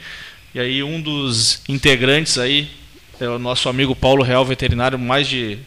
E 0.55 0.61
aí 0.61 0.83
um 0.83 1.01
dos 1.01 1.63
integrantes 1.69 2.39
aí 2.39 2.69
é 3.21 3.29
o 3.29 3.39
nosso 3.39 3.69
amigo 3.69 3.95
Paulo 3.95 4.23
Real, 4.23 4.45
veterinário, 4.45 4.99
mais 4.99 5.29
de 5.29 5.59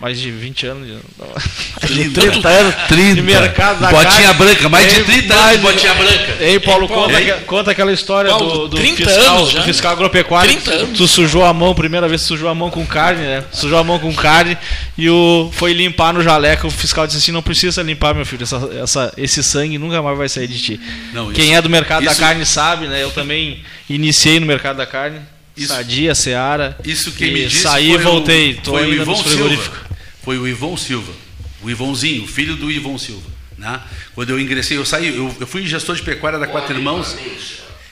mais 0.00 0.18
de 0.20 0.30
20 0.30 0.66
anos 0.66 0.86
de, 0.86 2.10
30 2.10 2.48
anos 2.48 2.74
30. 2.88 3.14
de 3.16 3.22
mercado 3.22 3.80
da 3.80 3.90
Botinha 3.90 4.10
carne. 4.32 4.34
branca, 4.34 4.68
mais 4.68 4.92
de 4.92 4.98
Ei, 5.00 5.04
30 5.04 5.34
anos 5.34 5.50
de 5.52 5.58
botinha 5.58 5.94
branca. 5.94 6.36
Ei, 6.40 6.60
Paulo, 6.60 6.84
Ei, 6.84 6.88
Paulo, 6.88 6.88
conta, 6.88 7.32
conta 7.46 7.70
aquela 7.72 7.92
história 7.92 8.30
Paulo, 8.30 8.50
do, 8.50 8.68
do 8.68 8.76
30 8.76 8.96
fiscal, 8.96 9.36
anos 9.38 9.50
já. 9.50 9.58
do 9.60 9.64
fiscal 9.64 9.92
agropecuário. 9.92 10.50
30 10.52 10.70
anos. 10.72 10.98
Tu 10.98 11.08
sujou 11.08 11.44
a 11.44 11.52
mão, 11.52 11.74
primeira 11.74 12.06
vez 12.08 12.22
que 12.22 12.28
sujou 12.28 12.48
a 12.48 12.54
mão 12.54 12.70
com 12.70 12.86
carne, 12.86 13.22
né? 13.22 13.44
Sujou 13.52 13.78
a 13.78 13.82
mão 13.84 13.98
com 13.98 14.14
carne 14.14 14.56
e 14.96 15.10
o 15.10 15.50
foi 15.52 15.72
limpar 15.72 16.12
no 16.14 16.22
jaleco. 16.22 16.68
O 16.68 16.70
fiscal 16.70 17.06
disse 17.06 17.18
assim: 17.18 17.32
não 17.32 17.42
precisa 17.42 17.82
limpar, 17.82 18.14
meu 18.14 18.24
filho. 18.26 18.44
Essa, 18.44 18.70
essa- 18.82 19.12
esse 19.16 19.42
sangue 19.42 19.78
nunca 19.78 20.00
mais 20.00 20.16
vai 20.16 20.28
sair 20.28 20.46
de 20.46 20.58
ti. 20.60 20.80
Não, 21.12 21.32
Quem 21.32 21.46
isso- 21.46 21.54
é 21.54 21.62
do 21.62 21.68
mercado 21.68 22.04
da 22.04 22.12
isso- 22.12 22.20
carne 22.20 22.46
sabe, 22.46 22.86
né? 22.86 23.02
Eu 23.02 23.10
também 23.10 23.62
iniciei 23.90 24.38
no 24.38 24.46
mercado 24.46 24.76
da 24.76 24.86
carne. 24.86 25.18
Isso- 25.56 25.74
Sadia, 25.74 26.14
Seara. 26.14 26.76
Isso 26.84 27.10
quem 27.10 27.28
e 27.28 27.32
me 27.32 27.46
disse 27.46 27.62
saí 27.62 27.90
foi 27.90 28.00
e 28.00 28.04
voltei. 28.04 28.60
O 28.64 28.76
ainda 28.76 28.94
Ivon 28.94 29.10
nos 29.10 29.22
frigoríficos. 29.22 29.64
Silva. 29.76 29.87
Foi 30.28 30.36
o 30.38 30.46
Ivon 30.46 30.76
Silva. 30.76 31.10
O 31.62 31.70
Ivonzinho, 31.70 32.26
filho 32.26 32.54
do 32.54 32.70
Ivon 32.70 32.98
Silva. 32.98 33.26
Né? 33.56 33.80
Quando 34.14 34.28
eu 34.28 34.38
ingressei, 34.38 34.76
eu 34.76 34.84
saí, 34.84 35.08
eu, 35.16 35.34
eu 35.40 35.46
fui 35.46 35.66
gestor 35.66 35.96
de 35.96 36.02
pecuária 36.02 36.38
da 36.38 36.46
Quatro 36.46 36.76
Irmãos. 36.76 37.16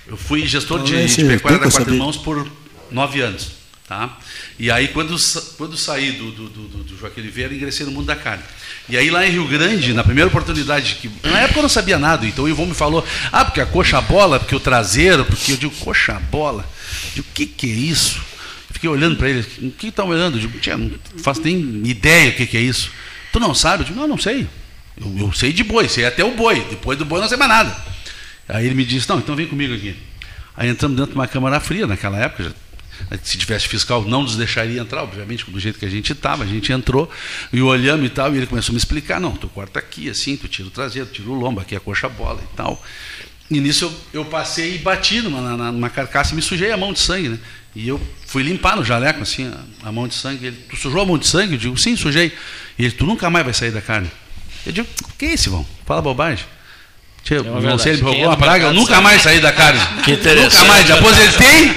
Eu 0.06 0.18
fui 0.18 0.46
gestor 0.46 0.82
de, 0.82 0.94
Então, 0.96 1.06
de 1.06 1.24
pecuária 1.24 1.58
da 1.58 1.70
Quatro. 1.70 1.94
Irmãos 1.94 2.18
por 2.18 2.46
nove 2.90 3.22
anos. 3.22 3.52
Tá? 3.88 4.18
E 4.58 4.70
aí, 4.70 4.88
quando, 4.88 5.16
quando 5.56 5.78
saí 5.78 6.12
do, 6.12 6.30
do, 6.30 6.48
do, 6.50 6.68
do- 6.68 6.84
do 6.84 6.98
Joaquim 6.98 7.22
Oliveira, 7.22 7.54
ingressei 7.54 7.86
no 7.86 7.92
mundo 7.92 8.04
da 8.04 8.16
carne. 8.16 8.42
E 8.86 8.98
aí, 8.98 9.08
lá 9.08 9.26
em 9.26 9.30
Rio 9.30 9.48
Grande, 9.48 9.94
na 9.94 10.04
primeira 10.04 10.28
oportunidade, 10.28 10.96
que 11.00 11.10
na 11.26 11.40
época 11.40 11.60
eu 11.60 11.62
não 11.62 11.70
sabia 11.70 11.98
nada, 11.98 12.26
então 12.26 12.44
o 12.44 12.48
Ivon 12.50 12.66
me 12.66 12.74
falou: 12.74 13.02
ah, 13.32 13.46
porque 13.46 13.62
a 13.62 13.66
coxa 13.66 13.98
bola, 14.02 14.38
porque 14.38 14.54
o 14.54 14.60
traseiro, 14.60 15.24
porque 15.24 15.52
eu 15.52 15.56
digo, 15.56 15.74
coxa 15.76 16.20
bola? 16.30 16.64
Eu 16.64 17.14
digo, 17.14 17.26
o 17.30 17.32
que, 17.32 17.46
que 17.46 17.66
é 17.72 17.74
isso? 17.74 18.20
Fiquei 18.76 18.90
olhando 18.90 19.16
para 19.16 19.30
ele, 19.30 19.40
o 19.62 19.70
que 19.70 19.86
estão 19.86 20.08
olhando? 20.08 20.36
Eu 20.36 20.40
digo, 20.42 20.58
tia, 20.58 20.76
não 20.76 20.90
faço 21.16 21.40
nem 21.40 21.58
ideia 21.86 22.28
o 22.28 22.34
que, 22.34 22.46
que 22.46 22.58
é 22.58 22.60
isso. 22.60 22.90
Tu 23.32 23.40
não 23.40 23.54
sabe? 23.54 23.82
Eu 23.84 23.86
digo, 23.86 23.98
não, 23.98 24.06
não 24.06 24.18
sei. 24.18 24.46
Eu, 25.00 25.14
eu 25.18 25.32
sei 25.32 25.50
de 25.50 25.64
boi, 25.64 25.88
sei 25.88 26.04
até 26.04 26.22
o 26.22 26.32
boi. 26.32 26.60
Depois 26.68 26.98
do 26.98 27.06
boi 27.06 27.18
não 27.20 27.26
sei 27.28 27.38
mais 27.38 27.48
nada. 27.50 27.74
Aí 28.46 28.66
ele 28.66 28.74
me 28.74 28.84
disse, 28.84 29.08
não, 29.08 29.18
então 29.18 29.34
vem 29.34 29.46
comigo 29.46 29.72
aqui. 29.72 29.96
Aí 30.54 30.68
entramos 30.68 30.94
dentro 30.94 31.12
de 31.12 31.18
uma 31.18 31.26
câmara 31.26 31.58
fria 31.58 31.86
naquela 31.86 32.18
época. 32.18 32.44
já- 32.44 32.50
se 33.22 33.38
tivesse 33.38 33.66
fiscal, 33.66 34.02
não 34.04 34.22
nos 34.22 34.36
deixaria 34.36 34.78
entrar, 34.80 35.02
obviamente, 35.02 35.50
do 35.50 35.58
jeito 35.58 35.78
que 35.78 35.84
a 35.86 35.88
gente 35.90 36.12
estava. 36.12 36.44
A 36.44 36.46
gente 36.46 36.70
entrou 36.70 37.10
e 37.52 37.60
olhamos 37.62 38.06
e 38.06 38.10
tal, 38.10 38.32
e 38.34 38.38
ele 38.38 38.46
começou 38.46 38.72
a 38.72 38.74
me 38.74 38.78
explicar: 38.78 39.18
não, 39.20 39.32
tu 39.32 39.48
corta 39.48 39.78
aqui, 39.78 40.08
assim, 40.10 40.36
tu 40.36 40.48
tira 40.48 40.68
o 40.68 40.70
traseiro, 40.70 41.08
tira 41.10 41.28
o 41.28 41.34
lombo, 41.34 41.60
aqui 41.60 41.74
é 41.74 41.78
a 41.78 41.80
coxa 41.80 42.08
bola 42.08 42.40
e 42.42 42.56
tal. 42.56 42.82
E 43.50 43.60
nisso 43.60 43.84
eu, 44.12 44.20
eu 44.20 44.24
passei 44.24 44.74
e 44.76 44.78
bati 44.78 45.20
numa, 45.20 45.70
numa 45.70 45.90
carcaça 45.90 46.32
e 46.32 46.36
me 46.36 46.42
sujei 46.42 46.72
a 46.72 46.76
mão 46.76 46.92
de 46.92 46.98
sangue, 46.98 47.28
né? 47.28 47.38
E 47.76 47.86
eu 47.88 48.00
fui 48.26 48.42
limpar 48.42 48.74
no 48.74 48.82
jaleco, 48.82 49.20
assim, 49.20 49.52
a, 49.84 49.88
a 49.88 49.92
mão 49.92 50.08
de 50.08 50.14
sangue. 50.14 50.46
Ele, 50.46 50.56
tu 50.70 50.76
sujou 50.76 51.02
a 51.02 51.04
mão 51.04 51.18
de 51.18 51.26
sangue? 51.26 51.52
Eu 51.52 51.58
digo, 51.58 51.76
sim, 51.76 51.94
sujei. 51.94 52.32
E 52.78 52.86
ele, 52.86 52.92
tu 52.92 53.04
nunca 53.04 53.28
mais 53.28 53.44
vai 53.44 53.52
sair 53.52 53.70
da 53.70 53.82
carne. 53.82 54.10
Eu 54.64 54.72
digo, 54.72 54.88
o 55.04 55.12
que 55.18 55.26
é 55.26 55.34
isso, 55.34 55.50
Ivão? 55.50 55.66
Fala 55.84 56.00
bobagem. 56.00 56.46
Tia, 57.22 57.42
uma 57.42 57.60
não 57.60 57.76
sei, 57.76 57.92
ele 57.92 58.02
me 58.02 58.08
roubou 58.08 58.24
é 58.24 58.28
uma 58.28 58.36
praga, 58.36 58.66
eu 58.66 58.72
nunca 58.72 59.00
mais 59.02 59.20
saí 59.20 59.40
da 59.40 59.52
carne. 59.52 59.78
Que 60.04 60.12
interessante. 60.12 60.56
Nunca 60.56 60.72
mais, 60.72 60.90
aposentei 60.90 61.76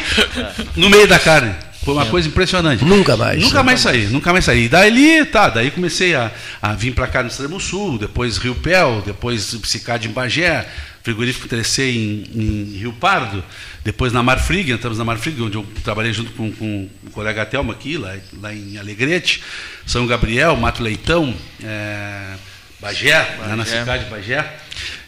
no 0.77 0.89
meio 0.89 1.05
da 1.05 1.19
carne. 1.19 1.53
Foi 1.83 1.93
uma 1.93 2.05
coisa 2.05 2.29
impressionante. 2.29 2.85
Nunca 2.85 3.17
mais. 3.17 3.41
Nunca 3.41 3.61
mais 3.61 3.81
saí, 3.81 4.05
nunca 4.07 4.31
mais 4.31 4.45
saí. 4.45 4.69
Daí, 4.69 5.25
tá, 5.25 5.49
daí 5.49 5.69
comecei 5.69 6.15
a, 6.15 6.31
a 6.61 6.73
vir 6.73 6.93
para 6.93 7.07
cá 7.07 7.23
no 7.23 7.29
Extremo 7.29 7.59
Sul, 7.59 7.97
depois 7.97 8.37
Rio 8.37 8.55
Pel, 8.55 9.01
depois 9.05 9.53
Psicad 9.55 10.05
em 10.05 10.11
Bagé, 10.11 10.65
frigorífico 11.09 11.47
3C 11.47 11.83
em, 11.89 12.23
em 12.35 12.77
Rio 12.77 12.93
Pardo, 12.93 13.43
depois 13.83 14.13
na 14.13 14.21
Marfrig, 14.21 14.71
entramos 14.71 14.99
na 14.99 15.03
Marfrig, 15.03 15.41
onde 15.41 15.57
eu 15.57 15.65
trabalhei 15.83 16.13
junto 16.13 16.31
com, 16.33 16.51
com 16.51 16.87
o 17.07 17.09
colega 17.11 17.45
Telmo 17.45 17.71
aqui, 17.71 17.97
lá, 17.97 18.15
lá 18.39 18.53
em 18.53 18.77
Alegrete, 18.77 19.41
São 19.87 20.05
Gabriel, 20.05 20.55
Mato 20.55 20.83
Leitão, 20.83 21.33
é, 21.63 22.35
Bagé, 22.79 23.37
né, 23.47 23.55
na 23.55 23.65
cidade 23.65 24.03
de 24.05 24.09
Bagé. 24.11 24.59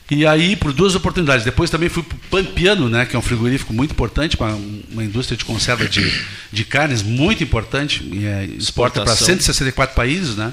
E 0.10 0.26
aí, 0.26 0.58
por 0.58 0.74
duas 0.74 0.94
oportunidades. 0.94 1.46
Depois 1.46 1.70
também 1.70 1.88
fui 1.88 2.04
para 2.04 2.18
o 2.18 2.20
Pampiano, 2.44 2.90
né, 2.90 3.06
que 3.06 3.16
é 3.16 3.20
um 3.20 3.22
frigorífico 3.22 3.72
muito 3.72 3.92
importante, 3.92 4.36
uma, 4.36 4.60
uma 4.92 5.04
indústria 5.06 5.38
de 5.38 5.46
conserva 5.46 5.88
de, 5.88 6.12
de 6.52 6.66
carnes 6.66 7.02
muito 7.02 7.42
importante. 7.44 8.04
E, 8.12 8.26
é, 8.26 8.44
exporta 8.58 9.02
para 9.02 9.14
Exportação. 9.14 9.28
164 9.28 9.96
países, 9.96 10.36
né, 10.36 10.52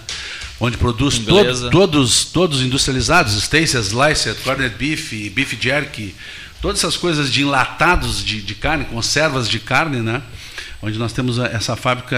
onde 0.60 0.76
produz 0.76 1.18
todo, 1.18 1.70
todos, 1.70 2.24
todos 2.24 2.60
industrializados, 2.62 3.40
steaks, 3.42 3.72
sliced, 3.74 4.34
corned 4.42 4.70
beef, 4.78 5.12
beef 5.30 5.56
jerky, 5.60 6.14
todas 6.60 6.78
essas 6.80 6.96
coisas 6.96 7.30
de 7.32 7.42
enlatados 7.42 8.24
de, 8.24 8.40
de 8.42 8.54
carne, 8.54 8.84
conservas 8.86 9.48
de 9.48 9.58
carne, 9.60 9.98
né, 10.00 10.20
onde 10.82 10.98
nós 10.98 11.12
temos 11.12 11.38
a- 11.38 11.46
essa 11.46 11.76
fábrica 11.76 12.16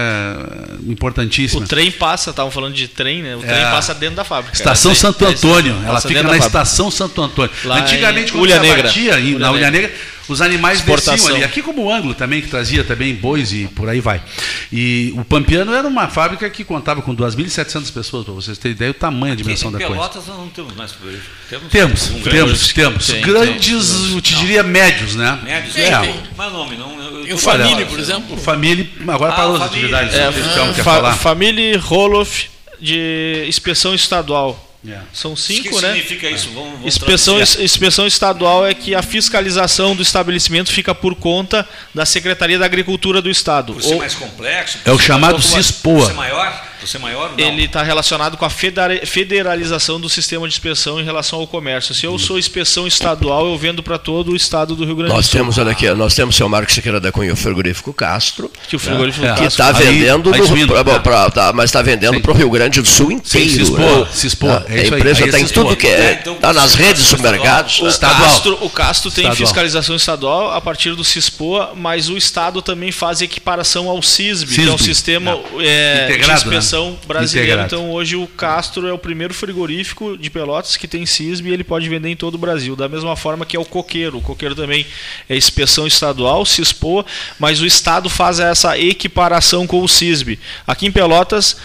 importantíssima. 0.87 1.63
O 1.63 1.67
trem 1.67 1.91
passa, 1.91 2.29
estavam 2.31 2.51
falando 2.51 2.73
de 2.73 2.87
trem, 2.87 3.21
né? 3.23 3.35
O 3.35 3.39
trem 3.39 3.51
É. 3.51 3.71
passa 3.71 3.93
dentro 3.93 4.15
da 4.17 4.23
fábrica. 4.23 4.55
Estação 4.55 4.91
É, 4.91 4.95
Santo 4.95 5.25
é, 5.25 5.29
Antônio, 5.29 5.73
passa 5.75 5.87
ela 5.87 6.01
fica 6.01 6.23
na. 6.23 6.37
Estação 6.37 6.91
Santo 6.91 7.21
Antônio. 7.21 7.51
Antigamente, 7.69 8.31
quando 8.31 8.41
Ulha 8.43 8.55
se 8.55 8.61
Negra. 8.61 8.79
abatia 8.81 9.19
em- 9.19 9.35
Ulha 9.35 9.39
na 9.39 9.51
Ulha 9.51 9.71
Negra. 9.71 9.87
Negra, 9.89 9.97
os 10.33 10.41
animais 10.41 10.79
Exportação. 10.79 11.13
desciam 11.15 11.35
ali. 11.35 11.43
Aqui 11.43 11.61
como 11.61 11.83
o 11.83 11.91
Ângulo 11.91 12.13
também, 12.13 12.41
que 12.41 12.47
trazia 12.47 12.83
também 12.83 13.13
bois 13.13 13.51
e 13.53 13.67
por 13.67 13.87
aí 13.89 13.99
vai. 13.99 14.21
E 14.71 15.13
o 15.17 15.23
Pampiano 15.25 15.73
era 15.73 15.87
uma 15.87 16.07
fábrica 16.07 16.49
que 16.49 16.63
contava 16.63 17.01
com 17.01 17.15
2.700 17.15 17.91
pessoas, 17.91 18.25
para 18.25 18.33
vocês 18.33 18.57
terem 18.57 18.75
ideia, 18.75 18.91
o 18.91 18.93
tamanho, 18.93 19.33
a 19.33 19.35
dimensão 19.35 19.71
da 19.71 19.77
coisa. 19.79 19.93
Pelotas 19.93 20.27
nós 20.27 20.37
não 20.37 20.47
temos 20.49 20.75
mais. 20.75 20.91
Temos, 21.49 21.67
Temos, 21.71 22.09
um 22.11 22.21
temos, 22.21 22.67
temos. 22.73 23.07
Tem, 23.07 23.21
Grandes, 23.21 24.11
eu 24.13 24.21
te 24.21 24.35
diria 24.35 24.63
médios, 24.63 25.15
né? 25.15 25.39
Médios, 25.43 25.75
É. 25.77 25.99
tem. 25.99 26.15
Mas 26.37 26.51
nome, 26.51 26.77
não. 26.77 26.99
eu- 27.01 27.25
E 27.25 27.29
eu 27.29 27.35
o 27.35 27.39
Família, 27.39 27.71
falando, 27.71 27.87
por 27.89 27.99
exemplo. 27.99 28.35
O 28.35 28.37
Família, 28.37 28.89
agora 29.07 29.33
Ah, 29.33 29.35
parou 29.35 29.55
as 29.57 29.61
atividades. 29.63 30.13
É, 30.15 30.25
não 30.25 30.73
quer 30.73 30.83
fa 30.83 30.95
falar. 30.95 31.13
família 31.15 31.77
Roloff 31.79 32.49
de 32.79 33.45
inspeção 33.47 33.93
estadual. 33.93 34.70
É. 34.87 34.97
São 35.13 35.35
cinco, 35.35 35.79
né? 35.79 35.89
significa 35.93 36.29
isso? 36.29 36.49
Vamos, 36.55 36.71
vamos 36.71 36.85
Inspeção, 36.87 37.39
inspeção 37.39 38.07
estadual 38.07 38.65
é 38.65 38.73
que 38.73 38.95
a 38.95 39.03
fiscalização 39.03 39.95
do 39.95 40.01
estabelecimento 40.01 40.71
fica 40.71 40.95
por 40.95 41.13
conta 41.15 41.67
da 41.93 42.05
Secretaria 42.05 42.57
da 42.57 42.65
Agricultura 42.65 43.21
do 43.21 43.29
Estado. 43.29 43.73
Por 43.73 43.83
ser 43.83 43.93
Ou 43.93 43.99
mais 43.99 44.15
complexo? 44.15 44.79
É 44.83 44.91
o 44.91 44.97
chamado 44.97 45.39
CISPOA. 45.41 45.97
Por 45.99 46.07
ser 46.07 46.13
maior? 46.13 46.71
Por 46.79 46.87
ser 46.87 46.97
maior? 46.97 47.31
Não. 47.37 47.45
ele 47.47 47.65
está 47.65 47.83
relacionado 47.83 48.35
com 48.37 48.43
a 48.43 48.49
federa- 48.49 49.05
federalização 49.05 49.99
do 50.01 50.09
sistema 50.09 50.47
de 50.47 50.53
inspeção 50.55 50.99
em 50.99 51.03
relação 51.03 51.37
ao 51.39 51.45
comércio. 51.45 51.93
Se 51.93 52.07
eu 52.07 52.17
sou 52.17 52.39
inspeção 52.39 52.87
estadual, 52.87 53.45
eu 53.45 53.55
vendo 53.59 53.83
para 53.83 53.99
todo 53.99 54.31
o 54.31 54.35
estado 54.35 54.75
do 54.75 54.83
Rio 54.83 54.95
Grande 54.95 55.11
do 55.11 55.15
Nós 55.15 55.27
Sul. 55.27 55.39
temos, 55.39 55.57
olha 55.59 55.71
aqui, 55.73 55.87
nós 55.93 56.15
temos 56.15 56.33
o 56.33 56.37
seu 56.39 56.49
Marcos 56.49 56.73
Siqueira 56.73 56.99
da 56.99 57.11
Cunha, 57.11 57.33
o 57.33 57.35
frigorífico 57.35 57.93
Castro, 57.93 58.51
Que 58.67 58.75
o 58.75 58.79
frigorífico 58.79 59.23
É. 59.27 59.35
que 59.35 59.43
está 59.43 59.67
Aí- 59.77 59.85
vendendo, 59.85 60.33
aí 60.33 60.39
no- 60.41 60.47
subindo, 60.47 60.73
pra- 60.73 60.83
né? 60.83 60.99
pra- 60.99 61.29
tá, 61.29 61.53
mas 61.53 61.65
está 61.65 61.83
vendendo 61.83 62.19
para 62.19 62.31
o 62.31 62.33
Rio 62.33 62.49
Grande 62.49 62.81
do 62.81 62.87
Sul 62.87 63.09
Sim, 63.09 63.13
inteiro. 63.43 63.49
Cispoa, 63.51 63.99
né? 63.99 64.07
Cispoa. 64.11 64.65
Ah, 64.67 64.70
É 64.71 64.81
a 64.81 64.85
empresa 64.85 65.23
Aí 65.23 65.29
está 65.29 65.39
em 65.39 65.47
tudo 65.47 65.63
pontos. 65.69 65.75
que 65.77 65.87
É, 65.87 65.91
é. 65.91 66.17
então, 66.21 66.35
Está 66.35 66.53
nas 66.53 66.73
redes, 66.75 67.03
supermercados. 67.03 67.81
O 67.81 67.87
Estadual. 67.87 68.29
Castro, 68.29 68.57
o 68.61 68.69
Castro 68.69 69.11
tem 69.11 69.25
Estadual. 69.25 69.47
fiscalização 69.47 69.95
estadual 69.95 70.51
a 70.51 70.61
partir 70.61 70.95
do 70.95 71.03
CISPOA, 71.03 71.73
mas 71.75 72.09
o 72.09 72.17
Estado 72.17 72.61
também 72.61 72.91
faz 72.91 73.21
equiparação 73.21 73.89
ao 73.89 74.01
CISB, 74.01 74.55
que 74.55 74.61
é 74.61 74.63
um 74.71 74.77
CISB, 74.77 74.83
sistema 74.83 75.39
é. 75.59 76.05
de 76.07 76.13
Integrado, 76.13 76.39
inspeção 76.39 76.91
né? 76.91 76.97
brasileiro. 77.05 77.51
Integrado. 77.51 77.75
Então 77.75 77.91
hoje 77.91 78.15
o 78.15 78.27
Castro 78.27 78.87
é 78.87 78.93
o 78.93 78.97
primeiro 78.97 79.33
frigorífico 79.33 80.17
de 80.17 80.29
Pelotas 80.29 80.77
que 80.77 80.87
tem 80.87 81.05
CISB 81.05 81.49
e 81.49 81.53
ele 81.53 81.63
pode 81.63 81.89
vender 81.89 82.09
em 82.09 82.15
todo 82.15 82.35
o 82.35 82.37
Brasil. 82.37 82.75
Da 82.75 82.87
mesma 82.87 83.15
forma 83.15 83.45
que 83.45 83.57
é 83.57 83.59
o 83.59 83.65
Coqueiro. 83.65 84.19
O 84.19 84.21
Coqueiro 84.21 84.55
também 84.55 84.85
é 85.29 85.35
inspeção 85.35 85.85
estadual, 85.85 86.45
CISPOA, 86.45 87.05
mas 87.37 87.59
o 87.59 87.65
Estado 87.65 88.09
faz 88.09 88.39
essa 88.39 88.77
equiparação 88.77 89.67
com 89.67 89.81
o 89.81 89.87
CISB. 89.87 90.39
Aqui 90.65 90.85
em 90.85 90.91
Pelotas, 90.91 91.57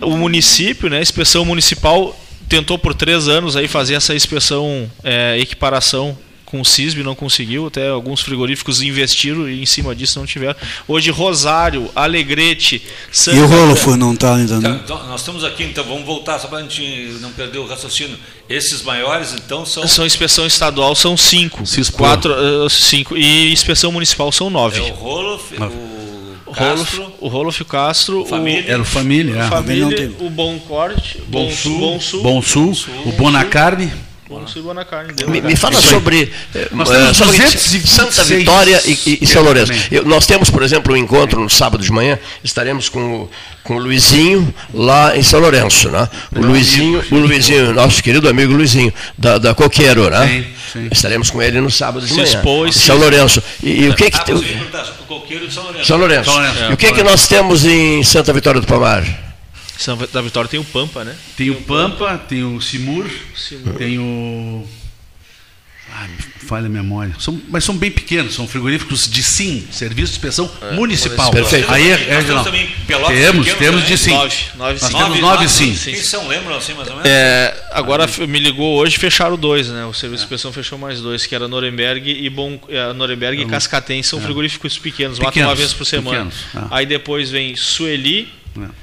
o 0.00 0.16
município, 0.16 0.88
né, 0.88 0.98
a 0.98 1.02
inspeção 1.02 1.44
municipal 1.44 2.18
tentou 2.52 2.78
por 2.78 2.92
três 2.94 3.28
anos 3.28 3.56
aí 3.56 3.66
fazer 3.66 3.94
essa 3.94 4.14
inspeção, 4.14 4.90
é, 5.02 5.38
equiparação 5.40 6.16
com 6.44 6.60
o 6.60 6.64
CISB, 6.66 7.02
não 7.02 7.14
conseguiu, 7.14 7.66
até 7.68 7.88
alguns 7.88 8.20
frigoríficos 8.20 8.82
investiram 8.82 9.48
e 9.48 9.62
em 9.62 9.64
cima 9.64 9.94
disso 9.94 10.18
não 10.18 10.26
tiveram. 10.26 10.54
Hoje 10.86 11.10
Rosário, 11.10 11.90
Alegrete, 11.96 12.82
Santa 13.10 13.38
E 13.38 13.40
o 13.40 13.46
Rolofo 13.46 13.96
não 13.96 14.12
está 14.12 14.34
ainda, 14.36 14.56
Então, 14.56 14.70
não? 14.70 14.76
então, 14.76 15.06
nós 15.06 15.22
estamos 15.22 15.44
aqui, 15.44 15.64
então 15.64 15.82
vamos 15.82 16.04
voltar, 16.04 16.38
só 16.38 16.48
para 16.48 16.58
a 16.58 16.62
gente 16.62 16.82
não 17.22 17.32
perder 17.32 17.56
o 17.56 17.66
raciocínio. 17.66 18.18
Esses 18.50 18.82
maiores, 18.82 19.32
então, 19.32 19.64
são. 19.64 19.88
São 19.88 20.04
inspeção 20.04 20.46
estadual 20.46 20.94
são 20.94 21.16
cinco, 21.16 21.64
Cispoa. 21.64 22.06
quatro, 22.10 22.34
eh, 22.34 22.68
cinco 22.68 23.16
e 23.16 23.50
inspeção 23.50 23.90
municipal 23.90 24.30
são 24.30 24.50
nove. 24.50 24.78
É 24.78 24.82
o 24.82 24.94
Roloff, 24.94 25.54
o 25.54 26.11
O 26.52 26.54
Rolof, 26.54 26.84
Castro, 26.84 27.12
o 27.20 27.28
Rolof, 27.28 27.60
o 27.60 27.64
Castro, 27.64 28.26
Família. 28.26 28.64
Era 28.70 28.82
o 28.82 28.84
Família, 28.84 29.34
o 29.34 29.38
é. 29.38 29.48
Família, 29.48 29.84
Também 29.88 30.08
não 30.08 30.16
tem. 30.16 30.26
o 30.26 30.30
Bom 30.30 30.58
Corte, 30.58 31.22
Bom 31.26 31.50
Sul, 31.50 31.78
Bom 31.78 32.00
Sul, 32.00 32.22
Bom 32.22 32.42
Sul, 32.42 32.74
o 33.06 33.12
Bonacarne. 33.12 33.90
Bom 34.40 34.46
Sul 34.46 34.62
e 34.62 34.64
Bonacarne. 34.64 35.12
deu, 35.12 35.28
Me, 35.28 35.40
né? 35.40 35.48
me 35.48 35.56
fala 35.56 35.74
Isso 35.78 35.88
sobre, 35.88 36.32
226 36.70 37.88
Santa 37.90 38.24
Vitória 38.24 38.80
e, 38.84 38.92
e- 39.06 39.18
e 39.22 39.26
São 39.26 39.42
Lourenço. 39.42 39.72
Exatamente. 39.72 39.94
Eu- 39.94 40.04
nós 40.04 40.26
temos, 40.26 40.50
por 40.50 40.62
exemplo, 40.62 40.92
um 40.92 40.96
encontro 40.96 41.40
no 41.40 41.50
sábado 41.50 41.82
de 41.82 41.90
manhã, 41.92 42.18
estaremos 42.42 42.88
com, 42.88 43.00
o- 43.22 43.30
com 43.62 43.76
o 43.76 43.78
Luizinho 43.78 44.52
lá 44.72 45.16
em 45.16 45.22
São 45.22 45.40
Lourenço. 45.40 45.88
Né? 45.90 46.08
O 46.34 46.40
Luizinho, 46.40 47.02
o 47.10 47.16
Luizinho, 47.16 47.72
nosso 47.74 48.02
querido 48.02 48.28
amigo 48.28 48.52
Luizinho, 48.52 48.92
da, 49.16 49.38
da 49.38 49.54
Coqueiro. 49.54 50.08
Né? 50.10 50.26
Sim, 50.72 50.80
sim. 50.82 50.88
Estaremos 50.90 51.30
com 51.30 51.42
ele 51.42 51.60
no 51.60 51.70
sábado 51.70 52.02
de 52.04 52.08
Se 52.12 52.14
manhã. 52.18 52.24
expôs, 52.24 52.74
São 52.76 52.96
Lourenço. 52.96 53.42
E, 53.62 53.84
e 53.84 53.88
o 53.88 53.94
que 53.94 54.10
que 54.10 54.18
Ah, 54.18 54.24
o 55.00 55.04
Coqueiro 55.06 55.46
de 55.46 55.52
São 55.54 55.62
Lourenço. 55.64 55.86
São 55.86 55.96
Lourenço. 55.98 56.24
São 56.30 56.34
Lourenço. 56.34 56.70
E 56.70 56.74
o 56.74 56.76
que, 56.76 56.92
que 56.92 57.02
nós 57.02 57.28
temos 57.28 57.64
em 57.64 58.02
Santa 58.02 58.32
Vitória 58.32 58.60
do 58.60 58.66
Palmar? 58.66 59.04
São 59.82 59.96
da 59.96 60.22
Vitória 60.22 60.48
tem 60.48 60.60
o 60.60 60.64
Pampa, 60.64 61.04
né? 61.04 61.14
Tem 61.36 61.50
o 61.50 61.56
Pampa, 61.62 62.16
tem 62.28 62.44
o 62.44 62.60
Simur, 62.60 63.06
tem 63.78 63.98
o. 63.98 64.66
Ah, 65.94 66.06
me 66.08 66.46
falha 66.48 66.66
a 66.66 66.70
memória. 66.70 67.14
São, 67.18 67.38
mas 67.50 67.64
são 67.64 67.76
bem 67.76 67.90
pequenos, 67.90 68.34
são 68.34 68.48
frigoríficos 68.48 69.06
de 69.10 69.22
SIM, 69.22 69.66
Serviço 69.70 70.12
de 70.12 70.16
Inspeção 70.18 70.50
Municipal. 70.74 71.30
Perfeito. 71.30 71.70
Aí 71.70 71.90
é, 71.90 71.96
Nós 71.98 72.06
é, 72.06 72.22
temos 72.22 72.42
Temos, 72.46 72.70
pequenos 72.86 73.08
temos 73.58 73.82
também? 73.82 73.84
de 73.84 73.98
SIM. 73.98 74.10
Nove, 74.12 74.36
nove, 74.56 74.72
Nós 74.80 74.90
sim. 74.90 74.96
temos 74.96 75.20
nove 75.20 75.48
sim. 75.50 75.74
Quem 75.74 75.96
são, 75.96 76.26
lembram 76.28 76.56
assim, 76.56 76.72
mais 76.72 76.88
ou 76.88 76.94
menos? 76.94 77.10
É, 77.10 77.62
agora 77.72 78.04
f- 78.04 78.26
me 78.26 78.38
ligou 78.38 78.78
hoje, 78.78 78.96
fecharam 78.96 79.36
dois, 79.36 79.68
né? 79.68 79.84
O 79.84 79.92
serviço 79.92 80.22
de 80.22 80.26
inspeção 80.26 80.50
fechou 80.50 80.78
mais 80.78 80.98
dois, 81.02 81.26
que 81.26 81.34
era 81.34 81.46
Nuremberg 81.46 82.08
e 82.10 82.30
Bom, 82.30 82.58
é, 82.70 82.90
Nuremberg 82.94 83.42
e 83.42 83.44
Cascatem, 83.44 84.02
são 84.02 84.18
frigoríficos 84.18 84.78
pequenos, 84.78 85.18
matam 85.18 85.30
Pequenos, 85.32 85.50
uma 85.50 85.56
vez 85.56 85.74
por 85.74 85.84
semana. 85.84 86.24
pequenos, 86.30 86.34
ah. 86.54 86.68
Aí 86.70 86.86
depois 86.86 87.28
vem 87.28 87.54
Sueli, 87.54 88.32
É. 88.58 88.81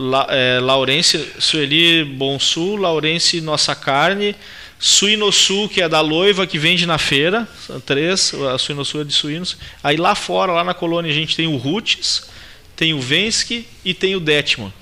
La, 0.00 0.26
é, 0.30 0.58
Laurence, 0.60 1.32
Sueli 1.38 2.04
Bom 2.04 2.38
Sul, 2.38 2.80
Laurence 2.80 3.38
Nossa 3.42 3.74
Carne, 3.74 4.34
Suinosul, 4.78 5.68
que 5.68 5.82
é 5.82 5.88
da 5.90 6.00
Loiva, 6.00 6.46
que 6.46 6.58
vende 6.58 6.86
na 6.86 6.96
feira, 6.96 7.46
são 7.66 7.78
três, 7.78 8.32
a 8.32 8.56
Suinosul 8.56 9.02
é 9.02 9.04
de 9.04 9.12
suínos. 9.12 9.58
Aí 9.84 9.98
lá 9.98 10.14
fora, 10.14 10.52
lá 10.52 10.64
na 10.64 10.72
colônia, 10.72 11.10
a 11.10 11.14
gente 11.14 11.36
tem 11.36 11.46
o 11.46 11.58
Roots, 11.58 12.30
tem 12.74 12.94
o 12.94 13.00
Venski 13.00 13.66
e 13.84 13.92
tem 13.92 14.16
o 14.16 14.20
Detman. 14.20 14.72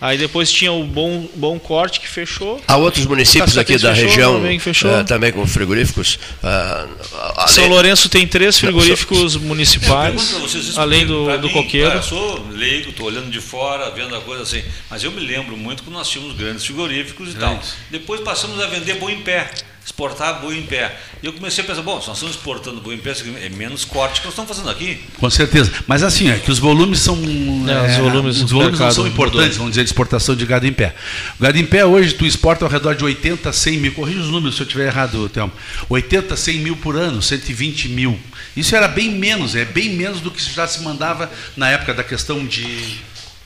Aí 0.00 0.16
depois 0.16 0.50
tinha 0.50 0.72
o 0.72 0.82
Bom, 0.84 1.28
Bom 1.34 1.58
Corte, 1.58 2.00
que 2.00 2.08
fechou. 2.08 2.60
Há 2.66 2.76
outros 2.76 3.04
municípios 3.06 3.58
aqui 3.58 3.76
da 3.76 3.94
fechou, 3.94 4.08
região 4.08 4.34
também 4.34 4.58
fechou. 4.58 4.90
eh, 4.90 5.04
também 5.04 5.30
com 5.32 5.46
frigoríficos. 5.46 6.18
ah, 6.42 7.46
São 7.48 7.68
Lourenço 7.68 8.08
tem 8.08 8.26
três 8.26 8.58
frigoríficos 8.58 9.32
pergunto 9.34 9.40
municipais, 9.46 10.30
vocês 10.32 10.78
além 10.78 11.06
do, 11.06 11.36
do 11.38 11.48
mim, 11.48 11.52
coqueiro. 11.52 11.90
Eu 11.90 12.02
sou 12.02 12.46
leigo, 12.50 12.90
estou 12.90 13.06
olhando 13.06 13.30
de 13.30 13.40
fora, 13.40 13.90
vendo 13.90 14.14
a 14.16 14.20
coisa 14.20 14.42
assim. 14.42 14.62
Mas 14.88 15.04
eu 15.04 15.10
me 15.12 15.20
lembro 15.20 15.56
muito 15.56 15.82
que 15.82 15.90
nós 15.90 16.08
tínhamos 16.08 16.34
grandes 16.36 16.64
frigoríficos 16.64 17.32
e 17.32 17.36
tal. 17.36 17.60
Depois 17.90 18.20
passamos 18.22 18.58
a 18.60 18.66
vender 18.66 18.94
boi 18.94 19.12
em 19.12 19.20
pé, 19.20 19.50
exportar 19.84 20.40
boi 20.40 20.58
em 20.58 20.62
pé. 20.62 20.94
E 21.22 21.26
eu 21.26 21.32
comecei 21.32 21.64
a 21.64 21.66
pensar, 21.66 21.82
bom, 21.82 22.00
se 22.00 22.08
nós 22.08 22.16
estamos 22.16 22.36
exportando 22.36 22.80
boi 22.80 22.94
em 22.94 22.98
pé, 22.98 23.12
é 23.42 23.48
menos 23.48 23.84
corte 23.84 24.20
que 24.20 24.26
nós 24.26 24.32
estamos 24.32 24.48
fazendo 24.50 24.70
aqui. 24.70 25.00
Com 25.18 25.28
certeza. 25.30 25.72
Mas 25.86 26.02
assim, 26.02 26.30
é 26.30 26.38
que 26.38 26.50
os 26.50 26.58
volumes 26.58 27.00
são. 27.00 27.16
É, 27.16 27.90
os 27.92 27.96
volumes 27.98 28.42
os 28.42 28.50
volumes 28.50 28.78
não 28.78 28.90
são 28.90 29.06
importantes, 29.06 29.42
mudou. 29.48 29.58
vamos 29.58 29.70
dizer, 29.72 29.84
de 29.84 29.88
exportação 29.90 30.36
de 30.36 30.46
gado 30.46 30.66
em 30.66 30.72
pé. 30.72 30.94
O 31.38 31.42
gado 31.42 31.58
em 31.58 31.66
pé 31.66 31.84
hoje 31.84 32.14
tu 32.14 32.24
exporta 32.26 32.64
ao 32.64 32.70
redor 32.70 32.94
de 32.94 33.04
80, 33.04 33.52
100 33.52 33.78
mil. 33.78 33.92
Corrija 33.92 34.20
os 34.20 34.28
números 34.28 34.56
se 34.56 34.62
eu 34.62 34.66
estiver 34.66 34.86
errado, 34.86 35.28
Thelma. 35.28 35.52
80, 35.88 36.36
100 36.36 36.58
mil 36.58 36.76
por 36.76 36.96
ano, 36.96 37.20
120 37.20 37.88
mil. 37.88 38.18
Isso 38.56 38.74
era 38.76 38.86
bem 38.88 39.10
menos, 39.10 39.54
é 39.56 39.64
bem 39.64 39.90
menos 39.90 40.20
do 40.20 40.30
que 40.30 40.42
já 40.42 40.66
se 40.66 40.82
mandava 40.82 41.30
na 41.56 41.70
época 41.70 41.94
da 41.94 42.04
questão 42.04 42.44
de. 42.46 42.64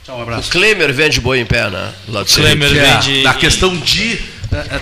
Tchau, 0.05 0.17
um 0.17 0.19
O 0.19 0.23
abraço. 0.23 0.51
Klemer 0.51 0.93
vende 0.93 1.21
boi 1.21 1.41
em 1.41 1.47
pé, 1.47 1.71
né? 1.71 1.93
Lá 2.09 2.23
do 2.23 2.27
Klemer. 2.31 2.71
Que 2.71 2.79
é 2.79 2.95
vende- 3.01 3.27
a 3.27 3.35
questão 3.35 3.75
de 3.77 4.19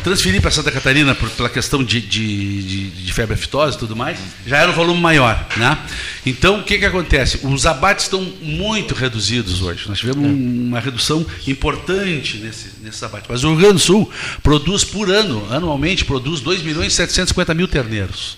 transferir 0.02 0.40
para 0.40 0.50
Santa 0.50 0.70
Catarina 0.70 1.14
por- 1.14 1.30
pela 1.30 1.48
questão 1.48 1.82
de, 1.82 2.00
de, 2.00 2.62
de, 2.62 2.90
de 2.90 3.12
febre 3.12 3.34
aftosa 3.34 3.76
e 3.76 3.78
tudo 3.78 3.94
mais, 3.96 4.18
já 4.46 4.58
era 4.58 4.70
um 4.70 4.74
volume 4.74 5.00
maior. 5.00 5.46
Né? 5.56 5.78
Então, 6.26 6.60
o 6.60 6.62
que, 6.64 6.78
que 6.78 6.84
acontece? 6.84 7.40
Os 7.42 7.66
abates 7.66 8.04
estão 8.04 8.20
muito 8.42 8.94
reduzidos 8.94 9.62
hoje. 9.62 9.88
Nós 9.88 9.98
tivemos 9.98 10.24
um- 10.24 10.68
uma 10.68 10.80
redução 10.80 11.24
importante 11.46 12.38
nesse, 12.38 12.70
nesses 12.82 13.02
abates. 13.02 13.26
Mas 13.28 13.44
o 13.44 13.48
Rio 13.48 13.56
Grande 13.58 13.74
do 13.74 13.78
Sul 13.80 14.10
produz 14.42 14.84
por 14.84 15.10
ano, 15.10 15.46
anualmente, 15.50 16.04
produz 16.04 16.40
2 16.40 16.62
milhões 16.62 16.92
e 16.92 16.96
750 16.96 17.54
mil 17.54 17.68
terneiros. 17.68 18.36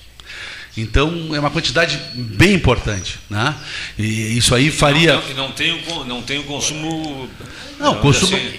Então, 0.77 1.31
é 1.33 1.39
uma 1.39 1.51
quantidade 1.51 2.01
bem 2.15 2.55
importante. 2.55 3.19
Né? 3.31 3.55
E 3.99 4.37
isso 4.37 4.55
aí 4.55 4.71
faria. 4.73 5.15
Não, 5.15 5.31
e 5.31 5.35
não, 5.35 5.53
tem, 5.53 5.73
o, 5.89 6.05
não 6.05 6.21
tem 6.23 6.39
o 6.41 6.45
consumo. 6.45 7.29
Não, 7.79 7.95
vamos 7.95 8.01
consumo 8.03 8.37
assim, 8.37 8.55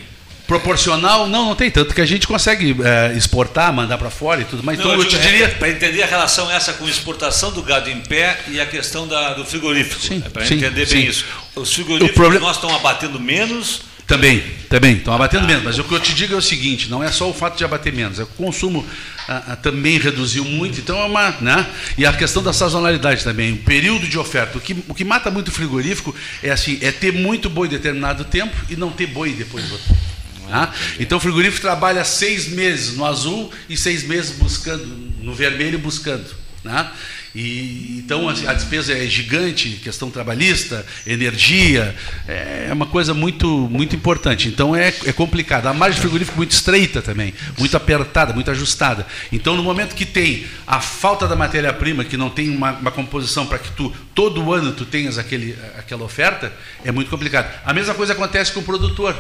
proporcional, 0.48 1.28
não, 1.28 1.46
não 1.46 1.56
tem. 1.56 1.70
Tanto 1.70 1.94
que 1.94 2.02
a 2.02 2.06
gente 2.06 2.28
consegue 2.28 2.76
eh, 2.84 3.14
exportar, 3.16 3.74
mandar 3.74 3.98
para 3.98 4.10
fora 4.10 4.42
e 4.42 4.46
tudo 4.46 4.64
mais. 4.64 4.80
Então, 4.80 4.94
eu 4.94 5.06
te 5.06 5.18
diria. 5.18 5.50
Para 5.50 5.70
entender 5.70 6.04
a 6.04 6.08
relação 6.08 6.50
essa 6.50 6.74
com 6.74 6.88
exportação 6.88 7.52
do 7.52 7.62
gado 7.62 7.90
em 7.90 8.02
pé 8.02 8.40
e 8.48 8.60
a 8.60 8.66
questão 8.66 9.08
da, 9.08 9.34
do 9.34 9.46
frigorífico. 9.46 10.02
Sim, 10.02 10.22
para 10.22 10.46
sim, 10.46 10.56
entender 10.56 10.86
sim. 10.86 10.96
bem 10.96 11.08
isso. 11.08 11.26
Os 11.56 11.74
frigoríficos 11.74 12.16
problema- 12.16 12.46
nós 12.46 12.58
estamos 12.58 12.76
abatendo 12.76 13.20
menos. 13.20 13.82
Também, 14.08 14.44
também, 14.70 14.98
estão 14.98 15.16
abatendo 15.16 15.48
menos. 15.48 15.64
Mas 15.64 15.80
o 15.80 15.84
que 15.84 15.92
eu 15.92 16.00
te 16.00 16.14
digo 16.14 16.36
é 16.36 16.38
o 16.38 16.42
seguinte: 16.42 16.90
não 16.90 17.04
é 17.04 17.12
só 17.12 17.28
o 17.28 17.34
fato 17.34 17.58
de 17.58 17.66
abater 17.66 17.92
menos, 17.92 18.20
é 18.20 18.24
o 18.24 18.28
consumo 18.28 18.86
ah, 19.28 19.44
ah, 19.48 19.56
também 19.56 19.98
reduziu 19.98 20.46
muito, 20.46 20.80
então 20.80 21.00
é 21.00 21.06
uma. 21.06 21.32
Né? 21.42 21.66
E 21.98 22.06
a 22.06 22.14
questão 22.14 22.44
da 22.44 22.54
sazonalidade 22.54 23.24
também, 23.24 23.54
o 23.54 23.58
período 23.58 24.08
de 24.08 24.20
oferta. 24.20 24.60
O 24.60 24.62
que, 24.62 24.76
o 24.88 24.94
que 24.94 25.04
mata 25.04 25.32
muito 25.32 25.48
o 25.48 25.52
frigorífico 25.52 26.16
é 26.44 26.52
assim, 26.52 26.78
é 26.84 26.92
ter 26.92 27.12
muito 27.12 27.50
boi 27.50 27.68
em 27.68 27.72
determinado 27.72 28.24
tempo 28.26 28.56
e 28.70 28.76
não 28.76 28.92
ter 28.92 29.08
boi 29.08 29.32
depois 29.34 29.66
do 29.66 29.74
outro. 29.74 29.96
Tá? 30.50 30.74
Então 31.00 31.18
o 31.18 31.22
frigorífico 31.22 31.62
trabalha 31.62 32.04
seis 32.04 32.48
meses 32.48 32.96
no 32.96 33.06
azul 33.06 33.52
e 33.70 33.76
seis 33.76 34.04
meses 34.04 34.38
buscando, 34.38 34.86
no 35.22 35.34
vermelho 35.34 35.80
buscando. 35.80 36.26
Né? 36.64 36.90
E, 37.36 37.98
então 37.98 38.30
assim, 38.30 38.48
a 38.48 38.54
despesa 38.54 38.94
é 38.94 39.06
gigante, 39.08 39.82
questão 39.84 40.10
trabalhista, 40.10 40.86
energia, 41.06 41.94
é 42.28 42.70
uma 42.72 42.86
coisa 42.86 43.14
muito, 43.14 43.48
muito 43.70 43.94
importante. 43.94 44.48
Então 44.48 44.74
é, 44.74 44.88
é 44.88 45.12
complicado. 45.12 45.68
A 45.68 45.74
margem 45.74 45.96
de 45.96 46.02
frigorífico 46.02 46.38
é 46.38 46.38
muito 46.38 46.52
estreita 46.52 47.02
também, 47.02 47.34
muito 47.58 47.76
apertada, 47.76 48.34
muito 48.34 48.50
ajustada. 48.50 49.06
Então 49.34 49.58
no 49.58 49.64
momento 49.64 49.96
que 49.96 50.06
tem 50.06 50.46
a 50.66 50.80
falta 50.80 51.28
da 51.28 51.36
matéria-prima, 51.36 52.06
que 52.06 52.16
não 52.16 52.30
tem 52.30 52.50
uma, 52.50 52.72
uma 52.72 52.92
composição 52.92 53.46
para 53.46 53.60
que 53.60 53.70
tu 53.72 53.94
todo 54.14 54.54
ano 54.54 54.72
tu 54.72 54.86
tenhas 54.86 55.18
aquele, 55.18 55.58
aquela 55.78 56.06
oferta, 56.06 56.54
é 56.86 56.92
muito 56.92 57.10
complicado. 57.10 57.54
A 57.66 57.74
mesma 57.74 57.94
coisa 57.94 58.14
acontece 58.14 58.54
com 58.54 58.62
o 58.62 58.64
produtor. 58.64 59.14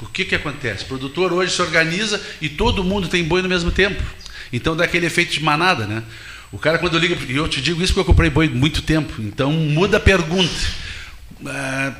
O 0.00 0.06
que, 0.06 0.24
que 0.24 0.34
acontece? 0.34 0.84
O 0.84 0.86
produtor 0.86 1.32
hoje 1.32 1.54
se 1.54 1.62
organiza 1.62 2.20
e 2.40 2.48
todo 2.48 2.82
mundo 2.82 3.08
tem 3.08 3.24
boi 3.24 3.42
no 3.42 3.48
mesmo 3.48 3.70
tempo. 3.70 4.02
Então 4.52 4.76
dá 4.76 4.84
aquele 4.84 5.06
efeito 5.06 5.32
de 5.32 5.42
manada, 5.42 5.86
né? 5.86 6.02
O 6.52 6.58
cara 6.58 6.78
quando 6.78 6.98
liga, 6.98 7.16
e 7.28 7.36
eu 7.36 7.48
te 7.48 7.60
digo 7.60 7.82
isso 7.82 7.92
porque 7.92 8.00
eu 8.00 8.04
comprei 8.04 8.28
boi 8.28 8.48
muito 8.48 8.82
tempo, 8.82 9.14
então 9.20 9.52
muda 9.52 9.98
a 9.98 10.00
pergunta. 10.00 10.50
Ah, 11.46 11.92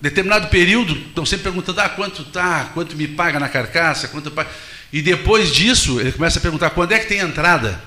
determinado 0.00 0.48
período, 0.48 0.94
estão 0.94 1.26
sempre 1.26 1.44
perguntando, 1.44 1.80
ah, 1.80 1.88
quanto 1.88 2.24
tá, 2.24 2.70
quanto 2.72 2.96
me 2.96 3.06
paga 3.06 3.38
na 3.38 3.48
carcaça, 3.48 4.08
quanto 4.08 4.30
paga. 4.30 4.48
E 4.90 5.02
depois 5.02 5.52
disso, 5.52 6.00
ele 6.00 6.12
começa 6.12 6.38
a 6.38 6.42
perguntar, 6.42 6.70
quando 6.70 6.92
é 6.92 6.98
que 6.98 7.06
tem 7.06 7.18
entrada? 7.18 7.80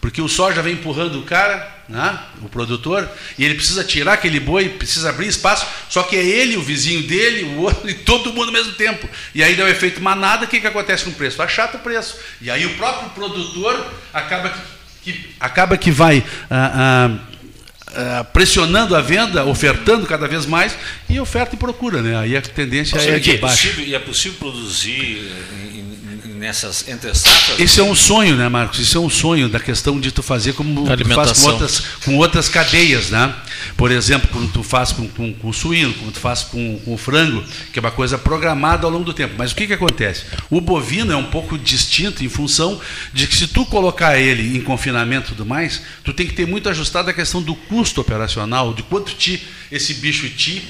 Porque 0.00 0.22
o 0.22 0.28
soja 0.28 0.62
vem 0.62 0.74
empurrando 0.74 1.18
o 1.18 1.22
cara, 1.22 1.76
né, 1.88 2.18
o 2.42 2.48
produtor, 2.48 3.08
e 3.38 3.44
ele 3.44 3.54
precisa 3.54 3.82
tirar 3.82 4.12
aquele 4.14 4.38
boi, 4.38 4.68
precisa 4.68 5.10
abrir 5.10 5.26
espaço, 5.26 5.66
só 5.88 6.02
que 6.02 6.16
é 6.16 6.24
ele, 6.24 6.56
o 6.56 6.62
vizinho 6.62 7.02
dele, 7.04 7.44
o 7.44 7.62
outro, 7.62 7.88
e 7.90 7.94
todo 7.94 8.32
mundo 8.32 8.46
ao 8.46 8.52
mesmo 8.52 8.72
tempo. 8.72 9.08
E 9.34 9.42
aí 9.42 9.54
dá 9.54 9.64
o 9.64 9.68
efeito 9.68 10.00
manada, 10.00 10.44
o 10.44 10.48
que, 10.48 10.60
que 10.60 10.66
acontece 10.66 11.04
com 11.04 11.10
o 11.10 11.14
preço? 11.14 11.42
Achata 11.42 11.78
o 11.78 11.80
preço. 11.80 12.18
E 12.40 12.50
aí 12.50 12.66
o 12.66 12.76
próprio 12.76 13.10
produtor 13.10 13.92
acaba 14.12 14.50
que, 14.50 15.12
que 15.12 15.34
acaba 15.40 15.76
que 15.76 15.90
vai. 15.90 16.24
Ah, 16.50 16.72
ah, 16.74 17.37
ah, 17.94 18.24
pressionando 18.24 18.94
a 18.94 19.00
venda, 19.00 19.44
ofertando 19.44 20.06
cada 20.06 20.26
vez 20.28 20.46
mais, 20.46 20.76
e 21.08 21.18
oferta 21.20 21.54
e 21.54 21.58
procura, 21.58 22.02
né? 22.02 22.16
Aí 22.18 22.36
a 22.36 22.42
tendência 22.42 22.98
é, 22.98 23.16
é 23.16 23.18
de 23.18 23.32
é 23.32 23.36
baixo. 23.38 23.68
possível, 23.68 23.84
e 23.86 23.94
é 23.94 23.98
possível 23.98 24.38
produzir 24.38 25.30
em- 25.74 25.88
nessas 26.38 26.86
entre 26.88 27.12
safras? 27.14 27.58
Esse 27.58 27.80
é 27.80 27.82
um 27.82 27.94
sonho, 27.96 28.36
né, 28.36 28.48
Marcos? 28.48 28.78
Isso 28.78 28.96
é 28.96 29.00
um 29.00 29.10
sonho 29.10 29.48
da 29.48 29.58
questão 29.58 29.98
de 29.98 30.12
tu 30.12 30.22
fazer 30.22 30.52
como 30.52 30.84
tu 30.96 31.08
faz 31.08 31.32
com 31.40 31.46
outras, 31.50 31.80
com 32.04 32.16
outras 32.16 32.48
cadeias, 32.48 33.10
né? 33.10 33.34
Por 33.76 33.90
exemplo, 33.90 34.28
como 34.28 34.46
tu 34.48 34.62
faz 34.62 34.92
com, 34.92 35.08
com, 35.08 35.32
com 35.34 35.48
o 35.48 35.52
suíno, 35.52 35.92
como 35.94 36.12
tu 36.12 36.20
faz 36.20 36.44
com, 36.44 36.78
com 36.84 36.94
o 36.94 36.96
frango, 36.96 37.42
que 37.72 37.78
é 37.78 37.80
uma 37.80 37.90
coisa 37.90 38.16
programada 38.16 38.86
ao 38.86 38.92
longo 38.92 39.04
do 39.04 39.12
tempo. 39.12 39.34
Mas 39.36 39.50
o 39.50 39.56
que, 39.56 39.66
que 39.66 39.72
acontece? 39.72 40.22
O 40.48 40.60
bovino 40.60 41.12
é 41.12 41.16
um 41.16 41.24
pouco 41.24 41.58
distinto 41.58 42.24
em 42.24 42.28
função 42.28 42.80
de 43.12 43.26
que 43.26 43.34
se 43.36 43.48
tu 43.48 43.66
colocar 43.66 44.16
ele 44.16 44.56
em 44.56 44.60
confinamento 44.60 45.26
e 45.26 45.28
tudo 45.30 45.44
mais, 45.44 45.82
tu 46.04 46.12
tem 46.12 46.24
que 46.26 46.34
ter 46.34 46.46
muito 46.46 46.68
ajustado 46.68 47.10
a 47.10 47.12
questão 47.12 47.42
do 47.42 47.54
custo 47.54 47.77
operacional, 48.00 48.74
de 48.74 48.82
quanto 48.82 49.14
te 49.14 49.42
esse 49.70 49.94
bicho 49.94 50.28
te 50.30 50.62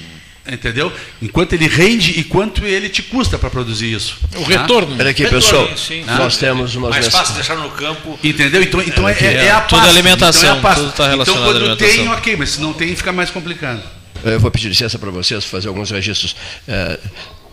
Entendeu? 0.47 0.91
Enquanto 1.21 1.53
ele 1.53 1.67
rende 1.67 2.19
e 2.19 2.23
quanto 2.23 2.65
ele 2.65 2.89
te 2.89 3.03
custa 3.03 3.37
para 3.37 3.49
produzir 3.49 3.93
isso. 3.93 4.17
O 4.35 4.43
tá? 4.43 4.61
retorno. 4.61 4.95
Olha 4.99 5.11
aqui, 5.11 5.23
Retorno, 5.23 5.41
pessoal. 5.41 5.77
sim. 5.77 6.03
Nós 6.05 6.37
temos 6.37 6.75
umas 6.75 6.89
Mais 6.89 7.07
fácil 7.07 7.35
deixar 7.35 7.55
no 7.55 7.69
campo. 7.69 8.17
Entendeu? 8.23 8.63
Então, 8.63 8.81
então 8.81 9.07
é, 9.07 9.13
é, 9.13 9.33
é 9.45 9.51
a 9.51 9.61
Tudo 9.61 9.87
alimentação, 9.87 10.57
então 10.57 10.71
é 10.71 10.75
tudo 10.75 10.91
tá 10.91 11.07
relacionado 11.07 11.21
Então 11.21 11.35
à 11.35 11.45
quando 11.45 11.57
alimentação. 11.57 11.95
tem, 11.95 12.07
ok, 12.09 12.35
mas 12.35 12.49
se 12.51 12.61
não 12.61 12.73
tem, 12.73 12.95
fica 12.95 13.11
mais 13.11 13.29
complicado. 13.29 13.81
Eu 14.23 14.39
vou 14.39 14.49
pedir 14.49 14.69
licença 14.69 14.97
para 14.97 15.11
vocês 15.11 15.45
fazer 15.45 15.67
alguns 15.67 15.91
registros. 15.91 16.35
É, 16.67 16.99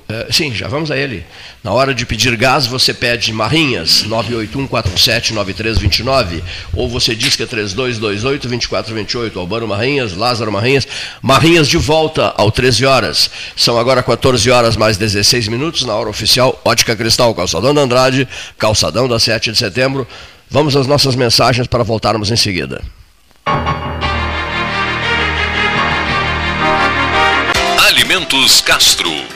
é, 0.09 0.28
sim, 0.30 0.54
já 0.54 0.68
vamos 0.68 0.92
a 0.92 0.96
ele. 0.96 1.26
Na 1.64 1.72
hora 1.72 1.92
de 1.92 2.07
pedir 2.07 2.36
gás, 2.36 2.64
você 2.66 2.94
pede 2.94 3.32
Marrinhas, 3.32 4.04
981479329, 4.07 6.44
ou 6.72 6.88
você 6.88 7.12
diz 7.12 7.34
que 7.34 7.42
é 7.42 7.46
3228-2428, 7.46 9.36
Albano 9.36 9.66
Marrinhas, 9.66 10.16
Lázaro 10.16 10.52
Marrinhas. 10.52 10.86
Marrinhas 11.20 11.68
de 11.68 11.76
volta 11.76 12.32
ao 12.36 12.52
13 12.52 12.86
horas. 12.86 13.28
São 13.57 13.76
agora 13.78 14.00
14 14.00 14.48
horas 14.48 14.76
mais 14.76 14.96
16 14.96 15.48
minutos, 15.48 15.82
na 15.82 15.94
hora 15.94 16.09
oficial, 16.09 16.61
Ótica 16.64 16.94
Cristal, 16.94 17.34
Calçadão 17.34 17.74
da 17.74 17.80
Andrade, 17.80 18.28
Calçadão 18.57 19.09
da 19.09 19.18
7 19.18 19.50
de 19.50 19.59
setembro. 19.59 20.07
Vamos 20.48 20.76
às 20.76 20.86
nossas 20.86 21.16
mensagens 21.16 21.66
para 21.66 21.82
voltarmos 21.82 22.30
em 22.30 22.36
seguida. 22.36 22.80
Alimentos 27.88 28.61
Castro. 28.61 29.36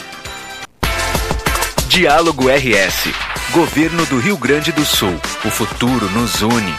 Diálogo 1.91 2.45
RS. 2.47 3.13
Governo 3.51 4.05
do 4.05 4.17
Rio 4.17 4.37
Grande 4.37 4.71
do 4.71 4.85
Sul. 4.85 5.13
O 5.43 5.49
futuro 5.49 6.09
nos 6.11 6.41
une. 6.41 6.73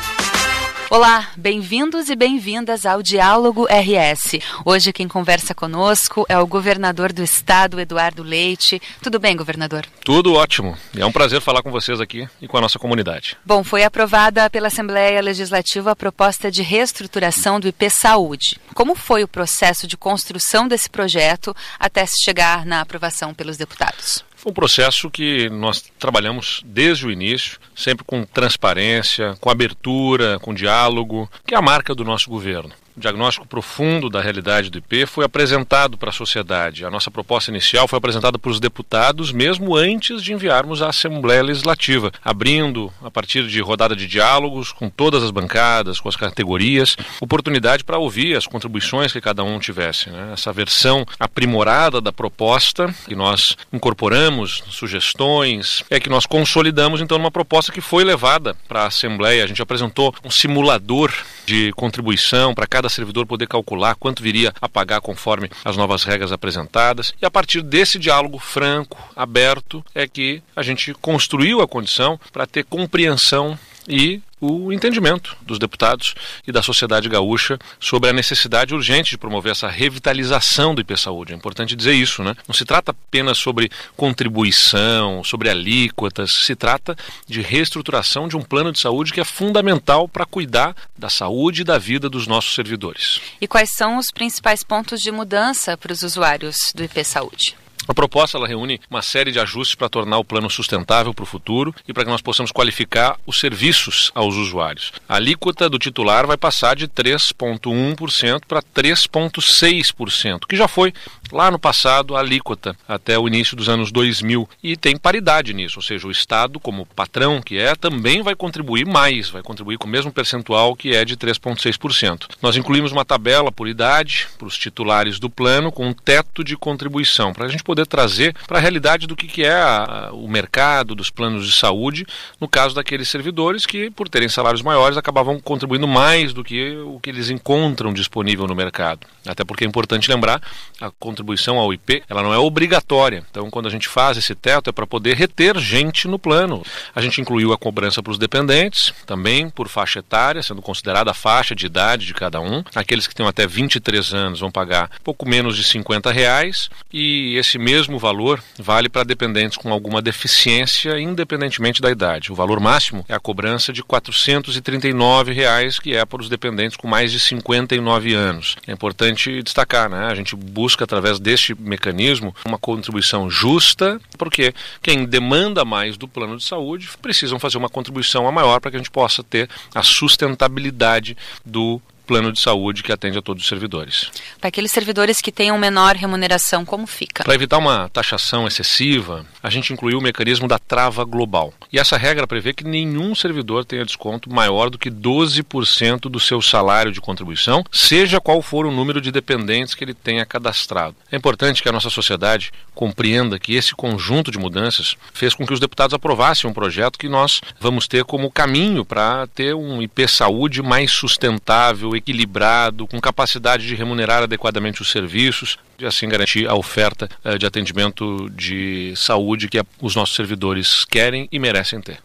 Olá, 0.89 1.29
bem-vindos 1.37 2.09
e 2.09 2.17
bem-vindas 2.17 2.87
ao 2.87 3.03
Diálogo 3.03 3.67
RS. 3.67 4.41
Hoje 4.65 4.91
quem 4.91 5.07
conversa 5.07 5.55
conosco 5.55 6.25
é 6.31 6.39
o 6.39 6.47
governador 6.47 7.13
do 7.13 7.23
estado, 7.23 7.79
Eduardo 7.79 8.23
Leite. 8.23 8.81
Tudo 9.03 9.21
bem, 9.21 9.37
governador? 9.37 9.85
Tudo 10.03 10.33
ótimo. 10.33 10.79
É 10.97 11.05
um 11.05 11.13
prazer 11.13 11.43
falar 11.43 11.63
com 11.63 11.71
vocês 11.71 12.01
aqui 12.01 12.27
e 12.41 12.49
com 12.49 12.57
a 12.57 12.63
nossa 12.63 12.79
comunidade. 12.79 13.37
Bom, 13.45 13.63
foi 13.63 13.85
aprovada 13.85 14.49
pela 14.49 14.69
Assembleia 14.69 15.21
Legislativa 15.21 15.91
a 15.91 15.97
proposta 15.97 16.51
de 16.51 16.63
reestruturação 16.63 17.61
do 17.61 17.69
IP 17.69 17.91
Saúde. 17.91 18.59
Como 18.73 18.95
foi 18.95 19.23
o 19.23 19.29
processo 19.29 19.87
de 19.87 19.99
construção 19.99 20.67
desse 20.67 20.89
projeto 20.89 21.55
até 21.79 22.07
se 22.07 22.17
chegar 22.25 22.65
na 22.65 22.81
aprovação 22.81 23.35
pelos 23.35 23.59
deputados? 23.59 24.25
Foi 24.43 24.51
um 24.51 24.55
processo 24.55 25.09
que 25.09 25.49
nós 25.51 25.85
trabalhamos 26.01 26.63
desde 26.65 27.07
o 27.07 27.13
início, 27.13 27.61
sempre 27.77 28.05
com 28.05 28.25
transparência, 28.25 29.37
com 29.41 29.49
abertura, 29.49 30.41
com 30.41 30.53
diálogo, 30.53 31.31
que 31.47 31.55
é 31.55 31.57
a 31.57 31.63
marca 31.63 31.95
do 31.95 32.03
nosso 32.03 32.29
governo. 32.29 32.75
O 32.97 33.01
diagnóstico 33.01 33.47
profundo 33.47 34.11
da 34.11 34.21
realidade 34.21 34.71
do 34.71 34.79
IP 34.79 35.07
foi 35.07 35.25
apresentado 35.25 35.97
para 35.97 36.11
a 36.11 36.13
sociedade. 36.13 36.85
A 36.85 36.91
nossa 36.91 37.11
proposta 37.11 37.51
inicial 37.51 37.89
foi 37.89 37.97
apresentada 37.97 38.39
para 38.39 38.51
os 38.51 38.61
deputados 38.61 39.33
mesmo 39.33 39.75
antes 39.75 40.23
de 40.23 40.33
enviarmos 40.33 40.83
à 40.83 40.89
Assembleia 40.89 41.43
Legislativa, 41.43 42.13
abrindo, 42.23 42.93
a 43.03 43.11
partir 43.11 43.47
de 43.47 43.61
rodada 43.61 43.97
de 43.97 44.07
diálogos 44.07 44.73
com 44.73 44.91
todas 44.91 45.23
as 45.23 45.31
bancadas, 45.31 46.01
com 46.01 46.09
as 46.09 46.17
categorias, 46.17 46.97
oportunidade 47.21 47.83
para 47.83 47.99
ouvir 47.99 48.37
as 48.37 48.47
contribuições 48.47 49.13
que 49.13 49.21
cada 49.21 49.43
um 49.43 49.59
tivesse. 49.59 50.11
Né? 50.11 50.31
Essa 50.35 50.53
versão 50.53 51.07
aprimorada 51.19 52.01
da 52.01 52.13
proposta, 52.13 52.95
que 53.07 53.15
nós 53.15 53.57
incorporamos 53.73 54.63
sugestões, 54.69 55.83
é 55.89 55.99
que 55.99 56.11
nós 56.11 56.27
consolidamos 56.27 57.01
então 57.01 57.17
numa 57.17 57.31
proposta 57.31 57.73
que 57.73 57.81
foi 57.81 58.05
levada 58.05 58.55
para 58.69 58.83
a 58.83 58.87
Assembleia. 58.87 59.45
A 59.45 59.47
gente 59.47 59.63
apresentou 59.63 60.15
um 60.23 60.31
simulador 60.31 61.13
de 61.47 61.73
contribuição 61.73 62.55
para 62.55 62.67
cada 62.67 62.82
servidor 62.89 63.27
poder 63.27 63.47
calcular 63.47 63.95
quanto 63.95 64.23
viria 64.23 64.53
a 64.61 64.69
pagar 64.69 65.01
conforme 65.01 65.51
as 65.65 65.77
novas 65.77 66.05
regras 66.05 66.33
apresentadas. 66.33 67.15
E 67.21 67.27
a 67.27 67.31
partir 67.31 67.63
desse 67.63 67.99
diálogo 67.99 68.39
franco, 68.39 68.99
aberto, 69.15 69.85
é 69.95 70.07
que 70.07 70.43
a 70.55 70.63
gente 70.63 70.93
construiu 70.95 71.61
a 71.61 71.69
condição 71.69 72.19
para 72.33 72.47
ter 72.47 72.65
compreensão 72.65 73.59
e 73.89 74.21
o 74.41 74.73
entendimento 74.73 75.37
dos 75.43 75.59
deputados 75.59 76.15
e 76.47 76.51
da 76.51 76.63
sociedade 76.63 77.09
gaúcha 77.09 77.59
sobre 77.79 78.11
a 78.11 78.13
necessidade 78.13 78.75
urgente 78.75 79.11
de 79.11 79.19
promover 79.19 79.53
essa 79.53 79.69
revitalização 79.69 80.75
do 80.75 80.81
IP 80.81 80.97
Saúde. 80.97 81.33
É 81.33 81.37
importante 81.37 81.77
dizer 81.77 81.93
isso, 81.93 82.25
né? 82.25 82.35
Não 82.49 82.55
se 82.55 82.65
trata 82.65 82.91
apenas 82.91 83.39
sobre 83.39 83.71
contribuição, 83.97 85.23
sobre 85.23 85.49
alíquotas, 85.49 86.33
se 86.33 86.57
trata 86.57 86.97
de 87.29 87.41
reestruturação 87.41 88.27
de 88.27 88.37
um 88.37 88.43
plano 88.43 88.73
de 88.73 88.81
saúde 88.81 89.13
que 89.13 89.21
é 89.21 89.25
fundamental 89.25 90.09
para 90.09 90.27
cuidar 90.27 90.75
da 90.99 91.09
saúde 91.09 91.63
e 91.63 91.65
da 91.65 91.79
vida 91.79 92.09
dos 92.09 92.27
nossos 92.27 92.55
servidores. 92.55 93.21
E 93.41 93.47
quais 93.47 93.71
são 93.73 93.97
os 93.97 94.11
principais 94.11 94.65
pontos 94.65 95.01
de 95.01 95.13
mudança 95.13 95.77
para 95.77 95.93
os 95.93 96.03
usuários 96.03 96.57
do 96.75 96.83
IP 96.83 97.05
Saúde? 97.05 97.62
A 97.89 97.95
proposta 97.95 98.39
ela 98.39 98.47
reúne 98.47 98.81
uma 98.89 99.03
série 99.03 99.33
de 99.33 99.41
ajustes 99.41 99.75
para 99.75 99.89
tornar 99.89 100.19
o 100.19 100.25
plano 100.25 100.49
sustentável 100.49 101.13
para 101.13 101.23
o 101.25 101.27
futuro 101.27 101.75
e 101.87 101.93
para 101.93 102.05
que 102.05 102.11
nós 102.11 102.23
possamos 102.23 102.53
qualificar 102.53 103.19
os 103.27 103.41
serviços 103.41 104.11
aos 104.15 104.37
usuários. 104.37 104.93
A 105.09 105.17
alíquota 105.17 105.69
do 105.69 105.79
titular 105.79 106.27
vai 106.27 106.37
passar 106.37 106.77
de 106.77 106.87
3,1% 106.89 108.43
para 108.47 108.63
3,6%, 108.63 110.47
que 110.49 110.57
já 110.57 110.69
foi 110.69 110.93
lá 111.33 111.51
no 111.51 111.59
passado 111.59 112.15
a 112.15 112.21
alíquota 112.21 112.77
até 112.87 113.19
o 113.19 113.27
início 113.27 113.57
dos 113.57 113.69
anos 113.69 113.91
2000 113.91 114.49
e 114.63 114.77
tem 114.77 114.97
paridade 114.97 115.55
nisso, 115.55 115.79
ou 115.79 115.83
seja, 115.83 116.07
o 116.07 116.11
Estado, 116.11 116.61
como 116.61 116.87
patrão 116.87 117.41
que 117.41 117.59
é, 117.59 117.75
também 117.75 118.23
vai 118.23 118.35
contribuir 118.35 118.87
mais, 118.87 119.31
vai 119.31 119.43
contribuir 119.43 119.79
com 119.79 119.87
o 119.87 119.91
mesmo 119.91 120.13
percentual 120.13 120.77
que 120.77 120.95
é 120.95 121.05
de 121.05 121.17
3,6%. 121.17 122.27
Nós 122.41 122.57
incluímos 122.57 122.93
uma 122.93 123.05
tabela 123.05 123.51
por 123.51 123.67
idade 123.67 124.29
para 124.39 124.47
os 124.47 124.57
titulares 124.57 125.19
do 125.19 125.31
plano 125.31 125.73
com 125.73 125.89
um 125.89 125.93
teto 125.93 126.45
de 126.45 126.57
contribuição 126.57 127.33
para 127.33 127.47
a 127.47 127.49
gente 127.49 127.65
poder 127.65 127.87
trazer 127.87 128.35
para 128.47 128.59
a 128.59 128.61
realidade 128.61 129.07
do 129.07 129.17
que, 129.17 129.43
é 129.43 129.65
o 130.13 130.29
mercado 130.29 130.95
dos 130.95 131.11
planos 131.11 131.47
de 131.47 131.53
saúde, 131.55 132.07
no 132.39 132.47
caso 132.47 132.75
daqueles 132.75 133.09
servidores 133.09 133.65
que, 133.65 133.91
por 133.91 134.09
terem 134.09 134.29
salários 134.29 134.63
maiores, 134.63 134.99
acabavam 134.99 135.41
contribuindo 135.41 135.89
mais 135.89 136.33
do 136.33 136.45
que 136.45 136.77
o 136.77 137.01
que 137.01 137.11
eles 137.11 137.31
encontram 137.31 137.93
disponível 137.93 138.47
no 138.47 138.55
mercado. 138.55 139.07
Até 139.27 139.43
porque 139.45 139.65
é 139.65 139.67
importante 139.67 140.11
lembrar, 140.11 140.41
a 140.81 140.91
contribuição 140.91 141.22
contribuição 141.23 141.59
ao 141.59 141.73
IP, 141.73 142.03
ela 142.09 142.23
não 142.23 142.35
é 142.35 142.39
obrigatória. 142.39 143.25
Então, 143.31 143.49
quando 143.51 143.67
a 143.67 143.71
gente 143.71 143.89
faz 143.89 144.19
esse 144.19 144.35
teto, 144.35 144.69
é 144.69 144.73
para 144.73 144.87
poder 144.87 145.17
reter 145.17 145.59
gente 145.59 146.09
no 146.09 146.19
plano. 146.19 146.63
A 146.95 147.01
gente 147.01 147.21
incluiu 147.21 147.53
a 147.53 147.59
cobrança 147.59 148.03
para 148.03 148.11
os 148.11 148.19
dependentes, 148.19 148.93
também 149.07 149.49
por 149.49 149.69
faixa 149.69 150.01
etária, 150.01 150.43
sendo 150.43 150.61
considerada 150.61 151.13
a 151.13 151.15
faixa 151.15 151.55
de 151.55 151.67
idade 151.67 152.07
de 152.07 152.15
cada 152.15 152.41
um. 152.41 152.65
Aqueles 152.75 153.07
que 153.07 153.15
têm 153.15 153.27
até 153.27 153.47
23 153.47 154.13
anos 154.13 154.41
vão 154.41 154.51
pagar 154.51 154.91
pouco 155.05 155.27
menos 155.29 155.57
de 155.57 155.65
50 155.65 156.11
reais 156.11 156.69
e 156.93 157.37
esse 157.37 157.59
mesmo 157.59 157.99
valor 157.99 158.43
vale 158.59 158.89
para 158.89 159.05
dependentes 159.05 159.57
com 159.57 159.73
alguma 159.73 160.03
deficiência, 160.03 160.99
independentemente 160.99 161.81
da 161.81 161.91
idade. 161.91 162.33
O 162.33 162.35
valor 162.35 162.59
máximo 162.61 163.05
é 163.09 163.15
a 163.15 163.21
cobrança 163.21 163.73
de 163.73 163.83
439 163.83 165.33
reais, 165.33 165.79
que 165.79 165.95
é 165.95 166.05
para 166.05 166.21
os 166.21 166.29
dependentes 166.29 166.77
com 166.77 166.89
mais 166.89 167.13
de 167.13 167.21
59 167.21 168.15
anos. 168.15 168.57
É 168.67 168.73
importante 168.73 169.43
destacar, 169.43 169.89
né? 169.89 170.07
A 170.07 170.15
gente 170.15 170.35
busca 170.35 170.85
através 170.85 171.12
deste 171.19 171.55
mecanismo 171.55 172.35
uma 172.47 172.59
contribuição 172.59 173.31
justa, 173.31 174.01
porque 174.19 174.55
quem 174.83 175.05
demanda 175.05 175.65
mais 175.65 175.97
do 175.97 176.09
plano 176.09 176.37
de 176.37 176.45
saúde 176.45 176.89
precisam 177.01 177.39
fazer 177.39 177.59
uma 177.59 177.69
contribuição 177.69 178.27
a 178.27 178.33
maior 178.33 178.61
para 178.61 178.71
que 178.71 178.77
a 178.77 178.81
gente 178.81 178.91
possa 178.91 179.23
ter 179.23 179.49
a 179.75 179.83
sustentabilidade 179.83 181.17
do 181.45 181.81
plano 182.07 182.33
de 182.33 182.41
saúde 182.41 182.83
que 182.83 182.93
atende 182.93 183.19
a 183.19 183.23
todos 183.23 183.43
os 183.43 183.49
servidores. 183.49 184.11
Para 184.41 184.49
aqueles 184.49 184.71
servidores 184.71 185.21
que 185.21 185.33
tenham 185.33 185.57
menor 185.59 185.97
remuneração, 185.97 186.65
como 186.65 186.87
fica? 186.87 187.25
Para 187.25 187.35
evitar 187.35 187.59
uma 187.59 187.89
taxação 187.89 188.47
excessiva, 188.47 189.25
a 189.43 189.51
gente 189.51 189.73
incluiu 189.73 189.99
o 189.99 190.03
mecanismo 190.03 190.47
da 190.49 190.59
trava 190.59 191.05
global. 191.05 191.53
E 191.73 191.79
essa 191.79 191.97
regra 191.97 192.27
prevê 192.27 192.53
que 192.53 192.65
nenhum 192.65 193.15
servidor 193.15 193.65
tenha 193.65 193.85
desconto 193.85 194.33
maior 194.33 194.69
do 194.69 194.79
que 194.79 194.91
12% 194.91 196.03
do 196.03 196.21
seu 196.21 196.43
salário 196.43 196.93
de 196.93 197.01
contribuição, 197.01 197.65
seja 197.71 198.21
qual 198.21 198.43
for 198.43 198.67
o 198.67 198.71
número 198.71 199.01
de 199.01 199.11
dependentes 199.11 199.75
que 199.75 199.85
ele 199.85 199.95
tenha 199.95 200.27
cadastrado. 200.27 200.97
É 201.11 201.17
importante 201.17 201.63
que 201.63 201.69
a 201.69 201.73
nossa 201.73 201.91
sociedade 201.91 202.53
compreenda 202.75 203.39
que 203.39 203.55
esse 203.55 203.75
conjunto 203.75 204.31
de 204.31 204.39
mudanças 204.39 204.97
fez 205.13 205.35
com 205.35 205.47
que 205.47 205.53
os 205.53 205.61
deputados 205.61 205.95
aprovassem 205.95 206.49
um 206.49 206.53
projeto 206.53 206.99
que 206.99 207.09
nós 207.09 207.41
vamos 207.61 207.87
ter 207.87 208.05
como 208.05 208.31
caminho 208.31 208.85
para 208.85 209.27
ter 209.29 209.55
um 209.55 209.83
IP 209.83 210.09
saúde 210.09 210.63
mais 210.63 210.91
sustentável, 210.91 211.95
equilibrado, 212.03 212.87
com 212.87 213.01
capacidade 213.01 213.67
de 213.67 213.75
remunerar 213.75 214.25
adequadamente 214.25 214.83
os 214.83 214.91
serviços 214.91 215.57
e 215.79 215.87
assim 215.87 216.09
garantir 216.09 216.49
a 216.49 216.55
oferta 216.55 217.09
uh, 217.25 217.39
de 217.39 217.47
atendimento 217.47 218.29
de 218.31 218.93
saúde 218.97 219.49
que 219.49 219.63
os 219.81 219.95
nossos 219.95 220.15
servidores 220.15 220.85
querem 220.85 221.29
e 221.31 221.39
merecem 221.39 221.81
ter. 221.81 221.99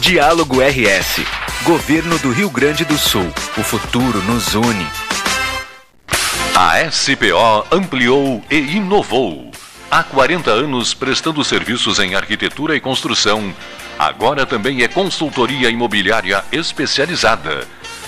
Diálogo 0.00 0.60
RS. 0.60 1.24
Governo 1.62 2.18
do 2.18 2.30
Rio 2.30 2.50
Grande 2.50 2.84
do 2.84 2.98
Sul. 2.98 3.26
O 3.56 3.62
futuro 3.62 4.22
nos 4.22 4.54
une. 4.54 4.86
A 6.54 6.90
SPO 6.90 7.66
ampliou 7.74 8.44
e 8.50 8.58
inovou. 8.76 9.50
Há 9.90 10.02
40 10.02 10.50
anos 10.50 10.92
prestando 10.92 11.42
serviços 11.42 11.98
em 11.98 12.14
arquitetura 12.14 12.76
e 12.76 12.80
construção. 12.80 13.54
Agora 13.98 14.44
também 14.44 14.82
é 14.82 14.88
consultoria 14.88 15.70
imobiliária 15.70 16.44
especializada 16.52 17.66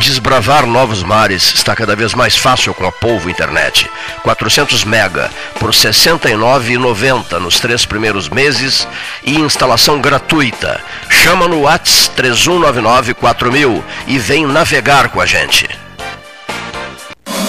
Desbravar 0.00 0.64
novos 0.64 1.02
mares 1.02 1.52
está 1.54 1.76
cada 1.76 1.94
vez 1.94 2.14
mais 2.14 2.34
fácil 2.34 2.72
com 2.72 2.86
a 2.86 2.90
Polvo 2.90 3.28
Internet. 3.28 3.88
400 4.22 4.82
mega 4.84 5.30
por 5.58 5.68
R$ 5.68 5.76
69,90 5.76 7.38
nos 7.38 7.60
três 7.60 7.84
primeiros 7.84 8.26
meses 8.30 8.88
e 9.22 9.34
instalação 9.38 10.00
gratuita. 10.00 10.80
Chama 11.10 11.46
no 11.46 11.64
Whats 11.64 12.10
31994000 12.16 13.82
e 14.06 14.18
vem 14.18 14.46
navegar 14.46 15.10
com 15.10 15.20
a 15.20 15.26
gente. 15.26 15.68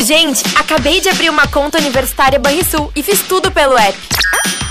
Gente, 0.02 0.44
acabei 0.58 1.00
de 1.00 1.08
abrir 1.08 1.30
uma 1.30 1.48
conta 1.48 1.78
universitária 1.78 2.38
Banrisul 2.38 2.92
e 2.94 3.02
fiz 3.02 3.22
tudo 3.22 3.50
pelo 3.50 3.78
app. 3.78 3.98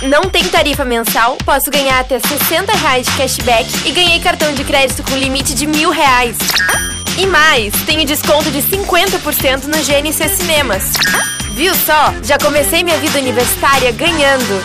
Não 0.02 0.28
tem 0.28 0.44
tarifa 0.44 0.84
mensal, 0.84 1.38
posso 1.46 1.70
ganhar 1.70 2.00
até 2.00 2.18
60 2.18 2.76
reais 2.76 3.06
de 3.06 3.12
cashback 3.12 3.88
e 3.88 3.90
ganhei 3.90 4.20
cartão 4.20 4.52
de 4.52 4.64
crédito 4.64 5.02
com 5.02 5.16
limite 5.16 5.54
de 5.54 5.66
mil 5.66 5.90
reais. 5.90 6.36
E 7.20 7.26
mais, 7.26 7.74
tenho 7.84 8.06
desconto 8.06 8.50
de 8.50 8.62
50% 8.62 9.64
no 9.64 9.76
GNC 9.84 10.26
Cinemas. 10.30 10.94
Viu 11.52 11.74
só? 11.74 12.14
Já 12.22 12.38
comecei 12.38 12.82
minha 12.82 12.96
vida 12.96 13.18
universitária 13.18 13.92
ganhando. 13.92 14.64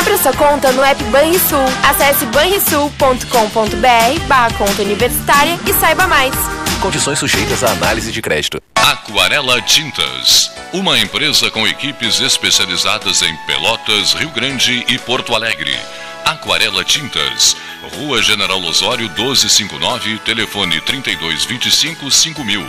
Abra 0.00 0.16
sua 0.16 0.32
conta 0.32 0.72
no 0.72 0.82
app 0.82 1.04
Banrisul. 1.04 1.66
Acesse 1.86 2.24
banrisul.com.br 2.24 4.26
barra 4.26 4.50
conta 4.54 4.80
universitária 4.80 5.58
e 5.66 5.72
saiba 5.74 6.06
mais. 6.06 6.59
Condições 6.80 7.18
sujeitas 7.18 7.62
à 7.62 7.72
análise 7.72 8.10
de 8.10 8.22
crédito. 8.22 8.60
Aquarela 8.74 9.60
Tintas, 9.60 10.50
uma 10.72 10.98
empresa 10.98 11.50
com 11.50 11.66
equipes 11.66 12.20
especializadas 12.20 13.20
em 13.20 13.36
Pelotas, 13.46 14.14
Rio 14.14 14.30
Grande 14.30 14.84
e 14.88 14.98
Porto 14.98 15.34
Alegre. 15.34 15.78
Aquarela 16.24 16.82
Tintas, 16.82 17.54
Rua 17.98 18.22
General 18.22 18.60
Osório 18.62 19.10
1259, 19.10 20.20
telefone 20.20 20.80
3225 20.80 22.10
5000. 22.10 22.66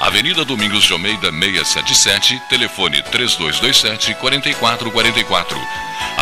Avenida 0.00 0.44
Domingos 0.44 0.84
de 0.84 0.92
Almeida 0.92 1.30
677, 1.32 2.42
telefone 2.50 3.02
3227 3.10 4.14
4444. 4.16 5.58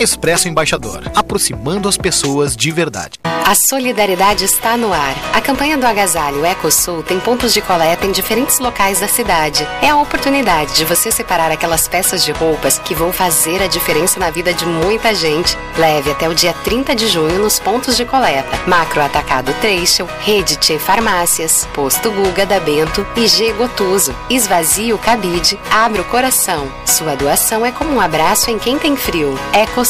Expresso 0.00 0.48
Embaixador, 0.48 1.10
aproximando 1.14 1.86
as 1.86 1.98
pessoas 1.98 2.56
de 2.56 2.70
verdade. 2.70 3.20
A 3.50 3.54
solidariedade 3.68 4.44
está 4.44 4.76
no 4.76 4.92
ar. 4.92 5.12
A 5.34 5.40
campanha 5.40 5.76
do 5.76 5.84
Agasalho 5.84 6.46
EcoSul 6.46 7.02
tem 7.02 7.18
pontos 7.18 7.52
de 7.52 7.60
coleta 7.60 8.06
em 8.06 8.12
diferentes 8.12 8.60
locais 8.60 9.00
da 9.00 9.08
cidade. 9.08 9.66
É 9.82 9.88
a 9.88 9.96
oportunidade 9.96 10.76
de 10.76 10.84
você 10.84 11.10
separar 11.10 11.50
aquelas 11.50 11.88
peças 11.88 12.24
de 12.24 12.30
roupas 12.30 12.78
que 12.78 12.94
vão 12.94 13.12
fazer 13.12 13.60
a 13.60 13.66
diferença 13.66 14.20
na 14.20 14.30
vida 14.30 14.54
de 14.54 14.64
muita 14.64 15.12
gente. 15.16 15.58
Leve 15.76 16.12
até 16.12 16.28
o 16.28 16.34
dia 16.34 16.52
30 16.62 16.94
de 16.94 17.08
junho 17.08 17.40
nos 17.40 17.58
pontos 17.58 17.96
de 17.96 18.04
coleta. 18.04 18.56
Macro 18.68 19.02
Atacado 19.02 19.52
Trecho, 19.60 20.08
Rede 20.20 20.54
Tchê 20.54 20.78
Farmácias, 20.78 21.66
Posto 21.74 22.08
Guga 22.12 22.46
da 22.46 22.60
Bento 22.60 23.04
e 23.16 23.26
G 23.26 23.52
Gotuso. 23.54 24.14
Esvazie 24.30 24.92
o 24.92 24.98
cabide, 24.98 25.58
abre 25.72 26.00
o 26.00 26.04
coração. 26.04 26.70
Sua 26.86 27.16
doação 27.16 27.66
é 27.66 27.72
como 27.72 27.90
um 27.90 28.00
abraço 28.00 28.48
em 28.48 28.60
quem 28.60 28.78
tem 28.78 28.94
frio. 28.94 29.36
EcoSul, 29.52 29.89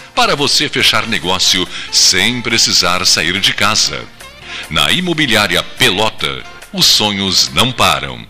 para 0.15 0.35
você 0.35 0.69
fechar 0.69 1.07
negócio 1.07 1.67
sem 1.91 2.41
precisar 2.41 3.05
sair 3.05 3.39
de 3.39 3.53
casa. 3.53 4.03
Na 4.69 4.91
Imobiliária 4.91 5.63
Pelota, 5.63 6.43
os 6.73 6.85
sonhos 6.85 7.49
não 7.49 7.71
param. 7.71 8.25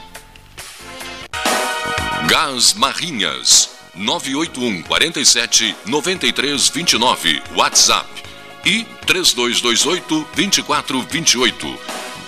Gás 2.26 2.74
Marrinhas 2.74 3.70
981 3.94 4.82
47 4.82 5.74
93 5.86 6.68
29 6.68 7.42
WhatsApp 7.54 8.27
e 8.68 8.84
3228 9.06 10.28
2428 10.34 11.78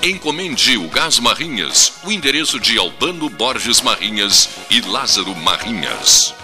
Encomende 0.03 0.79
o 0.79 0.89
Gás 0.89 1.19
Marrinhas, 1.19 1.93
o 2.03 2.11
endereço 2.11 2.59
de 2.59 2.79
Albano 2.79 3.29
Borges 3.29 3.83
Marrinhas 3.83 4.49
e 4.71 4.81
Lázaro 4.81 5.35
Marrinhas. 5.37 6.35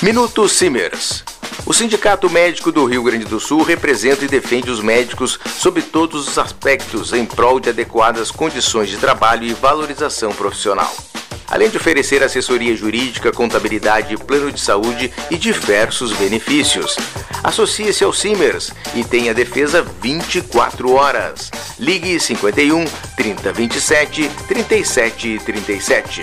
Minuto 0.00 0.48
Simers. 0.48 1.22
O 1.66 1.74
Sindicato 1.74 2.30
Médico 2.30 2.72
do 2.72 2.86
Rio 2.86 3.02
Grande 3.02 3.26
do 3.26 3.38
Sul 3.38 3.62
representa 3.62 4.24
e 4.24 4.28
defende 4.28 4.70
os 4.70 4.80
médicos 4.80 5.38
sob 5.58 5.82
todos 5.82 6.26
os 6.26 6.38
aspectos 6.38 7.12
em 7.12 7.26
prol 7.26 7.60
de 7.60 7.68
adequadas 7.68 8.30
condições 8.30 8.88
de 8.88 8.96
trabalho 8.96 9.44
e 9.44 9.52
valorização 9.52 10.32
profissional. 10.32 10.96
Além 11.50 11.68
de 11.68 11.76
oferecer 11.76 12.22
assessoria 12.22 12.76
jurídica, 12.76 13.32
contabilidade, 13.32 14.16
plano 14.16 14.52
de 14.52 14.60
saúde 14.60 15.12
e 15.30 15.36
diversos 15.36 16.12
benefícios. 16.12 16.96
Associe-se 17.42 18.04
ao 18.04 18.12
Simers 18.12 18.72
e 18.94 19.02
tenha 19.02 19.34
defesa 19.34 19.82
24 19.82 20.92
horas. 20.92 21.50
Ligue 21.78 22.20
51 22.20 22.84
3027 23.16 24.30
3737. 24.46 26.22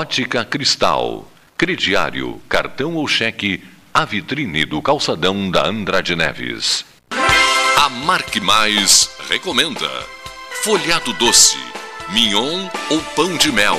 Ótica 0.00 0.46
Cristal, 0.46 1.30
crediário, 1.58 2.40
cartão 2.48 2.94
ou 2.94 3.06
cheque, 3.06 3.62
a 3.92 4.06
vitrine 4.06 4.64
do 4.64 4.80
calçadão 4.80 5.50
da 5.50 5.66
Andrade 5.66 6.16
Neves. 6.16 6.86
A 7.76 7.90
Marque 7.90 8.40
Mais 8.40 9.10
recomenda 9.28 9.86
folhado 10.64 11.12
doce, 11.12 11.58
mignon 12.14 12.66
ou 12.88 12.98
pão 13.14 13.36
de 13.36 13.52
mel. 13.52 13.76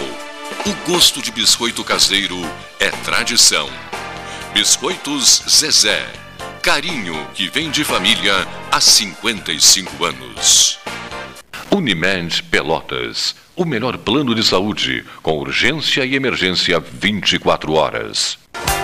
O 0.63 0.91
gosto 0.91 1.23
de 1.23 1.31
biscoito 1.31 1.83
caseiro 1.83 2.39
é 2.79 2.91
tradição. 3.03 3.67
Biscoitos 4.53 5.41
Zezé, 5.49 6.07
carinho 6.61 7.27
que 7.33 7.49
vem 7.49 7.71
de 7.71 7.83
família 7.83 8.47
há 8.71 8.79
55 8.79 10.05
anos. 10.05 10.79
Unimed 11.69 12.43
Pelotas, 12.43 13.35
o 13.55 13.65
melhor 13.65 13.97
plano 13.97 14.35
de 14.35 14.43
saúde, 14.43 15.03
com 15.21 15.37
urgência 15.37 16.05
e 16.05 16.15
emergência 16.15 16.79
24 16.79 17.73
horas. 17.73 18.37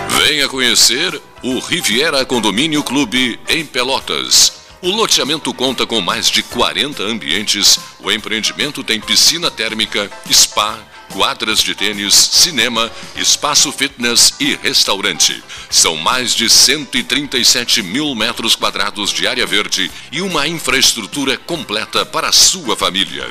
Venha 0.08 0.48
conhecer 0.48 1.20
o 1.42 1.58
Riviera 1.58 2.24
Condomínio 2.24 2.82
Clube 2.82 3.38
em 3.48 3.64
Pelotas. 3.64 4.58
O 4.80 4.90
loteamento 4.90 5.52
conta 5.52 5.86
com 5.86 6.00
mais 6.00 6.30
de 6.30 6.42
40 6.42 7.02
ambientes. 7.02 7.78
O 8.00 8.10
empreendimento 8.10 8.84
tem 8.84 9.00
piscina 9.00 9.50
térmica, 9.50 10.10
spa, 10.30 10.78
quadras 11.12 11.60
de 11.60 11.74
tênis, 11.74 12.14
cinema, 12.14 12.90
espaço 13.16 13.72
fitness 13.72 14.34
e 14.38 14.54
restaurante. 14.56 15.42
São 15.70 15.96
mais 15.96 16.34
de 16.34 16.48
137 16.48 17.82
mil 17.82 18.14
metros 18.14 18.54
quadrados 18.54 19.12
de 19.12 19.26
área 19.26 19.46
verde 19.46 19.90
e 20.12 20.20
uma 20.20 20.46
infraestrutura 20.46 21.36
completa 21.36 22.04
para 22.04 22.28
a 22.28 22.32
sua 22.32 22.76
família. 22.76 23.26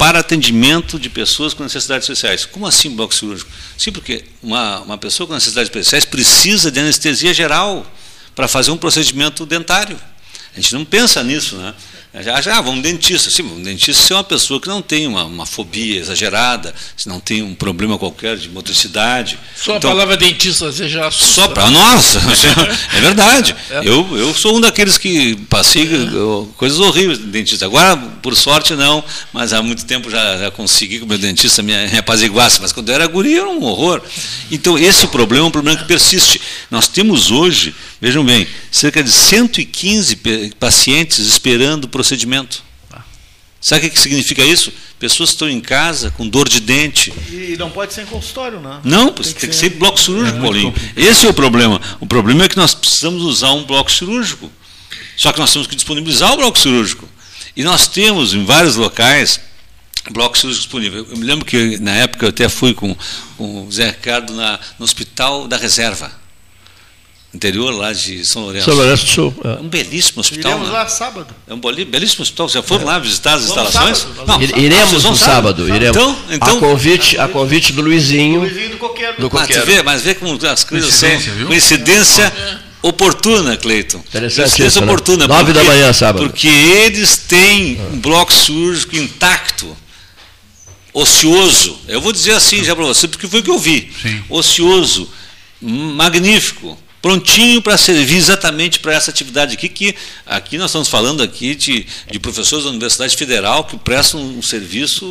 para 0.00 0.20
atendimento 0.20 0.98
de 0.98 1.10
pessoas 1.10 1.52
com 1.52 1.62
necessidades 1.62 2.08
especiais. 2.08 2.46
Como 2.46 2.66
assim 2.66 2.88
bloco 2.88 3.14
cirúrgico? 3.14 3.50
Sim, 3.76 3.92
porque 3.92 4.24
uma, 4.42 4.80
uma 4.80 4.96
pessoa 4.96 5.26
com 5.26 5.34
necessidades 5.34 5.68
especiais 5.68 6.06
precisa 6.06 6.70
de 6.70 6.80
anestesia 6.80 7.34
geral 7.34 7.86
para 8.34 8.48
fazer 8.48 8.70
um 8.70 8.78
procedimento 8.78 9.44
dentário. 9.44 10.00
A 10.56 10.58
gente 10.58 10.72
não 10.72 10.86
pensa 10.86 11.22
nisso, 11.22 11.56
né? 11.56 11.74
Acha, 12.12 12.56
ah, 12.56 12.60
vamos 12.60 12.82
dentista. 12.82 13.30
Sim, 13.30 13.44
um 13.44 13.62
dentista 13.62 14.14
é 14.14 14.16
uma 14.16 14.24
pessoa 14.24 14.60
que 14.60 14.66
não 14.66 14.82
tem 14.82 15.06
uma, 15.06 15.24
uma, 15.24 15.46
fobia 15.46 16.00
exagerada, 16.00 16.74
se 16.96 17.08
não 17.08 17.20
tem 17.20 17.40
um 17.40 17.54
problema 17.54 17.96
qualquer 17.96 18.36
de 18.36 18.48
motricidade. 18.48 19.38
Só 19.54 19.76
então, 19.76 19.90
a 19.90 19.94
palavra 19.94 20.16
dentista 20.16 20.72
você 20.72 20.88
já 20.88 21.06
assusta. 21.06 21.42
Só 21.42 21.48
para 21.48 21.70
nossa, 21.70 22.18
é 22.96 23.00
verdade. 23.00 23.54
É. 23.70 23.82
Eu, 23.84 24.18
eu 24.18 24.34
sou 24.34 24.56
um 24.56 24.60
daqueles 24.60 24.98
que 24.98 25.36
passei 25.48 25.88
coisas 26.56 26.80
horríveis 26.80 27.16
de 27.18 27.26
dentista. 27.26 27.64
Agora, 27.64 27.96
por 27.96 28.34
sorte, 28.34 28.74
não, 28.74 29.04
mas 29.32 29.52
há 29.52 29.62
muito 29.62 29.84
tempo 29.84 30.10
já, 30.10 30.36
já 30.36 30.50
consegui 30.50 30.98
que 30.98 31.04
o 31.04 31.06
meu 31.06 31.18
dentista 31.18 31.62
me, 31.62 31.72
me 31.86 31.98
apaziguasse. 31.98 32.60
Mas 32.60 32.72
quando 32.72 32.88
eu 32.88 32.96
era 32.96 33.06
guri, 33.06 33.36
era 33.36 33.48
um 33.48 33.62
horror. 33.62 34.02
Então, 34.50 34.76
esse 34.76 35.06
problema 35.06 35.44
é 35.44 35.48
um 35.48 35.52
problema 35.52 35.78
que 35.78 35.86
persiste. 35.86 36.40
Nós 36.72 36.88
temos 36.88 37.30
hoje, 37.30 37.72
vejam 38.00 38.24
bem, 38.24 38.48
cerca 38.72 39.00
de 39.00 39.12
115 39.12 40.16
pacientes 40.58 41.20
esperando 41.20 41.84
o 41.84 41.99
procedimento. 42.00 42.64
Sabe 43.60 43.88
o 43.88 43.90
que 43.90 44.00
significa 44.00 44.42
isso? 44.42 44.72
Pessoas 44.98 45.30
estão 45.30 45.46
em 45.46 45.60
casa 45.60 46.10
com 46.10 46.26
dor 46.26 46.48
de 46.48 46.60
dente. 46.60 47.12
E 47.30 47.56
não 47.58 47.70
pode 47.70 47.92
ser 47.92 48.02
em 48.02 48.06
consultório, 48.06 48.58
né? 48.58 48.80
não? 48.82 49.04
Não, 49.04 49.12
tem, 49.12 49.22
que, 49.22 49.32
tem 49.34 49.40
ser... 49.40 49.48
que 49.48 49.54
ser 49.54 49.68
bloco 49.70 50.00
cirúrgico, 50.00 50.38
é 50.38 50.40
Paulinho. 50.40 50.74
Esse 50.96 51.26
é 51.26 51.28
o 51.28 51.34
problema. 51.34 51.78
O 52.00 52.06
problema 52.06 52.44
é 52.44 52.48
que 52.48 52.56
nós 52.56 52.74
precisamos 52.74 53.22
usar 53.22 53.52
um 53.52 53.64
bloco 53.64 53.92
cirúrgico. 53.92 54.50
Só 55.14 55.30
que 55.30 55.38
nós 55.38 55.52
temos 55.52 55.68
que 55.68 55.76
disponibilizar 55.76 56.32
o 56.32 56.38
bloco 56.38 56.58
cirúrgico. 56.58 57.06
E 57.54 57.62
nós 57.62 57.86
temos 57.86 58.32
em 58.32 58.46
vários 58.46 58.76
locais 58.76 59.38
bloco 60.10 60.38
cirúrgico 60.38 60.64
disponível. 60.64 61.06
Eu 61.10 61.16
me 61.18 61.24
lembro 61.24 61.44
que 61.44 61.78
na 61.80 61.92
época 61.92 62.24
eu 62.24 62.30
até 62.30 62.48
fui 62.48 62.72
com, 62.72 62.96
com 63.36 63.66
o 63.66 63.70
Zé 63.70 63.90
Ricardo 63.90 64.32
na, 64.32 64.58
no 64.78 64.86
Hospital 64.86 65.46
da 65.46 65.58
Reserva 65.58 66.19
interior 67.32 67.70
lá 67.70 67.92
de 67.92 68.24
São 68.24 68.42
Lourenço. 68.42 68.64
São 68.66 68.74
Lourenço 68.74 69.06
do 69.06 69.10
Sul. 69.10 69.34
É. 69.44 69.60
Um 69.60 69.68
belíssimo 69.68 70.20
hospital. 70.20 70.52
Iremos 70.52 70.68
né? 70.68 70.74
lá 70.74 70.88
sábado. 70.88 71.34
É 71.46 71.54
um 71.54 71.58
belíssimo 71.58 72.22
hospital. 72.22 72.48
Já 72.48 72.62
foram 72.62 72.82
é. 72.82 72.86
lá 72.86 72.98
visitar 72.98 73.34
as 73.34 73.46
Vamos 73.46 73.68
instalações? 73.68 73.98
Sábado, 73.98 74.26
Não, 74.26 74.42
iremos 74.42 74.92
no 74.92 75.16
sábado. 75.16 75.18
sábado. 75.18 75.68
Iremos. 75.68 75.96
Então, 75.96 76.18
então, 76.30 76.56
a 76.56 76.60
convite, 76.60 77.18
a 77.18 77.28
convite 77.28 77.72
do 77.72 77.82
Luizinho. 77.82 78.40
Luizinho 78.40 78.70
do 78.70 78.78
Coqueiro. 78.78 79.14
Do 79.18 79.30
Coqueiro. 79.30 79.64
Mas, 79.64 79.74
vê, 79.74 79.82
mas 79.82 80.02
vê 80.02 80.14
como 80.14 80.38
as 80.46 80.64
coisas 80.64 80.92
são. 80.92 81.18
Viu? 81.18 81.46
Coincidência. 81.46 82.32
Oportuna, 82.82 83.58
Cleiton. 83.58 83.98
Interessante 83.98 84.64
isso, 84.64 84.80
né? 84.80 84.86
oportuna. 84.86 85.28
Nove 85.28 85.52
porque, 85.52 85.58
da 85.58 85.64
manhã, 85.64 85.92
sábado. 85.92 86.24
Porque 86.26 86.48
eles 86.48 87.18
têm 87.18 87.78
um 87.92 87.98
bloco 87.98 88.32
cirúrgico 88.32 88.96
intacto, 88.96 89.76
ocioso. 90.90 91.78
Eu 91.86 92.00
vou 92.00 92.10
dizer 92.10 92.32
assim 92.32 92.64
já 92.64 92.74
para 92.74 92.86
você, 92.86 93.06
porque 93.06 93.28
foi 93.28 93.40
o 93.40 93.42
que 93.42 93.50
eu 93.50 93.58
vi. 93.58 93.92
Sim. 94.00 94.24
Ocioso, 94.30 95.10
magnífico 95.60 96.78
prontinho 97.00 97.62
para 97.62 97.76
servir 97.78 98.16
exatamente 98.16 98.78
para 98.78 98.92
essa 98.92 99.10
atividade 99.10 99.54
aqui, 99.54 99.68
que 99.68 99.94
aqui 100.26 100.58
nós 100.58 100.70
estamos 100.70 100.88
falando 100.88 101.22
aqui 101.22 101.54
de, 101.54 101.86
de 102.10 102.18
professores 102.18 102.64
da 102.64 102.70
Universidade 102.70 103.16
Federal 103.16 103.64
que 103.64 103.76
prestam 103.78 104.20
um 104.20 104.42
serviço 104.42 105.10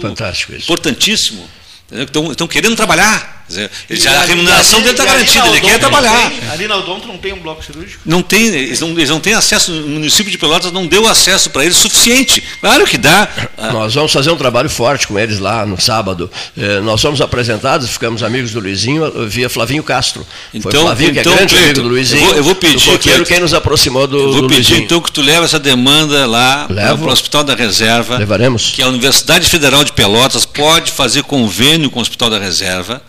importantíssimo. 0.64 1.50
Estão, 1.92 2.32
estão 2.32 2.48
querendo 2.48 2.76
trabalhar. 2.76 3.39
Dizer, 3.50 3.72
ele 3.90 4.00
já, 4.00 4.12
a 4.12 4.26
remuneração 4.26 4.80
dele 4.80 4.92
está 4.92 5.06
garantida, 5.06 5.48
ele 5.48 5.60
quer 5.60 5.80
trabalhar. 5.80 6.30
Tem, 6.30 6.50
ali 6.52 6.68
na 6.68 6.78
Odonto 6.78 7.08
não 7.08 7.18
tem 7.18 7.34
um 7.34 7.40
bloco 7.40 7.66
cirúrgico? 7.66 8.00
Não 8.06 8.22
tem, 8.22 8.46
eles 8.46 8.80
não, 8.80 8.90
eles 8.92 9.10
não 9.10 9.20
têm 9.20 9.34
acesso, 9.34 9.72
o 9.74 9.90
município 9.90 10.32
de 10.32 10.38
Pelotas 10.38 10.72
não 10.72 10.86
deu 10.86 11.08
acesso 11.08 11.50
para 11.50 11.66
eles 11.66 11.76
suficiente. 11.76 12.44
Claro 12.62 12.86
que 12.86 12.96
dá. 12.96 13.28
Nós 13.74 13.96
vamos 13.96 14.14
fazer 14.14 14.30
um 14.30 14.36
trabalho 14.36 14.70
forte 14.70 15.08
com 15.08 15.18
eles 15.18 15.40
lá 15.40 15.66
no 15.66 15.82
sábado. 15.82 16.30
Eh, 16.56 16.80
nós 16.82 17.02
somos 17.02 17.22
apresentados, 17.22 17.90
ficamos 17.90 18.22
amigos 18.22 18.52
do 18.52 18.60
Luizinho 18.60 19.28
via 19.28 19.50
Flavinho 19.50 19.82
Castro. 19.82 20.26
Então, 20.54 20.72
Foi 20.72 20.82
Flavinho, 20.82 21.10
então, 21.10 21.24
que 21.24 21.30
é 21.30 21.34
grande 21.34 21.56
Cleito, 21.56 21.66
amigo 21.66 21.82
do 21.82 21.90
Luizinho. 21.90 22.22
Eu 22.22 22.28
vou, 22.28 22.38
eu 22.38 22.44
vou 22.44 22.56
pedir. 22.56 23.26
Quem 23.26 23.40
nos 23.40 23.56
aproximou 23.56 24.06
do, 24.06 24.18
eu 24.18 24.32
vou 24.32 24.42
do 24.44 24.48
pedir 24.48 24.74
Luizinho. 24.74 24.86
então 24.86 25.02
que 25.02 25.12
tu 25.12 25.24
leve 25.24 25.46
essa 25.46 25.60
demanda 25.60 26.28
lá 26.28 26.68
para 26.68 26.96
o 26.96 27.12
Hospital 27.12 27.44
da 27.44 27.56
Reserva. 27.56 28.18
Levaremos. 28.18 28.74
Que 28.76 28.84
a 28.84 28.88
Universidade 28.88 29.50
Federal 29.50 29.84
de 29.84 29.92
Pelotas 29.92 30.46
pode 30.46 30.92
fazer 30.92 31.24
convênio 31.24 31.90
com 31.90 31.98
o 31.98 32.02
Hospital 32.04 32.30
da 32.30 32.38
Reserva 32.38 33.02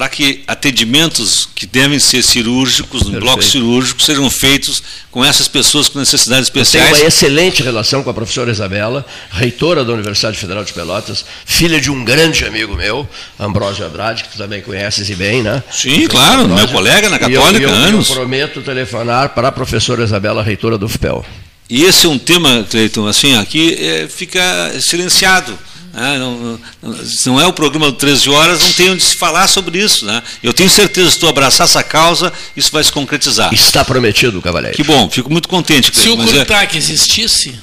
para 0.00 0.08
que 0.08 0.42
atendimentos 0.46 1.46
que 1.54 1.66
devem 1.66 1.98
ser 1.98 2.22
cirúrgicos, 2.22 3.02
no 3.02 3.20
bloco 3.20 3.42
cirúrgico, 3.42 4.00
sejam 4.00 4.30
feitos 4.30 4.82
com 5.10 5.22
essas 5.22 5.46
pessoas 5.46 5.90
com 5.90 5.98
necessidades 5.98 6.44
especiais. 6.44 6.88
Eu 6.88 6.94
tenho 6.94 7.04
uma 7.04 7.08
excelente 7.08 7.62
relação 7.62 8.02
com 8.02 8.08
a 8.08 8.14
professora 8.14 8.50
Isabela, 8.50 9.04
reitora 9.30 9.84
da 9.84 9.92
Universidade 9.92 10.38
Federal 10.38 10.64
de 10.64 10.72
Pelotas, 10.72 11.22
filha 11.44 11.78
de 11.78 11.90
um 11.90 12.02
grande 12.02 12.46
amigo 12.46 12.74
meu, 12.74 13.06
Ambrósio 13.38 13.84
Andrade, 13.84 14.22
que 14.24 14.30
tu 14.30 14.38
também 14.38 14.62
conheces 14.62 15.10
e 15.10 15.14
bem, 15.14 15.42
né? 15.42 15.62
Sim, 15.70 16.08
claro, 16.08 16.44
Ambrósio. 16.44 16.64
meu 16.64 16.68
colega 16.68 17.10
na 17.10 17.18
Católica, 17.18 17.60
e 17.60 17.62
eu, 17.62 17.68
eu, 17.68 17.74
anos. 17.74 18.08
Eu 18.08 18.14
prometo 18.16 18.62
telefonar 18.62 19.34
para 19.34 19.48
a 19.48 19.52
professora 19.52 20.02
Isabela, 20.02 20.42
reitora 20.42 20.78
do 20.78 20.88
FPEL. 20.88 21.22
E 21.68 21.84
esse 21.84 22.06
é 22.06 22.08
um 22.08 22.18
tema, 22.18 22.66
Cleiton, 22.70 23.06
assim, 23.06 23.36
aqui 23.36 23.74
é, 23.74 24.08
fica 24.08 24.40
silenciado 24.80 25.58
né? 25.92 26.18
Não, 26.18 26.60
não, 26.82 26.96
se 27.04 27.26
não 27.26 27.40
é 27.40 27.46
o 27.46 27.52
programa 27.52 27.90
do 27.90 27.96
13 27.96 28.30
horas, 28.30 28.62
não 28.62 28.72
tem 28.72 28.90
onde 28.90 29.02
se 29.02 29.16
falar 29.16 29.46
sobre 29.48 29.78
isso. 29.78 30.04
Né? 30.04 30.22
Eu 30.42 30.52
tenho 30.52 30.70
certeza, 30.70 31.10
se 31.10 31.18
tu 31.18 31.28
abraçar 31.28 31.66
essa 31.66 31.82
causa, 31.82 32.32
isso 32.56 32.70
vai 32.72 32.82
se 32.82 32.92
concretizar. 32.92 33.52
Está 33.52 33.84
prometido, 33.84 34.40
Cavaleiro. 34.40 34.76
Que 34.76 34.84
bom, 34.84 35.08
fico 35.10 35.30
muito 35.30 35.48
contente. 35.48 35.94
Se 35.94 36.08
o 36.08 36.16
CURTAC 36.16 36.74
é... 36.74 36.78
existisse, 36.78 37.58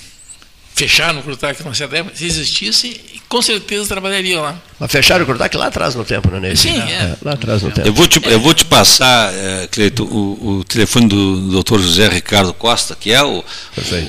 fechar 0.76 1.14
no 1.14 1.24
CURTAC, 1.24 1.62
se 2.14 2.26
existisse, 2.26 3.02
com 3.28 3.42
certeza 3.42 3.88
trabalharia 3.88 4.40
lá. 4.40 4.56
Mas 4.80 4.92
fecharam 4.92 5.24
o 5.24 5.26
Cortac 5.26 5.58
lá 5.58 5.68
atrás 5.68 5.96
no 5.96 6.06
tempo, 6.06 6.30
né, 6.30 6.40
Ney? 6.40 6.56
Sim, 6.56 6.80
é. 6.80 6.92
é. 6.92 7.16
Lá 7.24 7.34
atrás 7.34 7.64
no 7.64 7.72
tempo. 7.72 7.88
Eu 7.88 7.94
vou 7.94 8.08
te, 8.08 8.22
eu 8.24 8.40
vou 8.40 8.54
te 8.54 8.64
passar, 8.64 9.34
é, 9.34 9.68
Cleito, 9.72 10.04
o, 10.04 10.60
o, 10.60 10.64
telefone 10.64 11.08
do, 11.08 11.64
Dr. 11.64 11.80
José 11.80 12.08
Ricardo 12.08 12.54
Costa, 12.54 12.96
que 13.00 13.12
é 13.12 13.24
o, 13.24 13.44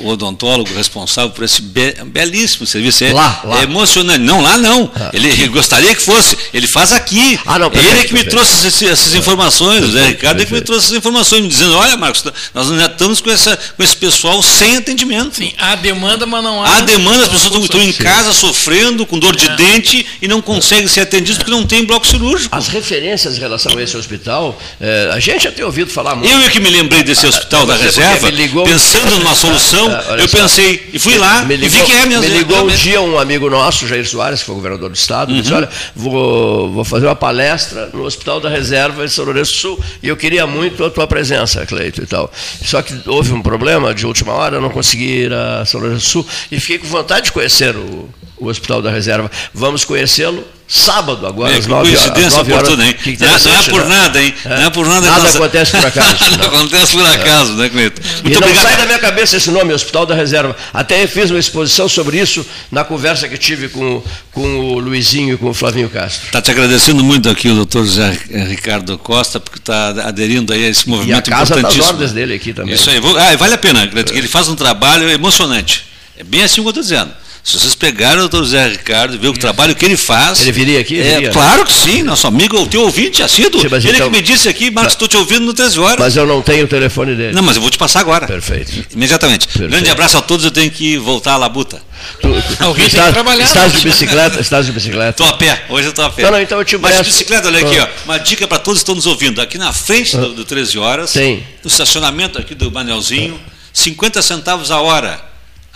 o 0.03 0.09
odontólogo 0.09 0.73
responsável 0.75 1.31
por 1.31 1.43
esse 1.43 1.63
be, 1.63 1.95
belíssimo 2.05 2.67
serviço. 2.67 3.03
É, 3.05 3.15
lá, 3.15 3.41
lá. 3.45 3.61
é 3.61 3.63
emocionante. 3.63 4.19
Não, 4.19 4.43
lá 4.43 4.59
não. 4.59 4.91
Ah. 4.95 5.09
Ele, 5.15 5.29
ele, 5.29 5.49
gostaria 5.49 5.95
que 5.95 6.03
fosse. 6.03 6.37
Ele 6.53 6.67
faz 6.67 6.93
aqui. 6.93 7.41
Ah, 7.47 7.59
não, 7.59 7.71
perfeito, 7.71 7.95
ele 7.95 8.01
é 8.01 8.05
que 8.05 8.13
me 8.13 8.25
perfeito. 8.25 8.45
trouxe 8.45 8.67
esse, 8.67 8.87
essas 8.87 9.15
informações, 9.15 9.85
o 9.85 9.87
José 9.87 10.07
Ricardo 10.09 10.43
é 10.43 10.45
que 10.45 10.53
me 10.53 10.61
trouxe 10.61 10.87
essas 10.87 10.99
informações, 10.99 11.43
me 11.43 11.49
dizendo, 11.49 11.79
olha, 11.79 11.97
Marcos, 11.97 12.23
nós 12.53 12.71
ainda 12.71 12.87
estamos 12.87 13.23
com, 13.23 13.31
essa, 13.31 13.59
com 13.75 13.83
esse 13.83 13.97
pessoal 13.97 14.43
sem 14.43 14.77
atendimento. 14.77 15.37
Sim, 15.37 15.55
há 15.57 15.75
demanda, 15.77 16.27
mas 16.27 16.45
não 16.45 16.63
há. 16.63 16.77
Há 16.77 16.81
demanda, 16.83 17.23
as 17.23 17.29
pessoas 17.31 17.63
estão 17.63 17.81
em 17.81 17.93
casa 17.95 18.35
sofrendo, 18.35 19.07
com 19.09 19.19
dor 19.19 19.35
de 19.35 19.49
é. 19.49 19.57
dente 19.57 20.07
e 20.21 20.29
não 20.29 20.41
conseguem 20.41 20.87
ser 20.87 21.01
atendidas 21.01 21.39
porque 21.39 21.51
não 21.51 21.65
tem 21.65 21.85
bloco 21.85 22.07
cirúrgico. 22.07 22.55
As 22.55 22.69
referências 22.69 23.37
em 23.37 23.41
relação 23.41 23.77
a 23.77 23.83
esse 23.83 23.97
hospital, 23.97 24.59
é, 24.81 25.11
a 25.13 25.19
gente 25.19 25.45
já 25.45 25.53
tem 25.53 25.65
ouvido 25.65 25.91
falar 25.91 26.15
muito. 26.15 26.31
Eu 26.31 26.41
é 26.41 26.51
que 26.51 26.61
me 26.61 26.71
lembrei 26.71 27.03
desse 27.03 27.27
ah, 27.27 27.29
hospital 27.29 27.67
da 27.67 27.77
reserva, 27.77 28.31
ligou, 28.31 28.65
pensando 28.65 29.19
numa 29.19 29.35
solução, 29.35 29.89
ah, 29.91 30.17
eu 30.19 30.29
só, 30.29 30.39
pensei, 30.39 30.89
e 30.93 30.99
fui 30.99 31.17
lá, 31.17 31.43
me 31.43 31.57
ligou, 31.57 31.79
e 31.79 31.81
vi 31.81 31.87
que 31.87 31.93
é 31.93 32.07
mesmo. 32.07 32.23
Me 32.23 32.29
ligou 32.29 32.65
um 32.65 32.69
dia 32.69 33.01
um 33.01 33.19
amigo 33.19 33.49
nosso, 33.49 33.87
Jair 33.87 34.09
Soares, 34.09 34.41
que 34.41 34.47
foi 34.47 34.55
governador 34.55 34.91
do 34.91 34.97
estado, 34.97 35.33
uhum. 35.33 35.41
disse, 35.41 35.53
olha, 35.53 35.69
vou, 35.95 36.71
vou 36.73 36.85
fazer 36.85 37.07
uma 37.07 37.17
palestra 37.17 37.91
no 37.93 38.05
Hospital 38.05 38.41
da 38.41 38.49
Reserva 38.49 39.05
em 39.05 39.09
São 39.09 39.25
Lourenço 39.25 39.53
do 39.53 39.59
Sul, 39.59 39.85
e 40.03 40.09
eu 40.09 40.17
queria 40.17 40.47
muito 40.47 40.85
a 40.85 40.91
tua 40.91 41.07
presença, 41.07 41.65
Cleito, 41.67 42.03
e 42.03 42.07
tal. 42.07 42.31
Só 42.65 42.83
que 42.83 42.95
houve 43.07 43.33
um 43.33 43.43
problema 43.43 43.95
de 43.95 44.07
última 44.07 44.33
hora, 44.33 44.57
eu 44.57 44.61
não 44.61 44.71
consegui 44.71 45.23
ir 45.23 45.33
a 45.33 45.65
São 45.65 45.81
Lourenço 45.81 46.05
do 46.05 46.11
Sul, 46.11 46.27
e 46.51 46.61
fiquei 46.61 46.79
com 46.79 46.87
vontade 46.87 47.27
de 47.27 47.33
conhecer 47.33 47.75
o, 47.77 48.09
o 48.41 48.49
Hospital 48.49 48.83
da 48.83 48.91
Reserva. 48.91 49.31
Vamos 49.53 49.85
conhecê-lo 49.85 50.45
sábado, 50.69 51.27
agora, 51.27 51.55
é, 51.55 51.57
às 51.57 51.67
9 51.67 51.89
horas. 51.89 52.03
Coincidência 52.03 52.43
oportuna, 52.43 52.87
hein? 52.87 52.95
Que 53.03 53.17
não, 53.19 53.27
não, 53.27 53.55
é 53.55 53.63
por 53.63 53.81
né? 53.81 53.89
nada, 53.89 54.23
hein? 54.23 54.35
É. 54.45 54.49
Não 54.49 54.63
é 54.67 54.71
por 54.71 54.87
nada. 54.87 55.07
Nada 55.07 55.23
nossa... 55.23 55.39
acontece 55.39 55.73
por 55.73 55.87
acaso. 55.87 56.17
nada 56.31 56.47
acontece 56.47 56.93
por 56.93 57.07
acaso, 57.07 57.53
é. 57.53 57.57
né, 57.57 57.69
Cleiton? 57.71 58.03
Muito 58.03 58.27
e 58.27 58.31
não 58.33 58.39
obrigado. 58.39 58.63
sai 58.63 58.77
da 58.77 58.85
minha 58.85 58.99
cabeça 58.99 59.37
esse 59.39 59.51
nome, 59.51 59.73
Hospital 59.73 60.05
da 60.05 60.15
Reserva. 60.15 60.55
Até 60.75 61.07
fiz 61.07 61.31
uma 61.31 61.41
exposição 61.41 61.89
sobre 61.89 62.21
isso 62.21 62.45
na 62.71 62.85
conversa 62.85 63.27
que 63.27 63.39
tive 63.39 63.71
com, 63.71 64.03
com 64.31 64.59
o 64.59 64.79
Luizinho 64.79 65.35
e 65.35 65.39
com 65.39 65.49
o 65.49 65.55
Flavinho 65.55 65.89
Castro. 65.89 66.27
Está 66.27 66.43
te 66.43 66.51
agradecendo 66.51 67.03
muito 67.03 67.31
aqui 67.31 67.49
o 67.49 67.55
doutor 67.55 67.87
José 67.87 68.19
Ricardo 68.31 68.99
Costa, 68.99 69.41
porque 69.41 69.59
está 69.59 69.89
aderindo 70.07 70.53
aí 70.53 70.67
a 70.67 70.69
esse 70.69 70.87
movimento 70.87 71.31
e 71.31 71.33
a 71.33 71.37
casa 71.37 71.57
das 71.63 71.79
ordens 71.79 72.13
dele 72.13 72.35
aqui 72.35 72.53
também. 72.53 72.75
Isso 72.75 72.91
aí. 72.91 73.01
Ah, 73.17 73.35
vale 73.37 73.55
a 73.55 73.59
pena, 73.59 73.87
Cleiton, 73.87 74.13
que 74.13 74.19
ele 74.19 74.29
faz 74.29 74.49
um 74.49 74.55
trabalho 74.55 75.09
emocionante. 75.09 75.87
É 76.19 76.23
bem 76.23 76.43
assim 76.43 76.57
como 76.57 76.69
eu 76.69 76.71
estou 76.73 76.83
dizendo. 76.83 77.11
Se 77.49 77.59
vocês 77.59 77.75
pegarem 77.75 78.19
o 78.19 78.29
doutor 78.29 78.45
Zé 78.45 78.69
Ricardo 78.69 79.15
e 79.15 79.19
ver 79.19 79.29
o 79.29 79.33
trabalho 79.33 79.75
que 79.75 79.83
ele 79.83 79.97
faz. 79.97 80.43
Ele 80.43 80.53
viria 80.53 80.81
aqui? 80.81 81.01
É, 81.01 81.15
viria, 81.15 81.31
claro 81.31 81.65
que 81.65 81.73
sim, 81.73 82.03
nosso 82.03 82.27
amigo, 82.27 82.61
o 82.61 82.67
teu 82.67 82.83
ouvinte 82.83 83.23
assíduo. 83.23 83.59
Sim, 83.63 83.69
ele 83.69 83.97
então, 83.97 84.11
que 84.11 84.17
me 84.19 84.21
disse 84.21 84.51
aqui, 84.51 84.71
Marcos, 84.71 84.93
estou 84.93 85.09
te 85.09 85.17
ouvindo 85.17 85.47
no 85.47 85.55
13 85.55 85.81
horas. 85.81 85.99
Mas 85.99 86.15
eu 86.15 86.27
não 86.27 86.43
tenho 86.43 86.67
o 86.67 86.69
telefone 86.69 87.15
dele. 87.15 87.33
Não, 87.33 87.43
mas 87.43 87.57
eu 87.57 87.63
vou 87.63 87.71
te 87.71 87.79
passar 87.79 88.01
agora. 88.01 88.27
Perfeito. 88.27 88.87
Imediatamente. 88.93 89.47
Perfeito. 89.47 89.71
Grande 89.71 89.89
abraço 89.89 90.19
a 90.19 90.21
todos, 90.21 90.45
eu 90.45 90.51
tenho 90.51 90.71
que 90.71 90.99
voltar 90.99 91.33
à 91.33 91.37
labuta. 91.39 91.81
Tu, 92.21 92.29
tu, 92.29 92.65
Alguém 92.65 92.87
está, 92.87 92.99
tem 92.99 93.07
que 93.07 93.13
trabalhar. 93.15 93.45
Estás 93.45 93.73
de 93.73 93.81
bicicleta? 93.81 94.41
Estás 94.41 94.67
de 94.67 94.73
bicicleta? 94.73 95.23
Estou 95.23 95.27
a 95.27 95.39
pé, 95.39 95.65
hoje 95.71 95.87
eu 95.87 95.91
estou 95.91 96.05
a 96.05 96.11
pé. 96.11 96.25
Não, 96.25 96.33
não, 96.33 96.43
então 96.43 96.59
eu 96.59 96.67
te 96.67 96.77
Mas 96.77 96.99
de 96.99 97.05
bicicleta, 97.05 97.49
olha 97.49 97.67
aqui, 97.67 97.79
ah. 97.79 97.89
ó, 97.91 98.05
uma 98.05 98.19
dica 98.19 98.47
para 98.47 98.59
todos 98.59 98.81
que 98.81 98.83
estão 98.83 98.95
nos 98.95 99.07
ouvindo. 99.07 99.41
Aqui 99.41 99.57
na 99.57 99.73
frente 99.73 100.15
do, 100.19 100.35
do 100.35 100.45
13 100.45 100.79
horas, 100.79 101.13
tem. 101.15 101.43
no 101.65 101.69
estacionamento 101.69 102.39
aqui 102.39 102.55
do 102.55 102.71
Manelzinho, 102.71 103.41
50 103.73 104.21
centavos 104.21 104.71
a 104.71 104.83
hora 104.83 105.28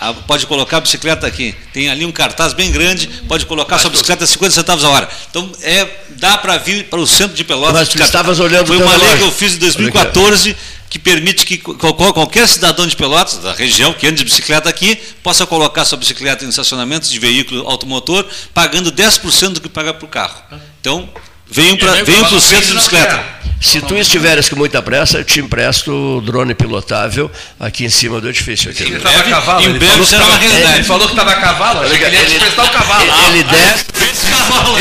a- 0.09 0.15
pode 0.15 0.47
colocar 0.47 0.79
a 0.79 0.81
bicicleta 0.81 1.27
aqui. 1.27 1.55
Tem 1.73 1.89
ali 1.89 2.05
um 2.05 2.13
cartaz 2.13 2.53
bem 2.53 2.71
grande, 2.71 3.07
pode 3.29 3.47
colocar 3.47 3.79
sua 3.79 3.91
bicicleta 3.91 4.25
a 4.25 4.27
50 4.27 4.53
centavos 4.55 4.85
a 4.85 4.89
hora. 4.91 5.09
Então, 5.31 5.51
é, 5.63 5.87
dá 6.11 6.37
para 6.39 6.59
vir 6.59 6.85
para 6.85 7.01
o 7.01 7.07
centro 7.07 7.37
de 7.37 7.45
Pelotas. 7.45 7.89
Mas 7.95 7.95
estavas 8.05 8.39
olhando 8.41 8.67
Foi 8.67 8.77
uma 8.79 8.97
lei 8.97 9.17
que 9.19 9.23
eu 9.25 9.33
fiz 9.33 9.53
em 9.55 9.57
Olha 9.57 9.69
aqui, 9.69 9.77
2014 9.79 10.57
que 10.91 10.99
permite 10.99 11.47
que 11.47 11.57
qual- 11.57 11.95
qual- 11.95 12.13
qualquer 12.13 12.47
cidadão 12.47 12.87
de 12.87 12.95
Pelotas, 12.95 13.39
da 13.39 13.55
região, 13.55 13.95
que 13.95 14.07
ande 14.07 14.17
de 14.19 14.25
bicicleta 14.25 14.69
aqui, 14.69 14.95
possa 15.23 15.47
colocar 15.47 15.87
sua 15.87 15.97
bicicleta 15.97 16.45
em 16.45 16.49
estacionamentos 16.51 17.11
de 17.11 17.19
veículo 17.19 17.67
automotor, 17.67 18.27
pagando 18.53 18.93
10% 18.93 19.55
do 19.55 19.61
que 19.63 19.71
paga 19.71 19.95
para 19.95 20.05
o 20.05 20.09
carro. 20.09 20.43
Então, 20.83 21.09
venham 21.53 21.77
para 21.77 22.03
venham 22.05 22.25
o 22.35 22.41
centro 22.41 22.67
de 22.69 22.75
bicicleta. 22.75 23.43
Se 23.61 23.81
tu 23.81 23.97
estiveres 23.97 24.49
com 24.49 24.57
muita 24.57 24.83
pressa, 24.83 25.19
eu 25.19 25.25
te 25.25 25.39
empresto 25.39 25.93
o 25.93 26.21
drone 26.21 26.53
pilotável 26.53 27.31
aqui 27.61 27.85
em 27.85 27.89
cima 27.89 28.21
do 28.21 28.29
edifício. 28.29 28.71
Aqui. 28.73 28.83
Ele 28.83 28.97
estava 28.97 29.21
a 29.21 29.23
cavalo. 29.23 29.61
em 29.61 29.65
ele 29.67 29.79
breve 29.79 29.93
falou 29.93 30.05
que 30.05 30.11
será 30.11 30.25
uma 30.25 30.33
tava- 30.33 30.43
realidade. 30.49 30.75
Ele 30.79 30.85
falou 30.85 31.07
que 31.07 31.13
estava 31.13 31.31
a 31.31 31.37
cavalo. 31.37 31.85
Ele 31.85 31.95
ia 32.17 32.25
te 32.27 32.35
emprestar 32.35 32.65
o 32.65 32.69
cavalo. 32.71 33.03
Ele, 33.03 33.39
ele 33.39 33.45
desce. 33.45 33.85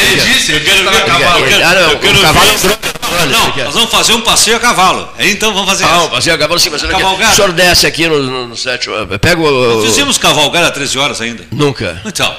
Ele 0.02 0.22
disse, 0.34 0.52
ele 0.52 0.60
disse 0.62 0.72
que 0.74 0.80
estava 0.80 0.98
a 0.98 1.02
cavalo. 1.02 1.46
quero- 1.46 1.64
Ah, 1.64 1.74
não, 1.76 1.92
eu 1.92 2.00
quero 2.00 2.18
o 2.18 2.22
cavalo 2.22 2.50
é 2.50 2.54
um 2.54 2.58
drone. 2.58 2.78
Não, 3.32 3.66
nós 3.66 3.74
vamos 3.76 3.92
fazer 3.92 4.14
um 4.14 4.22
passeio 4.22 4.58
a 4.58 4.60
cavalo. 4.60 5.10
Então 5.20 5.54
vamos 5.54 5.70
fazer 5.70 5.84
Ah, 5.84 6.04
o 6.06 6.10
passeio 6.10 6.36
a 6.36 6.40
cavalo 6.40 6.60
sim, 6.60 6.70
mas. 6.72 6.82
Cavalgada. 6.82 7.34
O 7.34 7.36
senhor 7.36 7.52
desce 7.52 7.86
aqui 7.86 8.08
no, 8.08 8.18
no, 8.24 8.48
no 8.48 8.58
sétimo. 8.58 8.96
Pega 9.20 9.40
o. 9.40 9.76
Não 9.76 9.82
fizemos 9.86 10.18
cavalgar 10.18 10.64
a 10.64 10.72
13 10.72 10.98
horas 10.98 11.22
ainda. 11.22 11.44
Nunca. 11.52 12.02
Então, 12.06 12.36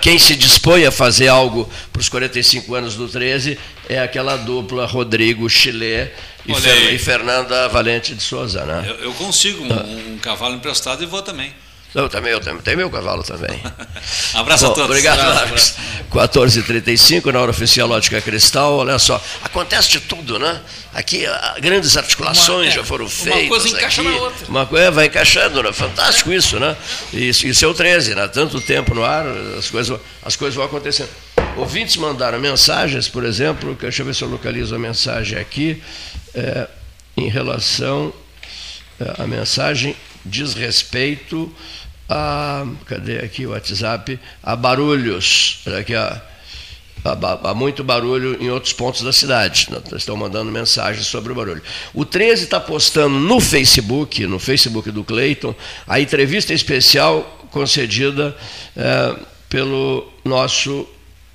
Quem 0.00 0.18
se 0.18 0.34
dispõe 0.36 0.84
a 0.86 0.90
fazer 0.90 1.28
algo 1.28 1.68
para 1.92 2.00
os 2.00 2.08
45 2.08 2.74
anos 2.74 2.94
do 2.94 3.08
13 3.08 3.58
é 3.88 3.98
aquela 4.00 4.36
dupla 4.36 4.86
Rodrigo 4.86 5.48
Chile 5.48 6.10
e, 6.46 6.52
Fer- 6.54 6.94
e 6.94 6.98
Fernanda 6.98 7.68
Valente 7.68 8.14
de 8.14 8.22
Souza, 8.22 8.64
né? 8.64 8.84
eu, 8.88 8.94
eu 9.06 9.12
consigo 9.14 9.62
um, 9.64 10.14
um 10.14 10.18
cavalo 10.18 10.54
emprestado 10.54 11.02
e 11.02 11.06
vou 11.06 11.22
também. 11.22 11.52
Eu 11.94 12.08
também, 12.08 12.32
eu 12.32 12.40
também. 12.40 12.60
Tem 12.62 12.76
meu 12.76 12.90
cavalo 12.90 13.22
também. 13.22 13.60
Abraço 14.34 14.66
a 14.66 14.68
Bom, 14.68 14.74
todos. 14.74 14.90
Obrigado, 14.90 15.18
Marcos. 15.34 15.74
14h35, 16.12 17.32
na 17.32 17.40
hora 17.40 17.50
oficial 17.50 17.90
Ótica 17.90 18.20
Cristal. 18.20 18.76
Olha 18.78 18.98
só, 18.98 19.22
acontece 19.42 19.90
de 19.90 20.00
tudo, 20.00 20.38
né? 20.38 20.60
Aqui 20.92 21.24
ah, 21.26 21.56
grandes 21.60 21.96
articulações 21.96 22.66
Uma- 22.66 22.66
é, 22.66 22.70
já 22.76 22.84
foram 22.84 23.04
uma 23.06 23.10
feitas. 23.10 23.48
coisa 23.48 23.68
encaixa 23.68 24.02
aqui. 24.02 24.10
na 24.10 24.16
outra. 24.16 24.46
Uma 24.48 24.66
coisa 24.66 24.90
vai 24.90 25.06
encaixando, 25.06 25.62
né? 25.62 25.72
Fantástico 25.72 26.32
isso, 26.32 26.58
né? 26.60 26.76
Isso, 27.12 27.46
isso 27.46 27.64
é 27.64 27.68
o 27.68 27.74
13, 27.74 28.14
né? 28.14 28.28
Tanto 28.28 28.60
tempo 28.60 28.94
no 28.94 29.04
ar, 29.04 29.24
as 29.58 29.70
coisas, 29.70 29.98
as 30.22 30.36
coisas 30.36 30.54
vão 30.54 30.64
acontecendo. 30.66 31.08
Ouvintes 31.56 31.96
mandaram 31.96 32.38
mensagens, 32.38 33.08
por 33.08 33.24
exemplo, 33.24 33.74
deixa 33.80 34.02
eu 34.02 34.06
ver 34.06 34.14
se 34.14 34.22
eu 34.22 34.28
localizo 34.28 34.74
a 34.74 34.78
mensagem 34.78 35.38
aqui, 35.38 35.82
é, 36.34 36.68
em 37.16 37.28
relação. 37.28 38.12
é, 39.00 39.22
a 39.22 39.26
mensagem 39.26 39.96
diz 40.24 40.52
respeito 40.54 41.52
a. 42.08 42.66
Cadê 42.86 43.18
aqui 43.18 43.46
o 43.46 43.50
WhatsApp? 43.50 44.18
A 44.42 44.56
barulhos. 44.56 45.60
Aqui, 45.78 45.94
ó. 45.94 46.16
Há, 47.04 47.54
muito 47.54 47.84
barulho 47.84 48.36
em 48.42 48.50
outros 48.50 48.72
pontos 48.72 49.02
da 49.02 49.12
cidade. 49.12 49.68
Estão 49.94 50.16
mandando 50.16 50.50
mensagens 50.50 51.06
sobre 51.06 51.32
o 51.32 51.34
barulho. 51.34 51.62
O 51.94 52.04
13 52.04 52.44
está 52.44 52.58
postando 52.58 53.18
no 53.18 53.40
Facebook, 53.40 54.26
no 54.26 54.38
Facebook 54.38 54.90
do 54.90 55.04
Cleiton, 55.04 55.54
a 55.86 56.00
entrevista 56.00 56.52
especial 56.52 57.46
concedida 57.50 58.36
eh, 58.76 59.16
pelo 59.48 60.10
nosso 60.24 60.86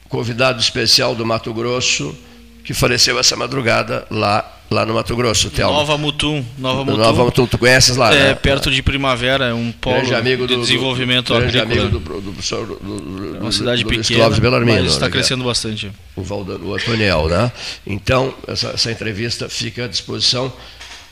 convidado 0.10 0.60
especial 0.60 1.16
do 1.16 1.26
Mato 1.26 1.54
Grosso, 1.54 2.16
que 2.64 2.74
faleceu 2.74 3.18
essa 3.18 3.36
madrugada 3.36 4.06
lá, 4.12 4.53
lá 4.74 4.86
no 4.86 4.94
Mato 4.94 5.16
Grosso, 5.16 5.50
Telmo. 5.50 5.74
Nova 5.74 5.98
Mutum. 5.98 6.44
Nova 6.58 6.84
Mutum. 6.84 6.98
Nova 6.98 7.24
Mutum, 7.26 7.46
tu 7.46 7.58
conheces 7.58 7.96
lá, 7.96 8.14
É, 8.14 8.30
né? 8.30 8.36
perto 8.36 8.70
de 8.70 8.82
Primavera, 8.82 9.46
é 9.46 9.54
um 9.54 9.72
polo 9.72 10.16
amigo 10.16 10.48
de 10.48 10.56
do, 10.56 10.62
desenvolvimento 10.62 11.34
do, 11.34 11.40
grande 11.40 11.60
agrícola. 11.60 11.90
amigo 11.90 12.00
do, 12.00 12.22
do, 12.22 12.22
do, 12.22 13.32
do, 13.32 13.38
É 13.38 13.40
uma 13.40 13.52
cidade 13.52 13.84
do 13.84 13.90
Luiz 13.90 14.08
pequena, 14.08 14.20
Clóvis 14.26 14.40
Bellarmino, 14.40 14.84
mas 14.84 14.92
está 14.92 15.06
né, 15.06 15.12
crescendo 15.12 15.44
bastante. 15.44 15.92
O, 16.16 16.22
Valda, 16.22 16.58
o 16.58 16.74
Antoniel, 16.74 17.28
né? 17.28 17.52
Então, 17.86 18.34
essa, 18.48 18.70
essa 18.70 18.92
entrevista 18.92 19.48
fica 19.48 19.86
à 19.86 19.88
disposição 19.88 20.52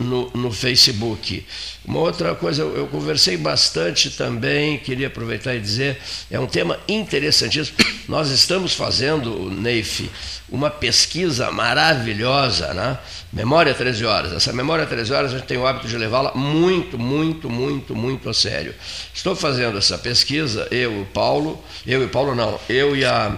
no, 0.02 0.30
no 0.32 0.52
Facebook. 0.52 1.46
Uma 1.86 2.00
outra 2.00 2.36
coisa, 2.36 2.62
eu, 2.64 2.88
conversei 2.88 3.38
bastante 3.38 4.12
também, 4.12 4.78
queria 4.78 5.08
aproveitar 5.08 5.56
e 5.56 5.60
dizer, 5.60 6.00
é 6.30 6.40
um 6.40 6.48
tema 6.48 6.80
interessantíssimo. 6.88 7.78
Nós 8.08 8.30
estamos 8.30 8.74
fazendo, 8.74 9.50
Neif, 9.50 10.10
uma 10.50 10.70
pesquisa 10.70 11.52
maravilhosa, 11.52 12.74
né? 12.74 12.98
Memória 13.32 13.74
13 13.74 14.06
horas. 14.06 14.34
Essa 14.34 14.52
memória 14.52 14.86
13 14.86 15.14
horas 15.14 15.34
a 15.34 15.38
gente 15.38 15.48
tem 15.48 15.58
o 15.58 15.66
hábito 15.66 15.88
de 15.88 15.98
levá-la 15.98 16.34
muito, 16.36 17.00
muito, 17.00 17.50
muito, 17.50 17.96
muito 17.96 18.30
a 18.30 18.34
sério. 18.34 18.76
Estou 19.14 19.36
fazendo 19.36 19.78
essa 19.78 19.98
pesquisa, 19.98 20.68
eu 20.70 21.00
e 21.00 21.02
o 21.02 21.06
Paulo, 21.06 21.64
eu 21.88 22.02
e 22.02 22.06
o 22.06 22.10
Paulo 22.10 22.36
não, 22.36 22.60
eu 22.68 22.96
e 22.96 23.06
a 23.06 23.38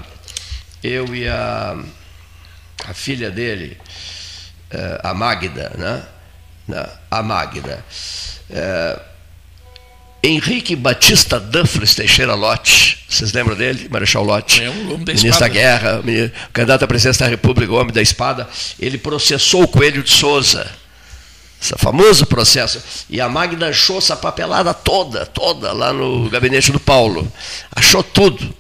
eu 0.84 1.16
e 1.16 1.28
a, 1.28 1.82
a 2.86 2.94
filha 2.94 3.32
dele, 3.32 3.78
eh, 4.70 5.00
a 5.02 5.14
Magda, 5.14 5.72
né? 5.78 6.04
Na- 6.68 6.90
A 7.12 7.22
Magda. 7.24 7.84
Eh, 8.50 9.00
Henrique 10.26 10.76
Batista 10.76 11.38
Duffles 11.40 11.96
Teixeira 11.96 12.34
Lott, 12.34 12.98
vocês 13.10 13.34
lembram 13.34 13.56
dele? 13.58 13.90
Marechal 13.92 14.24
Lott, 14.24 14.64
É 14.64 14.70
um 14.70 14.94
homem 14.94 15.00
da 15.04 15.12
ministro 15.14 15.30
espada. 15.30 15.40
da 15.40 15.48
Guerra, 15.54 16.04
candidato 16.54 16.84
à 16.84 16.88
presidência 16.88 17.26
da 17.26 17.30
República, 17.30 17.74
o 17.74 17.76
homem 17.76 17.94
da 17.94 18.02
espada, 18.02 18.48
ele 18.80 18.98
processou 18.98 19.64
o 19.64 19.68
Coelho 19.68 20.02
de 20.02 20.12
Souza. 20.12 20.66
Esse 21.64 21.74
famoso 21.78 22.26
processo. 22.26 22.84
E 23.10 23.22
a 23.22 23.30
Magda 23.30 23.70
achou 23.70 23.98
essa 23.98 24.18
papelada 24.18 24.74
toda, 24.74 25.26
toda, 25.26 25.72
lá 25.72 25.94
no 25.94 26.30
gabinete 26.30 26.74
do 26.74 26.80
Paulo. 26.80 27.26
Achou 27.74 28.04
tudo. 28.04 28.54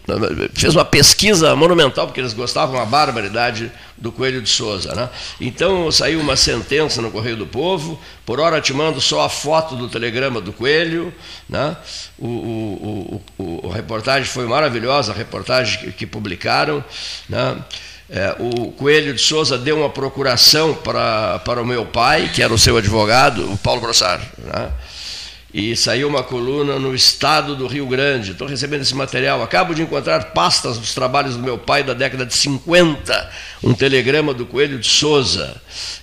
Fez 0.53 0.73
uma 0.73 0.85
pesquisa 0.85 1.53
monumental, 1.53 2.07
porque 2.07 2.21
eles 2.21 2.31
gostavam 2.31 2.75
uma 2.77 2.85
barbaridade 2.85 3.69
do 3.97 4.09
Coelho 4.09 4.41
de 4.41 4.49
Souza. 4.49 4.95
Né? 4.95 5.09
Então 5.41 5.91
saiu 5.91 6.21
uma 6.21 6.37
sentença 6.37 7.01
no 7.01 7.11
Correio 7.11 7.35
do 7.35 7.45
Povo, 7.45 7.99
por 8.25 8.39
hora 8.39 8.61
te 8.61 8.73
mando 8.73 9.01
só 9.01 9.25
a 9.25 9.29
foto 9.29 9.75
do 9.75 9.89
telegrama 9.89 10.39
do 10.39 10.53
Coelho. 10.53 11.13
Né? 11.49 11.75
O, 12.17 12.25
o, 12.27 13.21
o, 13.37 13.43
o- 13.67 13.71
a 13.71 13.75
reportagem 13.75 14.29
foi 14.29 14.45
maravilhosa, 14.47 15.11
a 15.11 15.15
reportagem 15.15 15.77
que, 15.79 15.91
que 15.91 16.05
publicaram. 16.05 16.81
Né? 17.27 17.57
É, 18.09 18.35
o 18.39 18.71
Coelho 18.71 19.13
de 19.13 19.21
Souza 19.21 19.57
deu 19.57 19.77
uma 19.77 19.89
procuração 19.89 20.73
para, 20.73 21.39
para 21.39 21.61
o 21.61 21.65
meu 21.65 21.85
pai, 21.85 22.29
que 22.33 22.43
era 22.43 22.53
o 22.53 22.57
seu 22.57 22.77
advogado, 22.77 23.51
o 23.51 23.57
Paulo 23.57 23.81
Brossar. 23.81 24.21
Né? 24.37 24.71
E 25.53 25.75
saiu 25.75 26.07
uma 26.07 26.23
coluna 26.23 26.79
no 26.79 26.95
estado 26.95 27.55
do 27.55 27.67
Rio 27.67 27.85
Grande. 27.85 28.31
Estou 28.31 28.47
recebendo 28.47 28.81
esse 28.81 28.95
material. 28.95 29.43
Acabo 29.43 29.75
de 29.75 29.83
encontrar 29.83 30.33
pastas 30.33 30.79
dos 30.79 30.95
trabalhos 30.95 31.35
do 31.35 31.43
meu 31.43 31.59
pai 31.59 31.83
da 31.83 31.93
década 31.93 32.25
de 32.25 32.33
50. 32.35 33.31
Um 33.63 33.73
telegrama 33.73 34.33
do 34.33 34.47
Coelho 34.47 34.79
de 34.79 34.87
Souza. 34.87 35.55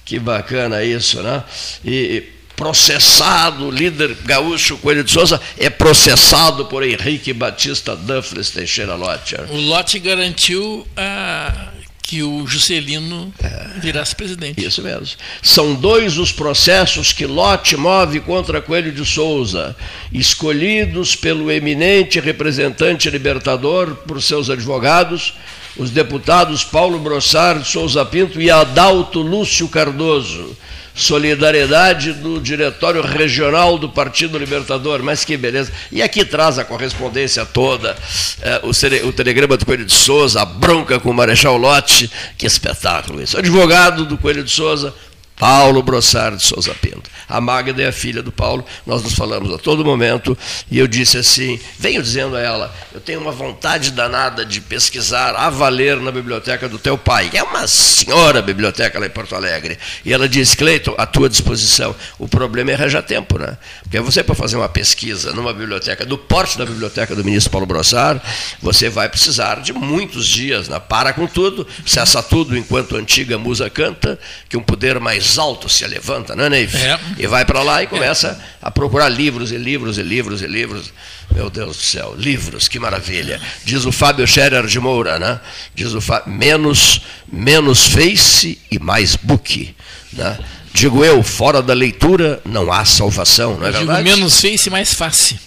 Que 0.05 0.21
bacana 0.21 0.85
isso, 0.85 1.21
né? 1.21 1.43
E 1.85 2.23
processado, 2.55 3.71
líder 3.71 4.15
gaúcho 4.23 4.77
Coelho 4.77 5.03
de 5.03 5.11
Souza 5.11 5.41
é 5.59 5.71
processado 5.71 6.67
por 6.67 6.83
Henrique 6.85 7.33
Batista 7.33 7.97
Duffles 7.97 8.51
Teixeira 8.51 8.95
Lotcher. 8.95 9.51
O 9.51 9.57
lote 9.57 9.99
garantiu 9.99 10.87
ah, 10.95 11.69
que 12.11 12.25
o 12.25 12.45
Juscelino 12.45 13.33
virasse 13.81 14.17
presidente. 14.17 14.67
Isso 14.67 14.83
mesmo. 14.83 15.07
São 15.41 15.75
dois 15.75 16.19
os 16.19 16.33
processos 16.33 17.13
que 17.13 17.25
Lote 17.25 17.77
move 17.77 18.19
contra 18.19 18.61
Coelho 18.61 18.91
de 18.91 19.05
Souza, 19.05 19.77
escolhidos 20.13 21.15
pelo 21.15 21.53
eminente 21.53 22.19
representante 22.19 23.09
libertador 23.09 23.95
por 24.09 24.21
seus 24.21 24.51
advogados, 24.51 25.35
os 25.77 25.93
deputados 25.93 26.65
Paulo 26.65 26.99
Brossard 26.99 27.65
Souza 27.65 28.05
Pinto 28.05 28.41
e 28.41 28.51
Adalto 28.51 29.21
Lúcio 29.21 29.69
Cardoso. 29.69 30.57
Solidariedade 30.95 32.13
do 32.13 32.41
Diretório 32.41 33.03
Regional 33.03 33.79
do 33.79 33.89
Partido 33.89 34.39
Libertador, 34.39 35.03
mas 35.03 35.25
que 35.25 35.37
beleza. 35.37 35.73
E 35.91 36.03
aqui 36.03 36.25
traz 36.25 36.59
a 36.59 36.65
correspondência 36.65 37.45
toda, 37.47 37.97
eh, 38.43 38.61
o, 38.63 39.09
o 39.09 39.13
telegrama 39.13 39.57
do 39.57 39.65
Coelho 39.65 39.85
de 39.85 39.93
Souza, 39.93 40.43
a 40.43 40.45
bronca 40.45 40.99
com 40.99 41.11
o 41.11 41.15
Marechal 41.15 41.57
Lotte, 41.57 42.11
que 42.37 42.47
espetáculo 42.47 43.23
isso. 43.23 43.39
Advogado 43.39 44.05
do 44.05 44.19
Coelho 44.19 44.45
de 44.45 44.51
Souza, 44.51 44.95
Paulo 45.41 45.83
Brossard 45.83 46.37
de 46.37 46.43
Souza 46.43 46.75
Pinto. 46.75 47.09
A 47.27 47.41
Magda 47.41 47.83
é 47.83 47.87
a 47.87 47.93
filha 47.93 48.23
do 48.23 48.31
Paulo, 48.31 48.63
nós 48.87 49.03
nos 49.03 49.15
falamos 49.15 49.51
a 49.55 49.57
todo 49.57 49.83
momento, 49.83 50.37
e 50.71 50.79
eu 50.79 50.87
disse 50.87 51.17
assim, 51.17 51.59
venho 51.79 52.03
dizendo 52.03 52.37
a 52.37 52.41
ela, 52.41 52.75
eu 52.93 53.01
tenho 53.01 53.21
uma 53.21 53.33
vontade 53.33 53.91
danada 53.91 54.45
de 54.45 54.61
pesquisar 54.61 55.35
a 55.35 55.49
valer 55.49 55.97
na 55.97 56.13
biblioteca 56.13 56.69
do 56.69 56.79
teu 56.79 56.99
pai, 56.99 57.31
é 57.33 57.43
uma 57.43 57.67
senhora 57.67 58.43
biblioteca 58.43 58.99
lá 58.99 59.07
em 59.07 59.11
Porto 59.11 59.35
Alegre. 59.35 59.79
E 60.05 60.13
ela 60.13 60.29
disse, 60.29 60.55
Cleiton, 60.57 60.95
à 60.99 61.07
tua 61.07 61.29
disposição. 61.29 61.97
O 62.19 62.29
problema 62.29 62.73
é 62.73 62.75
arranjar 62.75 63.03
tempo, 63.03 63.39
né? 63.39 63.57
Porque 63.83 63.99
você, 64.01 64.23
para 64.23 64.35
fazer 64.35 64.57
uma 64.57 64.69
pesquisa 64.69 65.33
numa 65.33 65.55
biblioteca, 65.55 66.05
do 66.05 66.19
porte 66.19 66.59
da 66.59 66.67
biblioteca 66.67 67.15
do 67.15 67.25
ministro 67.25 67.51
Paulo 67.51 67.67
Brossard, 67.67 68.21
você 68.61 68.91
vai 68.91 69.09
precisar 69.09 69.63
de 69.63 69.73
muitos 69.73 70.27
dias, 70.27 70.69
né? 70.69 70.79
para 70.79 71.15
com 71.15 71.27
tudo, 71.27 71.67
cessa 71.87 72.23
tudo 72.23 72.59
enquanto 72.59 72.97
a 72.97 72.99
antiga 72.99 73.39
musa 73.39 73.71
canta, 73.71 74.19
que 74.49 74.57
um 74.57 74.63
poder 74.63 75.01
mais 75.01 75.30
alto 75.39 75.69
se 75.69 75.87
levanta, 75.87 76.35
não 76.35 76.45
é, 76.45 76.51
Neif? 76.51 76.77
É. 76.77 76.99
E 77.19 77.27
vai 77.27 77.45
para 77.45 77.63
lá 77.63 77.83
e 77.83 77.87
começa 77.87 78.39
a 78.61 78.71
procurar 78.71 79.09
livros 79.09 79.53
e 79.53 79.57
livros 79.57 79.99
e 79.99 80.03
livros 80.03 80.43
e 80.43 80.47
livros. 80.47 80.93
Meu 81.35 81.49
Deus 81.49 81.77
do 81.77 81.83
céu, 81.83 82.15
livros, 82.17 82.67
que 82.67 82.79
maravilha. 82.79 83.41
Diz 83.65 83.85
o 83.85 83.93
Fábio 83.93 84.27
Scherer 84.27 84.67
de 84.67 84.81
Moura, 84.81 85.19
né? 85.19 85.41
Diz 85.75 85.93
o 85.95 86.01
Fábio, 86.01 86.33
menos, 86.33 87.03
menos 87.31 87.87
Face 87.87 88.59
e 88.71 88.79
mais 88.79 89.15
book. 89.17 89.75
Né? 90.13 90.39
Digo 90.73 91.05
eu, 91.05 91.23
fora 91.23 91.63
da 91.63 91.75
leitura 91.75 92.41
não 92.45 92.73
há 92.73 92.85
salvação, 92.85 93.57
não 93.57 93.67
é 93.67 93.69
Eu 93.69 93.73
digo 93.73 93.87
verdade? 93.87 94.03
menos 94.03 94.41
face, 94.41 94.71
mais 94.71 94.95
face. 94.95 95.39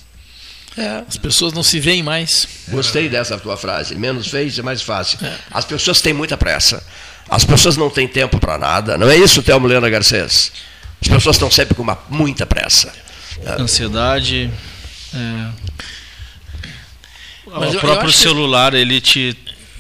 É. 0.77 1.03
As 1.07 1.18
pessoas 1.18 1.53
não 1.53 1.64
se 1.64 1.80
veem 1.80 2.01
mais. 2.01 2.47
Gostei 2.68 3.07
dessa 3.07 3.38
tua 3.38 3.55
frase. 3.55 3.95
Menos 3.95 4.27
face 4.27 4.60
e 4.60 4.64
mais 4.64 4.81
fácil. 4.81 5.19
As 5.51 5.65
pessoas 5.65 6.01
têm 6.01 6.14
muita 6.14 6.35
pressa. 6.35 6.84
As 7.29 7.43
pessoas 7.45 7.77
não 7.77 7.89
têm 7.89 8.07
tempo 8.07 8.39
para 8.39 8.57
nada. 8.57 8.97
Não 8.97 9.09
é 9.09 9.15
isso, 9.17 9.41
Thelmo 9.41 9.67
Helena 9.67 9.89
Garcês? 9.89 10.51
As 11.01 11.07
pessoas 11.07 11.35
estão 11.35 11.49
sempre 11.51 11.73
com 11.75 11.81
uma, 11.81 11.97
muita 12.09 12.45
pressa. 12.45 12.93
Ansiedade. 13.59 14.49
é, 15.13 15.47
Mas 17.45 17.61
o 17.61 17.63
eu- 17.65 17.73
eu 17.73 17.79
próprio 17.79 18.11
que- 18.11 18.17
celular, 18.17 18.73
ele 18.73 18.99
te, 19.01 19.35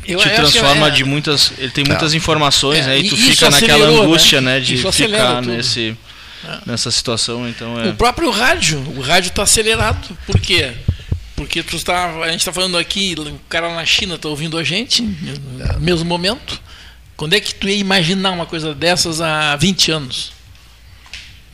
Eu 0.05 0.19
te 0.19 0.29
transforma 0.29 0.87
é- 0.87 0.91
de 0.91 1.03
muitas. 1.05 1.53
Ele 1.57 1.71
tem 1.71 1.83
muitas 1.85 2.13
É. 2.13 2.17
informações, 2.17 2.79
É, 2.85 2.87
né? 2.87 2.97
E 2.99 3.09
tu 3.09 3.15
isso 3.15 3.31
fica 3.31 3.49
naquela 3.49 3.85
acelerou, 3.85 4.03
angústia, 4.03 4.41
né? 4.41 4.55
né? 4.55 4.59
de 4.59 4.77
ficar 4.77 5.35
tudo. 5.37 5.47
nesse, 5.51 5.95
nessa 6.65 6.91
situação. 6.91 7.47
Então 7.47 7.79
é. 7.79 7.89
O 7.89 7.93
próprio 7.95 8.29
rádio, 8.29 8.79
o 8.97 9.01
rádio 9.01 9.29
está 9.29 9.43
acelerado. 9.43 10.17
Por 10.25 10.39
quê? 10.39 10.71
Porque 11.35 11.63
tu 11.63 11.79
tá, 11.83 12.09
a 12.21 12.29
gente 12.29 12.39
está 12.41 12.51
falando 12.53 12.77
aqui, 12.77 13.15
o 13.17 13.39
cara 13.49 13.73
na 13.73 13.85
China 13.85 14.15
está 14.15 14.27
ouvindo 14.29 14.57
a 14.57 14.63
gente 14.63 15.01
no 15.01 15.79
mesmo 15.79 16.05
momento. 16.05 16.59
Quando 17.15 17.33
é 17.33 17.39
que 17.39 17.53
tu 17.55 17.67
ia 17.69 17.75
imaginar 17.75 18.31
uma 18.31 18.45
coisa 18.45 18.73
dessas 18.73 19.21
há 19.21 19.55
20 19.55 19.91
anos? 19.91 20.33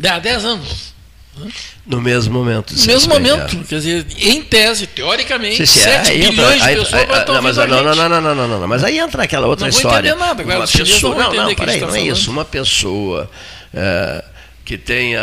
Há 0.03 0.19
10 0.19 0.45
anos. 0.45 0.89
No 1.85 2.01
mesmo 2.01 2.33
momento. 2.33 2.73
No 2.75 2.85
mesmo 2.85 3.13
momento. 3.13 3.57
Quer 3.65 3.75
dizer, 3.75 4.05
em 4.19 4.41
tese, 4.43 4.87
teoricamente, 4.87 5.55
Sim, 5.57 5.65
sim, 5.65 5.79
7 5.79 6.11
aí 6.11 6.17
entra- 6.25 6.31
bilhões 6.31 6.61
de 6.61 6.67
pessoas 6.69 6.93
aí- 6.93 7.07
não, 7.27 7.41
mas, 7.41 7.57
não, 7.57 7.67
não, 7.67 8.09
não, 8.21 8.35
não, 8.35 8.59
não, 8.59 8.67
mas 8.67 8.83
aí 8.83 8.99
entra 8.99 9.23
aquela 9.23 9.47
outra 9.47 9.65
Não 9.65 9.71
vou 9.71 9.79
história. 9.79 10.09
entender 10.09 10.19
nada, 10.25 10.41
agora 10.41 10.59
uma 10.59 10.67
pessoa, 10.67 11.15
não 11.15 11.33
não, 11.33 11.55
peraí, 11.55 11.79
não 11.79 11.95
é 11.95 12.01
isso. 12.01 12.29
Uma 12.29 12.43
pessoa 12.43 13.29
é, 13.73 14.23
que 14.69 14.77
tenha 14.77 15.19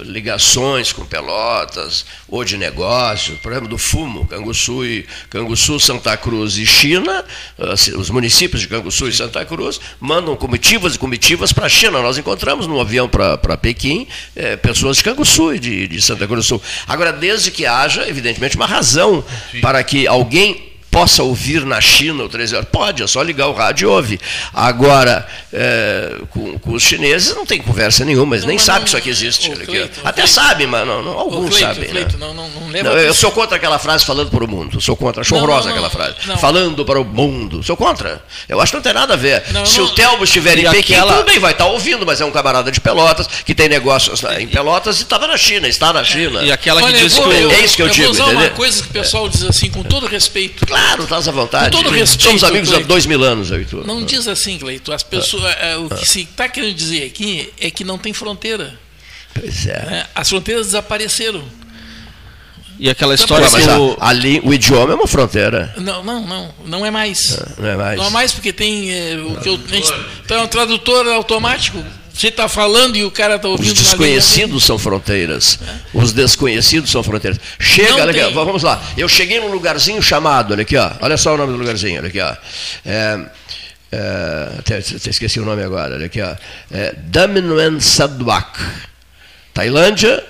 ligações 0.00 0.92
com 0.92 1.02
Pelotas 1.02 2.04
ou 2.28 2.44
de 2.44 2.58
negócios, 2.58 3.38
por 3.40 3.50
exemplo, 3.50 3.66
do 3.66 3.78
Fumo, 3.78 4.26
Canguçu, 4.26 4.84
e, 4.84 5.06
Canguçu, 5.30 5.80
Santa 5.80 6.14
Cruz 6.18 6.58
e 6.58 6.66
China, 6.66 7.24
assim, 7.58 7.96
os 7.96 8.10
municípios 8.10 8.60
de 8.60 8.68
Canguçu 8.68 9.08
e 9.08 9.12
Santa 9.14 9.42
Cruz 9.46 9.80
mandam 9.98 10.36
comitivas 10.36 10.96
e 10.96 10.98
comitivas 10.98 11.50
para 11.50 11.64
a 11.64 11.68
China. 11.70 12.02
Nós 12.02 12.18
encontramos 12.18 12.66
no 12.66 12.78
avião 12.78 13.08
para 13.08 13.56
Pequim 13.56 14.06
é, 14.36 14.54
pessoas 14.54 14.98
de 14.98 15.04
Canguçu 15.04 15.54
e 15.54 15.58
de, 15.58 15.88
de 15.88 16.02
Santa 16.02 16.26
Cruz 16.26 16.44
do 16.44 16.46
Sul. 16.46 16.62
Agora, 16.86 17.10
desde 17.10 17.50
que 17.50 17.64
haja, 17.64 18.06
evidentemente, 18.06 18.54
uma 18.54 18.66
razão 18.66 19.24
para 19.62 19.82
que 19.82 20.06
alguém 20.06 20.68
possa 20.98 21.22
ouvir 21.22 21.64
na 21.64 21.80
China 21.80 22.24
o 22.24 22.28
13 22.28 22.56
horas. 22.56 22.68
Pode, 22.70 23.02
é 23.02 23.06
só 23.06 23.22
ligar 23.22 23.48
o 23.48 23.52
rádio 23.52 23.86
e 23.86 23.90
ouve. 23.90 24.20
Agora, 24.52 25.26
é, 25.52 26.16
com, 26.30 26.58
com 26.58 26.72
os 26.72 26.82
chineses 26.82 27.34
não 27.34 27.46
tem 27.46 27.60
conversa 27.60 28.04
nenhuma, 28.04 28.34
eles 28.36 28.44
nem 28.46 28.58
sabem 28.58 28.82
que 28.82 28.88
isso 28.88 28.96
aqui 28.96 29.08
existe. 29.10 29.50
Ó. 29.52 30.08
Até 30.08 30.26
sabem, 30.26 30.66
mas 30.66 30.86
não, 30.86 31.02
não, 31.02 31.18
alguns 31.18 31.50
Cleito, 31.56 31.74
sabem. 31.74 31.88
Cleito, 31.90 32.18
né? 32.18 32.26
não, 32.26 32.34
não, 32.34 32.48
não 32.50 32.68
leva 32.68 32.88
Não, 32.90 32.96
eu 32.98 33.14
sou 33.14 33.30
contra 33.30 33.56
aquela 33.56 33.78
frase 33.78 34.04
falando 34.04 34.30
para 34.30 34.44
o 34.44 34.48
mundo. 34.48 34.80
Sou 34.80 34.96
contra. 34.96 35.20
Acho 35.22 35.34
Não, 35.34 35.40
horrorosa 35.42 35.68
não, 35.70 35.76
não, 35.76 35.84
aquela 35.86 35.90
frase. 36.06 36.16
não. 36.26 36.38
Falando 36.38 36.84
para 36.84 37.00
o 37.00 37.04
mundo. 37.04 37.62
Sou 37.62 37.76
contra. 37.76 38.22
Eu 38.48 38.60
acho 38.60 38.72
que 38.72 38.76
não 38.76 38.82
tem 38.82 38.92
nada 38.92 39.14
a 39.14 39.16
ver. 39.16 39.42
Não, 39.52 39.64
Se 39.64 39.78
não. 39.78 39.86
o 39.86 39.90
Telmo 39.90 40.24
estiver 40.24 40.58
em 40.58 40.70
Pequim, 40.70 40.94
aquela- 40.94 41.14
tudo 41.18 41.26
bem, 41.26 41.38
vai 41.38 41.52
estar 41.52 41.66
ouvindo, 41.66 42.04
mas 42.04 42.20
é 42.20 42.24
um 42.24 42.30
camarada 42.30 42.70
de 42.70 42.80
Pelotas 42.80 43.26
que 43.44 43.54
tem 43.54 43.68
negócios 43.68 44.22
em 44.38 44.46
Pelotas 44.48 44.98
e 44.98 45.02
estava 45.02 45.26
na 45.26 45.36
China, 45.36 45.68
está 45.68 45.92
na 45.92 46.02
China. 46.04 46.42
E 46.42 46.50
aquela 46.52 46.80
que 46.80 46.86
Olha, 46.88 46.98
diz 46.98 47.16
eu 47.16 47.22
vou, 47.22 47.32
que 47.32 47.38
o- 47.38 47.42
eu, 47.42 47.50
É 47.52 47.60
isso 47.60 47.76
que 47.76 47.82
eu 47.82 47.86
eu 47.86 47.92
digo, 47.92 48.04
vou 48.06 48.12
usar 48.14 48.24
entendeu? 48.24 48.40
uma 48.48 48.50
coisa 48.56 48.82
que 48.82 48.88
o 48.88 48.92
pessoal 48.92 49.28
diz 49.28 49.42
assim, 49.44 49.70
com 49.70 49.82
todo 49.82 50.06
respeito. 50.06 50.66
Claro, 50.66 50.87
estás 51.02 51.28
à 51.28 51.32
vontade. 51.32 51.76
Com 51.76 51.82
todo 51.82 51.92
respeito, 51.94 52.22
Somos 52.22 52.44
amigos 52.44 52.68
há 52.68 52.72
Cleito. 52.74 52.88
dois 52.88 53.06
mil 53.06 53.22
anos, 53.22 53.48
tu. 53.68 53.84
Não 53.86 54.04
diz 54.04 54.26
assim, 54.28 54.58
Cleito. 54.58 54.92
As 54.92 55.02
pessoas, 55.02 55.44
é, 55.60 55.76
o 55.76 55.88
que 55.88 56.06
se 56.06 56.22
está 56.22 56.48
querendo 56.48 56.74
dizer 56.74 57.04
aqui 57.06 57.52
é 57.60 57.70
que 57.70 57.84
não 57.84 57.98
tem 57.98 58.12
fronteira. 58.12 58.78
Pois 59.34 59.66
é. 59.66 59.84
né? 59.86 60.06
As 60.14 60.28
fronteiras 60.28 60.66
desapareceram. 60.66 61.42
E 62.80 62.88
aquela 62.88 63.16
Pô, 63.16 63.22
história 63.22 63.46
a- 64.00 64.08
ali, 64.08 64.40
o 64.44 64.54
idioma 64.54 64.92
é 64.92 64.94
uma 64.94 65.06
fronteira. 65.08 65.74
Não, 65.78 66.04
não, 66.04 66.24
não. 66.24 66.54
Não 66.64 66.86
é 66.86 66.90
mais. 66.92 67.18
Não 67.58 67.68
é 67.68 67.76
mais. 67.76 67.98
Não 67.98 68.06
é 68.06 68.10
mais 68.10 68.32
porque 68.32 68.52
tem 68.52 68.92
é, 68.92 69.16
o 69.16 69.34
que 69.40 69.48
eu, 69.48 69.54
a 69.54 69.74
gente, 69.74 69.92
então, 70.24 70.38
é 70.38 70.42
um 70.42 70.46
tradutor 70.46 71.06
automático. 71.08 71.84
Você 72.18 72.28
está 72.28 72.48
falando 72.48 72.96
e 72.96 73.04
o 73.04 73.12
cara 73.12 73.36
está 73.36 73.46
Os 73.46 73.52
ouvindo 73.52 73.76
língua 73.76 73.84
desconhecidos 73.84 74.64
são 74.64 74.76
fronteiras. 74.76 75.56
Os 75.94 76.12
desconhecidos 76.12 76.90
são 76.90 77.00
fronteiras. 77.00 77.38
Chega, 77.60 77.90
Não 77.90 78.00
olha 78.00 78.10
aqui, 78.10 78.36
ó, 78.36 78.44
vamos 78.44 78.64
lá. 78.64 78.82
Eu 78.96 79.08
cheguei 79.08 79.38
num 79.38 79.46
lugarzinho 79.46 80.02
chamado, 80.02 80.52
olha 80.52 80.62
aqui, 80.62 80.76
ó. 80.76 80.90
Olha 81.00 81.16
só 81.16 81.34
o 81.34 81.36
nome 81.36 81.52
do 81.52 81.58
lugarzinho, 81.58 82.00
olha 82.00 82.08
aqui, 82.08 82.20
ó. 82.20 82.34
É, 82.84 83.20
é, 83.92 84.48
até, 84.58 84.78
até 84.78 85.10
esqueci 85.10 85.38
o 85.38 85.44
nome 85.44 85.62
agora, 85.62 85.94
olha 85.94 86.06
aqui, 86.06 86.20
ó. 86.20 86.34
É, 86.72 86.92
Damnuen 87.04 87.78
Sadwak. 87.78 88.58
Tailândia, 89.54 90.24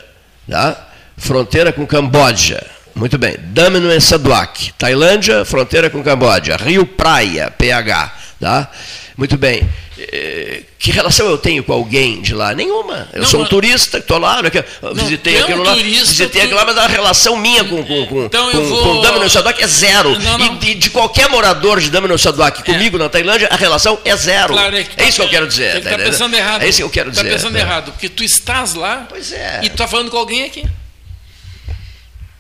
tá? 0.47 0.89
fronteira 1.17 1.73
com 1.73 1.87
Camboja. 1.87 2.67
Muito 2.95 3.17
bem. 3.17 3.35
Damnuen 3.39 3.99
Sadwak. 3.99 4.75
Tailândia, 4.75 5.43
fronteira 5.47 5.89
com 5.89 6.03
Camboja. 6.03 6.59
Rio 6.59 6.85
Praia, 6.85 7.51
PH. 7.51 8.15
Tá? 8.39 8.71
Muito 9.19 9.37
bem. 9.37 9.69
Eh, 9.99 10.63
Que 10.79 10.93
relação 10.93 11.27
eu 11.27 11.37
tenho 11.37 11.65
com 11.65 11.73
alguém 11.73 12.23
de 12.23 12.33
lá? 12.33 12.55
Nenhuma. 12.55 13.09
Eu 13.13 13.23
Não, 13.23 13.29
sou 13.29 13.41
um 13.41 13.43
mas- 13.43 13.51
turista, 13.51 13.99
estou 13.99 14.17
lá, 14.17 14.39
aqui, 14.39 14.63
eu 14.81 14.95
visitei 14.95 15.35
é 15.37 15.41
um 15.41 15.43
aquilo 15.43 15.63
lá, 15.65 15.75
turista, 15.75 16.07
visitei 16.07 16.41
tu- 16.41 16.45
aquilo 16.45 16.55
lá, 16.57 16.65
mas 16.65 16.79
a 16.79 16.87
relação 16.87 17.37
minha 17.37 17.65
com, 17.65 17.85
com, 17.85 18.07
com, 18.07 18.25
Então 18.27 18.49
com, 18.53 18.63
vou- 18.63 18.83
com 18.95 19.01
Damnuen 19.03 19.29
Sadwak 19.29 19.61
é 19.61 19.67
zero. 19.67 20.17
Não, 20.21 20.39
não. 20.39 20.59
E, 20.63 20.71
e 20.71 20.75
de 20.77 20.91
qualquer 20.91 21.29
morador 21.29 21.81
de 21.81 21.91
Damnuen 21.91 22.17
Sadwak 22.17 22.63
comigo 22.63 22.97
na 22.97 23.09
Tailândia, 23.09 23.49
a 23.51 23.57
relação 23.57 23.99
é 24.05 24.17
zero. 24.17 24.55
Claro, 24.55 24.77
é, 24.77 24.85
que 24.85 24.95
tu 24.97 25.01
é 25.03 25.09
isso 25.09 25.17
que 25.17 25.23
eu 25.23 25.27
tá- 25.27 25.31
quero 25.33 25.49
dizer. 25.49 25.73
Tá 25.73 25.79
está 25.79 25.91
entendendo? 25.91 26.11
pensando 26.13 26.37
errado. 26.37 26.63
É 26.63 26.69
isso 26.69 26.79
que 26.79 26.85
eu 26.85 26.91
quero 26.91 27.11
Está 27.11 27.23
dizer. 27.23 27.35
pensando 27.35 27.53
né? 27.55 27.61
errado, 27.61 27.91
porque 27.93 28.09
tu 28.09 28.23
estás 28.23 28.75
lá 28.75 29.09
é. 29.33 29.59
e 29.65 29.69
tu 29.69 29.73
está 29.73 29.89
falando 29.89 30.11
com 30.13 30.17
alguém 30.17 30.45
aqui. 30.45 30.65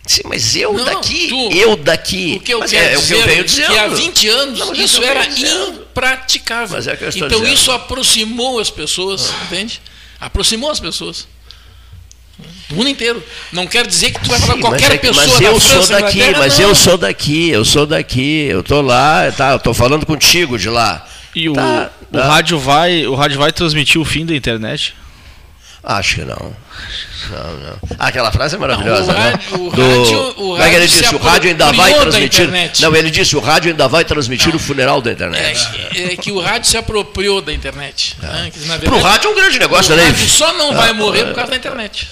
Sim, 0.08 0.22
mas 0.24 0.56
eu 0.56 0.72
Não, 0.72 0.84
daqui, 0.86 1.28
tu- 1.28 1.52
eu 1.52 1.76
daqui. 1.76 2.36
O 2.38 2.40
que 2.40 2.54
eu 2.54 2.60
mas 2.60 2.70
quero 2.70 2.84
é, 2.88 2.92
é 2.94 2.96
o 2.96 3.00
que 3.00 3.06
dizer 3.06 3.14
eu 3.20 3.26
venho 3.26 3.40
é 3.40 3.44
dizendo. 3.44 3.66
que 3.72 3.78
há 3.78 3.88
20 3.88 4.28
anos 4.28 4.58
Não, 4.58 4.66
é 4.68 4.70
o 4.70 4.74
isso 4.80 5.02
era 5.04 5.26
impraticável. 5.26 6.76
Mas 6.76 6.86
é 6.86 6.94
o 6.94 6.96
que 6.96 7.04
eu 7.04 7.08
estou 7.10 7.26
então 7.26 7.40
dizendo. 7.40 7.54
isso 7.54 7.70
aproximou 7.70 8.58
as 8.58 8.70
pessoas, 8.70 9.30
entende? 9.46 9.80
Aproximou 10.20 10.70
as 10.70 10.80
pessoas. 10.80 11.28
Do 12.68 12.76
mundo 12.76 12.88
inteiro. 12.88 13.22
Não 13.52 13.66
quer 13.66 13.86
dizer 13.86 14.12
que 14.12 14.20
tu 14.20 14.30
vai 14.30 14.38
falar 14.40 14.54
Sim, 14.54 14.60
qualquer 14.60 14.82
mas, 14.88 14.94
é 14.94 14.98
pessoa 14.98 15.26
mas 15.26 15.38
da 15.38 15.44
eu 15.44 15.60
França, 15.60 15.86
sou 15.86 16.00
daqui, 16.00 16.18
Inglaterra, 16.18 16.38
mas 16.38 16.58
não. 16.58 16.68
eu 16.68 16.74
sou 16.74 16.96
daqui, 16.98 17.48
eu 17.50 17.64
sou 17.64 17.86
daqui, 17.86 18.46
eu 18.48 18.62
tô 18.62 18.80
lá, 18.80 19.30
tá, 19.32 19.52
eu 19.52 19.58
tô 19.58 19.74
falando 19.74 20.06
contigo 20.06 20.58
de 20.58 20.68
lá. 20.68 21.06
e 21.34 21.48
o, 21.48 21.52
Tá, 21.54 21.90
o 22.12 22.16
tá. 22.16 22.24
rádio 22.26 22.58
vai, 22.58 23.06
o 23.06 23.14
rádio 23.14 23.38
vai 23.38 23.52
transmitir 23.52 24.00
o 24.00 24.04
fim 24.04 24.24
da 24.24 24.34
internet. 24.34 24.94
Acho 25.82 26.16
que 26.16 26.20
não. 26.24 26.56
Não, 27.30 27.56
não. 27.58 27.78
Ah, 27.98 28.08
aquela 28.08 28.30
frase 28.32 28.56
é 28.56 28.58
maravilhosa, 28.58 29.12
Não, 29.12 29.18
o 29.18 29.22
né? 29.22 29.30
rádio- 29.30 29.54
o 29.66 29.70
Do- 29.70 29.82
rádio- 29.98 30.28
o 30.30 30.34
como 30.34 30.56
é 30.62 30.68
que 30.70 30.74
ele 30.74 30.74
rádio 30.84 30.88
se 30.88 31.02
disse? 31.02 31.14
O 31.14 31.18
rádio 31.18 31.50
ainda 31.50 31.72
vai 31.72 31.94
transmitir. 31.94 32.50
Não, 32.80 32.96
ele 32.96 33.10
disse: 33.10 33.36
o 33.36 33.40
rádio 33.40 33.70
ainda 33.70 33.88
vai 33.88 34.04
transmitir 34.04 34.54
o 34.54 34.58
funeral 34.58 35.00
da 35.00 35.12
internet. 35.12 35.68
É, 35.94 36.12
é 36.12 36.16
que 36.16 36.30
o 36.32 36.40
rádio 36.40 36.68
se 36.68 36.76
apropriou 36.76 37.40
da 37.40 37.52
internet. 37.52 38.16
né? 38.20 38.50
Que, 38.52 38.60
na 38.66 38.78
Pro 38.78 38.90
verdade, 38.90 39.04
rádio 39.04 39.28
é 39.28 39.32
um 39.32 39.36
grande 39.36 39.58
negócio, 39.58 39.94
o 39.94 39.96
né? 39.96 40.04
rádio 40.04 40.28
só 40.28 40.52
não 40.54 40.74
vai 40.74 40.90
Ah, 40.90 40.94
morrer 40.94 41.24
por 41.26 41.34
causa 41.34 41.50
da 41.50 41.56
internet. 41.56 42.08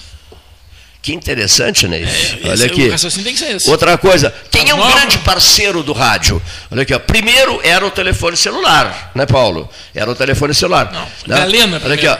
Que 1.03 1.13
interessante, 1.13 1.87
né? 1.87 2.01
esse- 2.01 2.41
Olha 2.49 2.67
aqui. 2.67 2.89
o 2.89 2.91
raciocínio 2.91 3.25
tem 3.25 3.33
que 3.35 3.39
ser 3.39 3.57
esse. 3.57 3.71
Outra 3.71 3.97
coisa, 3.99 4.35
quem 4.51 4.71
é 4.71 4.75
um 4.75 4.91
grande 4.91 5.19
parceiro 5.19 5.83
do 5.85 5.93
rádio? 5.93 6.43
Olha 6.71 6.83
aqui, 6.83 6.93
ó. 6.95 6.99
primeiro 6.99 7.61
era 7.63 7.87
o 7.87 7.91
telefone 7.93 8.37
celular, 8.37 9.13
né, 9.15 9.25
Paulo? 9.27 9.69
Era 9.95 10.11
o 10.11 10.15
telefone 10.17 10.53
celular. 10.55 10.91
Não, 10.93 11.07
Galena 11.27 11.81
Olha 11.85 11.95
aqui, 11.95 12.09
ó. 12.09 12.17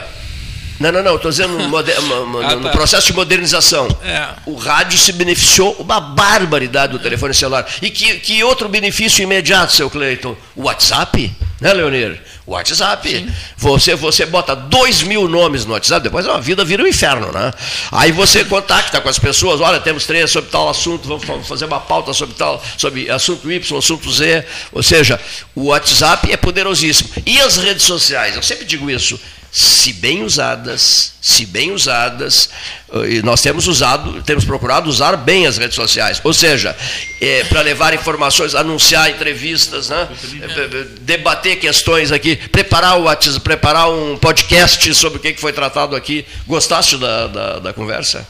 Não, 0.79 0.91
não, 0.91 1.01
não, 1.03 1.15
estou 1.15 1.31
dizendo 1.31 1.57
no, 1.57 1.77
Ah, 1.77 2.55
no 2.55 2.61
tá. 2.63 2.69
processo 2.69 3.07
de 3.07 3.13
modernização. 3.13 3.87
É. 4.03 4.27
O 4.45 4.55
rádio 4.55 4.97
se 4.99 5.11
beneficiou 5.11 5.73
uma 5.79 5.99
barbaridade 5.99 6.93
do 6.93 6.99
telefone 6.99 7.33
celular. 7.33 7.65
E 7.81 7.89
que, 7.89 8.15
que 8.19 8.43
outro 8.43 8.69
benefício 8.69 9.23
imediato, 9.23 9.73
seu 9.73 9.89
Cleiton? 9.89 10.35
O 10.55 10.63
WhatsApp? 10.63 11.31
Né, 11.59 11.73
Leonir? 11.73 12.21
O 12.45 12.51
WhatsApp. 12.51 13.27
Você, 13.57 13.95
você 13.95 14.25
bota 14.27 14.55
dois 14.55 15.01
mil 15.01 15.27
nomes 15.27 15.65
no 15.65 15.73
WhatsApp, 15.73 16.03
depois 16.03 16.27
a 16.27 16.37
vida 16.37 16.63
vira 16.63 16.83
um 16.83 16.87
inferno, 16.87 17.31
né? 17.31 17.51
Aí 17.91 18.11
você 18.11 18.45
contacta 18.45 19.01
com 19.01 19.09
as 19.09 19.17
pessoas, 19.17 19.59
olha, 19.59 19.79
temos 19.79 20.05
três 20.05 20.29
sobre 20.31 20.51
tal 20.51 20.69
assunto, 20.69 21.07
vamos 21.07 21.25
fa- 21.25 21.39
fazer 21.39 21.65
uma 21.65 21.79
pauta 21.79 22.13
sobre 22.13 22.35
tal, 22.35 22.63
sobre 22.77 23.09
assunto 23.09 23.51
Y, 23.51 23.77
assunto 23.79 24.11
Z. 24.13 24.45
Ou 24.71 24.83
seja, 24.83 25.19
o 25.55 25.65
WhatsApp 25.65 26.31
é 26.31 26.37
poderosíssimo. 26.37 27.09
E 27.25 27.41
as 27.41 27.57
redes 27.57 27.83
sociais? 27.83 28.35
Eu 28.35 28.43
sempre 28.43 28.63
digo 28.65 28.89
isso. 28.89 29.19
Se 29.57 29.91
bem 29.91 30.21
usadas, 30.21 31.13
se 31.19 31.43
bem 31.43 31.71
usadas, 31.71 32.47
eh, 32.93 33.13
e 33.13 33.21
nós 33.23 33.41
temos 33.41 33.65
usado, 33.65 34.21
temos 34.21 34.45
procurado 34.45 34.87
usar 34.87 35.17
bem 35.17 35.47
as 35.47 35.57
redes 35.57 35.73
sociais, 35.73 36.21
ou 36.23 36.31
seja, 36.31 36.77
é, 37.19 37.43
para 37.45 37.61
levar 37.61 37.91
informações, 37.91 38.53
anunciar 38.53 39.09
entrevistas, 39.09 39.89
né? 39.89 40.07
É, 40.43 40.83
debater 41.01 41.55
questões 41.55 42.11
aqui, 42.11 42.35
preparar 42.35 42.99
o 42.99 43.05
WhatsApp, 43.05 43.39
preparar 43.39 43.89
um 43.89 44.15
podcast 44.15 44.93
sobre 44.93 45.17
o 45.17 45.21
que 45.21 45.33
foi 45.37 45.51
tratado 45.51 45.95
aqui. 45.95 46.23
Gostaste 46.45 46.95
da, 46.97 47.25
da, 47.25 47.59
da 47.59 47.73
conversa? 47.73 48.27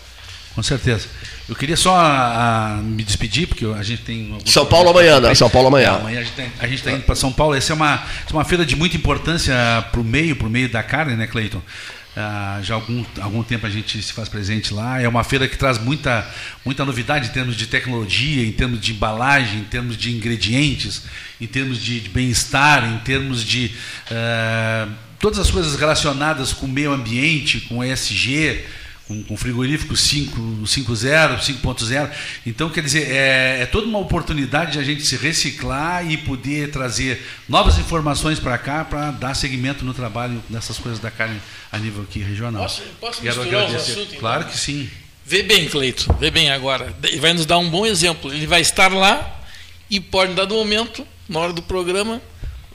Com 0.55 0.63
certeza. 0.63 1.09
Eu 1.47 1.55
queria 1.55 1.77
só 1.77 1.95
a, 1.95 2.75
a, 2.75 2.77
me 2.77 3.03
despedir, 3.03 3.47
porque 3.47 3.65
a 3.65 3.81
gente 3.81 4.01
tem. 4.01 4.37
São 4.45 4.65
Paulo 4.65 4.89
amanhã, 4.89 5.21
né? 5.21 5.33
São 5.33 5.49
Paulo 5.49 5.69
amanhã. 5.69 5.87
É, 5.87 5.99
amanhã 5.99 6.19
a 6.59 6.67
gente 6.67 6.79
está 6.79 6.91
indo 6.91 7.03
para 7.03 7.15
São 7.15 7.31
Paulo. 7.31 7.55
Essa 7.55 7.71
é 7.71 7.75
uma, 7.75 8.03
é 8.29 8.33
uma 8.33 8.43
feira 8.43 8.65
de 8.65 8.75
muita 8.75 8.97
importância 8.97 9.55
para 9.89 10.01
o 10.01 10.03
meio, 10.03 10.35
para 10.35 10.47
o 10.47 10.49
meio 10.49 10.67
da 10.67 10.83
carne, 10.83 11.15
né, 11.15 11.25
Cleiton? 11.25 11.61
Ah, 12.17 12.59
já 12.63 12.73
há 12.73 12.77
algum, 12.77 13.05
algum 13.21 13.43
tempo 13.43 13.65
a 13.65 13.69
gente 13.69 14.01
se 14.01 14.11
faz 14.11 14.27
presente 14.27 14.73
lá. 14.73 15.01
É 15.01 15.07
uma 15.07 15.23
feira 15.23 15.47
que 15.47 15.55
traz 15.55 15.77
muita, 15.77 16.29
muita 16.65 16.83
novidade 16.83 17.29
em 17.29 17.31
termos 17.31 17.55
de 17.55 17.65
tecnologia, 17.67 18.45
em 18.45 18.51
termos 18.51 18.81
de 18.81 18.91
embalagem, 18.91 19.59
em 19.59 19.65
termos 19.65 19.95
de 19.95 20.11
ingredientes, 20.13 21.03
em 21.39 21.47
termos 21.47 21.81
de, 21.81 22.01
de 22.01 22.09
bem-estar, 22.09 22.83
em 22.83 22.97
termos 22.99 23.41
de. 23.41 23.71
Todas 25.17 25.39
as 25.39 25.49
coisas 25.49 25.79
relacionadas 25.79 26.51
com 26.51 26.65
o 26.65 26.69
meio 26.69 26.91
ambiente, 26.91 27.61
com 27.61 27.83
ESG 27.83 28.65
com, 29.07 29.23
com 29.23 29.37
frigorífico 29.37 29.93
5.0, 29.93 30.65
5.0. 30.65 32.11
Então, 32.45 32.69
quer 32.69 32.83
dizer, 32.83 33.09
é, 33.09 33.61
é, 33.61 33.65
toda 33.65 33.87
uma 33.87 33.99
oportunidade 33.99 34.73
de 34.73 34.79
a 34.79 34.83
gente 34.83 35.05
se 35.05 35.15
reciclar 35.15 36.09
e 36.11 36.17
poder 36.17 36.71
trazer 36.71 37.25
novas 37.47 37.77
informações 37.79 38.39
para 38.39 38.57
cá 38.57 38.83
para 38.83 39.11
dar 39.11 39.33
seguimento 39.33 39.85
no 39.85 39.93
trabalho 39.93 40.43
dessas 40.49 40.77
coisas 40.77 40.99
da 40.99 41.09
carne 41.09 41.39
a 41.71 41.77
nível 41.77 42.03
aqui 42.03 42.19
regional. 42.19 42.63
Posso, 42.63 42.81
posso 42.99 43.21
Quero 43.21 43.37
misturar 43.37 43.63
agradecer. 43.63 43.91
os 43.91 43.97
assuntos? 43.97 44.19
Claro 44.19 44.45
que 44.45 44.57
sim. 44.57 44.89
Vê 45.25 45.43
bem, 45.43 45.67
Cleito, 45.67 46.13
vê 46.19 46.29
bem 46.29 46.49
agora. 46.51 46.93
Ele 47.03 47.19
vai 47.19 47.33
nos 47.33 47.45
dar 47.45 47.57
um 47.57 47.69
bom 47.69 47.85
exemplo. 47.85 48.33
Ele 48.33 48.47
vai 48.47 48.61
estar 48.61 48.91
lá 48.93 49.41
e 49.89 49.99
pode, 49.99 50.33
dar 50.33 50.43
dado 50.43 50.55
momento, 50.55 51.05
na 51.27 51.39
hora 51.39 51.53
do 51.53 51.61
programa, 51.61 52.21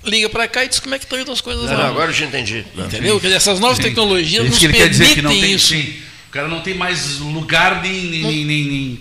liga 0.05 0.29
para 0.29 0.49
cá 0.49 0.65
e 0.65 0.69
diz 0.69 0.79
como 0.79 0.95
é 0.95 0.99
que 0.99 1.05
estão 1.05 1.19
indo 1.19 1.33
as 1.33 1.41
coisas 1.41 1.65
não, 1.65 1.73
lá. 1.73 1.85
Não, 1.85 1.91
agora 1.91 2.11
eu 2.11 2.15
já 2.15 2.27
entendi. 2.27 2.65
Entendeu? 2.77 3.21
Sim. 3.21 3.33
Essas 3.33 3.61
novas 3.61 3.79
sim. 3.79 3.85
tecnologias 3.85 4.45
nos 4.47 4.59
que 4.59 4.67
ele 4.67 4.75
permitem 4.75 4.99
quer 4.99 5.05
dizer 5.05 5.15
que 5.15 5.23
não 5.23 5.31
tem, 5.31 5.53
isso. 5.53 5.69
Sim. 5.69 5.95
O 6.33 6.39
cara 6.41 6.49
não 6.49 6.63
tem 6.63 6.73
mais 6.73 7.19
lugar 7.19 7.83
nem, 7.83 8.07
nem, 8.07 8.23
nem, 8.23 8.65
nem, 8.65 9.01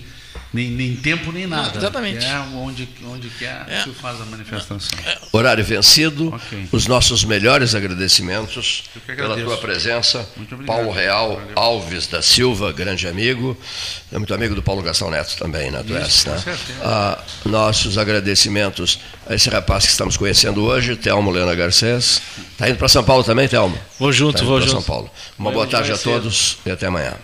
nem, 0.52 0.70
nem 0.70 0.94
tempo 0.94 1.32
nem 1.32 1.46
nada. 1.46 1.78
Exatamente. 1.78 2.24
É 2.24 2.38
onde, 2.54 2.88
onde 3.06 3.30
quer 3.30 3.64
é. 3.68 3.82
que 3.82 3.90
faz 3.92 4.20
a 4.20 4.26
manifestação. 4.26 4.98
É. 5.06 5.18
Horário 5.32 5.64
vencido. 5.64 6.34
Okay. 6.34 6.68
Os 6.70 6.86
nossos 6.86 7.24
melhores 7.24 7.74
agradecimentos 7.74 8.84
pela 9.06 9.36
tua 9.36 9.56
presença. 9.56 10.28
Paulo 10.66 10.90
Real 10.90 11.36
Valeu. 11.36 11.52
Alves 11.56 12.06
da 12.06 12.20
Silva, 12.20 12.70
grande 12.72 13.08
amigo. 13.08 13.56
É 14.12 14.18
muito 14.18 14.34
amigo 14.34 14.54
do 14.54 14.62
Paulo 14.62 14.82
Gastão 14.82 15.10
Neto 15.10 15.36
também, 15.38 15.70
né? 15.70 15.82
Tu 15.86 15.96
és, 15.96 16.26
né? 16.26 16.42
Ah, 16.82 17.18
nossos 17.46 17.96
agradecimentos 17.96 18.98
a 19.26 19.34
esse 19.34 19.48
rapaz 19.48 19.84
que 19.84 19.90
estamos 19.90 20.16
conhecendo 20.18 20.62
hoje, 20.62 20.96
Telmo 20.96 21.30
Lena 21.30 21.54
Garcês. 21.54 22.20
Está 22.52 22.68
indo 22.68 22.76
para 22.76 22.88
São 22.88 23.02
Paulo 23.02 23.24
também, 23.24 23.48
Telmo? 23.48 23.78
Vou 23.98 24.12
junto, 24.12 24.38
tá 24.38 24.44
vou 24.44 24.60
junto. 24.60 24.72
São 24.72 24.82
Paulo. 24.82 25.10
Uma 25.38 25.50
boa 25.50 25.66
tarde 25.66 25.92
a 25.92 25.98
todos 25.98 26.58
e 26.66 26.70
até 26.70 26.86
amanhã. 26.86 27.14